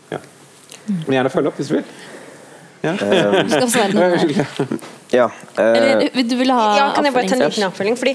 Ja. 0.09 0.21
Men 0.87 1.19
gjerne 1.19 1.33
følge 1.33 1.51
opp 1.51 1.59
hvis 1.61 1.73
du 1.73 1.79
vil. 1.79 1.91
Ja. 2.81 2.95
Um, 4.69 4.79
Ja. 5.11 5.25
uh, 5.25 5.65
Eller 5.65 6.23
du 6.23 6.35
vil 6.37 6.51
ha 6.53 6.65
Ja, 6.77 6.83
kan 6.93 7.05
jeg 7.07 7.13
bare 7.15 7.29
ta 7.29 7.33
en 7.33 7.41
liten 7.41 7.65
oppfølging? 7.65 7.95
Fordi, 7.97 8.11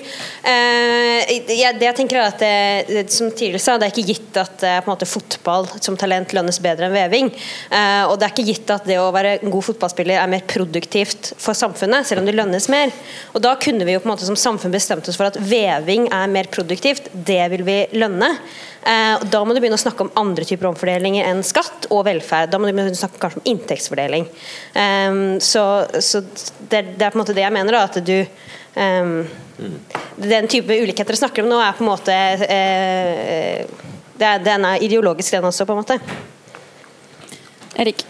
uh, 0.47 1.32
jeg, 1.51 1.74
det 1.80 1.88
jeg 1.88 1.97
tenker 1.99 2.20
er 2.20 2.28
at 2.28 2.38
det, 2.38 2.59
det, 2.86 3.03
Som 3.11 3.32
tidligere 3.34 3.62
sa, 3.64 3.74
det 3.80 3.88
er 3.88 3.95
ikke 3.95 4.12
gitt 4.12 4.38
at 4.38 4.62
eh, 4.62 4.76
på 4.78 4.88
en 4.88 4.92
måte, 4.92 5.09
fotball 5.09 5.66
som 5.82 5.99
talent 5.99 6.34
lønnes 6.36 6.61
bedre 6.62 6.86
enn 6.86 6.95
veving. 6.95 7.30
Uh, 7.72 8.07
og 8.11 8.14
det 8.18 8.28
er 8.28 8.34
ikke 8.34 8.47
gitt 8.47 8.70
at 8.74 8.86
det 8.86 9.01
å 9.03 9.09
være 9.14 9.36
en 9.40 9.53
god 9.53 9.66
fotballspiller 9.70 10.20
er 10.20 10.30
mer 10.30 10.45
produktivt 10.51 11.32
for 11.40 11.59
samfunnet, 11.59 12.07
selv 12.07 12.22
om 12.22 12.28
det 12.28 12.36
lønnes 12.36 12.68
mer. 12.72 12.95
Og 13.34 13.42
da 13.42 13.55
kunne 13.61 13.86
vi 13.86 13.97
jo 13.97 14.03
på 14.03 14.09
en 14.09 14.14
måte 14.14 14.28
som 14.28 14.38
samfunn 14.38 14.74
bestemt 14.74 15.11
oss 15.11 15.18
for 15.18 15.30
at 15.30 15.38
veving 15.38 16.07
er 16.14 16.30
mer 16.30 16.51
produktivt. 16.55 17.11
Det 17.14 17.42
vil 17.55 17.66
vi 17.66 17.78
lønne. 17.99 18.30
Eh, 18.85 19.14
og 19.16 19.28
da 19.32 19.41
må 19.45 19.55
du 19.55 19.61
begynne 19.62 19.78
å 19.78 19.80
snakke 19.80 20.05
om 20.05 20.12
andre 20.20 20.45
typer 20.45 20.68
omfordelinger 20.68 21.24
enn 21.30 21.41
skatt 21.47 21.89
og 21.91 22.05
velferd. 22.09 22.53
Da 22.53 22.61
må 22.61 22.68
du 22.68 22.74
begynne 22.74 22.93
å 22.93 23.01
snakke 23.01 23.22
kanskje 23.22 23.41
om 23.41 23.49
inntektsfordeling. 23.55 24.28
Eh, 24.82 25.22
så 25.45 25.64
så 26.05 26.20
det, 26.24 26.82
det 26.99 27.07
er 27.07 27.11
på 27.11 27.18
en 27.18 27.22
måte 27.24 27.37
det 27.37 27.47
jeg 27.47 27.55
mener, 27.55 27.78
da, 27.78 27.87
at 27.89 27.99
du 28.05 28.18
eh, 28.20 29.41
Den 30.18 30.49
type 30.51 30.74
ulikheter 30.74 31.12
dere 31.12 31.20
snakker 31.20 31.45
om 31.45 31.51
nå, 31.53 31.61
er 31.62 31.76
på 31.78 31.85
en 31.85 31.91
måte 31.93 32.14
eh, 32.49 33.64
det 34.18 34.26
er, 34.28 34.43
Den 34.43 34.66
er 34.66 34.82
ideologisk, 34.82 35.32
den 35.32 35.51
også, 35.51 35.66
på 35.66 35.74
en 35.74 35.82
måte. 35.82 35.99
Erik. 37.78 38.05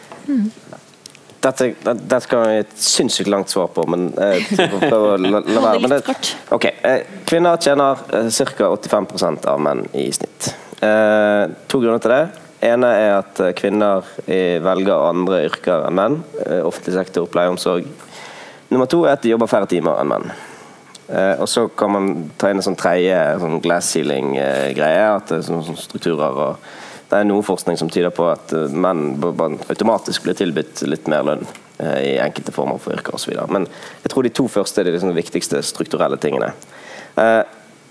Dette, 1.45 1.75
dette 1.85 1.95
det 2.09 2.21
skal 2.25 2.49
jeg 2.49 2.65
et 2.65 2.75
sinnssykt 2.81 3.29
langt 3.29 3.53
svar 3.53 3.69
på, 3.73 3.85
men 3.91 4.09
eh, 4.17 4.45
prøve 4.57 5.15
å 5.15 5.17
la, 5.21 5.41
la 5.45 5.65
være. 5.69 5.83
Men 5.85 5.97
det, 5.97 6.73
eh, 6.81 7.01
Kvinner 7.29 7.61
tjener 7.61 8.05
eh, 8.17 8.31
ca. 8.57 8.71
85% 8.73 9.49
av 9.53 9.61
menn 9.61 9.85
i 9.93 10.09
snitt. 10.13 10.55
Eh, 10.85 11.45
to 11.71 11.81
grunner 11.81 12.03
til 12.03 12.13
det. 12.13 12.25
ene 12.65 12.89
er 12.97 13.13
at 13.19 13.41
eh, 13.41 13.53
kvinner 13.57 14.05
eh, 14.27 14.57
velger 14.65 15.09
andre 15.11 15.45
yrker 15.49 15.87
enn 15.89 15.97
menn. 15.99 16.17
Eh, 16.45 16.63
offentlig 16.65 16.97
sektor, 16.97 17.29
pleie 17.31 17.51
og 17.51 17.57
omsorg. 17.57 17.89
Nummer 18.73 18.89
to 18.91 19.05
er 19.05 19.15
at 19.15 19.23
de 19.25 19.33
jobber 19.33 19.51
færre 19.51 19.69
timer 19.71 20.01
enn 20.01 20.11
menn. 20.11 20.33
Eh, 21.09 21.41
og 21.41 21.49
så 21.49 21.67
kan 21.69 21.93
man 21.93 22.13
ta 22.41 22.49
inn 22.49 22.61
en 22.61 22.65
sånn 22.65 22.79
tredje 22.81 23.19
sånn 23.41 23.61
glass 23.65 23.91
ceiling-greie. 23.93 25.05
at 25.11 25.29
det 25.29 25.39
er 25.39 25.47
sånne, 25.49 25.67
sånne 25.69 25.85
strukturer 25.85 26.43
og 26.49 26.73
Det 27.05 27.19
er 27.21 27.27
noe 27.29 27.45
forskning 27.45 27.77
som 27.79 27.91
tyder 27.93 28.11
på 28.11 28.25
at 28.33 28.53
eh, 28.57 28.73
menn 28.73 29.21
automatisk 29.21 30.25
blir 30.25 30.35
tilbudt 30.35 30.81
litt 30.89 31.07
mer 31.07 31.23
lønn 31.23 31.45
eh, 31.79 31.99
i 32.01 32.15
enkelte 32.19 32.51
former 32.51 32.81
for 32.81 32.97
yrker 32.97 33.15
osv. 33.15 33.37
Men 33.53 33.69
jeg 34.03 34.11
tror 34.11 34.25
de 34.25 34.33
to 34.35 34.49
første 34.49 34.81
er 34.81 34.89
de 34.89 34.95
liksom 34.97 35.13
viktigste 35.15 35.61
strukturelle 35.63 36.17
tingene. 36.19 36.55
Eh, 37.21 37.43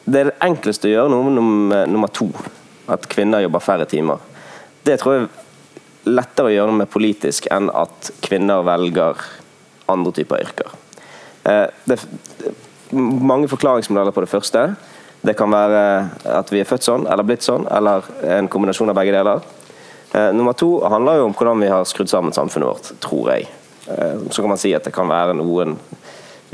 det 0.04 0.20
er 0.20 0.32
det 0.32 0.42
enkleste 0.44 0.90
å 0.90 0.96
gjøre 0.96 1.14
noe 1.14 1.30
med 1.30 1.94
nummer 1.94 2.12
to. 2.12 2.28
At 2.92 3.08
kvinner 3.12 3.44
jobber 3.44 3.64
færre 3.64 3.88
timer. 3.90 4.20
Det 4.84 5.00
tror 5.00 5.16
jeg 5.16 5.24
er 5.24 6.12
lettere 6.14 6.50
å 6.50 6.54
gjøre 6.54 6.72
noe 6.72 6.82
med 6.82 6.92
politisk 6.92 7.48
enn 7.54 7.70
at 7.72 8.12
kvinner 8.26 8.66
velger 8.68 9.22
andre 9.92 10.12
typer 10.16 10.44
yrker. 10.44 10.74
Eh, 11.48 11.68
det 11.88 11.98
er 12.00 12.54
mange 12.92 13.48
forklaringsmodeller 13.52 14.16
på 14.16 14.24
det 14.26 14.32
første. 14.32 14.66
Det 15.24 15.38
kan 15.40 15.52
være 15.52 15.84
at 16.36 16.52
vi 16.52 16.60
er 16.60 16.68
født 16.68 16.84
sånn, 16.84 17.06
eller 17.08 17.28
blitt 17.28 17.46
sånn, 17.46 17.68
eller 17.72 18.08
en 18.36 18.50
kombinasjon 18.52 18.92
av 18.92 18.98
begge 19.00 19.16
deler. 19.16 19.44
Eh, 20.12 20.32
nummer 20.36 20.54
to 20.54 20.82
handler 20.92 21.22
jo 21.22 21.30
om 21.30 21.36
hvordan 21.36 21.64
vi 21.64 21.72
har 21.72 21.88
skrudd 21.88 22.12
sammen 22.12 22.36
samfunnet 22.36 22.68
vårt, 22.68 22.92
tror 23.04 23.32
jeg. 23.32 23.48
Eh, 23.88 24.28
så 24.30 24.44
kan 24.44 24.52
man 24.52 24.60
si 24.60 24.74
at 24.76 24.84
det 24.84 24.94
kan 24.96 25.08
være 25.08 25.38
noen 25.40 25.78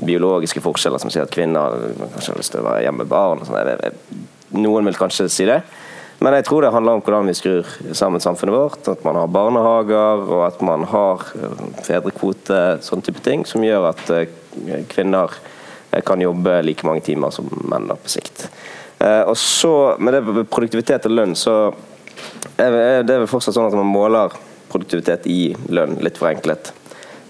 biologiske 0.06 0.62
forskjeller 0.64 1.02
som 1.02 1.12
sier 1.12 1.26
at 1.26 1.34
kvinner 1.34 1.76
kanskje 2.14 2.32
har 2.32 2.40
lyst 2.40 2.54
til 2.54 2.62
å 2.62 2.70
være 2.70 2.86
hjemme 2.86 3.04
med 3.04 3.12
barn. 3.12 3.42
sånn. 3.46 3.98
Noen 4.62 4.88
vil 4.88 5.02
kanskje 5.02 5.28
si 5.30 5.50
det. 5.50 5.60
Men 6.20 6.36
jeg 6.36 6.50
tror 6.50 6.66
det 6.66 6.72
handler 6.74 6.98
om 6.98 7.04
hvordan 7.04 7.30
vi 7.32 7.36
skrur 7.38 7.68
sammen 7.96 8.20
samfunnet 8.20 8.56
vårt. 8.56 8.88
At 8.92 9.06
man 9.08 9.16
har 9.16 9.32
barnehager, 9.32 10.26
og 10.28 10.42
at 10.50 10.60
man 10.66 10.84
har 10.92 11.24
eh, 11.38 11.62
fedrekvote, 11.86 12.60
sånne 12.84 13.08
type 13.08 13.24
ting, 13.24 13.46
som 13.48 13.64
gjør 13.64 13.88
at 13.94 14.12
eh, 14.16 14.34
kvinner 14.92 15.32
eh, 15.94 16.04
kan 16.04 16.20
jobbe 16.20 16.60
like 16.68 16.88
mange 16.88 17.06
timer 17.08 17.32
som 17.32 17.48
menn 17.72 17.88
på 17.94 18.18
sikt. 18.18 18.50
Og 19.00 19.38
så, 19.40 19.96
Med 20.04 20.12
det 20.12 20.42
produktivitet 20.52 21.06
og 21.08 21.14
lønn, 21.14 21.32
så 21.32 21.70
er 22.60 23.06
det 23.08 23.16
vel 23.16 23.30
fortsatt 23.32 23.56
sånn 23.56 23.70
at 23.70 23.78
man 23.80 23.88
måler 23.88 24.34
produktivitet 24.68 25.24
i 25.32 25.54
lønn, 25.72 25.96
litt 26.04 26.20
forenklet. 26.20 26.74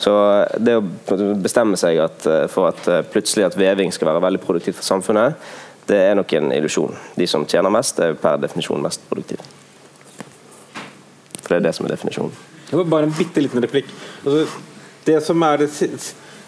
Så 0.02 0.16
det 0.58 0.80
å 0.80 1.36
bestemme 1.38 1.78
seg 1.78 2.00
at, 2.02 2.26
for 2.50 2.72
at 2.72 2.90
plutselig 3.14 3.46
at 3.46 3.60
veving 3.60 3.94
skal 3.94 4.10
være 4.10 4.24
veldig 4.26 4.42
produktivt 4.42 4.80
for 4.80 4.88
samfunnet, 4.88 5.38
det 5.90 5.98
er 5.98 6.16
nok 6.18 6.34
en 6.38 6.54
illusjon. 6.54 6.96
De 7.18 7.28
som 7.28 7.46
tjener 7.50 7.74
mest, 7.74 8.00
er 8.00 8.18
per 8.20 8.40
definisjon 8.42 8.82
mest 8.84 9.04
produktive. 9.10 9.44
For 11.42 11.56
det 11.56 11.60
er 11.60 11.68
det 11.70 11.76
som 11.78 11.88
er 11.88 11.96
definisjonen. 11.96 12.34
Det 12.70 12.78
var 12.78 12.90
bare 12.92 13.10
en 13.10 13.16
bitte 13.18 13.42
liten 13.42 13.64
replikk. 13.64 13.90
Altså, 14.22 14.46
det 15.08 15.18
som 15.26 15.46
er 15.48 15.64
det 15.64 15.70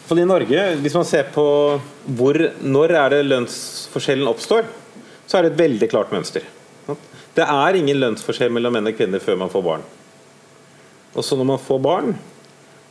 for 0.05 0.19
I 0.19 0.25
Norge, 0.27 0.63
hvis 0.83 0.95
man 0.97 1.07
ser 1.07 1.29
på 1.33 1.45
hvor, 2.17 2.37
når 2.61 2.93
er 2.99 3.13
det 3.13 3.21
lønnsforskjellen 3.29 4.27
oppstår, 4.27 4.67
så 5.23 5.37
er 5.37 5.45
det 5.45 5.53
et 5.53 5.61
veldig 5.61 5.87
klart 5.89 6.11
mønster. 6.11 6.43
Det 7.31 7.45
er 7.47 7.77
ingen 7.79 7.99
lønnsforskjell 8.01 8.51
mellom 8.51 8.75
menn 8.75 8.91
og 8.91 8.97
kvinner 8.97 9.23
før 9.23 9.39
man 9.39 9.51
får 9.53 9.63
barn. 9.63 9.85
Og 11.15 11.23
så 11.23 11.37
når 11.39 11.47
man 11.53 11.63
får 11.63 11.79
barn, 11.83 12.13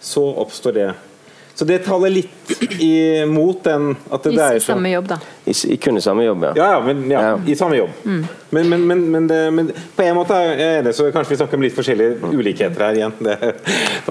så 0.00 0.22
oppstår 0.40 0.76
det. 0.78 0.88
Så 1.60 1.66
det 1.68 1.82
taler 1.84 2.08
litt 2.08 2.52
imot 2.80 3.58
den 3.66 3.90
at 4.08 4.22
det 4.24 4.30
I 4.32 4.36
dreier 4.38 4.62
seg 4.64 4.72
om 4.72 4.78
samme 4.78 4.92
jobb, 4.94 5.08
da. 5.10 5.16
I, 5.44 5.52
i 5.74 5.76
kunne 5.76 6.00
samme 6.00 6.22
jobb, 6.24 6.44
ja. 6.46 6.52
ja, 6.56 6.68
ja, 6.72 6.78
men, 6.86 7.02
ja, 7.10 7.24
Ja. 7.26 7.32
i 7.52 7.56
samme 7.58 7.76
jobb. 7.76 7.98
Men, 8.06 8.70
men, 8.70 8.86
men, 8.88 9.02
men, 9.12 9.26
det, 9.28 9.40
men 9.52 9.68
på 9.68 10.06
en 10.06 10.16
måte 10.16 10.38
er 10.40 10.54
jeg 10.54 10.78
enig, 10.78 10.94
så 10.96 11.10
kanskje 11.12 11.34
vi 11.34 11.38
snakker 11.42 11.60
om 11.60 11.66
litt 11.66 11.76
forskjellige 11.76 12.30
ulikheter 12.30 12.84
her 12.86 12.96
igjen. 12.96 13.12
Det, 13.26 13.34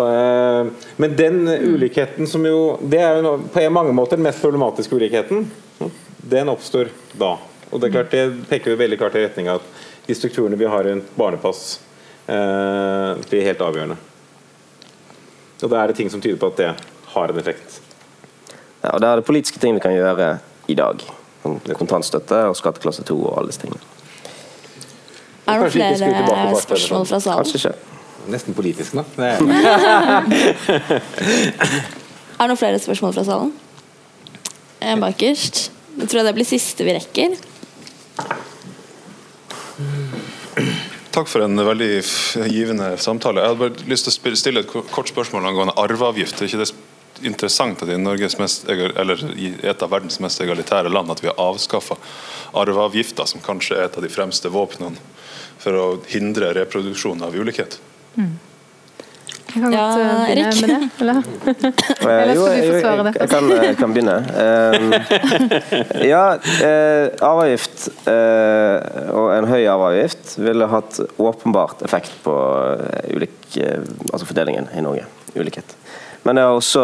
eh, 0.04 0.92
men 1.02 1.16
den 1.18 1.40
ulikheten 1.48 2.30
som 2.30 2.46
jo 2.46 2.60
Det 2.86 3.02
er 3.02 3.18
jo 3.26 3.34
på 3.50 3.64
en 3.64 3.74
mange 3.80 3.98
måter 3.98 4.22
den 4.22 4.28
mest 4.30 4.46
problematiske 4.46 5.02
ulikheten. 5.02 5.50
Den 6.36 6.54
oppstår 6.54 6.94
da. 7.18 7.32
Og 7.72 7.82
det 7.82 7.90
er 7.90 7.96
klart 7.98 8.14
det 8.14 8.28
peker 8.54 8.76
jo 8.76 8.84
veldig 8.84 9.02
klart 9.02 9.18
i 9.18 9.26
retning 9.26 9.50
av 9.50 9.64
at 9.64 10.06
de 10.06 10.20
strukturene 10.22 10.62
vi 10.62 10.70
har 10.70 10.86
rundt 10.86 11.10
barnepass, 11.18 11.80
eh, 12.30 13.18
blir 13.26 13.50
helt 13.50 13.66
avgjørende. 13.72 13.98
Og 15.64 15.68
da 15.74 15.82
er 15.82 15.90
det 15.90 15.98
ting 16.04 16.14
som 16.14 16.22
tyder 16.22 16.38
på 16.38 16.54
at 16.54 16.62
det 16.62 16.72
har 17.20 17.34
en 17.34 17.40
effekt. 17.40 17.82
ja. 18.84 18.94
Og 18.94 19.02
det 19.02 19.10
er 19.10 19.22
det 19.22 19.28
politiske 19.28 19.60
ting 19.60 19.76
vi 19.78 19.84
kan 19.84 19.96
gjøre 19.96 20.38
i 20.68 20.76
dag. 20.80 21.04
Som 21.44 21.60
Kontantstøtte 21.76 22.42
og 22.50 22.58
skatteklasse 22.60 23.04
2 23.08 23.16
og 23.20 23.38
alle 23.40 23.52
disse 23.52 23.64
tingene. 23.64 23.80
Er 25.50 25.64
det 25.64 25.72
flere 25.74 26.62
spørsmål 26.62 27.06
fra 27.10 27.20
salen? 27.20 27.44
Kanskje 27.44 27.60
ikke. 27.60 27.78
Nesten 28.30 28.54
politisk, 28.54 28.94
da. 28.94 29.04
Er, 32.40 32.46
det 32.46 32.52
noen 32.54 32.60
flere 32.60 32.80
spørsmål 32.80 33.14
fra 33.16 33.24
salen? 33.28 33.50
En 34.80 35.02
bakerst. 35.04 35.72
Jeg 36.00 36.08
tror 36.12 36.24
det 36.24 36.36
blir 36.38 36.48
siste 36.48 36.86
vi 36.88 36.94
rekker. 36.96 37.36
Takk 41.10 41.28
for 41.28 41.44
en 41.44 41.60
veldig 41.66 41.90
givende 42.52 42.94
samtale. 43.02 43.42
Jeg 43.42 43.52
hadde 43.52 43.64
bare 43.66 43.90
lyst 43.90 44.08
til 44.08 44.32
å 44.32 44.40
stille 44.40 44.64
et 44.64 44.70
kort 44.72 45.10
spørsmål 45.12 45.50
angående 45.50 45.76
arveavgift. 45.82 46.40
Er 46.40 46.48
ikke 46.48 46.62
det 46.62 46.70
interessant 47.26 47.82
at 47.84 47.90
i 47.90 47.98
Norges 48.00 48.38
mest, 48.40 48.68
eller 48.70 49.22
i 49.36 49.54
et 49.64 49.82
av 49.86 49.92
verdens 49.92 50.20
mest 50.24 50.42
egalitære 50.44 50.92
land 50.94 51.12
at 51.12 51.24
vi 51.24 51.30
har 51.32 51.40
avskaffa 51.40 51.98
arveavgifta, 52.60 53.26
som 53.30 53.42
kanskje 53.46 53.78
er 53.78 53.88
et 53.90 53.98
av 54.00 54.06
de 54.06 54.12
fremste 54.12 54.50
våpnene 54.54 54.98
for 55.60 55.76
å 55.76 55.88
hindre 56.10 56.54
reproduksjon 56.56 57.22
av 57.26 57.36
ulikhet? 57.36 57.80
Jeg 59.50 59.64
kan 59.64 59.74
Ja, 59.74 59.82
godt 59.82 59.98
uh, 59.98 60.06
begynne 60.30 60.44
Erik. 60.46 60.60
med 60.62 60.70
det. 60.70 60.90
Eller? 61.02 61.16
Eh, 62.00 62.22
Eller 62.22 62.36
skal 62.38 62.54
du 62.54 62.68
forsvare 62.70 63.04
det? 63.08 63.14
jeg, 63.18 63.30
kan, 63.32 63.50
jeg 63.66 63.78
kan 63.80 63.94
begynne. 63.96 64.18
Eh, 66.00 66.06
ja, 66.08 66.22
uh, 66.38 67.06
arveavgift 67.26 67.88
uh, 68.06 68.78
og 69.18 69.28
en 69.34 69.50
høy 69.50 69.64
arveavgift 69.66 70.36
ville 70.40 70.70
hatt 70.70 71.00
åpenbart 71.18 71.82
effekt 71.88 72.14
på 72.24 72.36
eh, 72.78 73.10
ulik, 73.18 73.36
eh, 73.58 73.82
altså 74.14 74.30
fordelingen 74.30 74.70
i 74.78 74.86
Norge. 74.86 75.10
Ulikhet. 75.36 75.76
Men 76.24 76.36
det 76.36 76.44
har 76.44 76.56
også, 76.58 76.82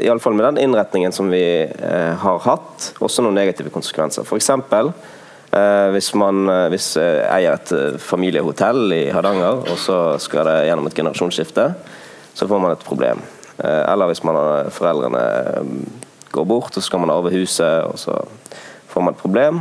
i 0.00 0.08
alle 0.08 0.22
fall 0.22 0.36
med 0.38 0.46
den 0.46 0.60
innretningen 0.62 1.12
som 1.12 1.30
vi 1.32 1.42
eh, 1.66 2.12
har 2.22 2.42
hatt, 2.44 2.92
også 3.02 3.24
noen 3.24 3.34
negative 3.38 3.72
konsekvenser. 3.74 4.22
F.eks. 4.22 4.50
Eh, 5.48 5.88
hvis 5.94 6.12
man 6.18 6.44
eh, 6.52 6.66
hvis, 6.72 6.92
eh, 7.00 7.24
eier 7.32 7.56
et 7.56 7.72
eh, 7.74 7.96
familiehotell 8.02 8.92
i 8.94 9.02
Hardanger, 9.14 9.64
og 9.66 9.80
så 9.82 9.98
skal 10.22 10.46
det 10.46 10.68
gjennom 10.68 10.86
et 10.86 10.94
generasjonsskifte, 10.98 11.66
så 12.38 12.46
får 12.46 12.62
man 12.62 12.76
et 12.76 12.86
problem. 12.86 13.24
Eh, 13.58 13.82
Eller 13.88 14.12
hvis 14.12 14.22
man 14.28 14.70
foreldrene 14.70 15.24
går 16.30 16.46
bort, 16.46 16.70
og 16.70 16.78
så 16.78 16.86
skal 16.86 17.02
man 17.02 17.14
arve 17.16 17.34
huset, 17.34 17.88
og 17.88 17.98
så 17.98 18.14
får 18.92 19.04
man 19.04 19.16
et 19.16 19.22
problem. 19.24 19.60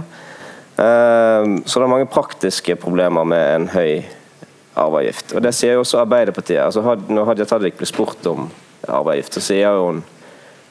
Så 0.78 1.80
det 1.80 1.86
er 1.88 1.90
mange 1.90 2.06
praktiske 2.06 2.76
problemer 2.78 3.26
med 3.26 3.56
en 3.56 3.64
høy 3.74 4.04
arveavgift. 4.78 5.34
Og 5.34 5.42
Det 5.42 5.54
sier 5.58 5.74
jo 5.74 5.82
også 5.82 6.04
Arbeiderpartiet. 6.04 6.62
Altså, 6.62 6.84
når 7.10 7.32
Hadia 7.32 7.48
Tajik 7.50 7.80
blir 7.80 7.90
spurt 7.90 8.28
om 8.30 8.46
arveavgift, 8.90 9.34
så 9.38 9.42
sier 9.44 9.80
hun 9.82 10.04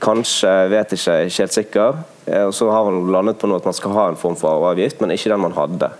kanskje, 0.02 0.50
vet 0.72 0.92
ikke, 0.92 1.14
ikke 1.26 1.42
helt 1.44 1.56
sikker. 1.56 2.00
Eh, 2.26 2.44
Og 2.46 2.54
så 2.54 2.70
har 2.70 2.84
hun 2.84 3.10
landet 3.12 3.38
på 3.40 3.48
noe 3.48 3.60
at 3.60 3.64
man 3.68 3.76
skal 3.76 3.94
ha 3.96 4.08
en 4.10 4.18
form 4.20 4.36
for 4.36 4.52
arveavgift, 4.56 5.00
men 5.00 5.14
ikke 5.14 5.32
den 5.32 5.40
man 5.40 5.56
hadde. 5.56 5.90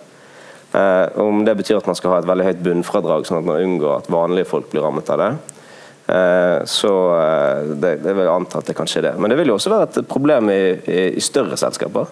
Eh, 0.73 1.19
Om 1.23 1.45
det 1.45 1.57
betyr 1.57 1.79
at 1.79 1.87
man 1.87 1.97
skal 1.99 2.11
ha 2.13 2.19
et 2.21 2.29
veldig 2.29 2.47
høyt 2.51 2.65
bunnfradrag, 2.65 3.27
sånn 3.27 3.41
at 3.41 3.49
man 3.49 3.63
unngår 3.63 3.97
at 3.99 4.11
vanlige 4.13 4.51
folk 4.51 4.71
blir 4.71 4.85
rammet 4.85 5.11
av 5.11 5.23
det. 5.23 5.31
Eh, 6.07 6.59
så 6.71 6.93
det, 7.81 7.97
det 8.05 8.13
vil 8.15 8.25
jeg 8.27 8.35
anta 8.35 8.61
at 8.61 8.69
det 8.69 8.77
kan 8.79 8.87
skje 8.87 9.03
det. 9.09 9.15
Men 9.19 9.31
det 9.33 9.39
vil 9.41 9.51
jo 9.51 9.57
også 9.59 9.73
være 9.73 9.89
et 9.89 10.09
problem 10.09 10.51
i, 10.53 10.61
i, 10.87 11.01
i 11.17 11.25
større 11.25 11.57
selskaper. 11.59 12.07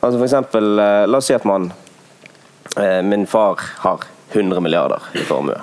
Altså 0.00 0.16
for 0.16 0.24
eksempel, 0.28 0.74
La 1.08 1.18
oss 1.18 1.26
si 1.28 1.34
at 1.36 1.44
man 1.48 1.70
Min 3.08 3.22
far 3.26 3.56
har 3.80 4.02
100 4.34 4.60
milliarder 4.60 5.00
i 5.16 5.22
formue. 5.24 5.56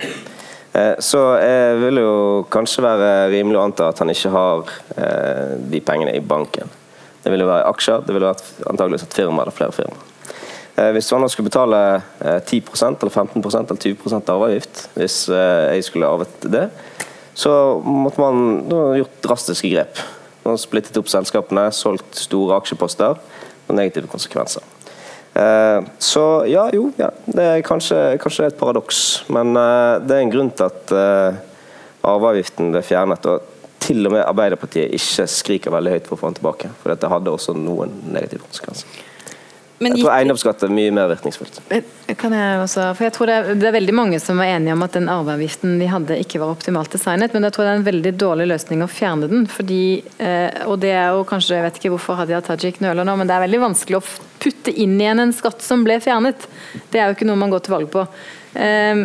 Eh, 0.74 0.96
Så 1.00 1.20
jeg 1.38 1.78
vil 1.82 2.02
jo 2.02 2.14
kanskje 2.54 2.84
være 2.86 3.10
rimelig 3.34 3.60
å 3.60 3.66
anta 3.68 3.92
at 3.92 4.00
han 4.02 4.10
ikke 4.10 4.32
har 4.34 4.72
eh, 4.98 5.54
de 5.70 5.82
pengene 5.86 6.16
i 6.18 6.24
banken. 6.24 6.72
Det 7.24 7.32
vil 7.32 7.46
jo 7.46 7.52
være 7.52 7.70
aksjer, 7.70 8.02
det 8.04 8.16
ville 8.16 8.32
vært 8.32 8.66
antageligvis 8.72 9.06
et 9.06 9.16
firma 9.20 9.44
eller 9.44 9.56
flere 9.56 9.76
firmaer. 9.76 10.10
Eh, 10.76 10.90
Hvis 10.96 11.12
han 11.14 11.28
skulle 11.30 11.52
betale 11.52 11.84
eh, 12.26 12.40
10% 12.42 12.98
eller 13.06 13.14
15% 13.14 13.70
eller 13.70 13.84
20 13.86 14.34
arveavgift, 14.34 14.88
hvis 14.98 15.20
jeg 15.30 15.86
skulle 15.86 16.10
arvet 16.10 16.50
det, 16.50 16.68
så 17.38 17.54
måtte 17.86 18.22
man 18.22 18.68
gjort 18.98 19.22
drastiske 19.26 19.70
grep. 19.72 20.02
Man 20.44 20.60
splittet 20.60 20.98
opp 21.00 21.08
selskapene, 21.10 21.70
solgt 21.74 22.18
store 22.20 22.58
aksjeposter 22.60 23.18
og 23.18 23.76
negative 23.78 24.10
konsekvenser. 24.12 24.66
Eh, 25.34 25.84
Så 25.98 26.46
ja, 26.48 26.68
jo, 26.74 26.92
ja, 26.98 27.10
det 27.26 27.44
er 27.44 27.66
kanskje, 27.66 28.18
kanskje 28.22 28.52
et 28.52 28.60
paradoks, 28.60 29.24
men 29.34 29.56
eh, 29.58 29.96
det 30.06 30.18
er 30.18 30.26
en 30.26 30.34
grunn 30.34 30.52
til 30.54 30.70
at 30.70 30.94
eh, 30.94 31.42
arveavgiften 32.06 32.74
ble 32.76 32.84
fjernet. 32.86 33.26
og 33.26 33.50
til 33.84 34.08
og 34.08 34.14
med 34.14 34.24
Arbeiderpartiet 34.24 34.94
ikke 34.96 35.26
skriker 35.28 35.74
veldig 35.74 35.98
høyt 35.98 36.06
for 36.08 36.16
å 36.16 36.22
få 36.22 36.30
den 36.30 36.38
tilbake. 36.38 36.70
For 36.80 36.94
dette 36.94 37.10
hadde 37.12 37.34
også 37.34 37.56
noen 37.58 37.92
negative 38.14 38.46
konsekvenser. 38.46 39.02
Men 39.82 39.96
Jeg 39.98 40.06
tror 40.06 40.14
eiendomsskatt 40.14 40.64
er 40.64 40.72
mye 40.72 40.92
mer 40.96 41.10
virkningsfullt. 41.12 41.58
Kan 42.20 42.36
jeg 42.36 42.60
også, 42.62 42.86
for 42.96 43.08
jeg 43.08 43.14
tror 43.16 43.30
det 43.30 43.36
er, 43.36 43.50
det 43.60 43.68
er 43.68 43.76
veldig 43.76 43.96
mange 43.98 44.20
som 44.22 44.40
var 44.40 44.52
enige 44.54 44.76
om 44.76 44.86
at 44.86 44.96
den 44.96 45.10
arveavgiften 45.12 45.76
vi 45.82 45.90
hadde 45.92 46.20
ikke 46.22 46.40
var 46.44 46.54
optimalt 46.54 46.94
designet, 46.94 47.34
men 47.34 47.48
jeg 47.48 47.56
tror 47.56 47.66
det 47.66 47.74
er 47.74 47.82
en 47.82 47.88
veldig 47.90 48.14
dårlig 48.22 48.48
løsning 48.54 48.86
å 48.86 48.90
fjerne 48.92 49.30
den. 49.32 49.48
fordi, 49.50 50.04
eh, 50.20 50.64
og 50.70 50.80
det 50.84 50.94
er 50.94 51.10
jo 51.18 51.26
kanskje, 51.28 51.58
Jeg 51.58 51.64
vet 51.64 51.82
ikke 51.82 51.94
hvorfor 51.96 52.18
Hadia 52.20 52.42
Tajik 52.42 52.80
nøler 52.82 53.06
nå, 53.06 53.18
men 53.18 53.28
det 53.28 53.36
er 53.36 53.48
veldig 53.48 53.64
vanskelig 53.66 54.00
å 54.00 54.06
putte 54.40 54.72
inn 54.72 55.00
igjen 55.00 55.20
en 55.20 55.34
skatt 55.34 55.62
som 55.62 55.84
ble 55.84 56.00
fjernet. 56.00 56.48
Det 56.92 57.00
er 57.00 57.08
jo 57.08 57.18
ikke 57.18 57.28
noe 57.28 57.40
man 57.40 57.52
går 57.52 57.64
til 57.66 57.76
valg 57.76 57.92
på. 57.92 58.08
Eh, 58.56 59.04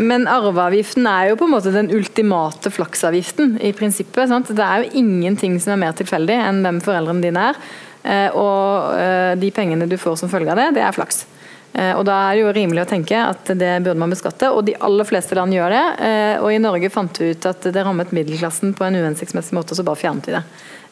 men 0.00 0.26
arveavgiften 0.30 1.06
er 1.08 1.30
jo 1.30 1.38
på 1.40 1.46
en 1.48 1.52
måte 1.52 1.72
den 1.74 1.90
ultimate 1.92 2.70
flaksavgiften 2.72 3.58
i 3.60 3.72
prinsippet. 3.76 4.30
Sant? 4.30 4.48
Det 4.48 4.64
er 4.64 4.84
jo 4.84 5.02
ingenting 5.02 5.58
som 5.60 5.74
er 5.74 5.82
mer 5.84 5.96
tilfeldig 5.98 6.38
enn 6.38 6.62
hvem 6.64 6.80
foreldrene 6.84 7.24
dine 7.24 7.48
er. 7.52 7.60
Eh, 8.02 8.30
og 8.34 8.98
eh, 8.98 9.34
de 9.38 9.50
pengene 9.54 9.86
du 9.88 9.96
får 10.00 10.18
som 10.20 10.30
følge 10.32 10.50
av 10.52 10.58
det, 10.58 10.72
det 10.78 10.84
er 10.86 10.96
flaks. 10.96 11.24
Eh, 11.72 11.92
og 11.96 12.04
Da 12.04 12.18
er 12.28 12.36
det 12.36 12.42
jo 12.42 12.52
rimelig 12.52 12.84
å 12.84 12.90
tenke 12.90 13.16
at 13.16 13.52
det 13.56 13.72
burde 13.84 14.00
man 14.00 14.12
beskatte, 14.12 14.50
og 14.52 14.66
de 14.66 14.76
aller 14.84 15.08
fleste 15.08 15.36
land 15.38 15.54
gjør 15.56 15.72
det. 15.72 15.84
Eh, 16.08 16.34
og 16.42 16.50
i 16.52 16.60
Norge 16.60 16.90
fant 16.92 17.22
vi 17.22 17.32
ut 17.32 17.48
at 17.48 17.68
det 17.72 17.84
rammet 17.86 18.12
middelklassen 18.12 18.74
på 18.76 18.86
en 18.86 18.98
uhensiktsmessig 19.00 19.56
måte, 19.56 19.72
og 19.72 19.80
så 19.80 19.86
bare 19.86 20.02
fjernet 20.02 20.28
vi 20.28 20.36
det. 20.36 20.42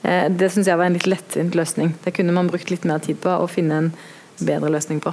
Eh, 0.03 0.29
det 0.33 0.53
syns 0.55 0.71
jeg 0.71 0.81
var 0.81 0.89
en 0.89 0.97
litt 0.97 1.11
lettvint 1.11 1.59
løsning. 1.59 1.93
Det 2.05 2.15
kunne 2.17 2.37
man 2.37 2.49
brukt 2.49 2.73
litt 2.73 2.89
mer 2.89 3.03
tid 3.05 3.21
på 3.21 3.35
å 3.35 3.51
finne 3.51 3.83
en 3.83 3.93
bedre 4.41 4.73
løsning 4.73 5.03
på. 5.05 5.13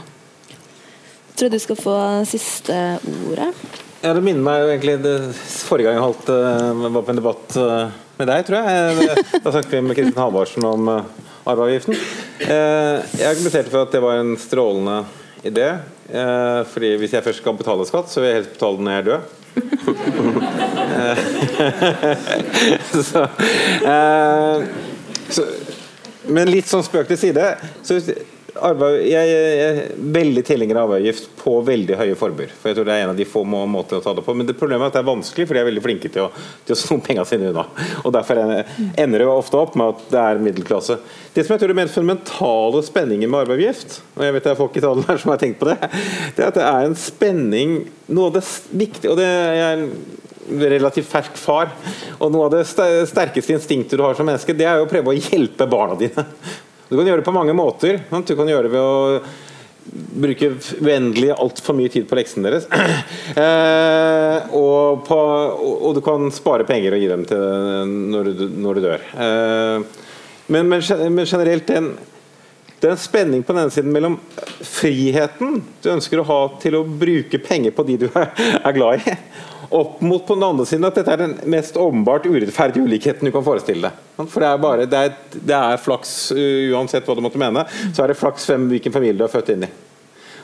tror 1.37 1.51
jeg 1.51 1.59
du 1.59 1.59
skal 1.61 1.77
få 1.77 1.97
siste 2.25 2.73
ordet. 3.29 3.51
Ja, 4.01 4.13
Det 4.13 4.23
minner 4.23 4.41
meg 4.41 4.61
jo 4.61 4.69
egentlig 4.71 5.01
det, 5.03 5.35
Forrige 5.67 5.89
gang 5.89 5.97
jeg 5.97 6.05
holdt, 6.05 6.29
var 6.93 7.01
på 7.03 7.11
en 7.11 7.19
debatt 7.19 7.57
med 8.17 8.27
deg, 8.31 8.41
tror 8.47 8.57
jeg. 8.65 8.73
Da 9.43 9.49
snakket 9.53 9.73
vi 9.73 9.81
med 9.85 9.95
Kristin 9.97 10.21
Halvorsen 10.21 10.63
om 10.67 10.81
eh, 10.93 11.03
arveavgiften. 11.47 11.95
Eh, 12.41 12.97
Jeg 13.19 13.29
argumenterte 13.31 13.71
for 13.73 13.81
at 13.85 13.91
det 13.95 14.01
var 14.03 14.13
en 14.21 14.33
strålende 14.41 14.97
idé. 15.47 15.67
eh, 16.11 16.61
Fordi 16.73 16.89
hvis 17.01 17.13
jeg 17.17 17.23
først 17.25 17.41
skal 17.43 17.57
betale 17.59 17.83
skatt, 17.89 18.07
så 18.11 18.17
vil 18.21 18.29
jeg 18.31 18.37
helst 18.41 18.55
betale 18.57 18.75
den 18.77 18.85
når 18.85 18.93
jeg 18.93 19.01
er 19.01 19.09
død. 19.11 19.21
Så, 25.33 25.43
men 26.31 26.47
litt 26.51 26.67
sånn 26.69 26.83
spøk 26.85 27.07
til 27.09 27.17
side. 27.19 27.45
Så 27.85 27.93
arve, 28.65 28.87
jeg, 29.07 29.35
er 29.67 29.79
veldig 30.13 30.43
tilhenger 30.47 30.79
av 30.79 30.87
arveavgift 30.91 31.29
på 31.41 31.53
veldig 31.67 31.97
høye 31.99 32.15
formuer. 32.19 32.51
For 32.57 32.69
jeg 32.71 32.77
tror 32.79 32.87
det 32.89 32.95
er 32.95 33.03
en 33.05 33.11
av 33.13 33.17
de 33.19 33.25
få 33.27 33.43
må- 33.47 33.63
måter 33.69 33.99
å 33.99 34.03
ta 34.03 34.13
det 34.17 34.23
på. 34.25 34.35
Men 34.37 34.47
det 34.49 34.55
problemet 34.59 34.85
er 34.85 34.91
at 34.91 34.97
det 34.97 35.01
er 35.03 35.09
vanskelig, 35.11 35.47
for 35.47 35.53
de 35.57 35.61
er 35.63 35.69
veldig 35.69 35.83
flinke 35.85 36.11
til 36.13 36.25
å, 36.25 36.31
til 36.65 36.75
å 36.75 36.79
sno 36.79 36.97
pengene 37.03 37.25
sine 37.29 37.51
unna. 37.51 37.65
Og 38.03 38.13
Derfor 38.17 38.41
er- 38.43 38.65
ender 38.97 39.19
det 39.23 39.27
ofte 39.27 39.57
opp 39.61 39.75
med 39.79 39.87
at 39.95 40.05
det 40.11 40.23
er 40.23 40.43
middelklasse. 40.47 40.99
Det 41.33 41.45
som 41.45 41.53
jeg 41.55 41.61
tror 41.63 41.69
er 41.75 41.79
mer 41.81 41.91
fundamentale 41.93 42.83
spenningen 42.87 43.29
med 43.29 43.45
arveavgift, 43.45 43.99
og 44.17 44.23
jeg 44.25 44.33
vet 44.33 44.43
det 44.43 44.51
er 44.53 44.61
folk 44.63 44.77
i 44.77 44.81
salen 44.87 45.03
her 45.09 45.17
som 45.21 45.31
har 45.31 45.37
tenkt 45.41 45.59
på 45.59 45.69
det, 45.69 45.77
det 46.35 46.43
er 46.43 46.47
at 46.47 46.57
det 46.57 46.63
er 46.65 46.85
en 46.89 46.95
spenning 46.95 47.77
Noe 48.07 48.29
av 48.29 48.37
det 48.37 48.43
viktige 48.71 49.11
og 49.11 49.17
det 49.19 49.25
er 49.27 49.81
relativt 50.47 51.09
fersk 51.11 51.35
far. 51.35 51.73
Og 52.21 52.31
noe 52.31 52.45
av 52.47 52.53
det 52.53 52.61
sterkeste 53.09 53.51
instinktet 53.51 53.97
du 53.99 54.03
har 54.05 54.15
som 54.15 54.23
menneske, 54.25 54.55
det 54.55 54.63
er 54.63 54.77
jo 54.79 54.85
å 54.85 54.89
prøve 54.89 55.11
å 55.11 55.17
hjelpe 55.17 55.67
barna 55.67 55.97
dine. 55.99 56.23
Du 56.87 56.95
kan 56.95 57.07
gjøre 57.07 57.21
det 57.21 57.27
på 57.27 57.35
mange 57.35 57.55
måter. 57.57 57.99
Du 58.09 58.33
kan 58.35 58.49
gjøre 58.49 58.67
det 58.67 58.73
ved 58.73 58.81
å 58.81 59.21
bruke 60.17 60.49
uendelig 60.83 61.31
altfor 61.35 61.75
mye 61.77 61.91
tid 61.91 62.07
på 62.09 62.17
leksene 62.19 62.47
deres. 62.47 62.67
eh, 63.43 64.55
og, 64.55 65.05
på, 65.07 65.17
og, 65.77 65.89
du 65.95 66.01
kan 66.03 66.27
spare 66.35 66.67
penger 66.67 66.95
og 66.95 67.03
gi 67.03 67.09
dem 67.11 67.25
til 67.29 67.95
når 68.13 68.31
du, 68.31 68.45
når 68.65 68.77
du 68.77 68.85
dør. 68.87 69.07
Eh, 69.25 70.05
men, 70.47 70.69
men, 70.71 70.83
men 71.15 71.27
generelt 71.27 71.67
den 71.71 71.91
det 72.77 72.91
er 72.91 72.93
en 72.93 72.99
spenning 73.01 73.41
på 73.41 73.55
den 73.55 73.63
ene 73.63 73.73
siden 73.73 73.89
mellom 73.89 74.19
friheten 74.61 75.63
du 75.81 75.87
ønsker 75.89 76.21
å 76.21 76.25
ha 76.27 76.41
til 76.61 76.75
å 76.77 76.83
bruke 76.85 77.39
penger 77.41 77.73
på 77.73 77.85
de 77.87 77.95
du 78.03 78.05
er 78.21 78.75
glad 78.75 79.01
i, 79.01 79.15
opp 79.69 80.01
mot 80.01 80.27
på 80.27 80.35
den 80.37 80.45
andre 80.47 80.65
siden 80.67 80.87
at 80.87 80.95
dette 80.99 81.13
er 81.13 81.23
den 81.23 81.33
mest 81.51 81.77
åpenbart 81.79 82.27
urettferdige 82.29 82.85
ulikheten 82.87 83.27
du 83.27 83.33
kan 83.35 83.45
forestille 83.45 83.89
deg. 83.89 84.05
For 84.29 84.43
det 84.43 84.51
er, 84.51 84.61
bare, 84.61 84.87
det 84.89 85.01
er, 85.07 85.17
det 85.37 85.57
er 85.57 85.81
flaks, 85.81 86.13
uh, 86.35 86.71
uansett 86.77 87.07
hva 87.07 87.17
du 87.17 87.23
måtte 87.25 87.41
mene, 87.41 87.65
så 87.91 88.03
er 88.05 88.13
det 88.13 88.19
flaks 88.19 88.47
hvem, 88.49 88.69
hvilken 88.71 88.95
familie 88.95 89.19
du 89.19 89.27
er 89.27 89.33
født 89.33 89.53
inn 89.55 89.67
i. 89.67 89.73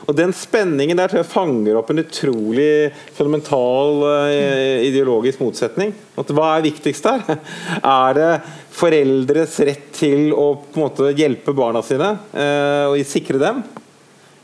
Og 0.04 0.16
Den 0.16 0.34
spenningen 0.36 0.98
der 0.98 1.08
tror 1.08 1.22
jeg 1.22 1.30
fanger 1.32 1.78
opp 1.80 1.88
en 1.92 2.02
utrolig 2.02 2.90
fundamental 3.16 4.02
eh, 4.28 4.84
ideologisk 4.90 5.40
motsetning. 5.40 5.94
At 6.20 6.32
hva 6.34 6.50
er 6.58 6.66
viktigst 6.66 7.06
der? 7.08 7.38
Er 7.80 8.18
det 8.18 8.28
foreldres 8.74 9.56
rett 9.64 9.88
til 9.96 10.34
å 10.36 10.50
på 10.60 10.76
en 10.76 10.84
måte 10.84 11.08
hjelpe 11.16 11.54
barna 11.56 11.80
sine 11.86 12.10
eh, 12.36 12.84
og 12.90 13.00
sikre 13.08 13.40
dem? 13.40 13.62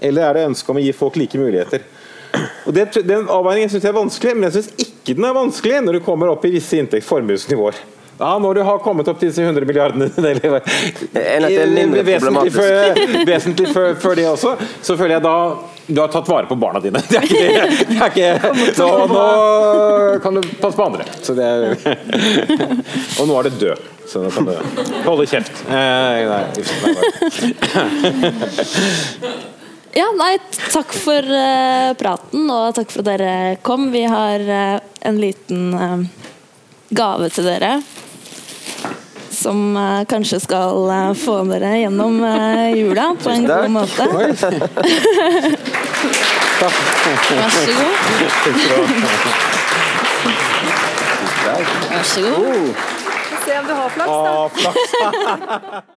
Eller 0.00 0.24
er 0.24 0.38
det 0.38 0.46
ønsket 0.48 0.72
om 0.72 0.80
å 0.80 0.84
gi 0.86 0.96
folk 0.96 1.18
like 1.20 1.36
muligheter? 1.36 1.84
Og 2.70 2.74
det, 2.76 3.02
Den 3.02 3.26
avveiningen 3.26 3.70
syns 3.72 3.82
jeg 3.82 3.90
er 3.90 3.96
vanskelig, 3.96 4.36
men 4.36 4.46
jeg 4.46 4.60
syns 4.60 4.70
ikke 4.86 5.16
den 5.18 5.24
er 5.26 5.34
vanskelig 5.34 5.80
når 5.82 5.98
du 5.98 6.04
kommer 6.06 6.30
opp 6.30 6.44
i 6.46 6.52
visse 6.54 6.78
inntektsformuesnivåer. 6.78 7.74
Ja, 8.20 8.38
når 8.38 8.54
du 8.54 8.62
har 8.68 8.78
kommet 8.84 9.08
opp 9.08 9.18
til 9.18 9.30
disse 9.30 9.42
100 9.42 9.64
milliardene 9.64 10.10
eller, 10.20 10.60
Enn 11.16 11.46
at 11.46 11.50
det 11.50 11.62
er 11.64 11.70
mindre 11.72 12.02
vesentlig, 12.04 12.52
for 12.52 13.00
vesentlig 13.30 13.68
før, 13.72 13.94
før 14.02 14.14
det 14.18 14.26
også, 14.28 14.50
så 14.84 14.96
føler 15.00 15.16
jeg 15.16 15.24
da 15.24 15.36
du 15.90 15.98
har 15.98 16.10
tatt 16.12 16.28
vare 16.30 16.46
på 16.46 16.54
barna 16.60 16.78
dine. 16.84 17.00
Det 17.10 17.16
er 17.18 17.24
ikke 17.26 17.40
det. 17.40 17.48
det 17.88 17.96
er 17.98 18.10
ikke, 18.12 18.30
nå, 18.78 18.88
nå 19.10 19.24
kan 20.22 20.36
du 20.36 20.40
passe 20.60 20.76
på 20.78 20.84
andre. 20.84 21.04
Så 21.24 21.34
det 21.34 21.44
er, 21.48 21.74
og 23.18 23.24
nå 23.26 23.40
er 23.40 23.42
du 23.48 23.56
død, 23.64 23.78
så 24.06 24.22
nå 24.22 24.28
kan 24.36 24.44
du 24.46 24.54
holde 25.08 25.26
kjeft. 25.32 25.64
Eh, 25.66 25.72
nei, 25.72 26.22
nei, 26.30 26.44
Ja, 29.92 30.06
nei, 30.14 30.38
takk 30.70 30.92
for 30.94 31.18
uh, 31.26 31.90
praten, 31.98 32.44
og 32.46 32.74
takk 32.76 32.92
for 32.92 33.02
at 33.02 33.08
dere 33.08 33.56
kom. 33.66 33.88
Vi 33.90 34.04
har 34.06 34.38
uh, 34.46 34.78
en 35.02 35.18
liten 35.18 35.74
uh, 35.74 36.04
gave 36.94 37.30
til 37.34 37.48
dere. 37.50 37.80
Som 39.40 39.72
kanskje 40.10 40.36
skal 40.44 41.14
få 41.16 41.38
dere 41.48 41.78
gjennom 41.80 42.18
jula 42.76 43.06
på 43.22 43.30
en 43.32 43.46
god 43.48 43.70
måte. 43.72 44.04
Vær 44.10 44.34
så 47.54 47.70
god. 47.72 47.94
Vær 51.88 52.04
så 52.04 52.20
god. 52.20 52.74
Se 53.46 53.58
om 53.58 53.64
du 53.64 53.72
har 53.72 53.88
flaks, 53.96 54.92
da. 55.00 55.80